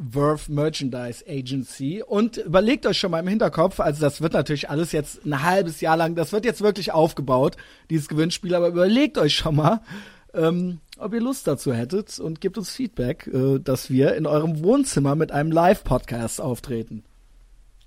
Verve 0.00 0.50
Merchandise 0.50 1.24
Agency. 1.28 2.02
Und 2.02 2.38
überlegt 2.38 2.86
euch 2.86 2.98
schon 2.98 3.10
mal 3.10 3.20
im 3.20 3.28
Hinterkopf, 3.28 3.80
also 3.80 4.00
das 4.00 4.20
wird 4.20 4.32
natürlich 4.32 4.70
alles 4.70 4.92
jetzt 4.92 5.24
ein 5.24 5.42
halbes 5.42 5.80
Jahr 5.80 5.96
lang, 5.96 6.14
das 6.14 6.32
wird 6.32 6.44
jetzt 6.44 6.62
wirklich 6.62 6.92
aufgebaut, 6.92 7.56
dieses 7.90 8.08
Gewinnspiel, 8.08 8.54
aber 8.54 8.68
überlegt 8.68 9.18
euch 9.18 9.34
schon 9.34 9.56
mal, 9.56 9.80
ähm, 10.32 10.80
ob 10.98 11.12
ihr 11.12 11.20
Lust 11.20 11.46
dazu 11.46 11.72
hättet 11.72 12.18
und 12.18 12.40
gebt 12.40 12.56
uns 12.56 12.70
Feedback, 12.70 13.26
äh, 13.26 13.58
dass 13.58 13.90
wir 13.90 14.14
in 14.14 14.26
eurem 14.26 14.62
Wohnzimmer 14.62 15.14
mit 15.14 15.32
einem 15.32 15.50
Live-Podcast 15.50 16.40
auftreten. 16.40 17.04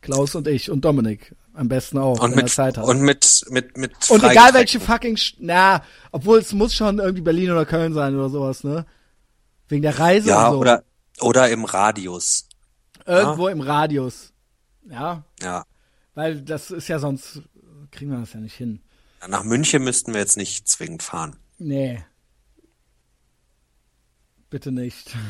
Klaus 0.01 0.35
und 0.35 0.47
ich 0.47 0.69
und 0.69 0.83
Dominik. 0.83 1.33
Am 1.55 1.67
besten 1.67 1.99
auch, 1.99 2.19
und 2.19 2.31
wenn 2.31 2.37
mit, 2.37 2.45
er 2.45 2.51
Zeit 2.51 2.77
hat. 2.77 2.85
Und 2.85 3.01
mit, 3.01 3.45
mit, 3.49 3.77
mit 3.77 3.91
Und 4.09 4.23
egal 4.23 4.53
welche 4.53 4.79
fucking, 4.79 5.17
na, 5.39 5.83
obwohl 6.11 6.39
es 6.39 6.51
muss 6.51 6.73
schon 6.73 6.99
irgendwie 6.99 7.21
Berlin 7.21 7.51
oder 7.51 7.65
Köln 7.65 7.93
sein 7.93 8.15
oder 8.15 8.29
sowas, 8.29 8.63
ne? 8.63 8.85
Wegen 9.69 9.83
der 9.83 9.97
Reise 9.97 10.29
ja, 10.29 10.51
so. 10.51 10.57
oder, 10.57 10.83
oder 11.19 11.49
im 11.49 11.65
Radius. 11.65 12.47
Irgendwo 13.05 13.47
ja? 13.47 13.53
im 13.53 13.61
Radius. 13.61 14.33
Ja. 14.89 15.23
Ja. 15.41 15.65
Weil 16.15 16.41
das 16.41 16.71
ist 16.71 16.87
ja 16.87 16.99
sonst, 16.99 17.41
kriegen 17.91 18.11
wir 18.11 18.19
das 18.19 18.33
ja 18.33 18.39
nicht 18.39 18.55
hin. 18.55 18.81
Nach 19.27 19.43
München 19.43 19.83
müssten 19.83 20.13
wir 20.13 20.19
jetzt 20.19 20.37
nicht 20.37 20.67
zwingend 20.67 21.03
fahren. 21.03 21.37
Nee. 21.57 22.03
Bitte 24.49 24.71
nicht. 24.71 25.15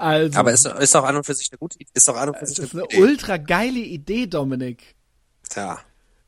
Also. 0.00 0.38
Aber 0.38 0.52
ist, 0.52 0.64
ist 0.64 0.94
doch 0.94 1.02
an 1.02 1.16
und 1.16 1.26
für 1.26 1.34
sich 1.34 1.50
eine 1.50 1.58
gute 1.58 1.76
Idee. 1.76 1.90
Ist 1.92 2.06
doch 2.06 2.16
an 2.16 2.28
und 2.28 2.38
für 2.38 2.46
sich 2.46 2.58
eine, 2.60 2.66
ist 2.66 2.74
eine 2.74 2.84
Idee. 2.84 3.02
ultra 3.02 3.36
geile 3.36 3.80
Idee, 3.80 4.28
Dominik. 4.28 4.94
Tja. 5.48 5.80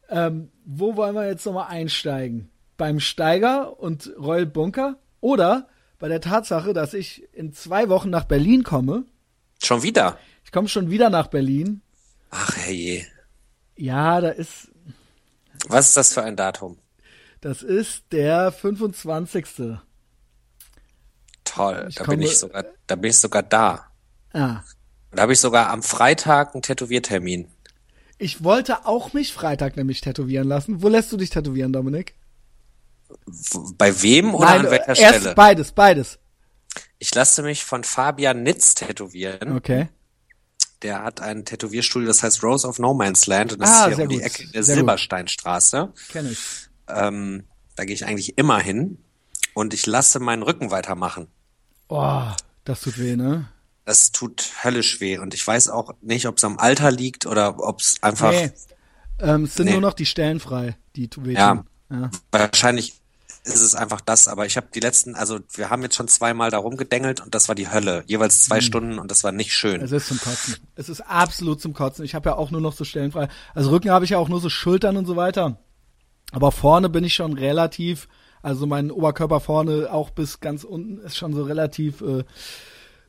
Ähm, 0.09 0.51
wo 0.65 0.97
wollen 0.97 1.15
wir 1.15 1.29
jetzt 1.29 1.47
nochmal 1.47 1.69
einsteigen? 1.69 2.51
Beim 2.77 2.99
Steiger 2.99 3.79
und 3.79 4.13
Royal 4.19 4.47
Bunker? 4.47 4.99
Oder 5.21 5.69
bei 6.01 6.09
der 6.09 6.21
Tatsache, 6.21 6.73
dass 6.73 6.95
ich 6.95 7.29
in 7.33 7.53
zwei 7.53 7.89
Wochen 7.89 8.11
nach 8.11 8.25
Berlin 8.25 8.65
komme? 8.65 9.05
Schon 9.63 9.85
wieder? 9.85 10.19
Ich 10.45 10.51
komme 10.51 10.69
schon 10.69 10.91
wieder 10.91 11.11
nach 11.11 11.29
Berlin. 11.29 11.83
Ach 12.31 12.57
herrje. 12.57 13.07
Ja, 13.77 14.21
da 14.21 14.31
ist. 14.31 14.73
Was 15.69 15.89
ist 15.89 15.97
das 15.97 16.15
für 16.15 16.23
ein 16.25 16.37
Datum? 16.37 16.79
Das 17.41 17.63
ist 17.63 18.05
der 18.13 18.51
25 18.51 19.47
toll. 21.45 21.87
Ich 21.89 21.97
da 21.97 22.05
bin 22.05 22.23
ich 22.23 22.39
sogar, 22.39 22.65
da 22.87 22.97
bin 22.97 23.11
ich 23.11 23.19
sogar 23.19 23.43
da. 23.43 23.87
Ah. 24.33 24.63
Da 25.13 25.23
habe 25.23 25.33
ich 25.33 25.41
sogar 25.41 25.69
am 25.71 25.83
Freitag 25.83 26.55
einen 26.55 26.63
Tätowiertermin. 26.63 27.49
Ich 28.19 28.45
wollte 28.45 28.87
auch 28.87 29.13
mich 29.13 29.33
Freitag 29.33 29.77
nämlich 29.77 30.01
tätowieren 30.01 30.49
lassen. 30.49 30.83
Wo 30.83 30.89
lässt 30.89 31.11
du 31.13 31.17
dich 31.17 31.31
tätowieren, 31.31 31.73
Dominik? 31.73 32.15
Bei 33.77 34.03
wem 34.03 34.35
oder 34.35 34.47
Nein, 34.47 34.67
an 34.67 34.71
welcher 34.71 34.97
erst 34.97 35.19
Stelle? 35.21 35.35
Beides, 35.35 35.73
beides. 35.73 36.19
Ich 36.99 37.15
lasse 37.15 37.43
mich 37.43 37.65
von 37.65 37.85
Fabian 37.85 38.43
Nitz 38.43 38.75
tätowieren. 38.75 39.57
Okay. 39.57 39.89
Der 40.83 41.03
hat 41.03 41.21
ein 41.21 41.45
Tätowierstudio, 41.45 42.09
das 42.09 42.23
heißt 42.23 42.43
Rose 42.43 42.67
of 42.67 42.79
No 42.79 42.95
Man's 42.95 43.27
Land 43.27 43.53
und 43.53 43.61
das 43.61 43.71
ah, 43.71 43.87
ist 43.87 43.97
hier 43.97 44.05
um 44.05 44.09
die 44.09 44.23
Ecke 44.23 44.47
der 44.49 44.63
Silbersteinstraße. 44.63 45.93
Kenn 46.11 46.31
ich. 46.31 46.39
Ähm, 46.89 47.45
da 47.77 47.85
gehe 47.85 47.95
ich 47.95 48.07
eigentlich 48.07 48.39
immer 48.39 48.59
hin 48.59 48.99
und 49.55 49.75
ich 49.75 49.87
lasse 49.87 50.21
meinen 50.21 50.43
Rücken 50.43 50.71
weitermachen. 50.71 51.29
Oh, 51.89 52.25
das 52.65 52.81
tut 52.81 52.99
weh, 52.99 53.17
ne? 53.17 53.49
Das 53.85 54.13
tut 54.13 54.53
höllisch 54.63 55.01
weh 55.01 55.19
und 55.19 55.35
ich 55.35 55.47
weiß 55.47 55.71
auch 55.71 55.95
nicht, 56.01 56.27
ob 56.27 56.37
es 56.37 56.45
am 56.45 56.59
Alter 56.59 56.91
liegt 56.91 57.27
oder 57.27 57.59
ob 57.59 57.81
es 57.81 58.03
einfach. 58.03 58.31
Nee. 58.31 58.53
Ähm, 59.19 59.45
es 59.45 59.55
sind 59.55 59.67
nee. 59.67 59.73
nur 59.73 59.81
noch 59.81 59.95
die 59.95 60.07
Stellen 60.07 60.41
frei, 60.41 60.77
die 60.97 61.11
weh 61.17 61.35
ja, 61.35 61.65
ja, 61.91 62.11
wahrscheinlich 62.31 63.00
ist 63.45 63.61
es 63.61 63.75
einfach 63.75 64.01
das, 64.01 64.29
aber 64.29 64.47
ich 64.47 64.57
habe 64.57 64.69
die 64.75 64.81
letzten, 64.81 65.15
also 65.15 65.41
wir 65.55 65.71
haben 65.71 65.83
jetzt 65.83 65.97
schon 65.97 66.09
zweimal 66.09 66.51
da 66.51 66.59
rumgedengelt 66.59 67.21
und 67.21 67.35
das 67.35 67.49
war 67.49 67.55
die 67.55 67.71
Hölle. 67.71 68.05
Jeweils 68.07 68.45
zwei 68.45 68.57
mhm. 68.57 68.63
Stunden 68.63 68.99
und 68.99 69.11
das 69.11 69.25
war 69.25 69.33
nicht 69.33 69.53
schön. 69.53 69.81
Es 69.81 69.93
ist 69.93 70.09
zum 70.09 70.19
Kotzen. 70.19 70.57
Es 70.75 70.89
ist 70.89 71.01
absolut 71.01 71.61
zum 71.61 71.73
Kotzen. 71.73 72.05
Ich 72.05 72.15
habe 72.15 72.31
ja 72.31 72.37
auch 72.37 72.51
nur 72.51 72.61
noch 72.61 72.75
so 72.75 72.85
Stellen 72.85 73.13
frei. 73.13 73.29
Also 73.55 73.71
Rücken 73.71 73.91
habe 73.91 74.05
ich 74.05 74.13
ja 74.13 74.19
auch 74.19 74.29
nur 74.29 74.41
so 74.41 74.51
Schultern 74.51 74.97
und 74.97 75.07
so 75.07 75.17
weiter. 75.17 75.59
Aber 76.33 76.53
vorne 76.53 76.89
bin 76.89 77.05
ich 77.05 77.15
schon 77.15 77.33
relativ 77.33 78.09
also 78.43 78.67
mein 78.67 78.91
Oberkörper 78.91 79.41
vorne 79.41 79.93
auch 79.93 80.11
bis 80.11 80.41
ganz 80.41 80.65
unten 80.65 80.99
ist 80.99 81.17
schon 81.17 81.35
so 81.35 81.43
relativ 81.43 82.01
äh, 82.01 82.25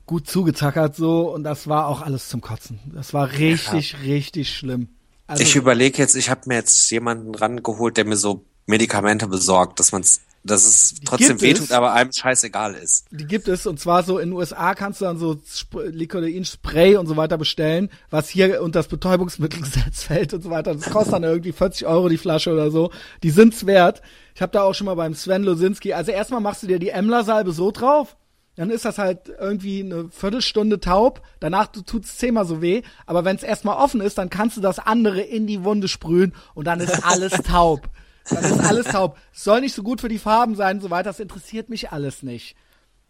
gut 0.06 0.28
zugezackert 0.28 0.96
so 0.96 1.34
und 1.34 1.44
das 1.44 1.68
war 1.68 1.88
auch 1.88 2.02
alles 2.02 2.28
zum 2.28 2.42
Kotzen. 2.42 2.80
Das 2.94 3.14
war 3.14 3.32
richtig, 3.32 3.94
ja. 3.94 4.00
richtig 4.00 4.54
schlimm. 4.54 4.90
Also, 5.28 5.44
ich 5.44 5.56
überlege 5.56 5.98
jetzt, 5.98 6.16
ich 6.16 6.30
habe 6.30 6.42
mir 6.48 6.56
jetzt 6.56 6.90
jemanden 6.92 7.34
rangeholt, 7.34 7.96
der 7.96 8.06
mir 8.06 8.18
so 8.18 8.46
Medikamente 8.66 9.28
besorgt, 9.28 9.80
dass 9.80 9.92
man 9.92 10.02
es 10.02 10.22
dass 10.44 10.66
es 10.66 10.96
trotzdem 11.06 11.40
wehtut, 11.42 11.66
es. 11.66 11.72
aber 11.72 11.94
einem 11.94 12.12
scheißegal 12.12 12.74
ist. 12.74 13.06
Die 13.12 13.26
gibt 13.26 13.48
es 13.48 13.68
und 13.68 13.80
zwar 13.80 14.04
so 14.04 14.18
in 14.18 14.30
den 14.30 14.38
USA 14.38 14.74
kannst 14.74 15.02
du 15.02 15.06
dann 15.06 15.18
so 15.18 15.38
Licodein-Spray 15.74 16.96
und 16.96 17.08
so 17.08 17.16
weiter 17.16 17.38
bestellen, 17.38 17.90
was 18.10 18.30
hier 18.30 18.62
unter 18.62 18.80
das 18.80 18.88
Betäubungsmittelgesetz 18.88 20.04
fällt 20.04 20.34
und 20.34 20.42
so 20.42 20.50
weiter. 20.50 20.74
Das 20.74 20.90
kostet 20.90 21.14
dann 21.14 21.24
irgendwie 21.24 21.52
40 21.52 21.86
Euro 21.86 22.10
die 22.10 22.18
Flasche 22.18 22.52
oder 22.52 22.72
so. 22.72 22.92
Die 23.22 23.30
sind's 23.30 23.66
wert. 23.68 24.02
Ich 24.34 24.42
habe 24.42 24.52
da 24.52 24.64
auch 24.64 24.74
schon 24.74 24.86
mal 24.86 24.96
beim 24.96 25.14
Sven 25.14 25.44
Losinski, 25.44 25.94
also 25.94 26.12
erstmal 26.12 26.42
machst 26.42 26.64
du 26.64 26.68
dir 26.68 26.80
die 26.80 26.90
Emler-Salbe 26.90 27.52
so 27.52 27.70
drauf, 27.70 28.16
dann 28.56 28.70
ist 28.70 28.86
das 28.86 28.98
halt 28.98 29.32
irgendwie 29.40 29.82
eine 29.82 30.10
Viertelstunde 30.10 30.80
taub, 30.80 31.22
danach 31.40 31.68
tut's 31.68 32.18
zehnmal 32.18 32.46
so 32.46 32.62
weh, 32.62 32.82
aber 33.06 33.26
wenn 33.26 33.36
es 33.36 33.44
erstmal 33.44 33.78
offen 33.78 34.02
ist, 34.02 34.18
dann 34.18 34.30
kannst 34.30 34.58
du 34.58 34.62
das 34.62 34.80
andere 34.80 35.22
in 35.22 35.48
die 35.48 35.64
Wunde 35.64 35.88
sprühen 35.88 36.34
und 36.54 36.66
dann 36.66 36.80
ist 36.80 37.06
alles 37.06 37.32
taub. 37.44 37.90
Dann 38.30 38.44
ist 38.44 38.60
alles 38.60 38.88
taub. 38.88 39.18
Soll 39.32 39.62
nicht 39.62 39.74
so 39.74 39.84
gut 39.84 40.02
für 40.02 40.10
die 40.10 40.20
Farben 40.20 40.56
sein 40.56 40.78
und 40.78 40.82
so 40.82 40.90
weiter, 40.90 41.10
das 41.10 41.20
interessiert 41.20 41.70
mich 41.70 41.92
alles 41.92 42.24
nicht. 42.24 42.56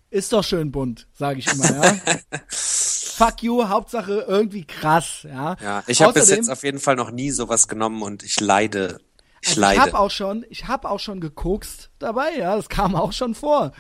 Ist 0.09 0.34
doch 0.34 0.43
schön 0.43 0.72
bunt, 0.72 1.07
sage 1.14 1.39
ich 1.39 1.47
immer, 1.51 1.70
ja. 1.70 1.95
Fuck 2.49 3.43
you, 3.43 3.68
Hauptsache 3.70 4.26
irgendwie 4.28 4.66
krass, 4.66 5.24
ja. 5.24 5.55
Ja, 5.62 5.84
ich 5.88 6.01
habe 6.01 6.14
bis 6.14 6.30
jetzt 6.30 6.49
auf 6.49 6.64
jeden 6.64 6.80
Fall 6.80 6.95
noch 6.95 7.12
nie 7.12 7.32
sowas 7.32 7.68
genommen 7.68 8.01
und 8.01 8.24
ich 8.24 8.39
leide 8.39 8.99
ich 9.41 9.49
also 9.49 9.62
leide. 9.62 9.76
Ich 9.76 9.82
habe 9.82 9.99
auch 9.99 10.12
schon, 10.12 10.45
ich 10.49 10.68
habe 10.68 10.89
auch 10.89 10.99
schon 10.99 11.20
gekokst 11.20 11.91
dabei, 11.99 12.38
ja, 12.38 12.55
das 12.55 12.70
kam 12.70 12.95
auch 12.95 13.14
schon 13.14 13.36
vor. 13.36 13.72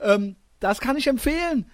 Ähm, 0.00 0.36
das 0.60 0.80
kann 0.80 0.96
ich 0.96 1.06
empfehlen. 1.06 1.70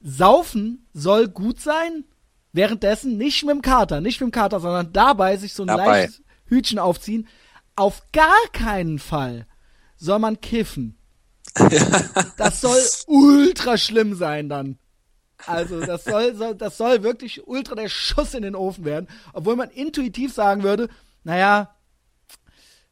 Saufen 0.00 0.86
soll 0.92 1.28
gut 1.28 1.60
sein, 1.60 2.04
währenddessen 2.52 3.16
nicht 3.16 3.44
mit 3.44 3.54
dem 3.54 3.62
Kater, 3.62 4.00
nicht 4.00 4.20
mit 4.20 4.28
dem 4.28 4.32
Kater, 4.32 4.60
sondern 4.60 4.92
dabei 4.92 5.36
sich 5.36 5.54
so 5.54 5.64
ein 5.64 5.68
dabei. 5.68 6.02
leichtes 6.02 6.22
Hütchen 6.46 6.78
aufziehen. 6.78 7.28
Auf 7.78 8.02
gar 8.10 8.48
keinen 8.52 8.98
Fall 8.98 9.46
soll 9.96 10.18
man 10.18 10.40
kiffen. 10.40 10.98
das 12.36 12.60
soll 12.60 12.80
ultra 13.06 13.78
schlimm 13.78 14.16
sein 14.16 14.48
dann. 14.48 14.78
Also 15.46 15.86
das 15.86 16.02
soll, 16.02 16.34
soll, 16.34 16.56
das 16.56 16.76
soll 16.76 17.04
wirklich 17.04 17.46
ultra 17.46 17.76
der 17.76 17.88
Schuss 17.88 18.34
in 18.34 18.42
den 18.42 18.56
Ofen 18.56 18.84
werden. 18.84 19.06
Obwohl 19.32 19.54
man 19.54 19.70
intuitiv 19.70 20.34
sagen 20.34 20.64
würde, 20.64 20.88
naja, 21.22 21.76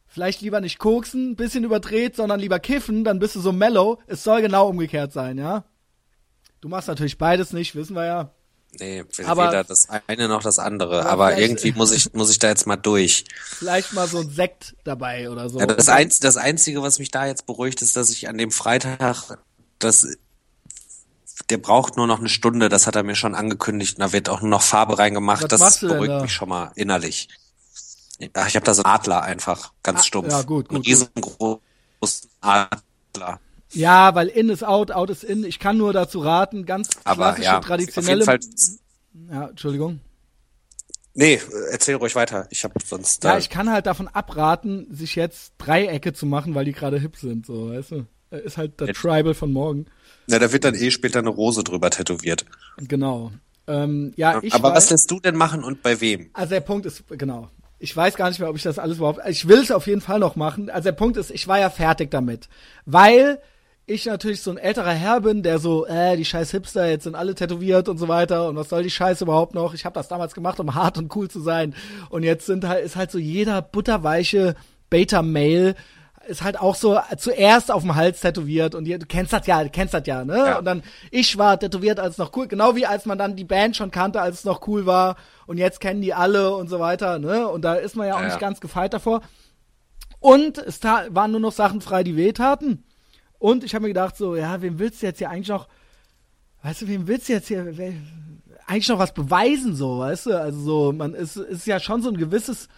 vielleicht 0.07 0.41
lieber 0.41 0.61
nicht 0.61 0.79
koksen, 0.79 1.35
bisschen 1.35 1.65
überdreht, 1.65 2.15
sondern 2.15 2.39
lieber 2.39 2.61
kiffen, 2.61 3.03
dann 3.03 3.19
bist 3.19 3.35
du 3.35 3.41
so 3.41 3.51
mellow. 3.51 3.99
Es 4.07 4.23
soll 4.23 4.41
genau 4.41 4.69
umgekehrt 4.69 5.13
sein, 5.13 5.37
ja? 5.37 5.65
Du 6.61 6.69
machst 6.69 6.87
natürlich 6.87 7.19
beides 7.19 7.53
nicht, 7.53 7.75
wissen 7.75 7.97
wir 7.97 8.07
ja. 8.07 8.36
Nee, 8.79 9.05
aber, 9.25 9.49
weder 9.49 9.65
das 9.65 9.89
eine 9.89 10.29
noch 10.29 10.43
das 10.43 10.59
andere. 10.59 11.07
Aber, 11.07 11.39
irgendwie 11.39 11.73
muss 11.73 11.93
ich, 11.93 12.13
muss 12.15 12.31
ich 12.31 12.39
da 12.39 12.49
jetzt 12.49 12.67
mal 12.67 12.77
durch. 12.77 13.25
Vielleicht 13.59 13.93
mal 13.93 14.07
so 14.09 14.19
ein 14.19 14.31
Sekt 14.31 14.75
dabei 14.85 15.31
oder 15.31 15.49
so. 15.49 15.59
Ja, 15.59 15.67
das, 15.67 15.89
Einz 15.89 16.21
das 16.21 16.37
Einzige, 16.37 16.83
was 16.83 16.99
mich 16.99 17.11
da 17.11 17.27
jetzt 17.27 17.47
beruhigt, 17.47 17.83
ist, 17.83 17.97
dass 17.97 18.11
ich 18.11 18.29
an 18.29 18.39
dem 18.39 18.51
Freitag 18.51 19.39
das 19.79 20.07
der 21.51 21.59
braucht 21.59 21.97
nur 21.97 22.07
noch 22.07 22.19
eine 22.19 22.29
Stunde, 22.29 22.69
das 22.69 22.87
hat 22.87 22.97
er 22.97 23.03
mir 23.03 23.15
schon 23.15 23.35
angekündigt. 23.35 23.99
Und 23.99 24.01
da 24.01 24.13
wird 24.13 24.29
auch 24.29 24.41
nur 24.41 24.51
noch 24.51 24.63
Farbe 24.63 24.99
reingemacht. 24.99 25.45
Was 25.53 25.61
das 25.61 25.81
beruhigt 25.81 26.23
mich 26.23 26.33
schon 26.33 26.49
mal 26.49 26.73
innerlich. 26.75 27.29
Ach, 28.33 28.49
ich 28.49 28.57
habe 28.57 28.65
da 28.65 28.75
so 28.75 28.83
einen 28.83 28.95
Adler 28.95 29.23
einfach, 29.23 29.73
ganz 29.83 30.01
Ah, 30.01 30.03
stumpf. 30.05 30.31
ja, 30.31 30.43
gut, 30.43 30.71
Einen 30.71 30.79
gut, 30.79 30.87
riesengroßen 30.87 31.61
Adler. 32.41 33.41
Ja, 33.73 34.15
weil 34.15 34.29
in 34.29 34.49
ist 34.49 34.65
out, 34.65 34.91
out 34.93 35.11
ist 35.11 35.25
in. 35.25 35.45
Ich 35.45 35.59
kann 35.59 35.77
nur 35.77 35.93
dazu 35.93 36.21
raten, 36.21 36.65
ganz 36.67 36.89
Aber 37.05 37.25
klassische, 37.25 37.45
ja, 37.45 37.59
auf 37.59 37.65
traditionelle. 37.65 38.25
jeden 38.25 38.25
Fall. 38.25 38.39
ja, 39.31 39.49
Entschuldigung. 39.49 40.01
Nee, 41.15 41.41
erzähl 41.73 41.95
ruhig 41.97 42.15
weiter. 42.15 42.47
Ich 42.51 42.63
habe 42.65 42.75
sonst. 42.85 43.25
Ja, 43.25 43.39
ich 43.39 43.49
kann 43.49 43.71
halt 43.71 43.87
davon 43.87 44.07
abraten, 44.09 44.87
sich 44.95 45.15
jetzt 45.17 45.55
Dreiecke 45.59 46.13
zu 46.13 46.27
machen, 46.27 46.55
weil 46.55 46.67
die 46.67 46.73
gerade 46.73 46.99
hip 47.01 47.17
sind, 47.17 47.47
so, 47.47 47.71
weißt 47.71 47.93
du. 47.93 48.07
Ist 48.31 48.59
halt 48.59 48.81
der 48.81 48.89
Ja. 48.89 48.93
Tribal 48.93 49.35
von 49.35 49.53
morgen. 49.53 49.87
Na, 50.27 50.39
da 50.39 50.53
wird 50.53 50.65
dann 50.65 50.75
eh 50.75 50.91
später 50.91 51.21
eine 51.21 51.29
Rose 51.31 51.63
drüber 51.65 51.91
tätowiert. 51.91 52.45
Genau. 52.77 53.33
Ähm, 53.67 54.13
ja, 54.17 54.41
ich 54.43 54.53
Aber 54.53 54.71
weiß, 54.71 54.77
was 54.77 54.91
lässt 54.91 55.11
du 55.11 55.21
denn 55.21 55.37
machen 55.37 55.65
und 55.65 55.83
bei 55.83 56.01
wem? 56.01 56.29
Also 56.35 56.51
der 56.51 56.61
Punkt 56.61 56.87
ist, 56.87 57.05
genau. 57.09 57.49
Ich 57.79 57.97
weiß 57.97 58.17
gar 58.17 58.29
nicht 58.29 58.39
mehr, 58.39 58.51
ob 58.51 58.57
ich 58.57 58.63
das 58.63 58.79
alles 58.79 58.99
überhaupt. 58.99 59.21
Ich 59.29 59.49
will 59.49 59.61
es 59.61 59.71
auf 59.71 59.87
jeden 59.87 60.01
Fall 60.01 60.19
noch 60.19 60.35
machen. 60.37 60.69
Also 60.71 60.85
der 60.85 60.93
Punkt 60.93 61.17
ist, 61.17 61.31
ich 61.31 61.47
war 61.49 61.59
ja 61.61 61.71
fertig 61.71 62.11
damit. 62.11 62.49
Weil 62.85 63.41
ich 63.87 64.07
natürlich 64.07 64.43
so 64.43 64.51
ein 64.51 64.59
älterer 64.59 64.93
Herr 64.93 65.21
bin, 65.21 65.43
der 65.43 65.59
so, 65.61 65.87
äh, 65.87 66.17
die 66.17 66.25
scheiß 66.25 66.51
Hipster, 66.51 66.89
jetzt 66.89 67.05
sind 67.05 67.15
alle 67.15 67.35
tätowiert 67.35 67.89
und 67.89 67.99
so 67.99 68.09
weiter 68.09 68.49
und 68.49 68.57
was 68.57 68.69
soll 68.69 68.83
die 68.83 68.91
Scheiße 68.91 69.25
überhaupt 69.25 69.55
noch? 69.55 69.75
Ich 69.75 69.85
habe 69.85 69.95
das 69.95 70.09
damals 70.09 70.35
gemacht, 70.35 70.59
um 70.59 70.75
hart 70.75 70.99
und 70.99 71.15
cool 71.15 71.31
zu 71.31 71.41
sein. 71.41 71.75
Und 72.11 72.25
jetzt 72.25 72.47
sind 72.47 72.67
halt, 72.67 72.85
ist 72.85 72.97
halt 72.97 73.11
so 73.13 73.19
jeder 73.19 73.63
butterweiche 73.63 74.57
Beta-Mail 74.91 75.75
ist 76.29 76.43
halt 76.43 76.59
auch 76.59 76.75
so 76.75 76.99
zuerst 77.19 77.71
auf 77.71 77.83
dem 77.83 77.95
Hals 77.95 78.21
tätowiert 78.21 78.75
und 78.75 78.87
ihr, 78.87 78.99
du 78.99 79.07
kennst 79.07 79.33
das 79.33 79.47
ja, 79.47 79.63
du 79.63 79.71
kennst 79.71 79.95
das 79.95 80.03
ja, 80.07 80.25
ne? 80.25 80.37
Ja. 80.37 80.59
Und 80.59 80.65
dann, 80.65 80.83
ich 81.13 81.39
war 81.39 81.57
tätowiert 81.57 82.01
als 82.01 82.19
noch 82.19 82.37
cool, 82.37 82.49
genau 82.49 82.75
wie 82.75 82.85
als 82.85 83.07
man 83.07 83.17
dann 83.17 83.37
die 83.37 83.45
Band 83.45 83.77
schon 83.77 83.93
kannte, 83.93 84.21
als 84.21 84.41
es 84.41 84.45
noch 84.45 84.67
cool 84.67 84.87
war 84.87 85.15
und 85.47 85.57
jetzt 85.57 85.81
kennen 85.81 86.01
die 86.01 86.15
alle 86.15 86.55
und 86.57 86.69
so 86.69 86.81
weiter, 86.81 87.21
ne? 87.21 87.47
Und 87.47 87.63
da 87.63 87.75
ist 87.75 87.95
man 87.95 88.09
ja 88.09 88.15
auch 88.15 88.21
Ja, 88.21 88.25
nicht 88.25 88.35
ja. 88.35 88.41
ganz 88.41 88.61
gefeit 88.61 88.93
davor. 88.93 89.21
Und 90.19 90.59
es 90.59 90.83
waren 90.83 91.31
nur 91.31 91.41
noch 91.41 91.53
Sachen 91.53 91.81
frei, 91.81 92.03
die 92.03 92.17
wehtaten. 92.17 92.86
Und 93.39 93.65
ich 93.65 93.75
habe 93.75 93.83
mir 93.83 93.89
gedacht, 93.89 94.17
so, 94.17 94.37
ja, 94.37 94.61
wem 94.63 94.79
willst 94.79 95.03
du 95.03 95.07
jetzt 95.07 95.19
hier 95.19 95.31
eigentlich 95.31 95.49
noch, 95.49 95.69
weißt 96.63 96.83
du, 96.83 96.89
wem 96.89 97.07
willst 97.07 97.29
du 97.29 97.35
jetzt 97.35 97.49
hier 97.49 97.65
wel- 97.77 97.95
eigentlich 98.67 98.89
noch 98.89 98.99
was 98.99 99.15
beweisen, 99.15 99.75
so, 99.77 99.99
weißt 99.99 100.27
du? 100.27 100.41
Also 100.41 100.61
so, 100.61 100.93
man 100.93 101.15
ist, 101.15 101.37
ist 101.37 101.67
ja 101.67 101.79
schon 101.79 102.03
so 102.03 102.09
ein 102.09 102.17
gewisses 102.17 102.69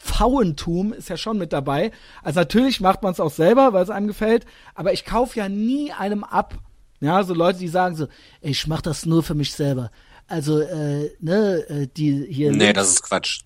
Pfauentum 0.00 0.92
ist 0.92 1.08
ja 1.08 1.16
schon 1.16 1.38
mit 1.38 1.52
dabei. 1.52 1.90
Also 2.22 2.40
natürlich 2.40 2.80
macht 2.80 3.02
man 3.02 3.12
es 3.12 3.20
auch 3.20 3.32
selber, 3.32 3.72
weil 3.72 3.82
es 3.82 3.90
einem 3.90 4.06
gefällt, 4.06 4.46
aber 4.74 4.92
ich 4.92 5.04
kaufe 5.04 5.38
ja 5.38 5.48
nie 5.48 5.92
einem 5.92 6.22
ab. 6.24 6.54
Ja, 7.00 7.22
so 7.24 7.34
Leute, 7.34 7.58
die 7.58 7.68
sagen 7.68 7.96
so, 7.96 8.06
ich 8.40 8.66
mach 8.68 8.80
das 8.80 9.06
nur 9.06 9.22
für 9.22 9.34
mich 9.34 9.52
selber. 9.52 9.90
Also, 10.28 10.60
äh, 10.60 11.10
ne, 11.20 11.64
äh, 11.68 11.88
die 11.96 12.26
hier. 12.28 12.52
Nee, 12.52 12.72
das 12.72 12.90
ist 12.90 13.02
Quatsch. 13.02 13.40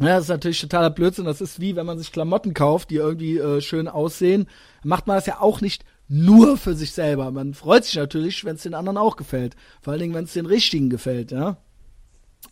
ja, 0.00 0.06
das 0.16 0.24
ist 0.24 0.28
natürlich 0.28 0.60
totaler 0.60 0.90
Blödsinn. 0.90 1.24
Das 1.24 1.40
ist 1.40 1.60
wie, 1.60 1.76
wenn 1.76 1.86
man 1.86 1.98
sich 1.98 2.10
Klamotten 2.10 2.54
kauft, 2.54 2.90
die 2.90 2.96
irgendwie 2.96 3.38
äh, 3.38 3.60
schön 3.60 3.86
aussehen, 3.86 4.48
macht 4.82 5.06
man 5.06 5.16
das 5.16 5.26
ja 5.26 5.40
auch 5.40 5.60
nicht 5.60 5.84
nur 6.08 6.56
für 6.56 6.74
sich 6.74 6.92
selber. 6.92 7.30
Man 7.30 7.54
freut 7.54 7.84
sich 7.84 7.96
natürlich, 7.96 8.44
wenn 8.44 8.56
es 8.56 8.62
den 8.62 8.74
anderen 8.74 8.98
auch 8.98 9.16
gefällt. 9.16 9.56
Vor 9.80 9.92
allen 9.92 10.02
Dingen, 10.02 10.14
wenn 10.14 10.24
es 10.24 10.32
den 10.32 10.46
Richtigen 10.46 10.90
gefällt, 10.90 11.30
ja. 11.30 11.56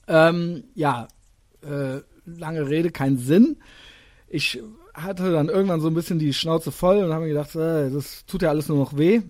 Ähm, 0.06 0.64
ja, 0.74 1.08
äh, 1.62 2.00
lange 2.24 2.68
Rede, 2.68 2.90
kein 2.90 3.18
Sinn. 3.18 3.56
Ich 4.28 4.60
hatte 4.94 5.32
dann 5.32 5.48
irgendwann 5.48 5.80
so 5.80 5.88
ein 5.88 5.94
bisschen 5.94 6.18
die 6.18 6.32
Schnauze 6.32 6.72
voll 6.72 6.98
und 6.98 7.12
habe 7.12 7.24
mir 7.24 7.32
gedacht, 7.32 7.54
äh, 7.54 7.90
das 7.90 8.24
tut 8.26 8.42
ja 8.42 8.48
alles 8.48 8.68
nur 8.68 8.78
noch 8.78 8.96
weh. 8.96 9.22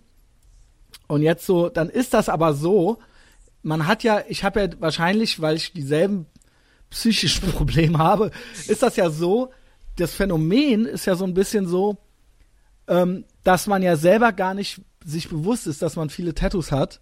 Und 1.06 1.22
jetzt 1.22 1.46
so, 1.46 1.68
dann 1.68 1.88
ist 1.88 2.14
das 2.14 2.28
aber 2.28 2.54
so, 2.54 2.98
man 3.62 3.86
hat 3.86 4.02
ja, 4.02 4.22
ich 4.28 4.44
habe 4.44 4.60
ja 4.60 4.68
wahrscheinlich, 4.78 5.40
weil 5.40 5.56
ich 5.56 5.72
dieselben 5.72 6.26
psychischen 6.88 7.50
Probleme 7.52 7.98
habe, 7.98 8.30
ist 8.68 8.82
das 8.82 8.96
ja 8.96 9.10
so, 9.10 9.50
das 9.96 10.14
Phänomen 10.14 10.86
ist 10.86 11.06
ja 11.06 11.14
so 11.14 11.24
ein 11.24 11.34
bisschen 11.34 11.66
so, 11.66 11.96
ähm, 12.88 13.24
dass 13.44 13.66
man 13.66 13.82
ja 13.82 13.96
selber 13.96 14.32
gar 14.32 14.54
nicht 14.54 14.82
sich 15.04 15.28
bewusst 15.28 15.66
ist, 15.66 15.82
dass 15.82 15.96
man 15.96 16.10
viele 16.10 16.34
Tattoos 16.34 16.72
hat. 16.72 17.00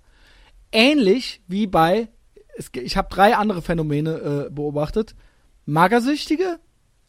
Ähnlich 0.70 1.42
wie 1.48 1.66
bei, 1.66 2.08
es, 2.56 2.70
ich 2.74 2.96
habe 2.96 3.08
drei 3.10 3.36
andere 3.36 3.62
Phänomene 3.62 4.46
äh, 4.46 4.50
beobachtet. 4.50 5.14
Magersüchtige, 5.64 6.60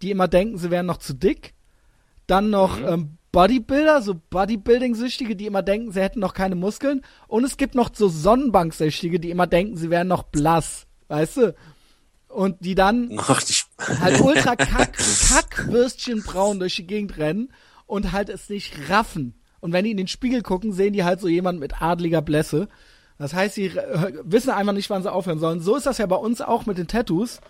die 0.01 0.11
immer 0.11 0.27
denken, 0.27 0.57
sie 0.57 0.71
wären 0.71 0.85
noch 0.85 0.97
zu 0.97 1.13
dick. 1.13 1.53
Dann 2.27 2.49
noch 2.49 2.79
ähm, 2.79 3.17
Bodybuilder, 3.31 4.01
so 4.01 4.15
Bodybuilding-Süchtige, 4.29 5.35
die 5.35 5.45
immer 5.45 5.61
denken, 5.61 5.91
sie 5.91 6.01
hätten 6.01 6.19
noch 6.19 6.33
keine 6.33 6.55
Muskeln. 6.55 7.01
Und 7.27 7.43
es 7.43 7.57
gibt 7.57 7.75
noch 7.75 7.91
so 7.93 8.07
Sonnenbanksüchtige, 8.07 9.19
die 9.19 9.29
immer 9.29 9.47
denken, 9.47 9.77
sie 9.77 9.89
wären 9.89 10.07
noch 10.07 10.23
blass. 10.23 10.87
Weißt 11.07 11.37
du? 11.37 11.55
Und 12.27 12.63
die 12.63 12.75
dann 12.75 13.07
nicht. 13.07 13.67
halt 13.99 14.21
ultra 14.21 14.55
kack, 14.55 14.93
kackwürstchen 14.97 16.21
braun 16.21 16.59
durch 16.59 16.75
die 16.75 16.85
Gegend 16.85 17.17
rennen 17.17 17.51
und 17.89 18.11
halt 18.11 18.29
es 18.29 18.49
nicht 18.49 18.89
raffen. 18.89 19.33
Und 19.59 19.73
wenn 19.73 19.83
die 19.83 19.91
in 19.91 19.97
den 19.97 20.07
Spiegel 20.07 20.41
gucken, 20.41 20.71
sehen 20.71 20.93
die 20.93 21.03
halt 21.03 21.19
so 21.19 21.27
jemand 21.27 21.59
mit 21.59 21.81
adliger 21.81 22.21
Blässe. 22.21 22.69
Das 23.17 23.33
heißt, 23.33 23.55
sie 23.55 23.65
äh, 23.65 24.13
wissen 24.23 24.51
einfach 24.51 24.73
nicht, 24.73 24.89
wann 24.89 25.03
sie 25.03 25.11
aufhören 25.11 25.39
sollen. 25.39 25.59
So 25.59 25.75
ist 25.75 25.85
das 25.85 25.97
ja 25.97 26.05
bei 26.05 26.15
uns 26.15 26.39
auch 26.39 26.65
mit 26.65 26.77
den 26.77 26.87
Tattoos. 26.87 27.41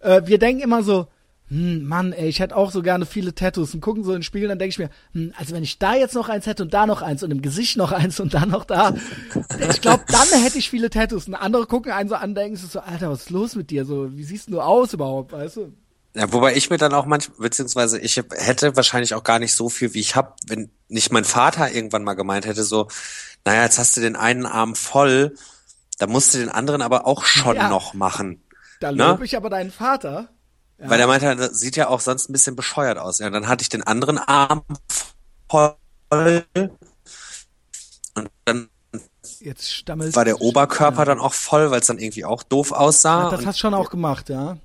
Äh, 0.00 0.22
wir 0.24 0.38
denken 0.38 0.62
immer 0.62 0.82
so, 0.82 1.06
hm, 1.48 1.84
Mann, 1.84 2.12
ey, 2.12 2.28
ich 2.28 2.40
hätte 2.40 2.56
auch 2.56 2.70
so 2.70 2.82
gerne 2.82 3.04
viele 3.04 3.34
Tattoos 3.34 3.74
und 3.74 3.82
gucken 3.82 4.02
so 4.02 4.12
in 4.12 4.18
den 4.18 4.22
Spiegel, 4.22 4.48
dann 4.48 4.58
denke 4.58 4.70
ich 4.70 4.78
mir, 4.78 4.88
hm, 5.12 5.34
also 5.36 5.54
wenn 5.54 5.62
ich 5.62 5.78
da 5.78 5.94
jetzt 5.94 6.14
noch 6.14 6.30
eins 6.30 6.46
hätte 6.46 6.62
und 6.62 6.72
da 6.72 6.86
noch 6.86 7.02
eins 7.02 7.22
und 7.22 7.30
im 7.30 7.42
Gesicht 7.42 7.76
noch 7.76 7.92
eins 7.92 8.18
und 8.18 8.32
da 8.32 8.46
noch 8.46 8.64
da, 8.64 8.94
ich 9.70 9.80
glaube, 9.82 10.04
dann 10.08 10.42
hätte 10.42 10.58
ich 10.58 10.70
viele 10.70 10.88
Tattoos. 10.88 11.28
Und 11.28 11.34
andere 11.34 11.66
gucken 11.66 11.92
einen 11.92 12.08
so 12.08 12.14
an, 12.14 12.34
denken 12.34 12.56
so, 12.56 12.80
Alter, 12.80 13.10
was 13.10 13.24
ist 13.24 13.30
los 13.30 13.54
mit 13.54 13.70
dir? 13.70 13.84
So, 13.84 14.16
wie 14.16 14.24
siehst 14.24 14.50
du 14.50 14.62
aus 14.62 14.94
überhaupt, 14.94 15.32
weißt 15.32 15.58
du? 15.58 15.72
Ja, 16.16 16.32
wobei 16.32 16.54
ich 16.54 16.70
mir 16.70 16.78
dann 16.78 16.94
auch 16.94 17.06
manchmal, 17.06 17.38
beziehungsweise 17.38 17.98
ich 17.98 18.16
hätte 18.16 18.76
wahrscheinlich 18.76 19.14
auch 19.14 19.24
gar 19.24 19.40
nicht 19.40 19.52
so 19.54 19.68
viel, 19.68 19.94
wie 19.94 20.00
ich 20.00 20.14
hab, 20.14 20.36
wenn 20.46 20.70
nicht 20.88 21.12
mein 21.12 21.24
Vater 21.24 21.72
irgendwann 21.72 22.04
mal 22.04 22.14
gemeint 22.14 22.46
hätte, 22.46 22.62
so, 22.62 22.86
naja, 23.44 23.64
jetzt 23.64 23.80
hast 23.80 23.96
du 23.96 24.00
den 24.00 24.14
einen 24.14 24.46
Arm 24.46 24.76
voll, 24.76 25.34
da 25.98 26.06
musst 26.06 26.32
du 26.34 26.38
den 26.38 26.50
anderen 26.50 26.82
aber 26.82 27.06
auch 27.06 27.24
schon 27.24 27.56
Ja. 27.56 27.68
noch 27.68 27.94
machen. 27.94 28.42
Da 28.80 28.92
Ne? 28.92 29.08
lobe 29.08 29.24
ich 29.24 29.36
aber 29.36 29.50
deinen 29.50 29.72
Vater. 29.72 30.28
Weil 30.78 31.00
er 31.00 31.06
meinte, 31.06 31.34
das 31.36 31.58
sieht 31.58 31.76
ja 31.76 31.88
auch 31.88 32.00
sonst 32.00 32.28
ein 32.28 32.32
bisschen 32.32 32.56
bescheuert 32.56 32.98
aus. 32.98 33.18
Ja, 33.18 33.30
dann 33.30 33.48
hatte 33.48 33.62
ich 33.62 33.68
den 33.68 33.82
anderen 33.82 34.18
Arm 34.18 34.62
voll 35.48 35.76
und 36.10 36.70
dann 38.44 38.68
war 40.12 40.24
der 40.24 40.40
Oberkörper 40.40 41.04
dann 41.04 41.18
auch 41.18 41.34
voll, 41.34 41.70
weil 41.70 41.80
es 41.80 41.86
dann 41.86 41.98
irgendwie 41.98 42.24
auch 42.24 42.42
doof 42.42 42.72
aussah. 42.72 43.26
Ach, 43.26 43.30
das 43.30 43.46
hast 43.46 43.56
du 43.56 43.60
schon 43.60 43.74
auch 43.74 43.90
gemacht, 43.90 44.28
ja. 44.28 44.56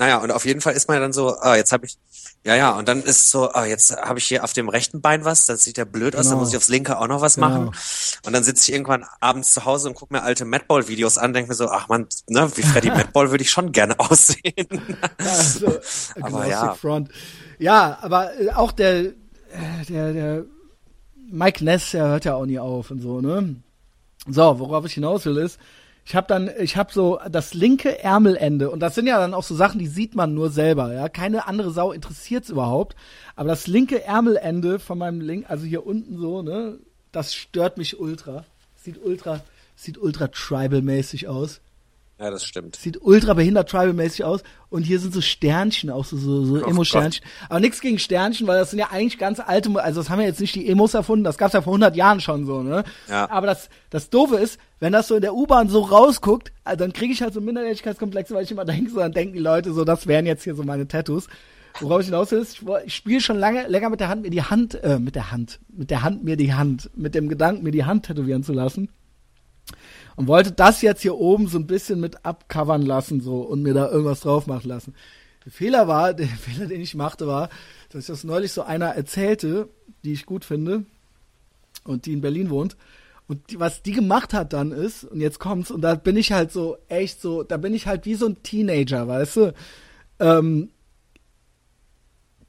Naja, 0.00 0.16
und 0.16 0.30
auf 0.30 0.46
jeden 0.46 0.62
Fall 0.62 0.72
ist 0.72 0.88
man 0.88 0.94
ja 0.96 1.00
dann 1.02 1.12
so, 1.12 1.36
ah, 1.40 1.56
jetzt 1.56 1.72
habe 1.72 1.84
ich, 1.84 1.98
ja, 2.42 2.56
ja, 2.56 2.70
und 2.70 2.88
dann 2.88 3.02
ist 3.02 3.28
so, 3.30 3.52
ah, 3.52 3.66
jetzt 3.66 3.94
habe 3.94 4.18
ich 4.18 4.24
hier 4.24 4.42
auf 4.42 4.54
dem 4.54 4.70
rechten 4.70 5.02
Bein 5.02 5.26
was, 5.26 5.44
das 5.44 5.62
sieht 5.62 5.76
ja 5.76 5.84
blöd 5.84 6.16
aus, 6.16 6.22
dann 6.22 6.30
Genau. 6.32 6.40
muss 6.40 6.48
ich 6.50 6.56
aufs 6.56 6.68
linke 6.70 6.98
auch 6.98 7.06
noch 7.06 7.20
was 7.20 7.34
Genau. 7.34 7.48
machen. 7.50 7.66
Und 8.24 8.32
dann 8.32 8.42
sitze 8.42 8.62
ich 8.62 8.72
irgendwann 8.72 9.04
abends 9.20 9.52
zu 9.52 9.66
Hause 9.66 9.88
und 9.88 9.94
gucke 9.94 10.14
mir 10.14 10.22
alte 10.22 10.46
Madball-Videos 10.46 11.18
an, 11.18 11.34
denke 11.34 11.50
mir 11.50 11.54
so, 11.54 11.68
ach 11.68 11.88
man, 11.88 12.06
ne, 12.28 12.50
wie 12.56 12.62
Freddy 12.62 12.88
Madball 12.90 13.30
würde 13.30 13.44
ich 13.44 13.50
schon 13.50 13.72
gerne 13.72 14.00
aussehen. 14.00 14.66
Also, 15.18 15.78
Aber 16.22 16.46
ja. 16.46 16.74
Front. 16.76 17.10
Ja, 17.58 17.98
aber 18.00 18.40
äh, 18.40 18.52
auch 18.52 18.72
der, 18.72 19.00
äh, 19.00 19.12
der, 19.86 20.12
der 20.14 20.44
Mike 21.30 21.62
Ness, 21.62 21.90
der 21.90 22.04
hört 22.08 22.24
ja 22.24 22.34
auch 22.36 22.46
nie 22.46 22.58
auf 22.58 22.90
und 22.90 23.02
so, 23.02 23.20
ne? 23.20 23.56
So, 24.26 24.58
worauf 24.58 24.86
ich 24.86 24.94
hinaus 24.94 25.26
will 25.26 25.36
ist, 25.36 25.58
ich 26.04 26.14
habe 26.14 26.26
dann, 26.26 26.50
ich 26.58 26.76
habe 26.76 26.92
so 26.92 27.20
das 27.30 27.54
linke 27.54 28.02
Ärmelende 28.02 28.70
und 28.70 28.80
das 28.80 28.94
sind 28.94 29.06
ja 29.06 29.18
dann 29.18 29.34
auch 29.34 29.42
so 29.42 29.54
Sachen, 29.54 29.78
die 29.78 29.86
sieht 29.86 30.14
man 30.14 30.34
nur 30.34 30.50
selber, 30.50 30.92
ja. 30.92 31.08
Keine 31.08 31.46
andere 31.46 31.70
Sau 31.70 31.92
interessiert's 31.92 32.50
überhaupt. 32.50 32.96
Aber 33.36 33.48
das 33.48 33.66
linke 33.66 34.02
Ärmelende 34.04 34.78
von 34.78 34.98
meinem 34.98 35.20
Link, 35.20 35.48
also 35.48 35.64
hier 35.66 35.86
unten 35.86 36.18
so, 36.18 36.42
ne, 36.42 36.78
das 37.12 37.34
stört 37.34 37.78
mich 37.78 38.00
ultra. 38.00 38.44
Sieht 38.76 39.02
ultra, 39.02 39.40
sieht 39.76 39.98
ultra 39.98 40.28
tribal-mäßig 40.28 41.28
aus. 41.28 41.60
Ja, 42.20 42.30
das 42.30 42.44
stimmt. 42.44 42.76
Sieht 42.76 43.00
ultra 43.00 43.32
behindert 43.32 43.70
tribal-mäßig 43.70 44.24
aus. 44.24 44.42
Und 44.68 44.82
hier 44.82 45.00
sind 45.00 45.14
so 45.14 45.22
Sternchen, 45.22 45.88
auch 45.88 46.04
so, 46.04 46.18
so, 46.18 46.44
so 46.44 46.56
Emo-Sternchen. 46.62 47.24
Aber 47.48 47.60
nichts 47.60 47.80
gegen 47.80 47.98
Sternchen, 47.98 48.46
weil 48.46 48.58
das 48.58 48.68
sind 48.70 48.78
ja 48.78 48.88
eigentlich 48.90 49.18
ganz 49.18 49.40
alte, 49.40 49.82
also 49.82 50.00
das 50.00 50.10
haben 50.10 50.20
ja 50.20 50.26
jetzt 50.26 50.38
nicht 50.38 50.54
die 50.54 50.68
Emos 50.68 50.92
erfunden, 50.92 51.24
das 51.24 51.38
gab's 51.38 51.54
ja 51.54 51.62
vor 51.62 51.72
100 51.72 51.96
Jahren 51.96 52.20
schon 52.20 52.44
so, 52.44 52.62
ne? 52.62 52.84
Ja. 53.08 53.30
Aber 53.30 53.46
das, 53.46 53.70
das 53.88 54.10
Doofe 54.10 54.36
ist, 54.36 54.60
wenn 54.80 54.92
das 54.92 55.08
so 55.08 55.14
in 55.14 55.22
der 55.22 55.34
U-Bahn 55.34 55.70
so 55.70 55.80
rausguckt, 55.80 56.52
also 56.62 56.84
dann 56.84 56.92
kriege 56.92 57.10
ich 57.10 57.22
halt 57.22 57.32
so 57.32 57.40
Minderwertigkeitskomplexe, 57.40 58.34
weil 58.34 58.44
ich 58.44 58.50
immer 58.50 58.64
denke, 58.66 58.90
so, 58.90 58.98
dann 58.98 59.12
denken 59.12 59.32
die 59.32 59.40
Leute 59.40 59.72
so, 59.72 59.86
das 59.86 60.06
wären 60.06 60.26
jetzt 60.26 60.44
hier 60.44 60.54
so 60.54 60.62
meine 60.62 60.86
Tattoos. 60.86 61.26
Worauf 61.80 62.00
ich 62.00 62.06
hinaus 62.06 62.32
will, 62.32 62.40
ist, 62.40 62.62
ich 62.84 62.94
spiele 62.94 63.22
schon 63.22 63.38
lange, 63.38 63.66
länger 63.68 63.88
mit 63.88 64.00
der 64.00 64.08
Hand 64.08 64.22
mir 64.22 64.30
die 64.30 64.42
Hand, 64.42 64.74
äh, 64.82 64.98
mit 64.98 65.14
der 65.14 65.30
Hand, 65.30 65.58
mit 65.68 65.90
der 65.90 66.02
Hand 66.02 66.22
mir 66.22 66.36
die 66.36 66.52
Hand, 66.52 66.90
mit 66.94 67.14
dem 67.14 67.30
Gedanken, 67.30 67.62
mir 67.62 67.70
die 67.70 67.84
Hand 67.84 68.04
tätowieren 68.04 68.42
zu 68.42 68.52
lassen 68.52 68.90
und 70.20 70.26
wollte 70.28 70.52
das 70.52 70.82
jetzt 70.82 71.00
hier 71.00 71.16
oben 71.16 71.46
so 71.46 71.56
ein 71.58 71.66
bisschen 71.66 71.98
mit 71.98 72.26
abcovern 72.26 72.82
lassen 72.82 73.22
so 73.22 73.40
und 73.40 73.62
mir 73.62 73.72
da 73.72 73.88
irgendwas 73.90 74.20
drauf 74.20 74.46
machen 74.46 74.68
lassen. 74.68 74.94
Der 75.46 75.50
Fehler 75.50 75.88
war, 75.88 76.12
der 76.14 76.26
Fehler, 76.26 76.66
den 76.66 76.82
ich 76.82 76.94
machte, 76.94 77.26
war, 77.26 77.48
dass 77.88 78.02
ich 78.02 78.06
das 78.08 78.22
neulich 78.22 78.52
so 78.52 78.60
einer 78.60 78.88
erzählte, 78.88 79.70
die 80.04 80.12
ich 80.12 80.26
gut 80.26 80.44
finde 80.44 80.84
und 81.84 82.04
die 82.04 82.12
in 82.12 82.20
Berlin 82.20 82.50
wohnt. 82.50 82.76
Und 83.28 83.50
die, 83.50 83.58
was 83.60 83.82
die 83.82 83.92
gemacht 83.92 84.34
hat 84.34 84.52
dann 84.52 84.72
ist, 84.72 85.04
und 85.04 85.22
jetzt 85.22 85.38
kommt's, 85.38 85.70
und 85.70 85.80
da 85.80 85.94
bin 85.94 86.18
ich 86.18 86.32
halt 86.32 86.52
so 86.52 86.76
echt 86.88 87.22
so, 87.22 87.42
da 87.42 87.56
bin 87.56 87.72
ich 87.72 87.86
halt 87.86 88.04
wie 88.04 88.14
so 88.14 88.26
ein 88.26 88.42
Teenager, 88.42 89.08
weißt 89.08 89.36
du? 89.36 89.54
Ähm, 90.18 90.68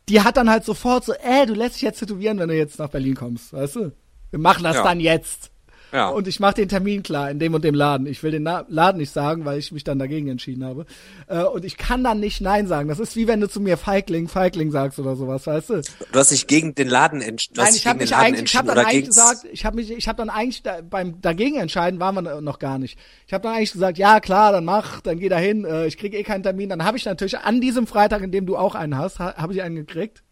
die 0.09 0.19
hat 0.19 0.35
dann 0.35 0.49
halt 0.49 0.65
sofort 0.65 1.05
so, 1.05 1.13
äh, 1.13 1.45
du 1.45 1.53
lässt 1.53 1.75
dich 1.75 1.83
jetzt 1.83 1.99
tätowieren, 1.99 2.37
wenn 2.37 2.49
du 2.49 2.57
jetzt 2.57 2.79
nach 2.79 2.89
Berlin 2.89 3.15
kommst, 3.15 3.53
weißt 3.53 3.77
du? 3.77 3.91
Wir 4.29 4.39
machen 4.39 4.65
das 4.65 4.75
Ja. 4.75 4.83
dann 4.83 4.99
jetzt. 4.99 5.50
Ja. 5.91 6.09
Und 6.09 6.27
ich 6.27 6.39
mache 6.39 6.55
den 6.55 6.69
Termin 6.69 7.03
klar 7.03 7.29
in 7.29 7.39
dem 7.39 7.53
und 7.53 7.63
dem 7.63 7.75
Laden. 7.75 8.07
Ich 8.07 8.23
will 8.23 8.31
den 8.31 8.43
Na 8.43 8.65
Laden 8.69 8.97
nicht 8.97 9.11
sagen, 9.11 9.45
weil 9.45 9.59
ich 9.59 9.71
mich 9.71 9.83
dann 9.83 9.99
dagegen 9.99 10.27
entschieden 10.29 10.63
habe. 10.63 10.85
Äh, 11.27 11.43
und 11.43 11.65
ich 11.65 11.77
kann 11.77 12.03
dann 12.03 12.19
nicht 12.19 12.39
Nein 12.41 12.67
sagen. 12.67 12.87
Das 12.87 12.99
ist 12.99 13.15
wie 13.15 13.27
wenn 13.27 13.41
du 13.41 13.49
zu 13.49 13.59
mir 13.59 13.77
Feigling, 13.77 14.27
Feigling 14.27 14.71
sagst 14.71 14.99
oder 14.99 15.15
sowas, 15.15 15.47
weißt 15.47 15.69
du? 15.69 15.81
Du 16.11 16.19
hast 16.19 16.31
dich 16.31 16.47
gegen 16.47 16.75
den 16.75 16.87
Laden 16.87 17.21
entschieden. 17.21 17.55
Nein, 17.57 17.75
ich 17.75 17.85
habe 17.87 17.99
mich 17.99 18.15
eigentlich, 18.15 18.43
ich 18.43 18.55
habe 18.55 18.67
dann 18.67 18.77
eigentlich 18.77 19.07
gesagt, 19.07 19.45
ich 19.51 19.65
habe 19.65 19.75
mich, 19.75 19.91
ich 19.91 20.07
habe 20.07 20.17
dann 20.17 20.29
eigentlich 20.29 20.63
da, 20.63 20.79
beim 20.81 21.19
dagegen 21.21 21.57
entscheiden 21.57 21.99
waren 21.99 22.15
wir 22.15 22.41
noch 22.41 22.59
gar 22.59 22.79
nicht. 22.79 22.97
Ich 23.27 23.33
habe 23.33 23.43
dann 23.43 23.55
eigentlich 23.55 23.73
gesagt, 23.73 23.97
ja 23.97 24.19
klar, 24.19 24.53
dann 24.53 24.65
mach, 24.65 25.01
dann 25.01 25.19
geh 25.19 25.29
da 25.29 25.37
hin. 25.37 25.65
Äh, 25.65 25.87
ich 25.87 25.97
krieg 25.97 26.13
eh 26.13 26.23
keinen 26.23 26.43
Termin. 26.43 26.69
Dann 26.69 26.85
habe 26.85 26.97
ich 26.97 27.05
natürlich 27.05 27.37
an 27.39 27.59
diesem 27.59 27.85
Freitag, 27.85 28.21
in 28.21 28.31
dem 28.31 28.45
du 28.45 28.55
auch 28.55 28.75
einen 28.75 28.97
hast, 28.97 29.19
ha, 29.19 29.35
habe 29.35 29.53
ich 29.53 29.61
einen 29.61 29.75
gekriegt. 29.75 30.23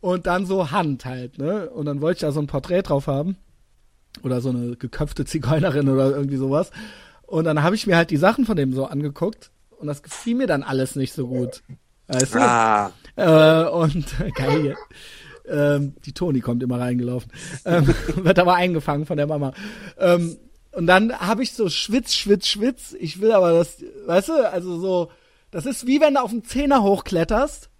Und 0.00 0.26
dann 0.26 0.44
so 0.44 0.70
Hand 0.70 1.06
halt, 1.06 1.38
ne? 1.38 1.70
Und 1.70 1.86
dann 1.86 2.02
wollte 2.02 2.18
ich 2.18 2.20
da 2.20 2.30
so 2.30 2.38
ein 2.38 2.46
Porträt 2.46 2.82
drauf 2.82 3.06
haben 3.06 3.38
oder 4.22 4.40
so 4.40 4.50
eine 4.50 4.76
geköpfte 4.76 5.24
Zigeunerin 5.24 5.88
oder 5.88 6.10
irgendwie 6.10 6.36
sowas. 6.36 6.70
Und 7.22 7.44
dann 7.44 7.62
habe 7.62 7.74
ich 7.74 7.86
mir 7.86 7.96
halt 7.96 8.10
die 8.10 8.16
Sachen 8.16 8.46
von 8.46 8.56
dem 8.56 8.72
so 8.72 8.86
angeguckt 8.86 9.50
und 9.78 9.86
das 9.86 10.02
gefiel 10.02 10.34
mir 10.36 10.46
dann 10.46 10.62
alles 10.62 10.94
nicht 10.96 11.12
so 11.12 11.26
gut. 11.26 11.62
Weißt 12.06 12.34
du? 12.34 12.38
Ah, 12.40 12.92
Äh, 13.16 13.64
und 13.68 14.06
geil. 14.34 14.76
Ähm, 15.46 15.94
die 16.04 16.12
Toni 16.12 16.40
kommt 16.40 16.62
immer 16.62 16.80
reingelaufen. 16.80 17.30
Ähm, 17.64 17.86
wird 18.16 18.38
aber 18.38 18.54
eingefangen 18.54 19.06
von 19.06 19.16
der 19.16 19.26
Mama. 19.26 19.52
Ähm, 19.98 20.36
und 20.72 20.86
dann 20.86 21.18
habe 21.18 21.42
ich 21.42 21.52
so 21.52 21.68
Schwitz, 21.68 22.14
Schwitz, 22.14 22.48
Schwitz. 22.48 22.94
Ich 22.98 23.20
will 23.20 23.32
aber 23.32 23.52
das, 23.52 23.76
weißt 24.06 24.28
du, 24.28 24.50
also 24.50 24.78
so, 24.80 25.10
das 25.50 25.66
ist 25.66 25.86
wie 25.86 26.00
wenn 26.00 26.14
du 26.14 26.20
auf 26.22 26.30
den 26.30 26.44
Zehner 26.44 26.82
hochkletterst 26.82 27.70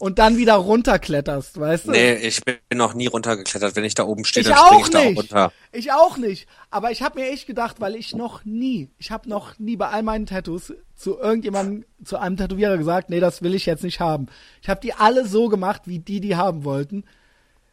und 0.00 0.18
dann 0.18 0.38
wieder 0.38 0.54
runterkletterst, 0.54 1.60
weißt 1.60 1.86
du? 1.86 1.90
nee, 1.90 2.14
ich 2.14 2.42
bin 2.42 2.56
noch 2.72 2.94
nie 2.94 3.06
runtergeklettert. 3.06 3.76
Wenn 3.76 3.84
ich 3.84 3.94
da 3.94 4.04
oben 4.04 4.24
stehe, 4.24 4.40
Ich 4.42 4.48
dann 4.48 4.56
springe 4.58 4.80
auch 4.80 4.86
ich 4.86 4.90
da 4.90 4.98
auch 4.98 5.04
nicht. 5.04 5.18
runter. 5.18 5.52
Ich 5.72 5.92
auch 5.92 6.16
nicht. 6.16 6.48
Aber 6.70 6.90
ich 6.90 7.02
habe 7.02 7.20
mir 7.20 7.28
echt 7.30 7.46
gedacht, 7.46 7.80
weil 7.80 7.94
ich 7.94 8.16
noch 8.16 8.42
nie, 8.46 8.88
ich 8.98 9.10
habe 9.10 9.28
noch 9.28 9.58
nie 9.58 9.76
bei 9.76 9.88
all 9.88 10.02
meinen 10.02 10.24
Tattoos 10.24 10.72
zu 10.96 11.18
irgendjemandem, 11.18 11.84
zu 12.02 12.16
einem 12.18 12.38
Tätowierer 12.38 12.78
gesagt, 12.78 13.10
nee, 13.10 13.20
das 13.20 13.42
will 13.42 13.54
ich 13.54 13.66
jetzt 13.66 13.84
nicht 13.84 14.00
haben. 14.00 14.26
Ich 14.62 14.70
habe 14.70 14.80
die 14.80 14.94
alle 14.94 15.26
so 15.26 15.48
gemacht, 15.48 15.82
wie 15.84 15.98
die 15.98 16.20
die 16.20 16.34
haben 16.34 16.64
wollten. 16.64 17.04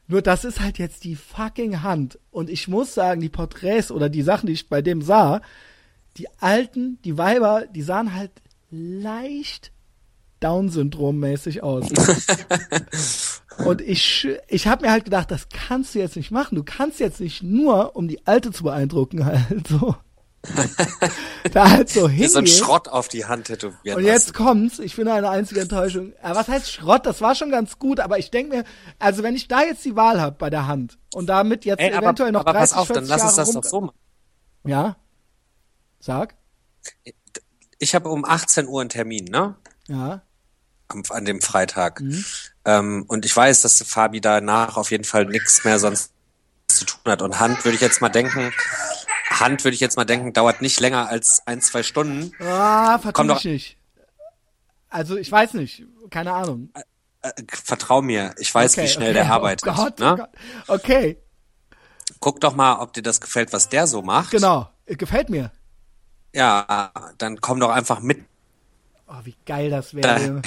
Nur 0.10 0.22
das 0.22 0.44
ist 0.44 0.60
halt 0.60 0.78
jetzt 0.80 1.06
die 1.06 1.16
fucking 1.16 1.82
Hand. 1.82 2.20
Und 2.32 2.50
ich 2.50 2.68
muss 2.68 2.94
sagen, 2.94 3.22
die 3.22 3.30
Porträts 3.30 3.90
oder 3.90 4.10
die 4.10 4.22
Sachen, 4.22 4.48
die 4.48 4.54
ich 4.54 4.68
bei 4.68 4.82
dem 4.82 5.02
sah, 5.02 5.42
die 6.18 6.28
alten, 6.42 7.00
die 7.06 7.18
Weiber, 7.18 7.66
die 7.74 7.82
sahen 7.84 8.14
halt 8.14 8.32
leicht 8.70 9.72
Down-Syndrom-mäßig 10.40 11.64
aus. 11.64 11.88
Und 13.66 13.82
ich, 13.82 14.28
ich 14.48 14.68
habe 14.68 14.86
mir 14.86 14.92
halt 14.92 15.06
gedacht, 15.06 15.32
das 15.32 15.50
kannst 15.50 15.96
du 15.96 16.00
jetzt 16.00 16.16
nicht 16.16 16.32
machen. 16.32 16.56
Du 16.56 16.64
kannst 16.64 17.00
jetzt 17.00 17.20
nicht 17.20 17.42
nur, 17.42 17.96
um 17.96 18.08
die 18.08 18.26
Alte 18.28 18.52
zu 18.52 18.64
beeindrucken, 18.64 19.26
halt 19.26 19.68
so, 19.68 19.96
da 21.52 21.70
halt 21.70 21.90
so 21.90 22.08
Hier 22.08 22.30
so 22.30 22.40
ein. 22.40 22.48
Schrott 22.48 22.88
auf 22.88 23.08
die 23.08 23.26
Hand 23.26 23.46
tätowieren 23.48 23.98
Und 23.98 24.06
jetzt 24.06 24.28
lassen. 24.30 24.34
kommt's, 24.34 24.80
ich 24.80 24.96
finde 24.96 25.14
eine 25.14 25.30
einzige 25.30 25.62
Enttäuschung. 25.62 26.14
Was 26.22 26.48
heißt 26.48 26.72
Schrott? 26.72 27.06
Das 27.06 27.22
war 27.22 27.36
schon 27.36 27.50
ganz 27.50 27.80
gut, 27.80 28.00
aber 28.00 28.20
ich 28.20 28.32
denke 28.32 28.58
mir, 28.58 28.64
also 29.00 29.24
wenn 29.24 29.36
ich 29.36 29.48
da 29.48 29.64
jetzt 29.64 29.84
die 29.84 29.96
Wahl 29.96 30.22
habe 30.22 30.36
bei 30.38 30.50
der 30.50 30.68
Hand 30.68 30.98
und 31.14 31.28
damit 31.28 31.66
jetzt 31.66 31.80
Ey, 31.80 31.92
aber, 31.94 32.06
eventuell 32.06 32.32
noch 32.32 32.42
aber 32.42 32.54
30, 32.54 32.76
pass 32.76 32.80
auf, 32.82 32.88
dann 32.88 33.06
40 33.06 33.10
lass 33.10 33.24
uns 33.24 33.36
Jahre 33.36 33.48
das 33.48 33.48
rum 33.48 33.62
doch 33.62 33.70
so 33.70 33.82
machen. 33.82 33.98
Ja? 34.66 34.98
Sag? 36.00 36.36
Ich 37.80 37.96
habe 37.96 38.10
um 38.10 38.24
18 38.24 38.68
Uhr 38.68 38.82
einen 38.82 38.90
Termin, 38.90 39.26
ne? 39.26 39.56
Ja. 39.88 40.22
Am, 40.90 41.04
an 41.10 41.26
dem 41.26 41.42
Freitag. 41.42 42.02
Mhm. 42.02 42.26
Ähm, 42.66 43.06
und 43.08 43.26
ich 43.26 43.36
weiß, 43.36 43.62
dass 43.62 43.82
Fabi 43.84 44.22
danach 44.22 44.78
auf 44.78 44.92
jeden 44.92 45.04
Fall 45.04 45.26
nichts 45.26 45.64
mehr 45.66 45.80
sonst 45.80 46.12
zu 46.68 46.86
tun 46.86 47.00
hat. 47.06 47.22
Und 47.22 47.40
Hand 47.40 47.64
würde 47.66 47.76
ich 47.76 47.82
jetzt 47.82 48.02
mal 48.02 48.10
denken, 48.10 48.52
Hand 49.30 49.64
würde 49.64 49.76
ich 49.76 49.82
jetzt 49.82 49.98
mal 49.98 50.06
denken, 50.06 50.34
dauert 50.34 50.62
nicht 50.62 50.80
länger 50.80 51.10
als 51.10 51.42
ein, 51.46 51.62
zwei 51.62 51.84
Stunden. 51.84 52.32
Ah, 52.42 52.98
Komm 52.98 53.02
vertue 53.02 53.28
doch- 53.28 53.38
ich 53.40 53.46
nicht. 53.46 53.78
Also 54.90 55.18
ich 55.18 55.30
weiß 55.32 55.54
nicht, 55.56 55.84
keine 56.10 56.32
Ahnung. 56.34 56.70
Äh, 57.22 57.32
vertrau 57.52 58.02
mir, 58.02 58.34
ich 58.38 58.54
weiß, 58.56 58.74
Okay, 58.74 58.84
wie 58.84 58.88
schnell 58.88 59.10
okay. 59.12 59.24
der 59.24 59.32
arbeitet. 59.34 59.68
Oh 59.70 59.74
Gott, 59.76 60.00
ne? 60.00 60.28
oh. 60.68 60.74
Okay, 60.76 61.18
Guck 62.22 62.40
doch 62.40 62.56
mal, 62.56 62.80
ob 62.80 62.94
dir 62.94 63.04
das 63.04 63.20
gefällt, 63.20 63.52
was 63.52 63.68
der 63.68 63.86
so 63.86 64.02
macht. 64.02 64.32
genau. 64.32 64.70
Äh, 64.86 64.96
Gefällt 64.96 65.30
mir. 65.30 65.52
Ja, 66.34 66.92
dann 67.18 67.42
komm 67.42 67.60
doch 67.60 67.70
einfach 67.70 68.00
mit 68.00 68.24
Oh, 69.08 69.14
wie 69.24 69.36
geil 69.46 69.70
das 69.70 69.94
wäre. 69.94 70.42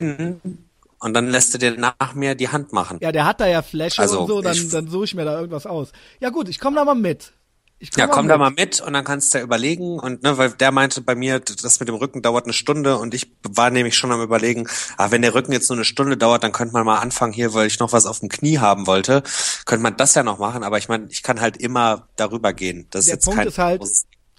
und 0.00 1.14
dann 1.14 1.28
lässt 1.28 1.54
du 1.54 1.58
dir 1.58 1.76
nach 1.76 2.14
mir 2.14 2.34
die 2.34 2.48
Hand 2.48 2.72
machen. 2.72 2.98
Ja, 3.00 3.12
der 3.12 3.24
hat 3.26 3.40
da 3.40 3.46
ja 3.46 3.62
Fläche 3.62 4.00
Also, 4.02 4.22
und 4.22 4.26
so, 4.28 4.40
dann, 4.42 4.70
dann 4.70 4.88
suche 4.88 5.04
ich 5.04 5.14
mir 5.14 5.24
da 5.24 5.38
irgendwas 5.38 5.66
aus. 5.66 5.92
Ja 6.20 6.30
gut, 6.30 6.48
ich 6.48 6.58
komme 6.58 6.76
da 6.76 6.84
mal 6.84 6.94
mit. 6.94 7.32
Ich 7.80 7.90
Ja, 7.96 8.06
komm 8.06 8.28
da 8.28 8.38
mal 8.38 8.50
mit 8.50 8.80
und 8.80 8.94
dann 8.94 9.04
kannst 9.04 9.34
du 9.34 9.38
ja 9.38 9.44
überlegen 9.44 9.98
und 9.98 10.22
ne, 10.22 10.38
weil 10.38 10.50
der 10.52 10.70
meinte 10.72 11.02
bei 11.02 11.14
mir, 11.14 11.40
das 11.40 11.80
mit 11.80 11.88
dem 11.88 11.96
Rücken 11.96 12.22
dauert 12.22 12.44
eine 12.44 12.52
Stunde 12.54 12.96
und 12.96 13.12
ich 13.14 13.30
war 13.42 13.68
nämlich 13.70 13.96
schon 13.96 14.10
am 14.12 14.22
überlegen, 14.22 14.68
ah, 14.96 15.10
wenn 15.10 15.20
der 15.22 15.34
Rücken 15.34 15.52
jetzt 15.52 15.68
nur 15.68 15.76
eine 15.76 15.84
Stunde 15.84 16.16
dauert, 16.16 16.44
dann 16.44 16.52
könnte 16.52 16.72
man 16.72 16.86
mal 16.86 16.98
anfangen 17.00 17.32
hier, 17.32 17.52
weil 17.52 17.66
ich 17.66 17.80
noch 17.80 17.92
was 17.92 18.06
auf 18.06 18.20
dem 18.20 18.28
Knie 18.30 18.58
haben 18.58 18.86
wollte, 18.86 19.22
könnte 19.66 19.82
man 19.82 19.96
das 19.96 20.14
ja 20.14 20.22
noch 20.22 20.38
machen, 20.38 20.62
aber 20.62 20.78
ich 20.78 20.88
meine, 20.88 21.08
ich 21.10 21.22
kann 21.22 21.40
halt 21.40 21.56
immer 21.58 22.08
darüber 22.16 22.52
gehen. 22.54 22.86
Das 22.90 23.00
ist 23.00 23.08
Der 23.08 23.14
jetzt 23.16 23.24
Punkt 23.24 23.38
kein 23.40 23.48
ist 23.48 23.58
halt- 23.58 23.82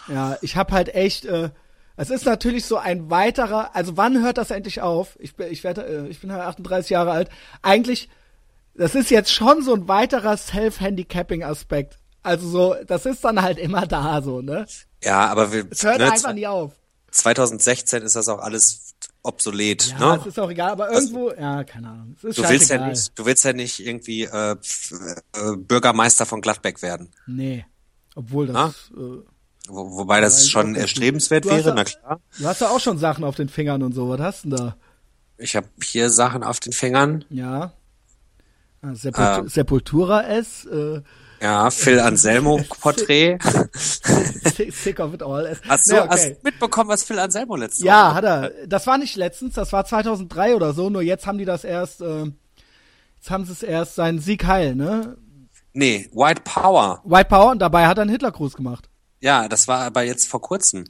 Ja, 0.07 0.37
ich 0.41 0.55
habe 0.55 0.71
halt 0.73 0.95
echt, 0.95 1.25
äh, 1.25 1.49
es 1.97 2.09
ist 2.09 2.25
natürlich 2.25 2.65
so 2.65 2.77
ein 2.77 3.09
weiterer, 3.09 3.75
also 3.75 3.95
wann 3.97 4.21
hört 4.21 4.37
das 4.37 4.51
endlich 4.51 4.81
auf? 4.81 5.17
Ich, 5.19 5.35
bin- 5.35 5.51
ich 5.51 5.63
werde, 5.63 5.85
äh, 5.85 6.07
ich 6.07 6.19
bin 6.19 6.31
halt 6.31 6.41
38 6.43 6.89
Jahre 6.89 7.11
alt. 7.11 7.29
Eigentlich, 7.61 8.09
das 8.75 8.95
ist 8.95 9.09
jetzt 9.11 9.31
schon 9.31 9.61
so 9.63 9.73
ein 9.73 9.87
weiterer 9.87 10.35
Self-Handicapping-Aspekt. 10.37 11.97
Also 12.23 12.47
so, 12.49 12.75
das 12.87 13.05
ist 13.05 13.23
dann 13.23 13.41
halt 13.41 13.57
immer 13.57 13.85
da, 13.85 14.21
so, 14.21 14.41
ne? 14.41 14.65
ja, 15.03 15.27
aber 15.27 15.51
wir, 15.51 15.67
Es 15.69 15.83
hört 15.83 15.99
ne, 15.99 16.11
einfach 16.11 16.33
nie 16.33 16.47
auf. 16.47 16.73
2016 17.11 18.01
ist 18.01 18.15
das 18.15 18.27
auch 18.27 18.39
alles 18.39 18.93
obsolet, 19.21 19.95
Ja, 19.99 20.15
ne? 20.15 20.19
es 20.21 20.27
ist 20.27 20.39
auch 20.39 20.49
egal, 20.49 20.71
aber 20.71 20.91
irgendwo, 20.91 21.31
ja, 21.31 21.63
keine 21.63 21.89
Ahnung. 21.89 22.15
Du 22.21 22.27
willst 22.49 22.69
ja 22.69 22.87
nicht, 22.87 23.17
du 23.17 23.25
willst 23.25 23.43
ja 23.45 23.53
nicht 23.53 23.79
irgendwie 23.79 24.23
äh, 24.23 24.51
äh, 24.51 24.55
Bürgermeister 25.57 26.25
von 26.25 26.41
Gladbeck 26.41 26.81
werden. 26.81 27.11
Nee. 27.27 27.65
Obwohl 28.15 28.47
das, 28.47 28.91
äh, 28.97 29.21
Wo, 29.67 29.97
wobei 29.97 30.21
das 30.21 30.43
auch 30.43 30.49
schon 30.49 30.75
erstrebenswert 30.75 31.45
Du 31.45 31.49
hast 31.51 31.57
wäre, 31.65 31.69
ja- 31.69 31.75
na 31.75 31.83
klar. 31.83 32.19
du 32.37 32.45
hast 32.45 32.61
ja 32.61 32.69
auch 32.69 32.79
schon 32.79 32.97
Sachen 32.97 33.23
auf 33.23 33.35
den 33.35 33.49
Fingern 33.49 33.81
und 33.83 33.93
so. 33.93 34.09
Was 34.09 34.19
hast 34.19 34.45
du 34.45 34.49
denn 34.49 34.57
da? 34.57 34.75
Ich 35.37 35.55
habe 35.55 35.67
hier 35.83 36.09
Sachen 36.09 36.43
auf 36.43 36.59
den 36.59 36.71
Fingern. 36.73 37.25
Ja. 37.29 37.73
Ah, 38.81 38.93
Sepult 38.93 39.37
Ähm. 39.39 39.47
Sepultura 39.49 40.23
S, 40.27 40.65
äh, 40.65 41.01
Ja, 41.41 41.69
Phil 41.71 41.99
Anselmo 41.99 42.61
Porträt. 42.81 43.37
sick, 43.73 44.73
sick 44.73 44.99
of 44.99 45.13
it 45.13 45.23
all. 45.23 45.45
S. 45.45 45.59
Hast 45.67 45.89
du 45.89 45.95
Nee, 45.95 45.99
hast 46.01 46.11
okay. 46.25 46.33
du 46.35 46.39
mitbekommen, 46.43 46.89
was 46.89 47.03
Phil 47.03 47.19
Anselmo 47.19 47.55
letztes 47.55 47.83
Ja, 47.83 48.09
Woche 48.09 48.15
hat 48.15 48.23
er. 48.23 48.51
Das 48.67 48.85
war 48.87 48.97
nicht 48.97 49.15
letztens, 49.15 49.55
das 49.55 49.73
war 49.73 49.83
2003 49.85 50.55
oder 50.55 50.73
so, 50.73 50.89
nur 50.89 51.01
jetzt 51.01 51.25
haben 51.27 51.37
die 51.37 51.45
das 51.45 51.63
erst, 51.63 52.01
äh, 52.01 52.25
jetzt 53.15 53.29
haben 53.29 53.45
sie 53.45 53.51
es 53.51 53.63
erst 53.63 53.95
seinen 53.95 54.19
Sieg 54.19 54.45
heil, 54.45 54.75
ne? 54.75 55.17
Nee, 55.73 56.09
White 56.13 56.41
Power. 56.45 57.01
White 57.03 57.27
Power 57.29 57.51
und 57.51 57.59
dabei 57.59 57.87
hat 57.87 57.97
er 57.97 58.03
einen 58.03 58.11
Hitlergruß 58.11 58.53
gemacht. 58.55 58.89
Ja, 59.25 59.47
das 59.47 59.67
war 59.67 59.79
aber 59.79 60.03
jetzt 60.03 60.27
vor 60.27 60.39
kurzem. 60.39 60.83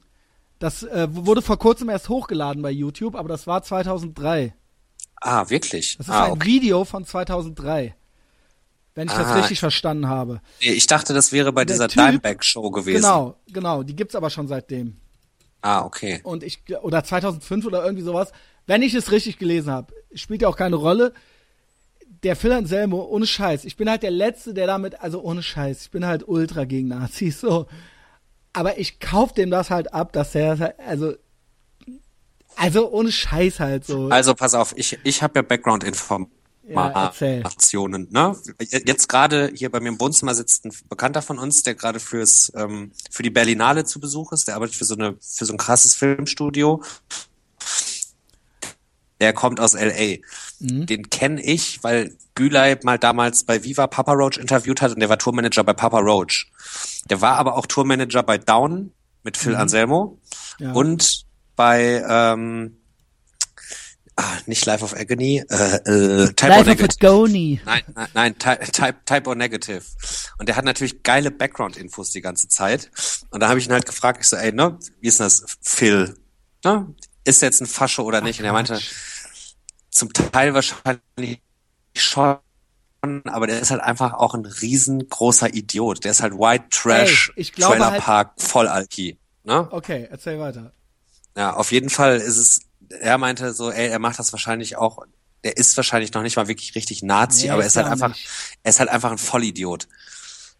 Das 0.59 0.83
äh, 0.83 1.07
wurde 1.09 1.41
vor 1.41 1.57
kurzem 1.57 1.87
erst 1.87 2.09
hochgeladen 2.09 2.61
bei 2.61 2.69
YouTube, 2.69 3.15
aber 3.15 3.29
das 3.29 3.47
war 3.47 3.63
2003. 3.63 4.53
Ah, 5.21 5.49
wirklich? 5.49 5.95
Das 5.97 6.07
ist 6.09 6.13
ah, 6.13 6.25
ein 6.25 6.31
okay. 6.33 6.45
Video 6.45 6.83
von 6.83 7.05
2003. 7.05 7.95
Wenn 8.93 9.07
ich 9.07 9.13
das 9.13 9.27
Ah. 9.27 9.35
richtig 9.35 9.61
verstanden 9.61 10.09
habe. 10.09 10.41
Ich 10.59 10.85
dachte, 10.85 11.13
das 11.13 11.31
wäre 11.31 11.53
bei 11.53 11.63
Der 11.63 11.75
dieser 11.75 11.87
Dimebag-Show 11.87 12.71
gewesen. 12.71 12.97
Genau, 12.97 13.37
genau. 13.47 13.83
Die 13.83 13.95
gibt's 13.95 14.15
aber 14.15 14.29
schon 14.29 14.49
seitdem. 14.49 14.97
Ah, 15.61 15.85
okay. 15.85 16.19
Und 16.23 16.43
ich, 16.43 16.59
oder 16.81 17.05
2005 17.05 17.65
oder 17.65 17.85
irgendwie 17.85 18.03
sowas. 18.03 18.33
Wenn 18.67 18.81
ich 18.81 18.93
es 18.95 19.13
richtig 19.13 19.39
gelesen 19.39 19.71
habe, 19.71 19.93
spielt 20.13 20.41
ja 20.41 20.49
auch 20.49 20.57
keine 20.57 20.75
Rolle. 20.75 21.13
Der 22.23 22.35
Phil 22.35 22.51
Anselmo, 22.51 23.01
ohne 23.01 23.27
Scheiß. 23.27 23.63
Ich 23.63 23.77
bin 23.77 23.89
halt 23.89 24.03
der 24.03 24.11
Letzte, 24.11 24.53
der 24.53 24.67
damit, 24.67 24.99
also 24.99 25.21
ohne 25.21 25.41
Scheiß. 25.41 25.83
Ich 25.83 25.91
bin 25.91 26.05
halt 26.05 26.27
ultra 26.27 26.65
gegen 26.65 26.89
Nazis, 26.89 27.39
so. 27.39 27.67
Aber 28.55 28.77
ich 28.79 28.99
kauf 28.99 29.33
dem 29.33 29.51
das 29.51 29.69
halt 29.69 29.93
ab, 29.93 30.13
dass 30.13 30.33
er, 30.33 30.75
also, 30.79 31.13
also 32.55 32.89
ohne 32.89 33.11
Scheiß 33.11 33.59
halt 33.59 33.85
so. 33.85 34.07
Also 34.07 34.33
pass 34.33 34.53
auf, 34.53 34.73
ich, 34.77 34.97
ich 35.03 35.21
habe 35.21 35.39
ja 35.39 35.41
Ja, 35.41 35.45
erzähl. 35.45 37.41
Background-Informationen. 37.43 38.07
ne? 38.11 38.35
Jetzt 38.59 39.09
gerade 39.09 39.51
hier 39.53 39.69
bei 39.69 39.81
mir 39.81 39.89
im 39.89 39.99
Wohnzimmer 39.99 40.33
sitzt 40.33 40.65
ein 40.65 40.71
Bekannter 40.87 41.21
von 41.21 41.37
uns, 41.37 41.63
der 41.63 41.75
gerade 41.75 41.99
fürs 41.99 42.51
ähm, 42.55 42.93
für 43.11 43.23
die 43.23 43.29
Berlinale 43.29 43.83
zu 43.83 43.99
Besuch 43.99 44.31
ist. 44.31 44.47
Der 44.47 44.55
arbeitet 44.55 44.75
für 44.75 44.85
so 44.85 44.95
eine 44.95 45.17
für 45.19 45.45
so 45.45 45.53
ein 45.53 45.57
krasses 45.57 45.93
Filmstudio. 45.93 46.81
Der 49.19 49.33
kommt 49.33 49.59
aus 49.59 49.73
LA. 49.73 50.17
Mhm. 50.59 50.85
Den 50.85 51.09
kenne 51.09 51.43
ich, 51.43 51.83
weil 51.83 52.15
Gülay 52.35 52.77
mal 52.83 52.99
damals 52.99 53.43
bei 53.43 53.63
Viva 53.63 53.87
Papa 53.87 54.13
Roach 54.13 54.37
interviewt 54.37 54.81
hat 54.81 54.93
und 54.93 54.99
der 54.99 55.09
war 55.09 55.17
Tourmanager 55.17 55.63
bei 55.63 55.73
Papa 55.73 55.99
Roach. 55.99 56.47
Der 57.09 57.21
war 57.21 57.35
aber 57.37 57.55
auch 57.55 57.65
Tourmanager 57.67 58.23
bei 58.23 58.37
Down 58.37 58.91
mit 59.23 59.37
Phil 59.37 59.55
Anselmo 59.55 60.19
Mhm. 60.59 60.65
Ja. 60.65 60.71
und 60.73 61.25
bei 61.55 62.03
ähm, 62.07 62.77
ah, 64.15 64.23
nicht 64.45 64.65
Life 64.65 64.83
of 64.83 64.93
Agony, 64.95 65.43
äh, 65.49 65.53
äh, 65.53 66.27
Type 66.33 66.47
Life 66.47 66.61
of 66.61 66.67
Negative. 66.67 66.97
Agony. 67.07 67.61
Nein, 67.65 67.83
nein, 67.93 68.07
nein 68.13 68.37
Ty- 68.37 68.71
Type, 68.71 68.95
Type 69.05 69.29
O 69.29 69.35
Negative. 69.35 69.81
Und 70.37 70.47
der 70.49 70.55
hat 70.55 70.65
natürlich 70.65 71.03
geile 71.03 71.31
Background-Infos 71.31 72.11
die 72.11 72.21
ganze 72.21 72.47
Zeit. 72.47 72.89
Und 73.29 73.39
da 73.41 73.49
habe 73.49 73.59
ich 73.59 73.67
ihn 73.67 73.73
halt 73.73 73.85
gefragt, 73.85 74.19
ich 74.21 74.27
so, 74.27 74.35
ey, 74.37 74.51
ne, 74.51 74.77
wie 75.01 75.07
ist 75.07 75.19
denn 75.19 75.25
das, 75.25 75.45
Phil? 75.61 76.17
Ne? 76.63 76.93
Ist 77.23 77.41
jetzt 77.41 77.61
ein 77.61 77.67
Fasche 77.67 78.03
oder 78.03 78.21
nicht? 78.21 78.39
Und 78.39 78.45
er 78.45 78.53
meinte, 78.53 78.79
zum 79.89 80.11
Teil 80.13 80.53
wahrscheinlich 80.53 81.41
schon, 81.95 82.37
aber 83.25 83.47
der 83.47 83.59
ist 83.59 83.71
halt 83.71 83.81
einfach 83.81 84.13
auch 84.13 84.33
ein 84.33 84.45
riesengroßer 84.45 85.53
Idiot. 85.53 86.03
Der 86.03 86.11
ist 86.11 86.21
halt 86.21 86.33
White 86.33 86.65
Trash, 86.71 87.31
Ey, 87.35 87.41
ich 87.41 87.53
glaube 87.53 87.73
Trailer 87.75 87.91
halt- 87.91 88.01
Park, 88.03 88.33
Vollalki. 88.41 89.17
Ne? 89.43 89.67
Okay, 89.71 90.07
erzähl 90.09 90.39
weiter. 90.39 90.73
Ja, 91.37 91.53
auf 91.55 91.71
jeden 91.71 91.89
Fall 91.89 92.17
ist 92.17 92.37
es, 92.37 92.59
er 92.89 93.17
meinte 93.17 93.53
so, 93.53 93.69
ey, 93.71 93.87
er 93.89 93.99
macht 93.99 94.19
das 94.19 94.31
wahrscheinlich 94.33 94.77
auch, 94.77 94.99
der 95.43 95.57
ist 95.57 95.75
wahrscheinlich 95.77 96.13
noch 96.13 96.21
nicht 96.21 96.35
mal 96.37 96.47
wirklich 96.47 96.75
richtig 96.75 97.03
Nazi, 97.03 97.45
Nee, 97.45 97.49
aber 97.51 97.61
er 97.61 97.67
ist 97.67 97.75
halt 97.75 97.87
er 97.87 97.91
einfach, 97.91 98.09
nicht. 98.09 98.27
er 98.63 98.69
ist 98.69 98.79
halt 98.79 98.89
einfach 98.89 99.11
ein 99.11 99.17
Vollidiot. 99.17 99.87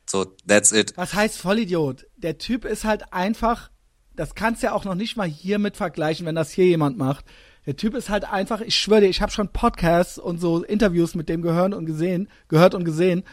So, 0.07 0.25
that's 0.47 0.71
it. 0.71 0.93
Was 0.97 1.13
heißt 1.13 1.37
Vollidiot? 1.37 2.05
Der 2.17 2.37
Typ 2.37 2.65
ist 2.65 2.83
halt 2.83 3.11
einfach, 3.13 3.71
das 4.15 4.35
kannst 4.35 4.61
du 4.61 4.67
ja 4.67 4.73
auch 4.73 4.85
noch 4.85 4.93
nicht 4.95 5.17
mal 5.17 5.27
hiermit 5.27 5.77
vergleichen, 5.77 6.25
wenn 6.25 6.35
das 6.35 6.51
hier 6.51 6.65
jemand 6.65 6.97
macht. 6.97 7.25
Der 7.65 7.75
Typ 7.75 7.95
ist 7.95 8.09
halt 8.09 8.31
einfach, 8.31 8.61
ich 8.61 8.75
schwöre 8.75 9.01
dir, 9.01 9.07
ich 9.07 9.21
habe 9.21 9.31
schon 9.31 9.49
Podcasts 9.49 10.17
und 10.17 10.39
so 10.39 10.63
Interviews 10.63 11.15
mit 11.15 11.29
dem 11.29 11.41
gehört 11.41 11.73
und 11.73 11.85
gesehen, 11.85 12.29
gehört 12.47 12.75
und 12.75 12.85
gesehen. 12.85 13.23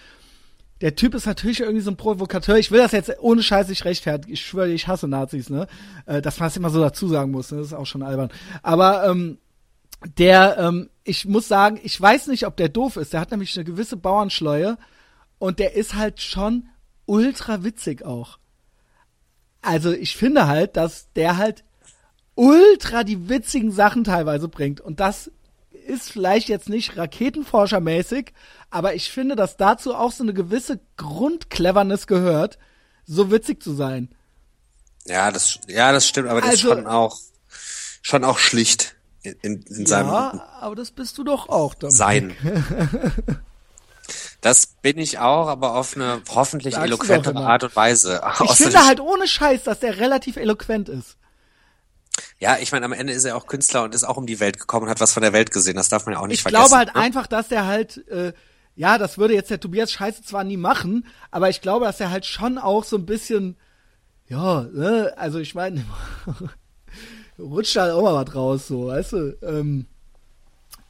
Der 0.81 0.97
Typ 0.97 1.15
ist 1.15 1.27
natürlich 1.27 1.61
irgendwie 1.61 1.81
so 1.81 1.91
ein 1.91 1.97
Provokateur. 1.97 2.57
Ich 2.57 2.73
will 2.73 2.81
das 2.81 2.93
jetzt 2.93 3.13
ohne 3.21 3.43
Scheiß 3.43 3.69
nicht 3.69 3.85
rechtfertigen. 3.85 4.33
Ich 4.33 4.45
schwöre 4.45 4.67
dir, 4.67 4.75
ich 4.75 4.89
hasse 4.89 5.07
Nazis, 5.07 5.49
ne? 5.49 5.69
Äh, 6.07 6.21
Dass 6.21 6.41
man 6.41 6.49
das 6.49 6.57
immer 6.57 6.71
so 6.71 6.81
dazu 6.81 7.07
sagen 7.07 7.31
muss, 7.31 7.53
ne? 7.53 7.59
Das 7.59 7.69
ist 7.69 7.73
auch 7.73 7.87
schon 7.87 8.03
albern. 8.03 8.31
Aber 8.63 9.05
ähm, 9.09 9.39
der, 10.19 10.59
ähm, 10.59 10.91
ich 11.05 11.27
muss 11.27 11.47
sagen, 11.47 11.79
ich 11.85 12.01
weiß 12.01 12.27
nicht, 12.27 12.47
ob 12.47 12.57
der 12.57 12.69
doof 12.69 12.97
ist. 12.97 13.13
Der 13.13 13.21
hat 13.21 13.31
nämlich 13.31 13.57
eine 13.57 13.65
gewisse 13.65 13.97
Bauernschleue 13.97 14.77
und 15.39 15.61
der 15.61 15.75
ist 15.75 15.95
halt 15.95 16.21
schon 16.21 16.69
ultra 17.07 17.63
witzig 17.63 18.05
auch. 18.05 18.39
Also 19.61 19.93
ich 19.93 20.17
finde 20.17 20.49
halt, 20.49 20.77
dass 20.77 21.13
der 21.13 21.37
halt 21.37 21.63
ultra 22.35 23.05
die 23.05 23.29
witzigen 23.29 23.71
Sachen 23.73 24.05
teilweise 24.05 24.49
bringt 24.49 24.81
und 24.81 25.01
das 25.01 25.31
ist 25.87 26.11
vielleicht 26.13 26.49
jetzt 26.49 26.69
nicht 26.69 26.97
Raketenforschermäßig, 26.97 28.33
aber 28.71 28.95
ich 28.95 29.11
finde, 29.11 29.35
dass 29.37 29.57
dazu 29.57 29.95
auch 29.95 30.13
so 30.13 30.23
eine 30.23 30.33
gewisse 30.33 30.79
Grundcleverness 30.97 32.07
gehört, 32.07 32.59
so 33.05 33.31
witzig 33.31 33.63
zu 33.63 33.75
sein. 33.75 34.09
Ja, 35.07 35.33
das, 35.33 35.59
ja, 35.67 35.91
das 35.93 36.07
stimmt, 36.07 36.29
aber 36.29 36.41
der 36.41 36.53
ist 36.53 36.65
Also- 36.65 36.75
schon 36.77 36.87
auch, 36.87 37.19
schon 38.03 38.25
auch 38.25 38.39
schlicht 38.39 38.95
in, 39.23 39.35
in, 39.43 39.63
in 39.63 39.87
seinem 39.87 40.09
Ja, 40.09 40.49
aber 40.61 40.77
das 40.77 40.93
bist 40.93 41.19
du 41.19 41.25
doch 41.25 41.49
auch. 41.49 41.75
Dominik. 41.75 41.97
Sein. 41.97 42.37
Das 44.41 44.67
bin 44.67 44.99
ich 44.99 45.21
auch, 45.21 45.47
aber 45.47 45.77
auf 45.77 45.95
eine 45.95 46.21
hoffentlich 46.29 46.75
Sagst 46.75 47.09
immer. 47.29 47.47
Art 47.47 47.63
und 47.63 47.77
Weise. 47.77 48.21
Ich 48.45 48.51
finde 48.57 48.85
halt 48.85 48.99
ohne 48.99 49.29
Scheiß, 49.29 49.63
dass 49.63 49.79
der 49.79 49.99
relativ 49.99 50.37
eloquent 50.37 50.89
ist. 50.89 51.17
Ja, 52.43 52.59
ich 52.61 52.73
meine, 52.73 52.87
am 52.87 52.93
Ende 52.93 53.13
ist 53.13 53.25
er 53.25 53.37
auch 53.37 53.47
Künstler 53.47 53.85
und 53.85 53.95
ist 53.95 54.03
auch 54.03 54.17
um 54.17 54.27
die 54.27 54.41
Welt 54.41 54.59
gekommen 54.59 54.87
und 54.87 54.91
hat 54.91 54.99
was 54.99 55.13
von 55.13 55.23
der 55.23 55.33
Welt 55.33 55.53
gesehen. 55.53 55.77
Das 55.77 55.89
darf 55.89 56.07
man 56.07 56.15
ja 56.15 56.21
auch 56.21 56.27
nicht 56.27 56.39
ich 56.39 56.43
vergessen. 56.43 56.67
glaube 56.67 56.77
halt 56.77 56.97
ne? 56.97 57.01
einfach, 57.01 57.29
dass 57.29 57.47
der 57.47 57.67
halt, 57.67 58.05
äh, 58.09 58.33
ja, 58.75 58.99
das 58.99 59.17
würde 59.17 59.33
jetzt 59.33 59.51
der 59.51 59.61
Tobias 59.61 59.93
Scheiße 59.93 60.25
zwar 60.25 60.43
nie 60.43 60.57
machen, 60.57 61.07
aber 61.31 61.51
ich 61.51 61.61
glaube, 61.61 61.85
dass 61.85 62.01
er 62.01 62.11
halt 62.11 62.27
schon 62.27 62.59
auch 62.59 62.83
so 62.83 62.97
ein 62.97 63.07
bisschen, 63.07 63.57
ja, 64.27 64.63
ne, 64.63 65.15
also 65.17 65.39
ich 65.39 65.55
meine, 65.55 65.85
rutscht 67.39 67.77
halt 67.77 67.93
auch 67.93 68.03
mal 68.03 68.27
was 68.27 68.35
raus, 68.35 68.67
so, 68.67 68.89
weißt 68.89 69.13
du, 69.13 69.39
ähm, 69.43 69.87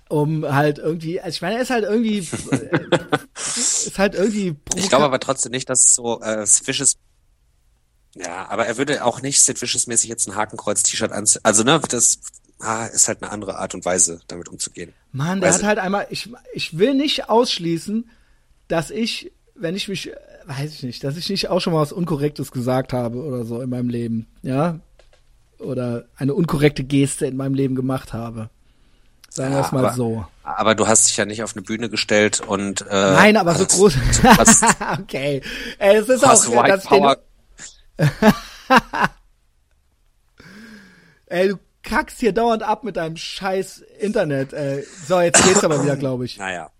um 0.08 0.50
halt 0.50 0.78
irgendwie, 0.78 1.20
also 1.20 1.34
ich 1.34 1.42
meine, 1.42 1.56
er 1.56 1.62
ist 1.62 1.70
halt 1.70 1.84
irgendwie, 1.84 2.20
äh, 2.50 2.88
ist 3.34 3.98
halt 3.98 4.14
irgendwie 4.14 4.56
Ich 4.76 4.88
glaube 4.88 5.04
aber 5.04 5.20
trotzdem 5.20 5.52
nicht, 5.52 5.68
dass 5.68 5.84
es 5.86 5.96
so 5.96 6.18
äh, 6.22 6.46
Vicious 6.46 6.96
ja, 8.14 8.46
aber 8.48 8.66
er 8.66 8.76
würde 8.76 9.04
auch 9.04 9.22
nicht 9.22 9.42
Sid 9.42 9.60
Vicious 9.60 9.86
mäßig 9.86 10.08
jetzt 10.08 10.28
ein 10.28 10.36
Hakenkreuz-T-Shirt 10.36 11.12
anziehen. 11.12 11.40
Also, 11.44 11.62
ne, 11.62 11.80
das 11.88 12.18
ah, 12.60 12.86
ist 12.86 13.08
halt 13.08 13.22
eine 13.22 13.32
andere 13.32 13.58
Art 13.58 13.74
und 13.74 13.84
Weise, 13.84 14.20
damit 14.28 14.48
umzugehen. 14.48 14.92
Mann, 15.12 15.40
der 15.40 15.52
hat 15.52 15.62
halt 15.62 15.78
einmal, 15.78 16.06
ich, 16.10 16.30
ich 16.52 16.78
will 16.78 16.94
nicht 16.94 17.28
ausschließen, 17.28 18.10
dass 18.68 18.90
ich, 18.90 19.32
wenn 19.54 19.76
ich 19.76 19.88
mich, 19.88 20.10
weiß 20.46 20.72
ich 20.72 20.82
nicht, 20.82 21.04
dass 21.04 21.16
ich 21.16 21.28
nicht 21.28 21.48
auch 21.48 21.60
schon 21.60 21.72
mal 21.72 21.80
was 21.80 21.92
Unkorrektes 21.92 22.52
gesagt 22.52 22.92
habe 22.92 23.18
oder 23.18 23.44
so 23.44 23.60
in 23.60 23.70
meinem 23.70 23.88
Leben, 23.88 24.26
ja? 24.42 24.78
Oder 25.58 26.06
eine 26.16 26.34
unkorrekte 26.34 26.82
Geste 26.82 27.26
in 27.26 27.36
meinem 27.36 27.54
Leben 27.54 27.76
gemacht 27.76 28.12
habe. 28.12 28.50
Sagen 29.30 29.52
wir 29.52 29.60
Ja, 29.60 29.66
es 29.66 29.72
mal 29.72 29.86
aber- 29.86 29.94
so. 29.94 30.26
Aber 30.42 30.74
du 30.74 30.88
hast 30.88 31.08
dich 31.08 31.16
ja 31.16 31.24
nicht 31.24 31.42
auf 31.42 31.54
eine 31.54 31.62
Bühne 31.62 31.88
gestellt 31.88 32.40
und 32.40 32.82
äh, 32.82 32.84
Nein, 32.90 33.36
aber 33.36 33.54
so 33.54 33.64
groß. 33.64 33.94
okay. 35.00 35.40
Ey, 35.78 35.96
es 35.96 36.08
ist 36.08 36.24
auch, 36.24 36.46
White 36.48 36.68
dass 36.68 36.84
ich 36.84 36.90
den, 36.90 36.98
Power 37.00 37.16
ey, 41.26 41.48
du 41.48 41.58
kackst 41.82 42.20
hier 42.20 42.32
dauernd 42.32 42.62
ab 42.62 42.84
mit 42.84 42.96
deinem 42.96 43.16
scheiß 43.16 43.78
Internet. 44.00 44.52
Ey. 44.52 44.84
So, 45.06 45.20
jetzt 45.20 45.44
geht's 45.44 45.64
aber 45.64 45.82
wieder, 45.82 45.96
glaube 45.96 46.24
ich. 46.24 46.38
Naja. 46.38 46.70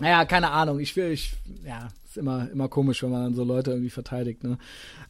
Naja, 0.00 0.24
keine 0.24 0.50
Ahnung. 0.50 0.80
Ich 0.80 0.96
will, 0.96 1.10
ich, 1.10 1.34
ja, 1.64 1.88
ist 2.04 2.16
immer, 2.16 2.50
immer 2.50 2.68
komisch, 2.68 3.02
wenn 3.02 3.10
man 3.10 3.24
dann 3.24 3.34
so 3.34 3.44
Leute 3.44 3.70
irgendwie 3.70 3.90
verteidigt, 3.90 4.42
ne? 4.42 4.58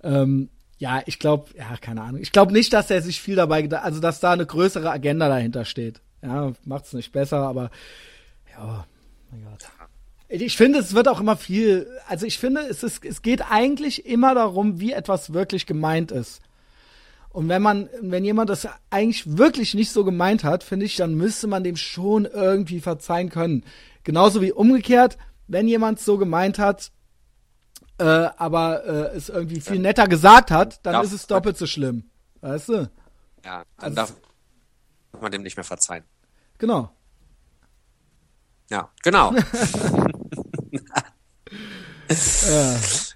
Ähm, 0.02 0.50
ja, 0.78 1.02
ich 1.06 1.18
glaube, 1.18 1.50
ja, 1.56 1.76
keine 1.80 2.02
Ahnung. 2.02 2.20
Ich 2.20 2.32
glaube 2.32 2.52
nicht, 2.52 2.72
dass 2.72 2.90
er 2.90 3.02
sich 3.02 3.20
viel 3.20 3.36
dabei 3.36 3.62
gedacht, 3.62 3.84
also 3.84 4.00
dass 4.00 4.20
da 4.20 4.32
eine 4.32 4.46
größere 4.46 4.90
Agenda 4.90 5.28
dahinter 5.28 5.64
steht. 5.64 6.00
Ja, 6.22 6.52
macht's 6.64 6.92
nicht 6.92 7.12
besser, 7.12 7.38
aber 7.38 7.70
ja, 8.52 8.86
mein 9.30 9.44
Gott. 9.44 9.68
Ich 10.32 10.56
finde, 10.56 10.78
es 10.78 10.94
wird 10.94 11.08
auch 11.08 11.20
immer 11.20 11.36
viel, 11.36 11.90
also 12.06 12.24
ich 12.24 12.38
finde, 12.38 12.60
es 12.62 12.82
ist, 12.84 13.04
es 13.04 13.20
geht 13.22 13.42
eigentlich 13.50 14.06
immer 14.06 14.34
darum, 14.34 14.78
wie 14.78 14.92
etwas 14.92 15.32
wirklich 15.32 15.66
gemeint 15.66 16.12
ist. 16.12 16.40
Und 17.30 17.48
wenn 17.48 17.62
man, 17.62 17.88
wenn 18.00 18.24
jemand 18.24 18.48
das 18.50 18.68
eigentlich 18.90 19.36
wirklich 19.36 19.74
nicht 19.74 19.90
so 19.90 20.04
gemeint 20.04 20.44
hat, 20.44 20.62
finde 20.64 20.86
ich, 20.86 20.96
dann 20.96 21.14
müsste 21.14 21.46
man 21.48 21.64
dem 21.64 21.76
schon 21.76 22.26
irgendwie 22.26 22.80
verzeihen 22.80 23.28
können. 23.28 23.64
Genauso 24.04 24.40
wie 24.40 24.52
umgekehrt, 24.52 25.18
wenn 25.48 25.66
jemand 25.68 25.98
so 26.00 26.16
gemeint 26.16 26.58
hat, 26.60 26.92
äh, 27.98 28.04
aber 28.04 28.84
äh, 28.84 29.16
es 29.16 29.28
irgendwie 29.28 29.60
viel 29.60 29.78
netter 29.80 30.06
gesagt 30.08 30.50
hat, 30.52 30.78
dann 30.86 30.92
darf- 30.94 31.04
ist 31.06 31.12
es 31.12 31.26
doppelt 31.26 31.56
so 31.58 31.66
schlimm. 31.66 32.04
Weißt 32.40 32.68
du? 32.68 32.90
Ja, 33.44 33.64
Also 33.76 33.94
dann 33.94 33.94
darf 33.96 34.14
man 35.20 35.32
dem 35.32 35.42
nicht 35.42 35.56
mehr 35.56 35.64
verzeihen. 35.64 36.04
Genau. 36.58 36.90
Ja, 38.70 38.90
genau. 39.02 39.34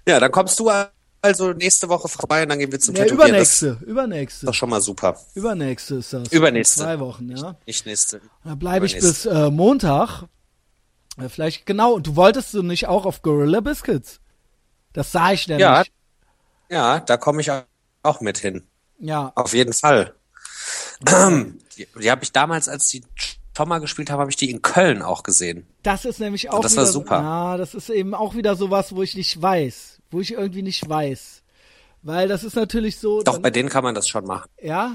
ja, 0.07 0.19
dann 0.19 0.31
kommst 0.31 0.59
du 0.59 0.71
also 1.21 1.53
nächste 1.53 1.89
Woche 1.89 2.07
vorbei 2.07 2.43
und 2.43 2.49
dann 2.49 2.59
gehen 2.59 2.71
wir 2.71 2.79
zum 2.79 2.95
Ja, 2.95 3.03
Tätowieren. 3.03 3.29
übernächste, 3.29 3.77
Das 3.79 3.81
übernächste. 3.81 4.45
ist 4.45 4.47
doch 4.47 4.53
schon 4.53 4.69
mal 4.69 4.81
super. 4.81 5.19
Übernächste 5.33 5.95
ist 5.95 6.13
das. 6.13 6.27
Übernächste. 6.31 6.81
In 6.81 6.85
Zwei 6.85 6.99
Wochen, 6.99 7.29
ja. 7.35 7.55
Nicht 7.65 7.85
nächste. 7.85 8.21
Da 8.43 8.55
bleibe 8.55 8.85
ich 8.85 8.95
bis 8.99 9.25
äh, 9.25 9.49
Montag. 9.49 10.23
Äh, 11.17 11.29
vielleicht, 11.29 11.65
genau. 11.65 11.93
Und 11.93 12.07
du 12.07 12.15
wolltest 12.15 12.53
du 12.53 12.61
nicht 12.61 12.87
auch 12.87 13.05
auf 13.05 13.21
Gorilla 13.21 13.59
Biscuits? 13.61 14.19
Das 14.93 15.11
sah 15.11 15.31
ich 15.31 15.47
nämlich. 15.47 15.61
Ja, 15.61 15.83
ja, 16.69 16.99
da 16.99 17.17
komme 17.17 17.41
ich 17.41 17.51
auch 18.03 18.21
mit 18.21 18.37
hin. 18.37 18.67
Ja. 18.99 19.31
Auf 19.35 19.53
jeden 19.53 19.73
Fall. 19.73 20.13
die 21.77 21.87
die 22.01 22.11
habe 22.11 22.23
ich 22.23 22.31
damals, 22.31 22.69
als 22.69 22.87
die 22.87 23.03
mal 23.63 23.79
gespielt 23.79 24.09
haben, 24.09 24.19
habe 24.19 24.29
ich 24.29 24.35
die 24.35 24.51
in 24.51 24.61
Köln 24.61 25.01
auch 25.01 25.23
gesehen. 25.23 25.65
Das 25.83 26.03
ist 26.03 26.19
nämlich 26.19 26.49
auch 26.49 26.59
das 26.59 26.73
wieder 26.73 26.81
war 26.83 26.91
super. 26.91 27.19
Ja, 27.21 27.57
das 27.57 27.73
ist 27.73 27.89
eben 27.89 28.13
auch 28.13 28.35
wieder 28.35 28.55
sowas, 28.57 28.93
wo 28.93 29.01
ich 29.01 29.15
nicht 29.15 29.41
weiß, 29.41 30.01
wo 30.11 30.19
ich 30.19 30.33
irgendwie 30.33 30.61
nicht 30.61 30.87
weiß, 30.89 31.43
weil 32.01 32.27
das 32.27 32.43
ist 32.43 32.55
natürlich 32.57 32.97
so. 32.99 33.21
Doch, 33.23 33.33
dann- 33.33 33.41
bei 33.41 33.51
denen 33.51 33.69
kann 33.69 33.83
man 33.85 33.95
das 33.95 34.07
schon 34.09 34.25
machen. 34.25 34.49
Ja. 34.61 34.91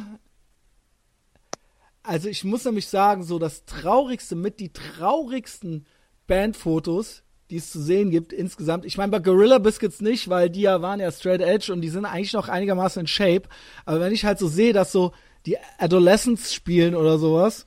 Also 2.02 2.28
ich 2.28 2.44
muss 2.44 2.64
nämlich 2.64 2.88
sagen, 2.88 3.22
so 3.24 3.38
das 3.38 3.64
traurigste 3.64 4.34
mit 4.34 4.58
die 4.58 4.72
traurigsten 4.72 5.86
Bandfotos, 6.26 7.22
die 7.50 7.56
es 7.56 7.70
zu 7.70 7.80
sehen 7.82 8.10
gibt 8.10 8.32
insgesamt. 8.32 8.84
Ich 8.84 8.96
meine 8.96 9.10
bei 9.12 9.18
Gorilla 9.18 9.58
Biscuits 9.58 10.00
nicht, 10.00 10.28
weil 10.28 10.48
die 10.50 10.62
ja 10.62 10.80
waren 10.82 11.00
ja 11.00 11.10
straight 11.12 11.40
edge 11.42 11.72
und 11.72 11.80
die 11.82 11.88
sind 11.88 12.04
eigentlich 12.06 12.32
noch 12.32 12.48
einigermaßen 12.48 13.00
in 13.00 13.06
Shape. 13.06 13.42
Aber 13.84 14.00
wenn 14.00 14.12
ich 14.12 14.24
halt 14.24 14.38
so 14.38 14.48
sehe, 14.48 14.72
dass 14.72 14.92
so 14.92 15.12
die 15.46 15.56
Adolescents 15.78 16.54
spielen 16.54 16.94
oder 16.94 17.18
sowas 17.18 17.66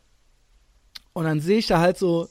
und 1.13 1.25
dann 1.25 1.39
sehe 1.39 1.59
ich 1.59 1.67
da 1.67 1.79
halt 1.79 1.97
so 1.97 2.27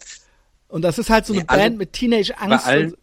und 0.68 0.82
das 0.82 0.98
ist 0.98 1.10
halt 1.10 1.26
so 1.26 1.32
eine 1.34 1.42
Nee, 1.42 1.46
Band 1.46 1.78
mit 1.78 1.92
Teenage 1.92 2.32
Angst. 2.38 2.64
Bei 2.64 2.70
allen, 2.70 2.92
und, 2.92 2.98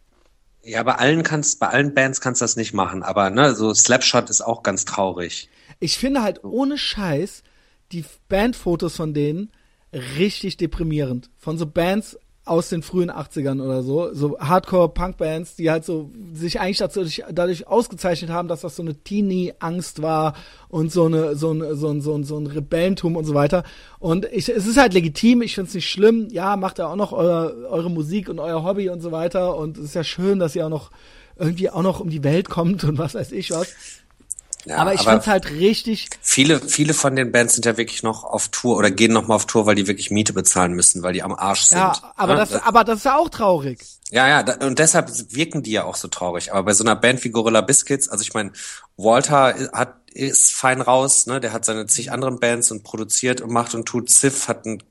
ja, 0.63 0.83
bei 0.83 0.95
allen 0.95 1.23
kannst, 1.23 1.59
bei 1.59 1.67
allen 1.67 1.93
Bands 1.93 2.19
kannst 2.21 2.41
du 2.41 2.43
das 2.43 2.55
nicht 2.55 2.73
machen, 2.73 3.03
aber 3.03 3.29
ne, 3.29 3.55
so 3.55 3.73
Slapshot 3.73 4.29
ist 4.29 4.41
auch 4.41 4.63
ganz 4.63 4.85
traurig. 4.85 5.49
Ich 5.79 5.97
finde 5.97 6.21
halt 6.23 6.43
ohne 6.43 6.77
Scheiß 6.77 7.43
die 7.91 8.05
Bandfotos 8.27 8.95
von 8.95 9.13
denen 9.13 9.51
richtig 9.93 10.57
deprimierend. 10.57 11.29
Von 11.37 11.57
so 11.57 11.65
Bands 11.65 12.17
aus 12.49 12.69
den 12.69 12.81
frühen 12.81 13.11
80ern 13.11 13.61
oder 13.61 13.83
so, 13.83 14.13
so 14.13 14.39
Hardcore-Punk-Bands, 14.39 15.55
die 15.55 15.69
halt 15.69 15.85
so 15.85 16.09
sich 16.33 16.59
eigentlich 16.59 16.79
dazu, 16.79 17.05
dadurch 17.31 17.67
ausgezeichnet 17.67 18.31
haben, 18.31 18.47
dass 18.47 18.61
das 18.61 18.75
so 18.75 18.81
eine 18.81 18.95
Teenie-Angst 18.95 20.01
war 20.01 20.33
und 20.67 20.91
so 20.91 21.05
eine 21.05 21.35
so 21.35 21.51
ein 21.51 21.75
so 21.75 21.89
ein 21.89 22.01
so 22.01 22.15
ein, 22.15 22.23
so 22.23 22.37
ein 22.37 22.47
Rebellentum 22.47 23.15
und 23.15 23.25
so 23.25 23.33
weiter. 23.35 23.63
Und 23.99 24.25
ich, 24.31 24.49
es 24.49 24.65
ist 24.65 24.77
halt 24.77 24.93
legitim, 24.93 25.41
ich 25.41 25.55
finde 25.55 25.69
es 25.69 25.75
nicht 25.75 25.89
schlimm. 25.89 26.27
Ja, 26.31 26.55
macht 26.57 26.79
ja 26.79 26.87
auch 26.87 26.95
noch 26.95 27.11
eure, 27.11 27.67
eure 27.69 27.91
Musik 27.91 28.29
und 28.29 28.39
euer 28.39 28.63
Hobby 28.63 28.89
und 28.89 29.01
so 29.01 29.11
weiter. 29.11 29.55
Und 29.55 29.77
es 29.77 29.85
ist 29.85 29.95
ja 29.95 30.03
schön, 30.03 30.39
dass 30.39 30.55
ihr 30.55 30.65
auch 30.65 30.71
noch 30.71 30.91
irgendwie 31.37 31.69
auch 31.69 31.83
noch 31.83 31.99
um 31.99 32.09
die 32.09 32.23
Welt 32.23 32.49
kommt 32.49 32.83
und 32.83 32.97
was 32.97 33.13
weiß 33.13 33.31
ich 33.31 33.51
was. 33.51 33.73
Ja, 34.65 34.77
aber 34.77 34.93
ich 34.93 35.01
finde 35.01 35.19
es 35.19 35.27
halt 35.27 35.49
richtig. 35.51 36.09
Viele, 36.21 36.59
viele 36.59 36.93
von 36.93 37.15
den 37.15 37.31
Bands 37.31 37.53
sind 37.53 37.65
ja 37.65 37.77
wirklich 37.77 38.03
noch 38.03 38.23
auf 38.23 38.49
Tour 38.49 38.77
oder 38.77 38.91
gehen 38.91 39.13
noch 39.13 39.27
mal 39.27 39.35
auf 39.35 39.45
Tour, 39.45 39.65
weil 39.65 39.75
die 39.75 39.87
wirklich 39.87 40.11
Miete 40.11 40.33
bezahlen 40.33 40.73
müssen, 40.73 41.01
weil 41.01 41.13
die 41.13 41.23
am 41.23 41.33
Arsch 41.33 41.61
sind. 41.61 41.79
Ja, 41.79 42.13
aber 42.15 42.33
ja, 42.33 42.39
das, 42.39 42.49
das, 42.49 42.63
aber 42.63 42.83
das 42.83 42.97
ist 42.99 43.05
ja 43.05 43.17
auch 43.17 43.29
traurig. 43.29 43.79
Ja, 44.11 44.27
ja, 44.27 44.43
da, 44.43 44.65
und 44.65 44.79
deshalb 44.79 45.09
wirken 45.33 45.63
die 45.63 45.71
ja 45.71 45.85
auch 45.85 45.95
so 45.95 46.07
traurig. 46.07 46.51
Aber 46.51 46.63
bei 46.63 46.73
so 46.73 46.83
einer 46.83 46.95
Band 46.95 47.23
wie 47.23 47.29
Gorilla 47.29 47.61
Biscuits, 47.61 48.09
also 48.09 48.21
ich 48.21 48.33
meine, 48.33 48.51
Walter 48.97 49.55
hat 49.71 49.95
ist 50.13 50.53
fein 50.53 50.81
raus, 50.81 51.27
ne? 51.27 51.39
Der 51.39 51.53
hat 51.53 51.65
seine 51.65 51.85
zig 51.85 52.11
anderen 52.11 52.39
Bands 52.39 52.71
und 52.71 52.83
produziert 52.83 53.41
und 53.41 53.51
macht 53.51 53.75
und 53.75 53.85
tut. 53.85 54.09
Ziff 54.09 54.47
hat 54.47 54.65
ein 54.65 54.83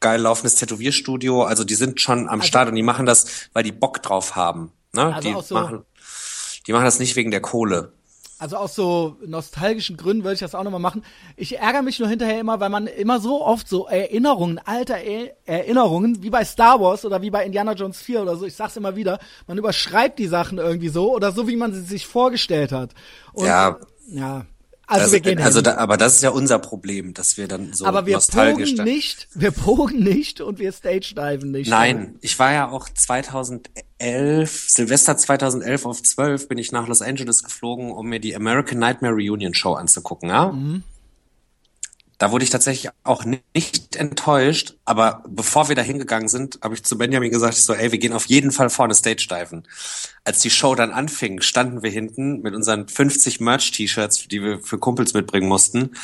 geil 0.00 0.20
laufendes 0.20 0.56
Tätowierstudio. 0.56 1.44
Also 1.44 1.64
die 1.64 1.74
sind 1.74 2.00
schon 2.00 2.28
am 2.28 2.40
also, 2.40 2.46
Start 2.46 2.68
und 2.68 2.74
die 2.74 2.82
machen 2.82 3.06
das, 3.06 3.48
weil 3.52 3.62
die 3.62 3.72
Bock 3.72 4.02
drauf 4.02 4.34
haben. 4.34 4.72
Ne? 4.92 5.14
Also 5.14 5.28
die 5.28 5.46
so 5.46 5.54
machen, 5.54 5.84
die 6.66 6.72
machen 6.72 6.84
das 6.84 6.98
nicht 6.98 7.16
wegen 7.16 7.30
der 7.30 7.40
Kohle. 7.40 7.92
Also 8.42 8.56
aus 8.56 8.74
so 8.74 9.18
nostalgischen 9.24 9.96
Gründen 9.96 10.24
würde 10.24 10.34
ich 10.34 10.40
das 10.40 10.56
auch 10.56 10.64
nochmal 10.64 10.80
machen. 10.80 11.04
Ich 11.36 11.60
ärgere 11.60 11.82
mich 11.82 12.00
nur 12.00 12.08
hinterher 12.08 12.40
immer, 12.40 12.58
weil 12.58 12.70
man 12.70 12.88
immer 12.88 13.20
so 13.20 13.40
oft 13.40 13.68
so 13.68 13.86
Erinnerungen, 13.86 14.58
alter 14.58 14.96
Erinnerungen, 15.44 16.24
wie 16.24 16.30
bei 16.30 16.44
Star 16.44 16.80
Wars 16.80 17.04
oder 17.04 17.22
wie 17.22 17.30
bei 17.30 17.46
Indiana 17.46 17.74
Jones 17.74 18.02
4 18.02 18.20
oder 18.20 18.34
so, 18.34 18.44
ich 18.44 18.56
sag's 18.56 18.76
immer 18.76 18.96
wieder, 18.96 19.20
man 19.46 19.58
überschreibt 19.58 20.18
die 20.18 20.26
Sachen 20.26 20.58
irgendwie 20.58 20.88
so 20.88 21.14
oder 21.14 21.30
so, 21.30 21.46
wie 21.46 21.54
man 21.54 21.72
sie 21.72 21.82
sich 21.82 22.04
vorgestellt 22.04 22.72
hat. 22.72 22.90
Und, 23.32 23.46
ja. 23.46 23.78
Ja, 24.08 24.44
also 24.86 25.04
das, 25.04 25.12
wir 25.12 25.20
gehen 25.20 25.40
also 25.40 25.60
da, 25.60 25.76
aber 25.76 25.96
das 25.96 26.16
ist 26.16 26.22
ja 26.22 26.30
unser 26.30 26.58
Problem, 26.58 27.14
dass 27.14 27.36
wir 27.36 27.48
dann 27.48 27.72
so 27.72 27.86
aber 27.86 28.06
wir 28.06 28.14
nostalgisch 28.14 28.72
pogen 28.72 28.84
nicht, 28.84 29.28
wir 29.34 29.50
pogen 29.50 30.02
nicht 30.02 30.40
und 30.40 30.58
wir 30.58 30.72
stage 30.72 31.14
diven 31.16 31.50
nicht. 31.50 31.70
Nein, 31.70 32.16
ich 32.20 32.38
war 32.38 32.52
ja 32.52 32.68
auch 32.68 32.88
2011 32.88 33.70
Silvester 34.68 35.16
2011 35.16 35.86
auf 35.86 36.02
12 36.02 36.48
bin 36.48 36.58
ich 36.58 36.72
nach 36.72 36.88
Los 36.88 37.02
Angeles 37.02 37.42
geflogen, 37.42 37.92
um 37.92 38.08
mir 38.08 38.20
die 38.20 38.34
American 38.34 38.78
Nightmare 38.78 39.14
Reunion 39.14 39.54
Show 39.54 39.74
anzugucken, 39.74 40.28
ja? 40.28 40.52
Mhm. 40.52 40.82
Da 42.22 42.30
wurde 42.30 42.44
ich 42.44 42.50
tatsächlich 42.50 42.92
auch 43.02 43.24
nicht 43.24 43.96
enttäuscht, 43.96 44.74
aber 44.84 45.24
bevor 45.28 45.68
wir 45.68 45.74
da 45.74 45.82
hingegangen 45.82 46.28
sind, 46.28 46.60
habe 46.62 46.74
ich 46.74 46.84
zu 46.84 46.96
Benjamin 46.96 47.32
gesagt, 47.32 47.56
so, 47.56 47.74
ey, 47.74 47.90
wir 47.90 47.98
gehen 47.98 48.12
auf 48.12 48.26
jeden 48.26 48.52
Fall 48.52 48.70
vorne 48.70 48.94
Stage 48.94 49.26
diven. 49.28 49.66
Als 50.22 50.38
die 50.38 50.50
Show 50.50 50.76
dann 50.76 50.92
anfing, 50.92 51.40
standen 51.40 51.82
wir 51.82 51.90
hinten 51.90 52.40
mit 52.42 52.54
unseren 52.54 52.86
50 52.86 53.40
Merch-T-Shirts, 53.40 54.28
die 54.28 54.40
wir 54.40 54.60
für 54.60 54.78
Kumpels 54.78 55.14
mitbringen 55.14 55.48
mussten 55.48 55.96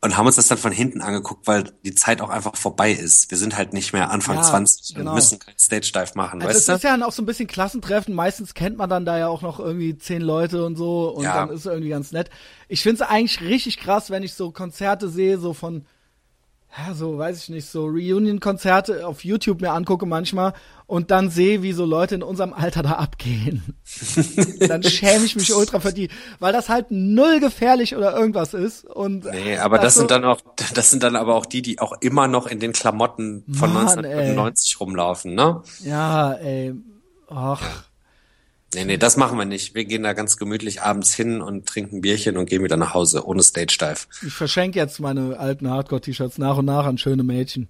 und 0.00 0.16
haben 0.16 0.26
uns 0.26 0.36
das 0.36 0.46
dann 0.46 0.58
von 0.58 0.70
hinten 0.70 1.00
angeguckt, 1.00 1.46
weil 1.46 1.72
die 1.84 1.94
Zeit 1.94 2.20
auch 2.20 2.30
einfach 2.30 2.56
vorbei 2.56 2.92
ist. 2.92 3.30
Wir 3.30 3.38
sind 3.38 3.56
halt 3.56 3.72
nicht 3.72 3.92
mehr 3.92 4.10
Anfang 4.10 4.36
ja, 4.36 4.42
20 4.42 4.94
genau. 4.94 5.10
und 5.10 5.16
müssen 5.16 5.38
kein 5.40 5.58
Stage 5.58 5.90
Dive 5.92 6.12
machen, 6.14 6.40
also 6.40 6.54
weißt 6.54 6.68
du? 6.68 6.72
Das 6.72 6.78
ist 6.78 6.84
ja 6.84 7.06
auch 7.06 7.12
so 7.12 7.22
ein 7.22 7.26
bisschen 7.26 7.48
Klassentreffen. 7.48 8.14
Meistens 8.14 8.54
kennt 8.54 8.76
man 8.76 8.88
dann 8.88 9.04
da 9.04 9.18
ja 9.18 9.26
auch 9.26 9.42
noch 9.42 9.58
irgendwie 9.58 9.98
zehn 9.98 10.22
Leute 10.22 10.64
und 10.64 10.76
so 10.76 11.08
und 11.08 11.24
ja. 11.24 11.34
dann 11.34 11.50
ist 11.50 11.60
es 11.60 11.66
irgendwie 11.66 11.88
ganz 11.88 12.12
nett. 12.12 12.30
Ich 12.68 12.82
finde 12.82 13.02
es 13.02 13.08
eigentlich 13.08 13.40
richtig 13.40 13.78
krass, 13.78 14.10
wenn 14.10 14.22
ich 14.22 14.34
so 14.34 14.52
Konzerte 14.52 15.08
sehe, 15.08 15.38
so 15.38 15.52
von 15.52 15.84
ja, 16.76 16.94
so 16.94 17.16
weiß 17.16 17.42
ich 17.42 17.48
nicht, 17.48 17.66
so 17.66 17.86
Reunion-Konzerte 17.86 19.06
auf 19.06 19.24
YouTube 19.24 19.60
mir 19.60 19.72
angucke 19.72 20.04
manchmal 20.06 20.52
und 20.86 21.10
dann 21.10 21.30
sehe, 21.30 21.62
wie 21.62 21.72
so 21.72 21.84
Leute 21.84 22.14
in 22.14 22.22
unserem 22.22 22.52
Alter 22.52 22.82
da 22.82 22.92
abgehen. 22.92 23.76
dann 24.68 24.82
schäme 24.82 25.24
ich 25.24 25.34
mich 25.34 25.54
ultra 25.54 25.80
für 25.80 25.92
die, 25.92 26.08
weil 26.40 26.52
das 26.52 26.68
halt 26.68 26.90
null 26.90 27.40
gefährlich 27.40 27.96
oder 27.96 28.14
irgendwas 28.16 28.54
ist. 28.54 28.84
Und 28.84 29.24
nee, 29.24 29.56
aber 29.56 29.76
das, 29.76 29.86
das 29.86 29.94
sind 29.96 30.10
dann 30.10 30.24
auch, 30.24 30.40
das 30.74 30.90
sind 30.90 31.02
dann 31.02 31.16
aber 31.16 31.34
auch 31.34 31.46
die, 31.46 31.62
die 31.62 31.78
auch 31.78 31.94
immer 32.00 32.28
noch 32.28 32.46
in 32.46 32.60
den 32.60 32.72
Klamotten 32.72 33.44
von 33.52 33.72
Mann, 33.72 33.88
1995 33.88 34.72
ey. 34.72 34.84
rumlaufen, 34.84 35.34
ne? 35.34 35.62
Ja, 35.84 36.34
ey. 36.34 36.74
Ach. 37.28 37.87
Nee, 38.74 38.84
nee, 38.84 38.98
das 38.98 39.16
machen 39.16 39.38
wir 39.38 39.46
nicht. 39.46 39.74
Wir 39.74 39.86
gehen 39.86 40.02
da 40.02 40.12
ganz 40.12 40.36
gemütlich 40.36 40.82
abends 40.82 41.14
hin 41.14 41.40
und 41.40 41.66
trinken 41.66 42.02
Bierchen 42.02 42.36
und 42.36 42.50
gehen 42.50 42.62
wieder 42.62 42.76
nach 42.76 42.92
Hause, 42.92 43.26
ohne 43.26 43.42
Stage-Dive. 43.42 44.06
Ich 44.26 44.32
verschenke 44.34 44.78
jetzt 44.78 45.00
meine 45.00 45.38
alten 45.38 45.70
Hardcore-T-Shirts 45.70 46.36
nach 46.36 46.58
und 46.58 46.66
nach 46.66 46.84
an 46.84 46.98
schöne 46.98 47.22
Mädchen. 47.22 47.68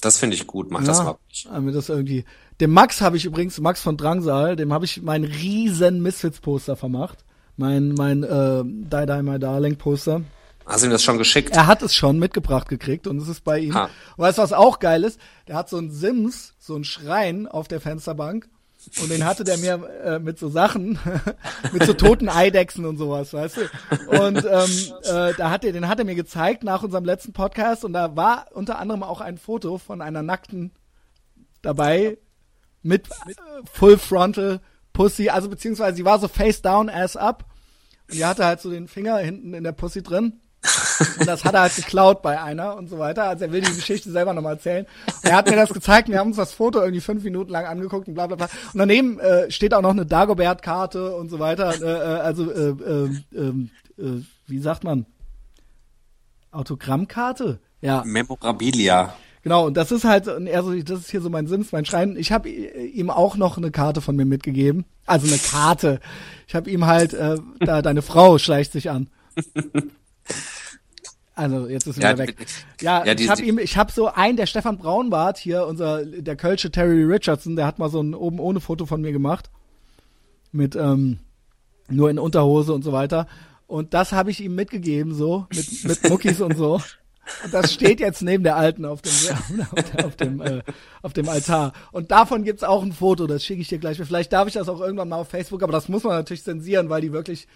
Das 0.00 0.18
finde 0.18 0.34
ich 0.36 0.46
gut, 0.46 0.70
mach 0.70 0.80
ja, 0.80 0.86
das 0.86 1.04
mal. 1.04 1.16
Damit 1.44 1.74
das 1.74 1.88
irgendwie. 1.88 2.24
Dem 2.60 2.72
Max 2.72 3.00
habe 3.00 3.16
ich 3.16 3.24
übrigens, 3.24 3.60
Max 3.60 3.80
von 3.80 3.96
Drangsal, 3.96 4.56
dem 4.56 4.72
habe 4.72 4.84
ich 4.84 5.02
meinen 5.02 5.24
riesen 5.24 6.02
Misfits-Poster 6.02 6.76
vermacht. 6.76 7.24
Mein, 7.56 7.90
mein 7.90 8.24
äh, 8.24 8.64
Die 8.64 9.06
Die 9.06 9.22
My 9.22 9.38
Darling 9.38 9.76
Poster. 9.76 10.22
Hast 10.66 10.82
du 10.82 10.88
ihm 10.88 10.92
das 10.92 11.04
schon 11.04 11.18
geschickt? 11.18 11.54
Er 11.54 11.66
hat 11.68 11.82
es 11.82 11.94
schon 11.94 12.18
mitgebracht 12.18 12.68
gekriegt 12.68 13.06
und 13.06 13.18
es 13.18 13.28
ist 13.28 13.44
bei 13.44 13.60
ihm. 13.60 13.74
Ha. 13.74 13.88
Weißt 14.16 14.38
du, 14.38 14.42
was 14.42 14.52
auch 14.52 14.80
geil 14.80 15.04
ist? 15.04 15.20
Der 15.46 15.56
hat 15.56 15.68
so 15.68 15.76
einen 15.76 15.92
Sims, 15.92 16.54
so 16.58 16.74
einen 16.74 16.84
Schrein 16.84 17.46
auf 17.46 17.68
der 17.68 17.80
Fensterbank 17.80 18.48
und 19.00 19.10
den 19.10 19.24
hatte 19.24 19.44
der 19.44 19.58
mir 19.58 19.88
äh, 20.04 20.18
mit 20.18 20.38
so 20.38 20.48
Sachen, 20.48 20.98
mit 21.72 21.84
so 21.84 21.92
toten 21.92 22.28
Eidechsen 22.28 22.84
und 22.84 22.96
sowas, 22.96 23.32
weißt 23.32 23.56
du? 23.56 23.60
Und 24.06 24.44
ähm, 24.44 24.92
äh, 25.04 25.34
da 25.36 25.50
hat 25.50 25.64
er, 25.64 25.72
den 25.72 25.88
hat 25.88 25.98
er 25.98 26.04
mir 26.04 26.14
gezeigt 26.14 26.64
nach 26.64 26.82
unserem 26.82 27.04
letzten 27.04 27.32
Podcast 27.32 27.84
und 27.84 27.92
da 27.92 28.16
war 28.16 28.46
unter 28.52 28.78
anderem 28.78 29.02
auch 29.02 29.20
ein 29.20 29.38
Foto 29.38 29.78
von 29.78 30.00
einer 30.00 30.22
nackten 30.22 30.72
dabei 31.62 32.18
mit 32.82 33.08
äh, 33.08 33.34
Full 33.72 33.98
Frontal 33.98 34.60
Pussy, 34.92 35.28
also 35.28 35.48
beziehungsweise 35.48 35.96
sie 35.96 36.04
war 36.04 36.18
so 36.18 36.28
face 36.28 36.62
down, 36.62 36.88
ass 36.88 37.16
up 37.16 37.46
und 38.08 38.16
die 38.16 38.24
hatte 38.24 38.44
halt 38.44 38.60
so 38.60 38.70
den 38.70 38.88
Finger 38.88 39.18
hinten 39.18 39.54
in 39.54 39.64
der 39.64 39.72
Pussy 39.72 40.02
drin 40.02 40.40
und 41.18 41.26
das 41.26 41.44
hat 41.44 41.54
er 41.54 41.62
halt 41.62 41.76
geklaut 41.76 42.22
bei 42.22 42.40
einer 42.40 42.76
und 42.76 42.88
so 42.88 42.98
weiter. 42.98 43.24
Also 43.24 43.44
er 43.44 43.52
will 43.52 43.60
die 43.60 43.74
Geschichte 43.74 44.10
selber 44.10 44.32
nochmal 44.32 44.54
erzählen. 44.54 44.86
Und 45.06 45.30
er 45.30 45.36
hat 45.36 45.48
mir 45.48 45.56
das 45.56 45.72
gezeigt, 45.72 46.08
wir 46.08 46.18
haben 46.18 46.28
uns 46.28 46.36
das 46.36 46.52
Foto 46.52 46.80
irgendwie 46.80 47.00
fünf 47.00 47.24
Minuten 47.24 47.50
lang 47.50 47.66
angeguckt 47.66 48.08
und 48.08 48.14
bla 48.14 48.26
bla 48.26 48.36
bla. 48.36 48.46
Und 48.72 48.78
daneben 48.78 49.18
äh, 49.18 49.50
steht 49.50 49.74
auch 49.74 49.82
noch 49.82 49.90
eine 49.90 50.06
Dagobert-Karte 50.06 51.16
und 51.16 51.28
so 51.30 51.38
weiter. 51.38 51.74
Äh, 51.82 51.84
äh, 51.84 52.20
also, 52.20 52.50
äh, 52.50 52.70
äh, 52.70 53.10
äh, 53.34 54.02
äh, 54.02 54.22
wie 54.46 54.58
sagt 54.58 54.84
man? 54.84 55.06
Autogrammkarte? 56.50 57.58
Ja. 57.80 58.02
Memorabilia. 58.04 59.14
Genau, 59.42 59.66
und 59.66 59.76
das 59.76 59.92
ist 59.92 60.04
halt, 60.04 60.26
er 60.26 60.62
so, 60.62 60.74
das 60.74 61.00
ist 61.00 61.10
hier 61.10 61.20
so 61.20 61.28
mein 61.28 61.46
Sims, 61.46 61.70
mein 61.70 61.84
Schrein. 61.84 62.16
Ich 62.16 62.32
habe 62.32 62.48
ihm 62.48 63.10
auch 63.10 63.36
noch 63.36 63.58
eine 63.58 63.70
Karte 63.70 64.00
von 64.00 64.16
mir 64.16 64.24
mitgegeben. 64.24 64.86
Also 65.04 65.26
eine 65.26 65.36
Karte. 65.36 66.00
Ich 66.48 66.54
habe 66.54 66.70
ihm 66.70 66.86
halt, 66.86 67.12
äh, 67.12 67.36
da 67.60 67.82
deine 67.82 68.00
Frau 68.00 68.38
schleicht 68.38 68.72
sich 68.72 68.88
an. 68.90 69.08
Also 71.34 71.68
jetzt 71.68 71.86
ist 71.86 71.98
er 71.98 72.10
ja, 72.10 72.18
weg. 72.18 72.36
Ja, 72.80 73.04
ja 73.04 73.12
ich 73.12 73.28
habe 73.28 73.42
ihm, 73.42 73.58
ich 73.58 73.76
habe 73.76 73.90
so 73.90 74.06
einen, 74.06 74.36
der 74.36 74.46
Stefan 74.46 74.78
Braunbart 74.78 75.36
hier, 75.36 75.66
unser 75.66 76.04
der 76.04 76.36
Kölsche 76.36 76.70
Terry 76.70 77.02
Richardson, 77.02 77.56
der 77.56 77.66
hat 77.66 77.78
mal 77.78 77.90
so 77.90 78.00
ein 78.00 78.14
oben 78.14 78.38
ohne 78.38 78.60
Foto 78.60 78.86
von 78.86 79.00
mir 79.00 79.12
gemacht 79.12 79.50
mit 80.52 80.76
ähm, 80.76 81.18
nur 81.88 82.08
in 82.08 82.18
Unterhose 82.18 82.72
und 82.72 82.82
so 82.82 82.92
weiter. 82.92 83.26
Und 83.66 83.94
das 83.94 84.12
habe 84.12 84.30
ich 84.30 84.40
ihm 84.40 84.54
mitgegeben 84.54 85.14
so 85.14 85.46
mit 85.52 85.84
mit 85.84 86.08
Muckis 86.08 86.40
und 86.40 86.56
so. 86.56 86.80
Und 87.42 87.54
das 87.54 87.72
steht 87.72 88.00
jetzt 88.00 88.22
neben 88.22 88.44
der 88.44 88.56
alten 88.56 88.84
auf 88.84 89.02
dem 89.02 89.12
auf, 89.72 90.04
auf 90.04 90.16
dem 90.16 90.40
äh, 90.40 90.62
auf 91.02 91.12
dem 91.14 91.28
Altar. 91.28 91.72
Und 91.90 92.12
davon 92.12 92.44
gibt's 92.44 92.62
auch 92.62 92.82
ein 92.82 92.92
Foto. 92.92 93.26
Das 93.26 93.44
schicke 93.44 93.62
ich 93.62 93.68
dir 93.68 93.78
gleich. 93.78 93.96
Vielleicht 93.96 94.32
darf 94.32 94.46
ich 94.46 94.54
das 94.54 94.68
auch 94.68 94.80
irgendwann 94.80 95.08
mal 95.08 95.16
auf 95.16 95.28
Facebook, 95.28 95.62
aber 95.62 95.72
das 95.72 95.88
muss 95.88 96.04
man 96.04 96.12
natürlich 96.12 96.44
zensieren, 96.44 96.90
weil 96.90 97.00
die 97.00 97.12
wirklich 97.12 97.48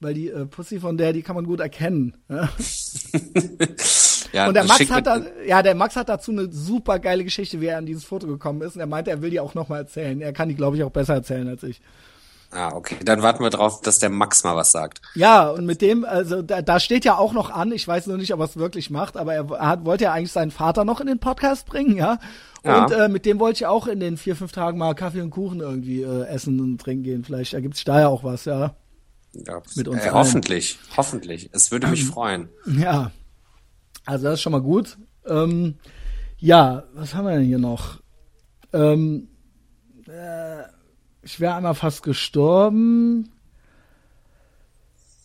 weil 0.00 0.14
die 0.14 0.28
äh, 0.28 0.46
Pussy 0.46 0.80
von 0.80 0.96
der, 0.96 1.12
die 1.12 1.22
kann 1.22 1.36
man 1.36 1.44
gut 1.44 1.60
erkennen. 1.60 2.16
Ja? 2.28 2.48
ja, 4.32 4.48
und 4.48 4.54
der 4.54 4.64
Max 4.64 4.90
hat 4.90 5.06
da, 5.06 5.22
ja, 5.46 5.62
der 5.62 5.74
Max 5.74 5.96
hat 5.96 6.08
dazu 6.08 6.32
eine 6.32 6.50
super 6.50 6.98
geile 6.98 7.22
Geschichte, 7.22 7.60
wie 7.60 7.66
er 7.66 7.78
an 7.78 7.86
dieses 7.86 8.04
Foto 8.04 8.26
gekommen 8.26 8.62
ist. 8.62 8.74
Und 8.74 8.80
er 8.80 8.86
meinte, 8.86 9.10
er 9.10 9.22
will 9.22 9.30
die 9.30 9.40
auch 9.40 9.54
nochmal 9.54 9.80
erzählen. 9.80 10.20
Er 10.20 10.32
kann 10.32 10.48
die, 10.48 10.54
glaube 10.54 10.76
ich, 10.76 10.82
auch 10.82 10.90
besser 10.90 11.14
erzählen 11.14 11.48
als 11.48 11.62
ich. 11.62 11.80
Ah, 12.52 12.72
okay. 12.74 12.96
Dann 13.04 13.22
warten 13.22 13.44
wir 13.44 13.50
drauf, 13.50 13.80
dass 13.80 14.00
der 14.00 14.10
Max 14.10 14.42
mal 14.42 14.56
was 14.56 14.72
sagt. 14.72 15.00
Ja, 15.14 15.48
und 15.50 15.66
mit 15.66 15.80
dem, 15.80 16.04
also 16.04 16.42
da, 16.42 16.62
da 16.62 16.80
steht 16.80 17.04
ja 17.04 17.16
auch 17.16 17.32
noch 17.32 17.50
an, 17.50 17.70
ich 17.70 17.86
weiß 17.86 18.08
nur 18.08 18.16
nicht, 18.16 18.34
ob 18.34 18.40
er 18.40 18.46
es 18.46 18.56
wirklich 18.56 18.90
macht, 18.90 19.16
aber 19.16 19.34
er, 19.34 19.48
er 19.50 19.68
hat, 19.68 19.84
wollte 19.84 20.04
ja 20.04 20.12
eigentlich 20.12 20.32
seinen 20.32 20.50
Vater 20.50 20.84
noch 20.84 21.00
in 21.00 21.06
den 21.06 21.20
Podcast 21.20 21.66
bringen, 21.66 21.96
ja. 21.96 22.18
Und 22.62 22.90
ja. 22.90 23.04
äh, 23.04 23.08
mit 23.08 23.24
dem 23.24 23.38
wollte 23.38 23.58
ich 23.58 23.66
auch 23.66 23.86
in 23.86 24.00
den 24.00 24.16
vier, 24.16 24.34
fünf 24.34 24.50
Tagen 24.50 24.78
mal 24.78 24.94
Kaffee 24.94 25.22
und 25.22 25.30
Kuchen 25.30 25.60
irgendwie 25.60 26.02
äh, 26.02 26.26
essen 26.26 26.60
und 26.60 26.78
trinken 26.78 27.04
gehen. 27.04 27.24
Vielleicht 27.24 27.54
ergibt 27.54 27.76
sich 27.76 27.84
da 27.84 28.00
ja 28.00 28.08
auch 28.08 28.24
was, 28.24 28.46
ja. 28.46 28.74
Ja, 29.32 29.62
mit 29.76 29.86
uns 29.88 30.02
äh, 30.04 30.10
hoffentlich, 30.10 30.78
hoffentlich. 30.96 31.50
Es 31.52 31.70
würde 31.70 31.86
mich 31.86 32.04
freuen. 32.04 32.48
Ja, 32.66 33.12
also 34.04 34.24
das 34.24 34.34
ist 34.34 34.42
schon 34.42 34.52
mal 34.52 34.62
gut. 34.62 34.98
Ähm, 35.26 35.76
ja, 36.38 36.84
was 36.94 37.14
haben 37.14 37.26
wir 37.26 37.34
denn 37.34 37.44
hier 37.44 37.58
noch? 37.58 38.00
Ähm, 38.72 39.28
äh, 40.08 40.62
ich 41.22 41.38
wäre 41.38 41.54
einmal 41.54 41.74
fast 41.74 42.02
gestorben. 42.02 43.30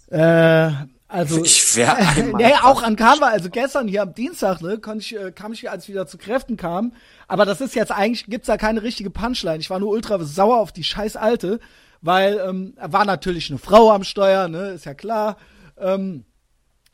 Äh, 0.10 0.72
Also 1.08 1.44
Ich 1.44 1.76
wäre 1.76 1.96
einmal. 1.96 2.42
nee, 2.44 2.54
auch 2.62 2.84
an 2.84 2.96
Karneval, 2.96 3.32
also 3.32 3.50
gestern 3.50 3.88
hier 3.88 4.02
am 4.04 4.14
Dienstag, 4.14 4.62
ne, 4.62 4.78
konnte 4.78 5.00
ich, 5.04 5.16
äh, 5.18 5.32
kam 5.32 5.54
ich, 5.54 5.70
als 5.70 5.84
ich 5.86 5.90
wieder 5.90 6.08
zu 6.08 6.18
Kräften 6.18 6.58
kam. 6.58 6.94
Aber 7.28 7.46
das 7.46 7.62
ist 7.62 7.76
jetzt 7.76 7.92
eigentlich, 7.92 8.26
gibt's 8.28 8.48
da 8.48 8.58
keine 8.58 8.84
richtige 8.84 9.10
Punchline. 9.10 9.60
Ich 9.60 9.70
war 9.70 9.80
nur 9.80 9.90
ultra 9.90 10.20
sauer 10.24 10.60
auf 10.60 10.72
die 10.72 10.84
scheiß 10.84 11.16
Alte, 11.16 11.60
weil 12.06 12.40
ähm, 12.48 12.76
war 12.80 13.06
natürlich 13.06 13.50
eine 13.50 13.60
Frau 13.60 13.92
am 13.92 14.04
Steuer, 14.04 14.48
ne, 14.48 14.70
ist 14.70 14.86
ja 14.86 14.94
klar. 14.94 15.38
Ähm, 15.78 16.24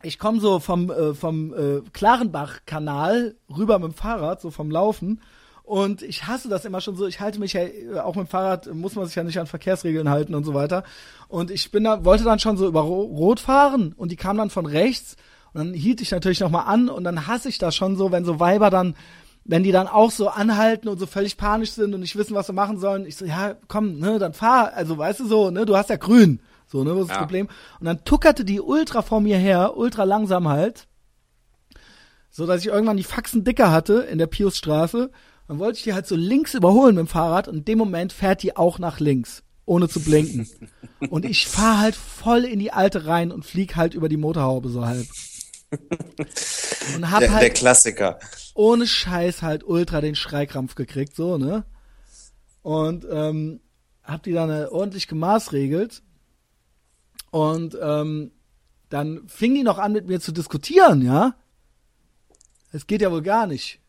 ich 0.04 0.18
komme 0.18 0.40
so 0.40 0.60
vom, 0.60 0.90
äh, 0.90 1.14
vom 1.14 1.54
äh, 1.54 1.82
Klarenbach-Kanal 1.94 3.36
rüber 3.56 3.78
mit 3.80 3.92
dem 3.92 3.94
Fahrrad, 3.94 4.42
so 4.42 4.50
vom 4.50 4.72
Laufen. 4.72 5.22
Und 5.64 6.02
ich 6.02 6.26
hasse 6.26 6.50
das 6.50 6.66
immer 6.66 6.82
schon 6.82 6.96
so. 6.96 7.06
Ich 7.06 7.20
halte 7.20 7.40
mich 7.40 7.54
ja, 7.54 7.62
äh, 7.62 8.00
auch 8.00 8.16
mit 8.16 8.26
dem 8.26 8.30
Fahrrad 8.30 8.74
muss 8.74 8.96
man 8.96 9.06
sich 9.06 9.16
ja 9.16 9.24
nicht 9.24 9.40
an 9.40 9.48
Verkehrsregeln 9.48 10.10
halten 10.10 10.34
und 10.34 10.44
so 10.44 10.54
weiter. 10.54 10.84
Und 11.28 11.52
ich 11.52 11.72
bin 11.72 11.84
da, 11.84 12.04
wollte 12.04 12.24
dann 12.24 12.40
schon 12.40 12.58
so 12.58 12.68
über 12.68 12.82
Ro- 12.82 13.04
Rot 13.04 13.40
fahren 13.40 13.94
und 13.96 14.12
die 14.12 14.16
kam 14.16 14.38
dann 14.38 14.50
von 14.50 14.66
rechts. 14.66 15.18
Und 15.54 15.60
dann 15.60 15.74
hielt 15.74 16.02
ich 16.02 16.12
natürlich 16.12 16.40
nochmal 16.40 16.66
an 16.66 16.90
und 16.90 17.04
dann 17.04 17.28
hasse 17.28 17.50
ich 17.50 17.58
das 17.58 17.76
schon 17.76 17.96
so, 17.96 18.12
wenn 18.12 18.26
so 18.26 18.40
Weiber 18.40 18.70
dann, 18.70 18.96
wenn 19.52 19.64
die 19.64 19.72
dann 19.72 19.88
auch 19.88 20.12
so 20.12 20.30
anhalten 20.30 20.88
und 20.88 21.00
so 21.00 21.06
völlig 21.06 21.38
panisch 21.38 21.72
sind 21.72 21.94
und 21.94 22.00
nicht 22.00 22.16
wissen, 22.16 22.36
was 22.36 22.48
sie 22.48 22.54
machen 22.54 22.80
sollen. 22.80 23.06
Ich 23.06 23.18
so, 23.18 23.26
ja, 23.26 23.56
komm, 23.68 24.00
ne, 24.00 24.18
dann 24.18 24.34
fahr. 24.34 24.74
Also 24.74 24.98
weißt 24.98 25.20
du 25.20 25.28
so, 25.28 25.52
ne, 25.52 25.66
du 25.66 25.76
hast 25.76 25.90
ja 25.90 25.98
grün. 25.98 26.40
So, 26.68 26.84
ne, 26.84 26.96
was 26.96 27.02
ist 27.02 27.10
das 27.10 27.18
Ja. 27.18 27.22
Problem? 27.24 27.48
Und 27.80 27.86
dann 27.86 28.04
tuckerte 28.06 28.46
die 28.46 28.62
ultra 28.62 29.02
vor 29.02 29.20
mir 29.20 29.38
her, 29.38 29.76
ultra 29.76 30.06
langsam 30.06 30.48
halt 30.48 30.88
so 32.32 32.46
dass 32.48 32.62
ich 32.62 32.68
irgendwann 32.68 32.98
die 32.98 33.04
Faxen 33.04 33.44
dicker 33.44 33.72
hatte 33.72 34.08
in 34.10 34.18
der 34.18 34.28
Piusstraße. 34.28 35.12
Dann 35.48 35.60
wollte 35.60 35.78
ich 35.78 35.84
die 35.84 35.94
halt 35.94 36.08
so 36.08 36.16
links 36.16 36.54
überholen 36.54 36.96
mit 36.96 37.06
dem 37.06 37.08
Fahrrad 37.08 37.48
und 37.50 37.58
in 37.58 37.66
dem 37.66 37.78
Moment 37.78 38.14
fährt 38.14 38.42
die 38.42 38.56
auch 38.56 38.80
nach 38.80 39.02
links, 39.02 39.44
ohne 39.66 39.90
zu 39.90 40.00
blinken. 40.00 40.48
Und 41.10 41.26
ich 41.26 41.48
fahr 41.48 41.80
halt 41.80 41.96
voll 41.96 42.46
in 42.46 42.60
die 42.60 42.72
alte 42.72 43.08
rein 43.08 43.32
und 43.32 43.44
flieg 43.44 43.76
halt 43.76 43.96
über 43.96 44.08
die 44.08 44.18
Motorhaube 44.18 44.70
so 44.70 44.86
halb. 44.86 45.08
Und 46.96 47.12
hab 47.12 47.20
Der, 47.20 47.30
der 47.30 47.36
halt 47.38 47.56
Klassiker. 47.56 48.20
ohne 48.54 48.86
Scheiß 48.88 49.42
halt 49.42 49.64
ultra 49.64 50.02
den 50.02 50.16
Schreikrampf 50.16 50.76
gekriegt, 50.76 51.16
so, 51.16 51.38
ne? 51.38 51.66
Und 52.62 53.06
ähm, 53.10 53.62
hab 54.04 54.24
die 54.24 54.34
dann 54.34 54.50
äh, 54.50 54.66
ordentlich 54.70 55.08
gemaßregelt. 55.08 56.04
Und 57.32 57.78
ähm, 57.82 58.32
dann 58.90 59.28
fing 59.28 59.56
die 59.56 59.64
noch 59.64 59.78
an, 59.80 59.94
mit 59.94 60.08
mir 60.08 60.20
zu 60.20 60.32
diskutieren, 60.32 61.02
ja? 61.02 61.36
Es 62.74 62.88
geht 62.88 63.02
ja 63.02 63.12
wohl 63.12 63.22
gar 63.22 63.48
nicht. 63.48 63.80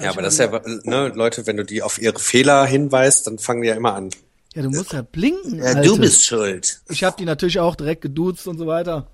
Ja, 0.00 0.10
aber 0.10 0.22
das 0.22 0.34
ist 0.34 0.40
ja, 0.40 0.62
ne, 0.84 1.08
Leute, 1.08 1.46
wenn 1.46 1.58
du 1.58 1.64
die 1.64 1.82
auf 1.82 2.00
ihre 2.00 2.18
Fehler 2.18 2.64
hinweist, 2.64 3.26
dann 3.26 3.38
fangen 3.38 3.60
die 3.62 3.68
ja 3.68 3.74
immer 3.74 3.94
an. 3.94 4.08
Ja, 4.54 4.62
du 4.62 4.70
musst 4.70 4.92
ja 4.92 5.02
blinken. 5.02 5.58
Ja, 5.58 5.64
Alte. 5.64 5.82
du 5.88 5.98
bist 5.98 6.24
schuld. 6.24 6.80
Ich 6.88 7.04
habe 7.04 7.16
die 7.18 7.24
natürlich 7.26 7.58
auch 7.60 7.74
direkt 7.74 8.00
geduzt 8.02 8.46
und 8.46 8.56
so 8.58 8.66
weiter. 8.66 9.10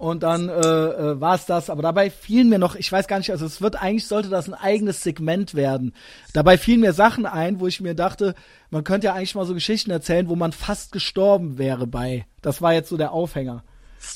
Und 0.00 0.22
dann 0.22 0.48
äh, 0.48 0.52
äh, 0.52 1.20
war 1.20 1.34
es 1.34 1.44
das, 1.44 1.68
aber 1.68 1.82
dabei 1.82 2.08
fielen 2.08 2.48
mir 2.48 2.58
noch, 2.58 2.74
ich 2.74 2.90
weiß 2.90 3.06
gar 3.06 3.18
nicht, 3.18 3.32
also 3.32 3.44
es 3.44 3.60
wird 3.60 3.76
eigentlich 3.76 4.06
sollte 4.06 4.30
das 4.30 4.48
ein 4.48 4.54
eigenes 4.54 5.02
Segment 5.02 5.52
werden. 5.52 5.94
Dabei 6.32 6.56
fielen 6.56 6.80
mir 6.80 6.94
Sachen 6.94 7.26
ein, 7.26 7.60
wo 7.60 7.66
ich 7.66 7.82
mir 7.82 7.94
dachte, 7.94 8.34
man 8.70 8.82
könnte 8.82 9.08
ja 9.08 9.12
eigentlich 9.12 9.34
mal 9.34 9.44
so 9.44 9.52
Geschichten 9.52 9.90
erzählen, 9.90 10.30
wo 10.30 10.36
man 10.36 10.52
fast 10.52 10.92
gestorben 10.92 11.58
wäre 11.58 11.86
bei. 11.86 12.24
Das 12.40 12.62
war 12.62 12.72
jetzt 12.72 12.88
so 12.88 12.96
der 12.96 13.12
Aufhänger. 13.12 13.62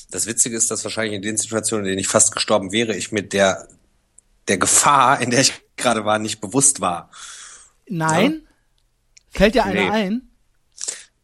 Das 0.09 0.25
Witzige 0.25 0.57
ist, 0.57 0.71
dass 0.71 0.83
wahrscheinlich 0.83 1.13
in 1.13 1.21
den 1.21 1.37
Situationen, 1.37 1.85
in 1.85 1.89
denen 1.91 1.99
ich 1.99 2.07
fast 2.07 2.33
gestorben 2.33 2.71
wäre, 2.71 2.95
ich 2.95 3.11
mit 3.11 3.31
der, 3.31 3.67
der 4.47 4.57
Gefahr, 4.57 5.21
in 5.21 5.29
der 5.29 5.41
ich 5.41 5.53
gerade 5.77 6.03
war, 6.03 6.17
nicht 6.17 6.41
bewusst 6.41 6.81
war. 6.81 7.11
Nein? 7.87 8.41
Fällt 9.29 9.53
dir 9.53 9.65
einer 9.65 9.81
Nee. 9.81 9.89
ein? 9.91 10.29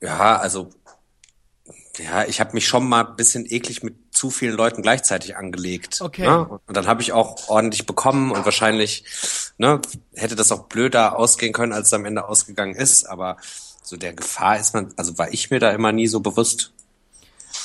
Ja, 0.01 0.37
also, 0.37 0.69
ja, 1.97 2.25
ich 2.25 2.39
habe 2.39 2.53
mich 2.53 2.67
schon 2.67 2.87
mal 2.87 3.07
ein 3.07 3.15
bisschen 3.15 3.47
eklig 3.51 3.81
mit 3.81 3.95
zu 4.21 4.29
vielen 4.29 4.55
Leuten 4.55 4.83
gleichzeitig 4.83 5.35
angelegt. 5.35 5.99
Okay. 5.99 6.27
Ne? 6.27 6.47
Und 6.67 6.77
dann 6.77 6.85
habe 6.85 7.01
ich 7.01 7.11
auch 7.11 7.49
ordentlich 7.49 7.87
bekommen 7.87 8.31
und 8.31 8.45
wahrscheinlich 8.45 9.03
ne, 9.57 9.81
hätte 10.13 10.35
das 10.35 10.51
auch 10.51 10.65
blöder 10.65 11.17
ausgehen 11.17 11.53
können, 11.53 11.73
als 11.73 11.87
es 11.87 11.93
am 11.93 12.05
Ende 12.05 12.29
ausgegangen 12.29 12.75
ist. 12.75 13.09
Aber 13.09 13.37
so 13.81 13.97
der 13.97 14.13
Gefahr 14.13 14.59
ist 14.59 14.75
man, 14.75 14.93
also 14.95 15.17
war 15.17 15.33
ich 15.33 15.49
mir 15.49 15.59
da 15.59 15.71
immer 15.71 15.91
nie 15.91 16.05
so 16.05 16.19
bewusst. 16.19 16.71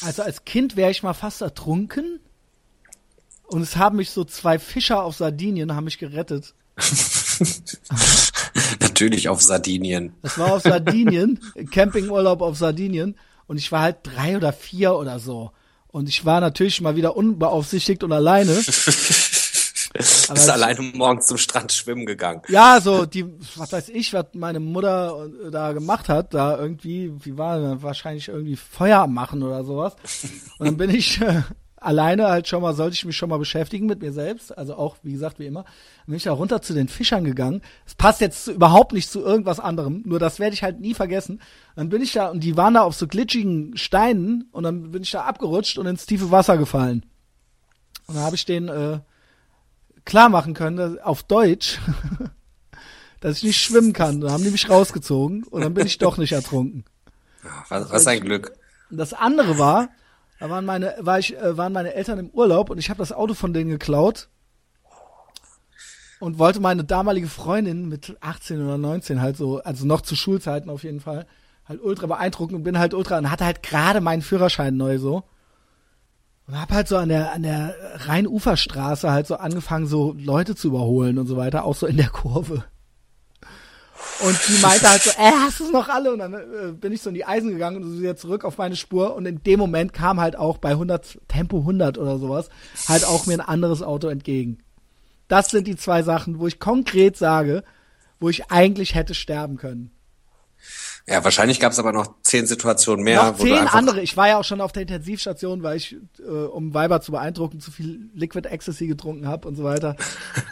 Also 0.03 0.23
als 0.23 0.47
Kind 0.47 0.77
wäre 0.77 0.91
ich 0.91 1.03
mal 1.03 1.13
fast 1.13 1.43
ertrunken. 1.43 2.21
Und 3.49 3.61
es 3.61 3.77
haben 3.77 3.99
mich 3.99 4.09
so 4.09 4.25
zwei 4.25 4.59
Fischer 4.59 5.05
auf 5.05 5.15
Sardinien 5.15 5.75
haben 5.75 5.85
mich 5.85 5.99
gerettet. 5.99 6.55
Natürlich 8.81 9.29
auf 9.29 9.43
Sardinien. 9.43 10.15
Das 10.23 10.39
war 10.39 10.55
auf 10.55 10.63
Sardinien, 10.63 11.39
Campingurlaub 11.71 12.41
auf 12.41 12.57
Sardinien. 12.57 13.15
Und 13.47 13.59
ich 13.59 13.71
war 13.73 13.83
halt 13.83 13.99
drei 14.05 14.39
oder 14.39 14.55
vier 14.55 14.95
oder 14.95 15.19
so. 15.19 15.51
Und 15.89 16.09
ich 16.09 16.25
war 16.25 16.41
natürlich 16.41 16.81
mal 16.81 16.97
wieder 16.97 17.17
unbeaufsichtigt 17.17 18.03
und 18.05 18.13
alleine. 18.13 18.53
Bist 19.95 20.31
ich- 20.35 20.53
alleine 20.53 20.83
morgens 20.83 21.27
zum 21.27 21.39
Strand 21.39 21.73
schwimmen 21.73 22.05
gegangen. 22.05 22.43
Ja, 22.49 22.81
so 22.83 23.07
die, 23.07 23.25
was 23.57 23.73
weiß 23.73 23.89
ich, 23.91 24.13
was 24.13 24.27
meine 24.35 24.61
Mutter 24.61 25.27
äh, 25.47 25.51
da 25.51 25.73
gemacht 25.73 26.09
hat, 26.09 26.35
da 26.35 26.59
irgendwie, 26.59 27.13
wie 27.25 27.39
war 27.39 27.83
wahrscheinlich 27.83 28.29
irgendwie 28.29 28.57
Feuer 28.57 29.07
machen 29.07 29.43
oder 29.43 29.65
sowas. 29.65 29.97
Und 30.59 30.67
dann 30.67 30.77
bin 30.77 30.91
ich 30.91 31.21
äh, 31.23 31.43
alleine 31.87 32.29
halt 32.29 32.49
schon 32.49 32.63
mal, 32.63 32.75
sollte 32.75 32.95
ich 32.95 33.05
mich 33.05 33.17
schon 33.17 33.29
mal 33.29 33.39
beschäftigen 33.39 33.87
mit 33.87 34.01
mir 34.03 34.13
selbst, 34.13 34.57
also 34.57 34.75
auch, 34.75 34.97
wie 35.03 35.13
gesagt, 35.13 35.39
wie 35.39 35.47
immer, 35.47 35.63
dann 35.63 36.07
bin 36.07 36.17
ich 36.17 36.25
da 36.25 36.33
runter 36.33 36.61
zu 36.61 36.75
den 36.75 36.89
Fischern 36.89 37.25
gegangen. 37.25 37.63
Es 37.87 37.95
passt 37.95 38.21
jetzt 38.21 38.49
überhaupt 38.49 38.93
nicht 38.93 39.11
zu 39.11 39.21
irgendwas 39.21 39.61
anderem, 39.61 40.03
nur 40.05 40.19
das 40.19 40.39
werde 40.39 40.55
ich 40.55 40.63
halt 40.63 40.81
nie 40.81 40.95
vergessen. 40.95 41.41
Dann 41.77 41.89
bin 41.89 42.03
ich 42.03 42.13
da, 42.13 42.29
und 42.29 42.41
die 42.41 42.57
waren 42.57 42.75
da 42.75 42.83
auf 42.83 42.95
so 42.95 43.07
glitschigen 43.07 43.77
Steinen, 43.77 44.49
und 44.53 44.65
dann 44.65 44.91
bin 44.91 45.03
ich 45.03 45.13
da 45.13 45.23
abgerutscht 45.23 45.79
und 45.79 45.87
ins 45.87 46.07
tiefe 46.07 46.31
Wasser 46.31 46.59
gefallen. 46.59 47.07
Und 48.09 48.17
dann 48.17 48.25
habe 48.25 48.37
ich 48.37 48.45
den, 48.45 48.69
äh, 48.69 48.99
klar 50.05 50.29
machen 50.29 50.55
können, 50.55 50.77
dass, 50.77 50.99
auf 50.99 51.23
Deutsch, 51.23 51.79
dass 53.21 53.39
ich 53.39 53.45
nicht 53.45 53.61
schwimmen 53.61 53.93
kann. 53.93 54.21
Da 54.21 54.31
haben 54.31 54.45
die 54.45 54.51
mich 54.51 54.71
rausgezogen 54.71 55.45
und 55.45 55.63
dann 55.63 55.75
bin 55.75 55.87
ich 55.87 55.99
doch 55.99 56.17
nicht 56.19 56.33
ertrunken. 56.33 56.85
Was, 57.69 57.91
was 57.91 58.07
ein 58.07 58.21
Glück. 58.21 58.53
Und 58.91 58.97
das 58.97 59.13
andere 59.13 59.59
war, 59.59 59.91
da 60.39 60.51
waren 60.51 60.65
meine, 60.65 60.95
war 61.01 61.19
ich, 61.19 61.37
äh, 61.37 61.57
waren 61.57 61.73
meine 61.73 61.95
Eltern 61.95 62.19
im 62.19 62.31
Urlaub 62.31 62.71
und 62.71 62.79
ich 62.79 62.91
habe 62.91 62.99
das 62.99 63.13
Auto 63.13 63.35
von 63.35 63.53
denen 63.53 63.71
geklaut 63.71 64.29
und 66.21 66.39
wollte 66.39 66.61
meine 66.61 66.85
damalige 66.85 67.29
Freundin 67.29 67.89
mit 67.89 68.17
18 68.21 68.65
oder 68.65 68.79
19 68.79 69.21
halt 69.21 69.37
so, 69.37 69.63
also 69.63 69.87
noch 69.87 70.01
zu 70.01 70.17
Schulzeiten 70.17 70.71
auf 70.71 70.83
jeden 70.85 71.01
Fall, 71.01 71.27
halt 71.65 71.83
ultra 71.83 72.07
beeindrucken 72.07 72.55
und 72.55 72.63
bin 72.63 72.79
halt 72.79 72.95
ultra 72.95 73.19
und 73.19 73.31
hatte 73.31 73.45
halt 73.45 73.63
gerade 73.63 74.01
meinen 74.01 74.23
Führerschein 74.23 74.77
neu 74.77 74.99
so. 74.99 75.25
Und 76.47 76.61
hab 76.61 76.71
halt 76.71 76.87
so 76.87 76.97
an 76.97 77.09
der, 77.09 77.33
an 77.33 77.43
der 77.43 77.75
Rheinuferstraße 78.07 79.11
halt 79.11 79.27
so 79.27 79.37
angefangen, 79.37 79.87
so 79.87 80.15
Leute 80.17 80.55
zu 80.55 80.69
überholen 80.69 81.19
und 81.19 81.27
so 81.27 81.37
weiter, 81.37 81.65
auch 81.65 81.75
so 81.75 81.87
in 81.87 81.97
der 81.97 82.09
Kurve. 82.09 82.65
Und 84.21 84.39
die 84.49 84.61
meinte 84.61 84.89
halt 84.89 85.03
so, 85.03 85.11
äh, 85.11 85.31
hast 85.31 85.61
du 85.61 85.71
noch 85.71 85.89
alle? 85.89 86.13
Und 86.13 86.19
dann 86.21 86.35
äh, 86.35 86.73
bin 86.73 86.93
ich 86.93 87.03
so 87.03 87.11
in 87.11 87.15
die 87.15 87.25
Eisen 87.25 87.51
gegangen 87.51 87.83
und 87.83 87.91
so 87.91 88.01
wieder 88.01 88.17
zurück 88.17 88.45
auf 88.45 88.59
meine 88.59 88.77
Spur. 88.77 89.15
Und 89.15 89.27
in 89.27 89.43
dem 89.43 89.59
Moment 89.59 89.93
kam 89.93 90.21
halt 90.21 90.37
auch 90.37 90.59
bei 90.59 90.71
100, 90.71 91.19
Tempo 91.29 91.59
100 91.59 91.99
oder 91.99 92.19
sowas, 92.19 92.49
halt 92.89 93.05
auch 93.05 93.27
mir 93.27 93.35
ein 93.35 93.41
anderes 93.41 93.83
Auto 93.83 94.09
entgegen. 94.09 94.59
Das 95.29 95.49
sind 95.49 95.67
die 95.67 95.77
zwei 95.77 96.03
Sachen, 96.03 96.39
wo 96.39 96.47
ich 96.47 96.61
konkret 96.61 97.17
sage, 97.17 97.65
wo 98.21 98.29
ich 98.29 98.51
eigentlich 98.51 98.95
hätte 98.95 99.15
sterben 99.15 99.57
können. 99.57 99.91
Ja, 101.09 101.23
wahrscheinlich 101.23 101.61
gab 101.61 101.73
es 101.73 101.79
aber 101.79 101.93
noch 101.93 102.21
zehn 102.23 102.47
Situationen 102.47 103.05
mehr, 103.05 103.23
Noch 103.23 103.39
wo 103.39 103.45
du 103.45 103.51
zehn 103.51 103.69
andere. 103.69 104.01
Ich 104.01 104.17
war 104.17 104.29
ja 104.29 104.39
auch 104.39 104.45
schon 104.45 104.61
auf 104.61 104.73
der 104.73 104.83
Intensivstation, 104.83 105.63
weil 105.63 105.77
ich, 105.77 105.97
äh, 106.19 106.23
um 106.23 106.75
Weiber 106.75 107.01
zu 107.01 107.13
beeindrucken, 107.13 107.61
zu 107.61 107.71
viel 107.71 108.11
Liquid 108.15 108.49
Ecstasy 108.49 108.89
getrunken 108.89 109.29
habe 109.29 109.47
und 109.47 109.55
so 109.55 109.63
weiter. 109.63 109.95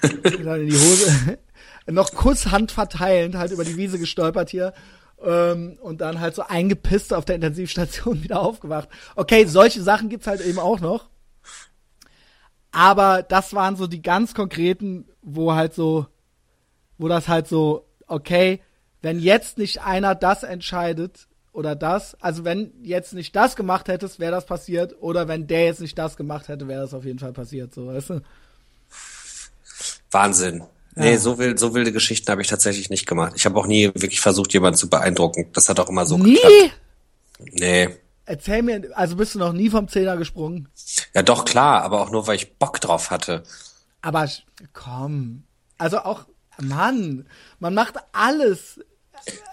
Bin 0.23 0.45
dann 0.45 0.61
in 0.61 0.69
die 0.69 0.77
Hose. 0.77 1.39
Noch 1.87 2.13
Kusshand 2.15 2.73
verteilend, 2.73 3.37
halt 3.37 3.53
über 3.53 3.65
die 3.65 3.77
Wiese 3.77 3.99
gestolpert 3.99 4.51
hier. 4.51 4.73
Ähm, 5.23 5.79
und 5.81 6.01
dann 6.01 6.21
halt 6.21 6.35
so 6.35 6.43
eingepisst 6.43 7.15
auf 7.15 7.25
der 7.25 7.37
Intensivstation 7.37 8.23
wieder 8.23 8.41
aufgewacht. 8.41 8.89
Okay, 9.17 9.47
solche 9.47 9.83
Sachen 9.83 10.09
gibt's 10.09 10.27
halt 10.27 10.41
eben 10.41 10.59
auch 10.59 10.81
noch. 10.81 11.09
Aber 12.73 13.23
das 13.23 13.55
waren 13.55 13.77
so 13.77 13.87
die 13.87 14.03
ganz 14.03 14.35
konkreten, 14.35 15.07
wo 15.23 15.55
halt 15.55 15.75
so, 15.75 16.07
wo 16.99 17.09
das 17.09 17.29
halt 17.29 17.47
so, 17.47 17.87
okay, 18.09 18.61
wenn 19.01 19.21
jetzt 19.21 19.59
nicht 19.59 19.83
einer 19.83 20.15
das 20.15 20.43
entscheidet 20.43 21.29
oder 21.53 21.77
das, 21.77 22.21
also 22.21 22.45
wenn 22.45 22.73
jetzt 22.83 23.15
nicht 23.15 23.37
das 23.37 23.55
gemacht 23.55 23.87
hättest, 23.87 24.19
wäre 24.19 24.33
das 24.33 24.47
passiert, 24.47 24.97
oder 25.01 25.29
wenn 25.29 25.47
der 25.47 25.67
jetzt 25.67 25.81
nicht 25.81 25.97
das 25.97 26.17
gemacht 26.17 26.49
hätte, 26.49 26.67
wäre 26.67 26.83
das 26.83 26.95
auf 26.95 27.05
jeden 27.05 27.21
Fall 27.21 27.33
passiert, 27.33 27.73
so, 27.73 27.87
weißt 27.87 28.11
du? 28.11 28.21
Wahnsinn. 30.11 30.65
Nee, 30.97 31.17
so, 31.17 31.39
wild, 31.39 31.59
so 31.59 31.75
wilde 31.75 31.93
Geschichten 31.93 32.31
habe 32.31 32.43
ich 32.43 32.49
tatsächlich 32.49 32.89
nicht 32.91 33.07
gemacht. 33.07 33.33
Ich 33.37 33.47
habe 33.47 33.59
auch 33.59 33.67
nie 33.67 33.87
wirklich 33.87 34.21
versucht, 34.21 34.53
jemanden 34.53 34.79
zu 34.79 34.89
beeindrucken. 34.89 35.51
Das 35.53 35.69
hat 35.69 35.81
auch 35.81 35.89
immer 35.89 36.07
so 36.07 36.19
Nie? 36.19 36.35
geklappt. 36.35 36.81
Nee. 37.53 37.89
Erzähl 38.27 38.63
mir, 38.63 38.91
also 38.95 39.17
bist 39.17 39.35
du 39.35 39.39
noch 39.39 39.53
nie 39.53 39.69
vom 39.71 39.89
Zehner 39.89 40.17
gesprungen? 40.17 40.69
Ja, 41.15 41.23
doch, 41.23 41.45
klar, 41.45 41.83
aber 41.83 42.01
auch 42.01 42.11
nur, 42.11 42.27
weil 42.27 42.37
ich 42.37 42.57
Bock 42.59 42.81
drauf 42.81 43.11
hatte. 43.11 43.43
Aber 44.03 44.29
komm, 44.73 45.45
also 45.79 45.99
auch, 45.99 46.27
Mann, 46.61 47.27
man 47.59 47.75
macht 47.75 47.97
alles. 48.13 48.81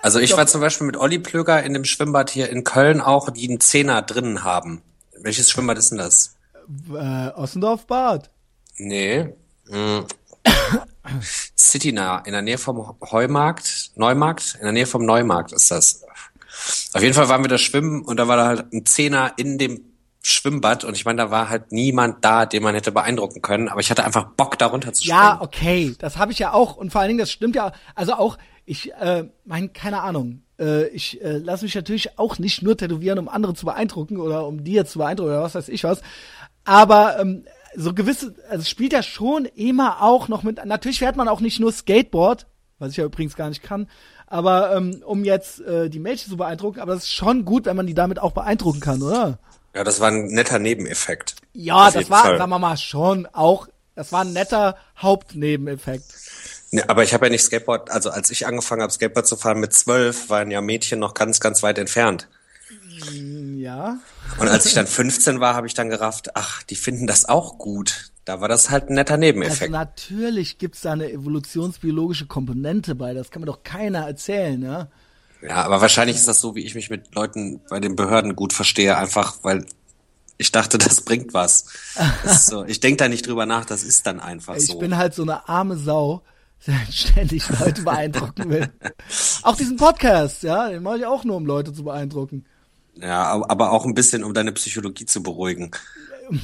Also 0.01 0.19
ich 0.19 0.31
Doch. 0.31 0.37
war 0.37 0.47
zum 0.47 0.61
Beispiel 0.61 0.87
mit 0.87 0.97
Olli 0.97 1.19
Plöger 1.19 1.63
in 1.63 1.73
dem 1.73 1.85
Schwimmbad 1.85 2.29
hier 2.29 2.49
in 2.49 2.63
Köln 2.63 3.01
auch, 3.01 3.29
die 3.31 3.47
einen 3.47 3.59
Zehner 3.59 4.01
drinnen 4.01 4.43
haben. 4.43 4.81
Welches 5.19 5.49
Schwimmbad 5.49 5.77
ist 5.77 5.89
denn 5.89 5.97
das? 5.97 6.35
Äh, 6.93 7.29
Ossendorf 7.29 7.87
Bad. 7.87 8.29
Nee. 8.77 9.33
Hm. 9.69 10.05
Citynah, 11.57 12.19
in 12.25 12.33
der 12.33 12.41
Nähe 12.41 12.57
vom 12.57 12.95
Heumarkt, 13.11 13.91
Neumarkt, 13.95 14.55
in 14.55 14.63
der 14.63 14.71
Nähe 14.71 14.85
vom 14.85 15.05
Neumarkt 15.05 15.51
ist 15.51 15.71
das. 15.71 16.03
Auf 16.93 17.01
jeden 17.01 17.13
Fall 17.13 17.29
waren 17.29 17.43
wir 17.43 17.49
da 17.49 17.57
schwimmen 17.57 18.03
und 18.03 18.17
da 18.17 18.27
war 18.27 18.37
da 18.37 18.45
halt 18.47 18.73
ein 18.73 18.85
Zehner 18.85 19.33
in 19.37 19.57
dem 19.57 19.91
Schwimmbad 20.23 20.83
und 20.83 20.95
ich 20.95 21.05
meine, 21.05 21.17
da 21.23 21.31
war 21.31 21.49
halt 21.49 21.71
niemand 21.71 22.23
da, 22.23 22.45
den 22.45 22.61
man 22.61 22.75
hätte 22.75 22.91
beeindrucken 22.91 23.41
können, 23.41 23.69
aber 23.69 23.79
ich 23.79 23.89
hatte 23.89 24.03
einfach 24.03 24.25
Bock, 24.35 24.57
da 24.59 24.67
runter 24.67 24.93
zu 24.93 25.03
schwimmen. 25.03 25.17
Ja, 25.17 25.41
okay, 25.41 25.95
das 25.97 26.17
habe 26.17 26.31
ich 26.31 26.39
ja 26.39 26.53
auch 26.53 26.77
und 26.77 26.91
vor 26.91 27.01
allen 27.01 27.09
Dingen, 27.09 27.19
das 27.19 27.31
stimmt 27.31 27.55
ja, 27.55 27.71
also 27.95 28.13
auch, 28.13 28.37
ich 28.65 28.93
äh, 28.93 29.27
mein, 29.45 29.73
keine 29.73 30.01
Ahnung, 30.01 30.43
äh, 30.59 30.87
ich 30.89 31.21
äh, 31.23 31.37
lasse 31.37 31.65
mich 31.65 31.73
natürlich 31.73 32.19
auch 32.19 32.37
nicht 32.37 32.61
nur 32.61 32.77
tätowieren, 32.77 33.17
um 33.17 33.29
andere 33.29 33.55
zu 33.55 33.65
beeindrucken 33.65 34.17
oder 34.17 34.45
um 34.45 34.63
jetzt 34.63 34.91
zu 34.91 34.99
beeindrucken 34.99 35.31
oder 35.31 35.41
was 35.41 35.55
weiß 35.55 35.69
ich 35.69 35.83
was, 35.83 36.01
aber 36.65 37.19
ähm, 37.19 37.45
so 37.75 37.93
gewisse, 37.93 38.35
also 38.49 38.61
es 38.61 38.69
spielt 38.69 38.93
ja 38.93 39.03
schon 39.03 39.45
immer 39.45 40.01
auch 40.01 40.27
noch 40.27 40.43
mit, 40.43 40.63
natürlich 40.65 40.99
fährt 40.99 41.15
man 41.15 41.27
auch 41.27 41.39
nicht 41.39 41.59
nur 41.59 41.71
Skateboard, 41.71 42.47
was 42.79 42.91
ich 42.91 42.97
ja 42.97 43.05
übrigens 43.05 43.35
gar 43.35 43.49
nicht 43.49 43.63
kann, 43.63 43.87
aber 44.27 44.75
ähm, 44.75 45.01
um 45.05 45.23
jetzt 45.23 45.61
äh, 45.61 45.89
die 45.89 45.99
Mädchen 45.99 46.29
zu 46.29 46.37
beeindrucken, 46.37 46.79
aber 46.79 46.93
das 46.93 47.03
ist 47.03 47.13
schon 47.13 47.45
gut, 47.45 47.65
wenn 47.65 47.75
man 47.75 47.87
die 47.87 47.93
damit 47.93 48.19
auch 48.19 48.31
beeindrucken 48.31 48.79
kann, 48.79 49.01
oder? 49.01 49.39
Ja, 49.73 49.83
das 49.83 49.99
war 49.99 50.09
ein 50.09 50.25
netter 50.27 50.59
Nebeneffekt. 50.59 51.35
Ja, 51.53 51.87
Auf 51.87 51.93
das 51.93 52.09
war, 52.09 52.23
Fall. 52.23 52.37
sagen 52.37 52.49
wir 52.49 52.59
mal, 52.59 52.77
schon 52.77 53.25
auch, 53.27 53.67
das 53.95 54.11
war 54.11 54.21
ein 54.21 54.33
netter 54.33 54.77
Hauptnebeneffekt. 54.97 56.05
Ne, 56.71 56.89
aber 56.89 57.03
ich 57.03 57.13
habe 57.13 57.25
ja 57.25 57.31
nicht 57.31 57.43
Skateboard, 57.43 57.89
also 57.89 58.09
als 58.09 58.31
ich 58.31 58.47
angefangen 58.47 58.81
habe, 58.81 58.91
Skateboard 58.91 59.27
zu 59.27 59.35
fahren 59.35 59.59
mit 59.59 59.73
zwölf, 59.73 60.29
waren 60.29 60.51
ja 60.51 60.61
Mädchen 60.61 60.99
noch 60.99 61.13
ganz, 61.13 61.39
ganz 61.39 61.63
weit 61.63 61.77
entfernt. 61.77 62.27
Ja. 63.55 63.99
Und 64.37 64.47
als 64.47 64.65
ich 64.65 64.73
dann 64.73 64.87
15 64.87 65.39
war, 65.39 65.55
habe 65.55 65.67
ich 65.67 65.73
dann 65.73 65.89
gerafft, 65.89 66.35
ach, 66.35 66.63
die 66.63 66.75
finden 66.75 67.07
das 67.07 67.25
auch 67.25 67.57
gut. 67.57 68.11
Da 68.25 68.39
war 68.39 68.47
das 68.47 68.69
halt 68.69 68.89
ein 68.89 68.95
netter 68.95 69.13
Also 69.15 69.19
Nebeneffekt. 69.21 69.71
natürlich 69.71 70.57
gibt's 70.57 70.81
da 70.81 70.91
eine 70.93 71.11
evolutionsbiologische 71.11 72.27
Komponente 72.27 72.95
bei, 72.95 73.13
das 73.13 73.31
kann 73.31 73.41
mir 73.41 73.47
doch 73.47 73.63
keiner 73.63 74.05
erzählen, 74.05 74.61
ja. 74.61 74.87
ja, 75.41 75.55
aber 75.63 75.81
wahrscheinlich 75.81 76.17
ist 76.17 76.27
das 76.27 76.39
so, 76.39 76.55
wie 76.55 76.61
ich 76.63 76.75
mich 76.75 76.89
mit 76.89 77.13
Leuten 77.15 77.61
bei 77.69 77.79
den 77.79 77.95
Behörden 77.95 78.35
gut 78.35 78.53
verstehe, 78.53 78.95
einfach 78.97 79.37
weil 79.41 79.65
ich 80.37 80.51
dachte, 80.51 80.77
das 80.79 81.01
bringt 81.01 81.33
was. 81.33 81.65
Das 82.23 82.45
so, 82.45 82.63
ich 82.65 82.79
denke 82.79 82.97
da 82.97 83.09
nicht 83.09 83.25
drüber 83.27 83.45
nach, 83.45 83.65
das 83.65 83.83
ist 83.83 84.05
dann 84.05 84.19
einfach 84.19 84.55
Ich 84.55 84.67
so. 84.67 84.77
bin 84.77 84.97
halt 84.97 85.13
so 85.15 85.23
eine 85.23 85.49
arme 85.49 85.77
Sau, 85.77 86.21
der 86.67 86.79
ständig 86.91 87.49
Leute 87.59 87.81
beeindrucken 87.81 88.49
will. 88.51 88.69
Auch 89.41 89.55
diesen 89.55 89.77
Podcast, 89.77 90.43
ja, 90.43 90.69
den 90.69 90.83
mache 90.83 90.99
ich 90.99 91.05
auch 91.07 91.23
nur, 91.23 91.37
um 91.37 91.45
Leute 91.47 91.73
zu 91.73 91.83
beeindrucken. 91.83 92.45
Ja, 92.95 93.23
aber- 93.47 93.71
auch 93.71 93.85
ein 93.85 93.93
bisschen, 93.93 94.23
um 94.23 94.33
deine 94.33 94.51
Psychologie 94.53 95.05
zu 95.05 95.21
beruhigen. 95.23 95.71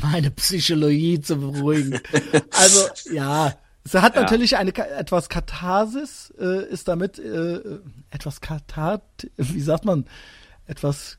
meine 0.02 0.32
Psychologie 0.32 1.20
zu 1.22 1.38
beruhigen. 1.38 2.00
Also 2.52 2.88
ja, 3.14 3.54
es 3.86 3.94
hat 3.94 4.16
Ja. 4.16 4.22
natürlich 4.22 4.58
eine 4.58 4.76
etwas 4.76 5.30
Katharsis, 5.30 6.34
äh, 6.40 6.66
ist 6.70 6.88
damit 6.88 7.20
äh, 7.20 7.60
etwas 8.10 8.42
Kathart, 8.42 9.04
wie 9.38 9.62
sagt 9.62 9.86
man, 9.86 10.06
etwas 10.66 11.18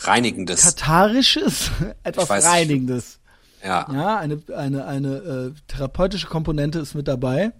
Reinigendes. 0.00 0.62
Katharisches, 0.62 1.70
etwas 2.02 2.24
Ich 2.24 2.30
weiß- 2.30 2.44
Reinigendes. 2.44 3.18
ja. 3.64 3.86
Ja, 3.92 4.16
eine 4.18 4.42
eine 4.56 4.84
eine 4.86 5.16
äh, 5.16 5.52
therapeutische 5.68 6.26
Komponente 6.26 6.78
ist 6.80 6.94
mit 6.94 7.06
dabei, 7.08 7.52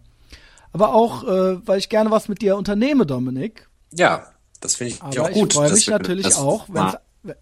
aber 0.72 0.92
auch, 0.94 1.22
äh, 1.24 1.66
weil 1.66 1.78
ich 1.78 1.88
gerne 1.88 2.10
was 2.10 2.28
mit 2.28 2.42
dir 2.42 2.56
unternehme, 2.56 3.06
Dominik. 3.06 3.68
Ja, 3.92 4.26
das 4.60 4.74
finde 4.76 4.94
ich 4.94 5.02
Aber 5.02 5.22
auch 5.22 5.30
gut. 5.32 5.50
ich 5.52 5.54
freue 5.56 5.72
mich 5.72 5.86
natürlich 5.88 6.34
auch, 6.34 6.66
wenn 6.68 6.86
es, 6.88 6.94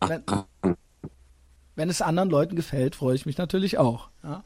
wenn, 0.06 0.22
wenn 1.74 1.90
es 1.90 2.02
anderen 2.02 2.30
Leuten 2.30 2.56
gefällt, 2.56 2.96
freue 2.96 3.14
ich 3.14 3.26
mich 3.26 3.38
natürlich 3.38 3.78
auch. 3.78 4.08
Ja. 4.22 4.44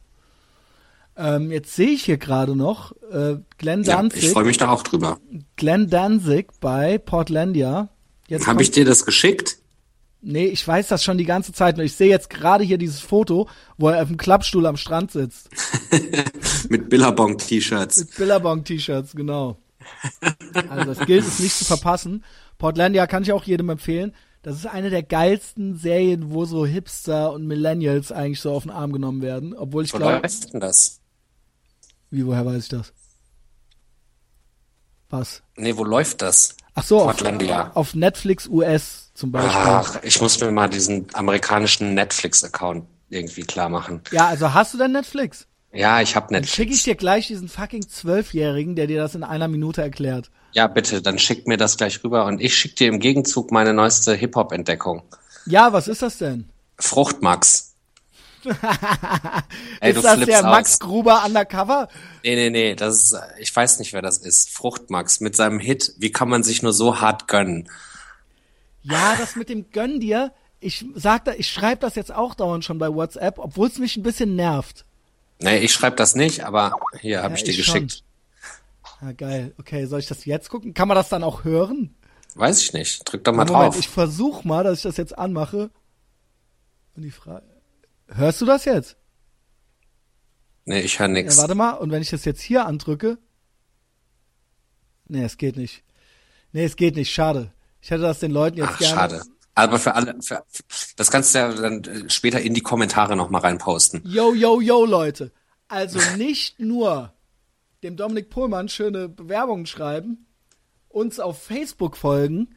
Ähm, 1.16 1.50
jetzt 1.50 1.74
sehe 1.74 1.90
ich 1.90 2.04
hier 2.04 2.18
gerade 2.18 2.56
noch 2.56 2.92
äh, 3.12 3.36
Glenn 3.58 3.82
Ja, 3.82 3.96
Danzig, 3.96 4.24
ich 4.24 4.30
freue 4.30 4.44
mich 4.44 4.58
da 4.58 4.70
auch 4.70 4.82
drüber. 4.82 5.18
Glenn 5.56 5.90
Danzig 5.90 6.48
bei 6.60 6.98
Portlandia. 6.98 7.88
Jetzt 8.28 8.46
Habe 8.46 8.62
ich 8.62 8.70
dir 8.70 8.84
das 8.84 9.04
geschickt? 9.04 9.58
Nee, 10.22 10.46
ich 10.46 10.66
weiß 10.66 10.88
das 10.88 11.02
schon 11.02 11.18
die 11.18 11.24
ganze 11.24 11.52
Zeit. 11.52 11.76
Nur 11.76 11.86
ich 11.86 11.94
sehe 11.94 12.08
jetzt 12.08 12.30
gerade 12.30 12.62
hier 12.62 12.78
dieses 12.78 13.00
Foto, 13.00 13.48
wo 13.78 13.88
er 13.88 14.02
auf 14.02 14.08
dem 14.08 14.18
Klappstuhl 14.18 14.66
am 14.66 14.76
Strand 14.76 15.10
sitzt. 15.10 15.48
Mit 16.68 16.90
Billabong-T-Shirts. 16.90 17.98
Mit 17.98 18.16
Billabong-T-Shirts, 18.16 19.12
genau. 19.14 19.56
Also 20.68 20.84
das 20.84 21.06
gilt 21.06 21.26
es 21.26 21.38
nicht 21.40 21.56
zu 21.56 21.64
verpassen. 21.64 22.22
Portlandia 22.58 23.06
kann 23.06 23.22
ich 23.22 23.32
auch 23.32 23.44
jedem 23.44 23.70
empfehlen. 23.70 24.12
Das 24.42 24.56
ist 24.56 24.66
eine 24.66 24.88
der 24.88 25.02
geilsten 25.02 25.76
Serien, 25.76 26.32
wo 26.32 26.46
so 26.46 26.64
Hipster 26.64 27.32
und 27.32 27.46
Millennials 27.46 28.10
eigentlich 28.10 28.40
so 28.40 28.52
auf 28.52 28.62
den 28.62 28.70
Arm 28.70 28.92
genommen 28.92 29.20
werden. 29.20 29.54
Obwohl 29.54 29.84
ich 29.84 29.92
glaube, 29.92 30.20
läuft 30.20 30.52
denn 30.52 30.60
das? 30.60 31.00
wie, 32.10 32.26
woher 32.26 32.44
weiß 32.44 32.62
ich 32.64 32.68
das? 32.68 32.92
Was? 35.10 35.42
Nee, 35.56 35.76
wo 35.76 35.84
läuft 35.84 36.22
das? 36.22 36.56
Ach 36.74 36.84
so, 36.84 37.02
auf, 37.02 37.22
auf 37.74 37.94
Netflix 37.94 38.46
US 38.48 39.10
zum 39.14 39.32
Beispiel. 39.32 39.52
Ach, 39.54 40.02
ich 40.02 40.20
muss 40.20 40.40
mir 40.40 40.50
mal 40.52 40.68
diesen 40.68 41.06
amerikanischen 41.14 41.94
Netflix-Account 41.94 42.86
irgendwie 43.08 43.42
klar 43.42 43.68
machen. 43.68 44.00
Ja, 44.12 44.28
also 44.28 44.54
hast 44.54 44.72
du 44.72 44.78
denn 44.78 44.92
Netflix? 44.92 45.46
Ja, 45.72 46.00
ich 46.00 46.16
habe 46.16 46.32
Dann 46.32 46.44
schicke 46.44 46.72
ich 46.72 46.78
Netflix. 46.78 46.84
dir 46.84 46.94
gleich 46.94 47.26
diesen 47.26 47.48
fucking 47.48 47.88
Zwölfjährigen, 47.88 48.76
der 48.76 48.86
dir 48.86 49.00
das 49.00 49.14
in 49.14 49.24
einer 49.24 49.48
Minute 49.48 49.82
erklärt. 49.82 50.30
Ja, 50.52 50.66
bitte, 50.66 51.00
dann 51.02 51.18
schick 51.18 51.46
mir 51.46 51.56
das 51.56 51.76
gleich 51.76 52.02
rüber 52.02 52.24
und 52.26 52.40
ich 52.40 52.56
schick 52.56 52.76
dir 52.76 52.88
im 52.88 52.98
Gegenzug 53.00 53.52
meine 53.52 53.72
neueste 53.72 54.14
Hip-Hop-Entdeckung. 54.14 55.02
Ja, 55.44 55.72
was 55.72 55.88
ist 55.88 56.02
das 56.02 56.18
denn? 56.18 56.50
Fruchtmax. 56.78 57.74
Ey, 59.80 59.92
ist 59.92 60.02
das 60.02 60.24
der 60.24 60.42
Max 60.42 60.74
aus. 60.74 60.78
Gruber 60.78 61.24
Undercover? 61.26 61.88
Nee, 62.24 62.36
nee, 62.36 62.50
nee, 62.50 62.74
das 62.74 62.96
ist, 62.96 63.16
ich 63.38 63.54
weiß 63.54 63.78
nicht, 63.78 63.92
wer 63.92 64.02
das 64.02 64.18
ist. 64.18 64.50
Fruchtmax 64.50 65.20
mit 65.20 65.36
seinem 65.36 65.58
Hit, 65.58 65.94
wie 65.98 66.10
kann 66.10 66.28
man 66.28 66.42
sich 66.42 66.62
nur 66.62 66.72
so 66.72 67.00
hart 67.00 67.28
gönnen? 67.28 67.68
Ja, 68.82 69.16
das 69.16 69.36
mit 69.36 69.48
dem 69.48 69.70
Gönn 69.70 70.00
dir. 70.00 70.32
Ich 70.58 70.84
sag 70.94 71.24
da, 71.24 71.32
ich 71.34 71.48
schreibe 71.48 71.80
das 71.82 71.94
jetzt 71.94 72.12
auch 72.12 72.34
dauernd 72.34 72.64
schon 72.64 72.78
bei 72.78 72.92
WhatsApp, 72.92 73.38
obwohl 73.38 73.68
es 73.68 73.78
mich 73.78 73.96
ein 73.96 74.02
bisschen 74.02 74.36
nervt. 74.36 74.84
Nee, 75.38 75.58
ich 75.58 75.72
schreibe 75.72 75.96
das 75.96 76.14
nicht, 76.14 76.44
aber 76.44 76.78
hier 77.00 77.22
habe 77.22 77.34
Ja, 77.34 77.36
ich 77.36 77.44
dir 77.44 77.52
ich 77.52 77.64
schon. 77.64 77.88
Ja, 79.02 79.12
geil. 79.12 79.54
Okay, 79.58 79.86
soll 79.86 80.00
ich 80.00 80.06
das 80.08 80.24
jetzt 80.24 80.50
gucken? 80.50 80.74
Kann 80.74 80.88
man 80.88 80.94
das 80.96 81.08
dann 81.08 81.22
auch 81.22 81.44
hören? 81.44 81.94
Weiß 82.34 82.60
ich 82.60 82.72
nicht. 82.72 83.00
Drück 83.10 83.24
doch 83.24 83.32
mal 83.32 83.44
Moment, 83.46 83.74
drauf. 83.74 83.78
ich 83.78 83.88
versuch 83.88 84.44
mal, 84.44 84.62
dass 84.64 84.78
ich 84.78 84.82
das 84.82 84.96
jetzt 84.96 85.16
anmache. 85.18 85.70
Und 86.96 87.02
die 87.02 87.10
Frage. 87.10 87.46
Hörst 88.08 88.40
du 88.40 88.46
das 88.46 88.64
jetzt? 88.64 88.96
nee, 90.66 90.80
ich 90.80 90.98
höre 90.98 91.06
Ja, 91.08 91.12
nix. 91.14 91.38
warte 91.38 91.54
mal, 91.54 91.72
und 91.72 91.90
wenn 91.90 92.02
ich 92.02 92.10
das 92.10 92.24
jetzt 92.24 92.40
hier 92.42 92.66
andrücke. 92.66 93.18
Nee, 95.08 95.24
es 95.24 95.36
geht 95.36 95.56
nicht. 95.56 95.82
Nee, 96.52 96.64
es 96.64 96.76
geht 96.76 96.94
nicht, 96.96 97.12
schade. 97.12 97.52
Ich 97.80 97.90
hätte 97.90 98.02
das 98.02 98.20
den 98.20 98.30
Leuten 98.30 98.58
jetzt 98.58 98.68
Ach, 98.74 98.78
gerne. 98.78 98.94
schade. 98.94 99.22
Aber 99.54 99.78
für 99.80 99.94
alle, 99.94 100.16
für, 100.22 100.44
das 100.96 101.10
kannst 101.10 101.34
du 101.34 101.38
ja 101.40 101.52
dann 101.52 101.82
äh, 101.84 102.08
später 102.10 102.40
in 102.40 102.54
die 102.54 102.60
Kommentare 102.60 103.16
noch 103.16 103.30
mal 103.30 103.40
reinposten. 103.40 104.02
Yo, 104.04 104.32
yo, 104.34 104.60
yo, 104.60 104.84
Leute. 104.84 105.32
Also 105.68 105.98
nicht 106.16 106.60
nur 106.60 107.12
dem 107.82 107.96
Dominik 107.96 108.30
Pohlmann 108.30 108.68
schöne 108.68 109.08
Bewerbungen 109.08 109.66
schreiben, 109.66 110.26
uns 110.88 111.20
auf 111.20 111.42
Facebook 111.42 111.96
folgen, 111.96 112.56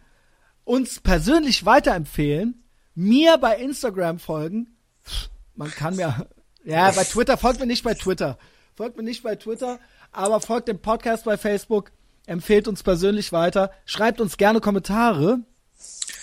uns 0.63 0.99
persönlich 0.99 1.65
weiterempfehlen, 1.65 2.63
mir 2.95 3.37
bei 3.37 3.57
Instagram 3.57 4.19
folgen. 4.19 4.75
Man 5.55 5.71
kann 5.71 5.95
mir, 5.95 6.27
ja, 6.63 6.91
bei 6.91 7.03
Twitter, 7.03 7.37
folgt 7.37 7.59
mir 7.59 7.65
nicht 7.65 7.83
bei 7.83 7.93
Twitter. 7.93 8.37
Folgt 8.75 8.97
mir 8.97 9.03
nicht 9.03 9.21
bei 9.21 9.35
Twitter, 9.35 9.79
aber 10.11 10.41
folgt 10.41 10.67
dem 10.67 10.79
Podcast 10.79 11.25
bei 11.25 11.37
Facebook, 11.37 11.91
empfehlt 12.25 12.67
uns 12.67 12.81
persönlich 12.81 13.31
weiter, 13.31 13.71
schreibt 13.85 14.19
uns 14.19 14.37
gerne 14.37 14.61
Kommentare. 14.61 15.39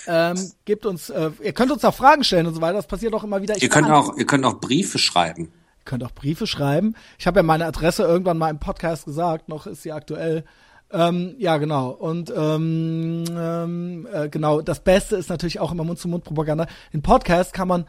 Ähm, 0.06 0.52
gebt 0.64 0.86
uns, 0.86 1.10
äh, 1.10 1.30
ihr 1.42 1.52
könnt 1.52 1.70
uns 1.70 1.84
auch 1.84 1.94
Fragen 1.94 2.24
stellen 2.24 2.46
und 2.46 2.54
so 2.54 2.60
weiter. 2.60 2.74
Das 2.74 2.86
passiert 2.86 3.12
auch 3.12 3.22
immer 3.22 3.42
wieder. 3.42 3.56
Ich 3.56 3.62
Ihr 3.62 3.68
könnt 3.68 3.90
auch, 3.90 4.16
ihr 4.16 4.26
könnt 4.26 4.44
auch 4.46 4.58
Briefe 4.58 4.98
schreiben. 4.98 5.52
Ihr 5.90 5.98
könnt 5.98 6.04
auch 6.04 6.14
Briefe 6.14 6.46
schreiben. 6.46 6.94
Ich 7.18 7.26
habe 7.26 7.40
ja 7.40 7.42
meine 7.42 7.66
Adresse 7.66 8.04
irgendwann 8.04 8.38
mal 8.38 8.48
im 8.50 8.60
Podcast 8.60 9.06
gesagt, 9.06 9.48
noch 9.48 9.66
ist 9.66 9.82
sie 9.82 9.90
aktuell. 9.90 10.44
Ähm, 10.92 11.34
ja, 11.38 11.56
genau. 11.56 11.88
Und 11.90 12.32
ähm, 12.36 13.24
ähm, 13.28 14.06
äh, 14.12 14.28
genau, 14.28 14.60
das 14.60 14.84
Beste 14.84 15.16
ist 15.16 15.30
natürlich 15.30 15.58
auch 15.58 15.72
immer 15.72 15.82
Mund-zu-Mund-Propaganda. 15.82 16.68
Den 16.92 17.02
Podcast 17.02 17.52
kann 17.52 17.66
man 17.66 17.86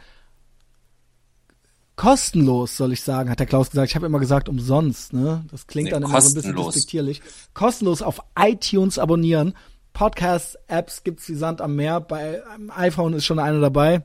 kostenlos, 1.95 2.75
soll 2.75 2.93
ich 2.93 3.03
sagen, 3.03 3.29
hat 3.29 3.39
der 3.39 3.45
Klaus 3.45 3.69
gesagt. 3.69 3.89
Ich 3.89 3.95
habe 3.95 4.07
immer 4.07 4.19
gesagt 4.19 4.49
umsonst, 4.49 5.13
ne? 5.13 5.45
Das 5.51 5.67
klingt 5.67 5.85
Nee, 5.85 5.91
dann 5.91 6.01
immer 6.01 6.19
so 6.21 6.29
ein 6.29 6.33
bisschen 6.33 6.55
kostenlos. 6.55 6.73
despektierlich. 6.73 7.21
Kostenlos 7.53 8.01
auf 8.01 8.21
iTunes 8.35 8.97
abonnieren. 8.97 9.53
Podcast-Apps 9.93 11.03
gibt's 11.03 11.29
wie 11.29 11.35
Sand 11.35 11.61
am 11.61 11.75
Meer. 11.75 11.99
Bei 11.99 12.41
einem 12.47 12.71
iPhone 12.71 13.13
ist 13.13 13.25
schon 13.25 13.37
eine 13.37 13.59
dabei. 13.59 14.01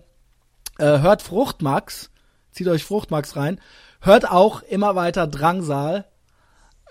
Äh, 0.78 0.98
hört 0.98 1.22
Fruchtmax. 1.22 2.10
Zieht 2.50 2.68
euch 2.68 2.84
Fruchtmax 2.84 3.36
rein. 3.36 3.60
Hört 4.06 4.30
auch 4.30 4.62
immer 4.62 4.94
weiter 4.94 5.26
Drangsal. 5.26 6.04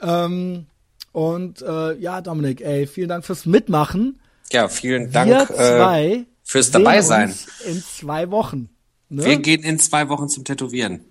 Ähm, 0.02 0.68
und 1.14 1.62
äh, 1.62 1.94
ja, 1.98 2.20
Dominik, 2.20 2.60
ey, 2.60 2.88
vielen 2.88 3.08
Dank 3.08 3.24
fürs 3.24 3.46
Mitmachen. 3.46 4.20
Ja, 4.52 4.68
vielen 4.68 5.14
Dank 5.14 5.50
äh, 5.52 6.26
fürs 6.44 6.66
sehen 6.66 6.84
dabei 6.84 7.02
sein. 7.02 7.30
uns 7.30 7.48
in 7.66 7.82
zwei 7.82 8.32
Wochen. 8.32 8.70
Ne? 9.08 9.24
Wir 9.24 9.38
gehen 9.38 9.64
in 9.64 9.80
zwei 9.80 10.10
Wochen 10.10 10.28
zum 10.28 10.44
Tätowieren. 10.44 11.06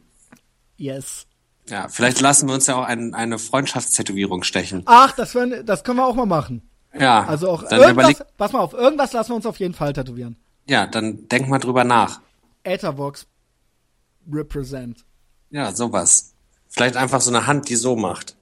yes. 0.76 1.26
Ja, 1.70 1.88
vielleicht 1.88 2.20
lassen 2.20 2.48
wir 2.48 2.54
uns 2.54 2.66
ja 2.66 2.76
auch 2.76 2.84
ein, 2.84 3.14
eine 3.14 3.38
Freundschaftstätowierung 3.38 4.42
stechen. 4.42 4.82
Ach, 4.84 5.12
das, 5.12 5.34
wär, 5.34 5.62
das 5.62 5.84
können 5.84 5.96
wir 5.96 6.06
auch 6.06 6.14
mal 6.14 6.26
machen. 6.26 6.68
Ja. 6.92 7.24
Also 7.24 7.48
auch 7.48 7.66
dann 7.66 7.80
irgendwas, 7.80 8.22
pass 8.36 8.52
mal 8.52 8.60
auf, 8.60 8.74
irgendwas 8.74 9.14
lassen 9.14 9.30
wir 9.30 9.36
uns 9.36 9.46
auf 9.46 9.58
jeden 9.58 9.72
Fall 9.72 9.94
tätowieren. 9.94 10.36
ja, 10.68 10.86
dann 10.86 11.26
denk 11.28 11.48
mal 11.48 11.60
drüber 11.60 11.84
nach. 11.84 12.20
Ethervox 12.62 13.26
represent. 14.30 15.06
Ja, 15.54 15.72
sowas. 15.72 16.32
Vielleicht 16.68 16.96
einfach 16.96 17.20
so 17.20 17.30
eine 17.30 17.46
Hand, 17.46 17.68
die 17.68 17.76
so 17.76 17.94
macht. 17.94 18.34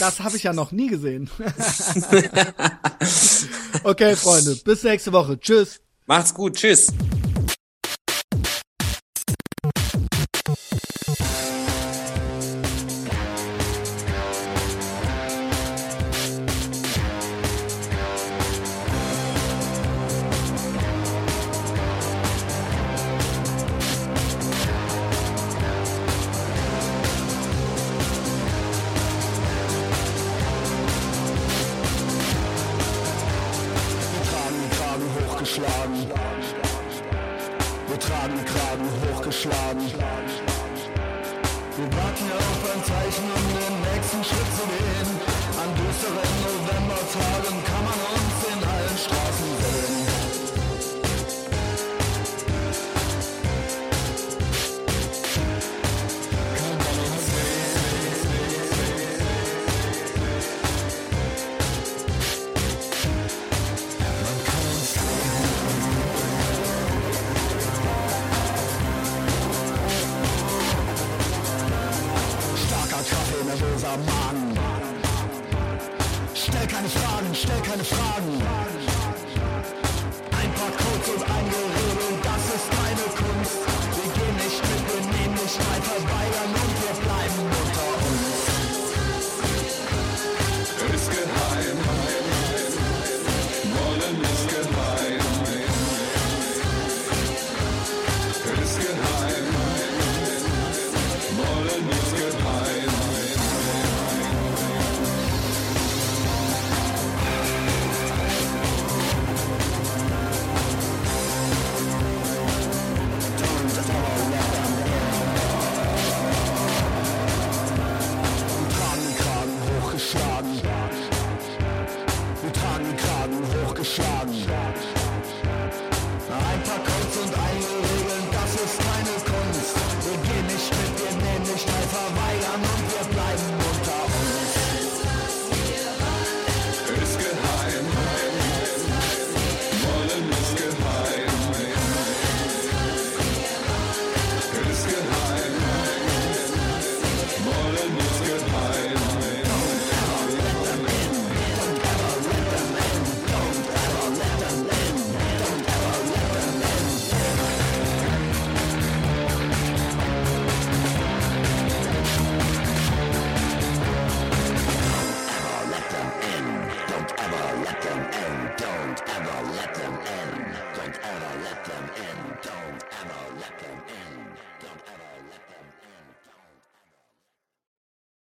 Das 0.00 0.20
habe 0.20 0.38
ich 0.38 0.44
ja 0.44 0.54
noch 0.54 0.72
nie 0.72 0.86
gesehen. 0.86 1.28
okay, 3.84 4.16
Freunde, 4.16 4.56
bis 4.64 4.82
nächste 4.82 5.12
Woche. 5.12 5.38
Tschüss. 5.38 5.82
Macht's 6.06 6.32
gut, 6.32 6.54
tschüss. 6.54 6.86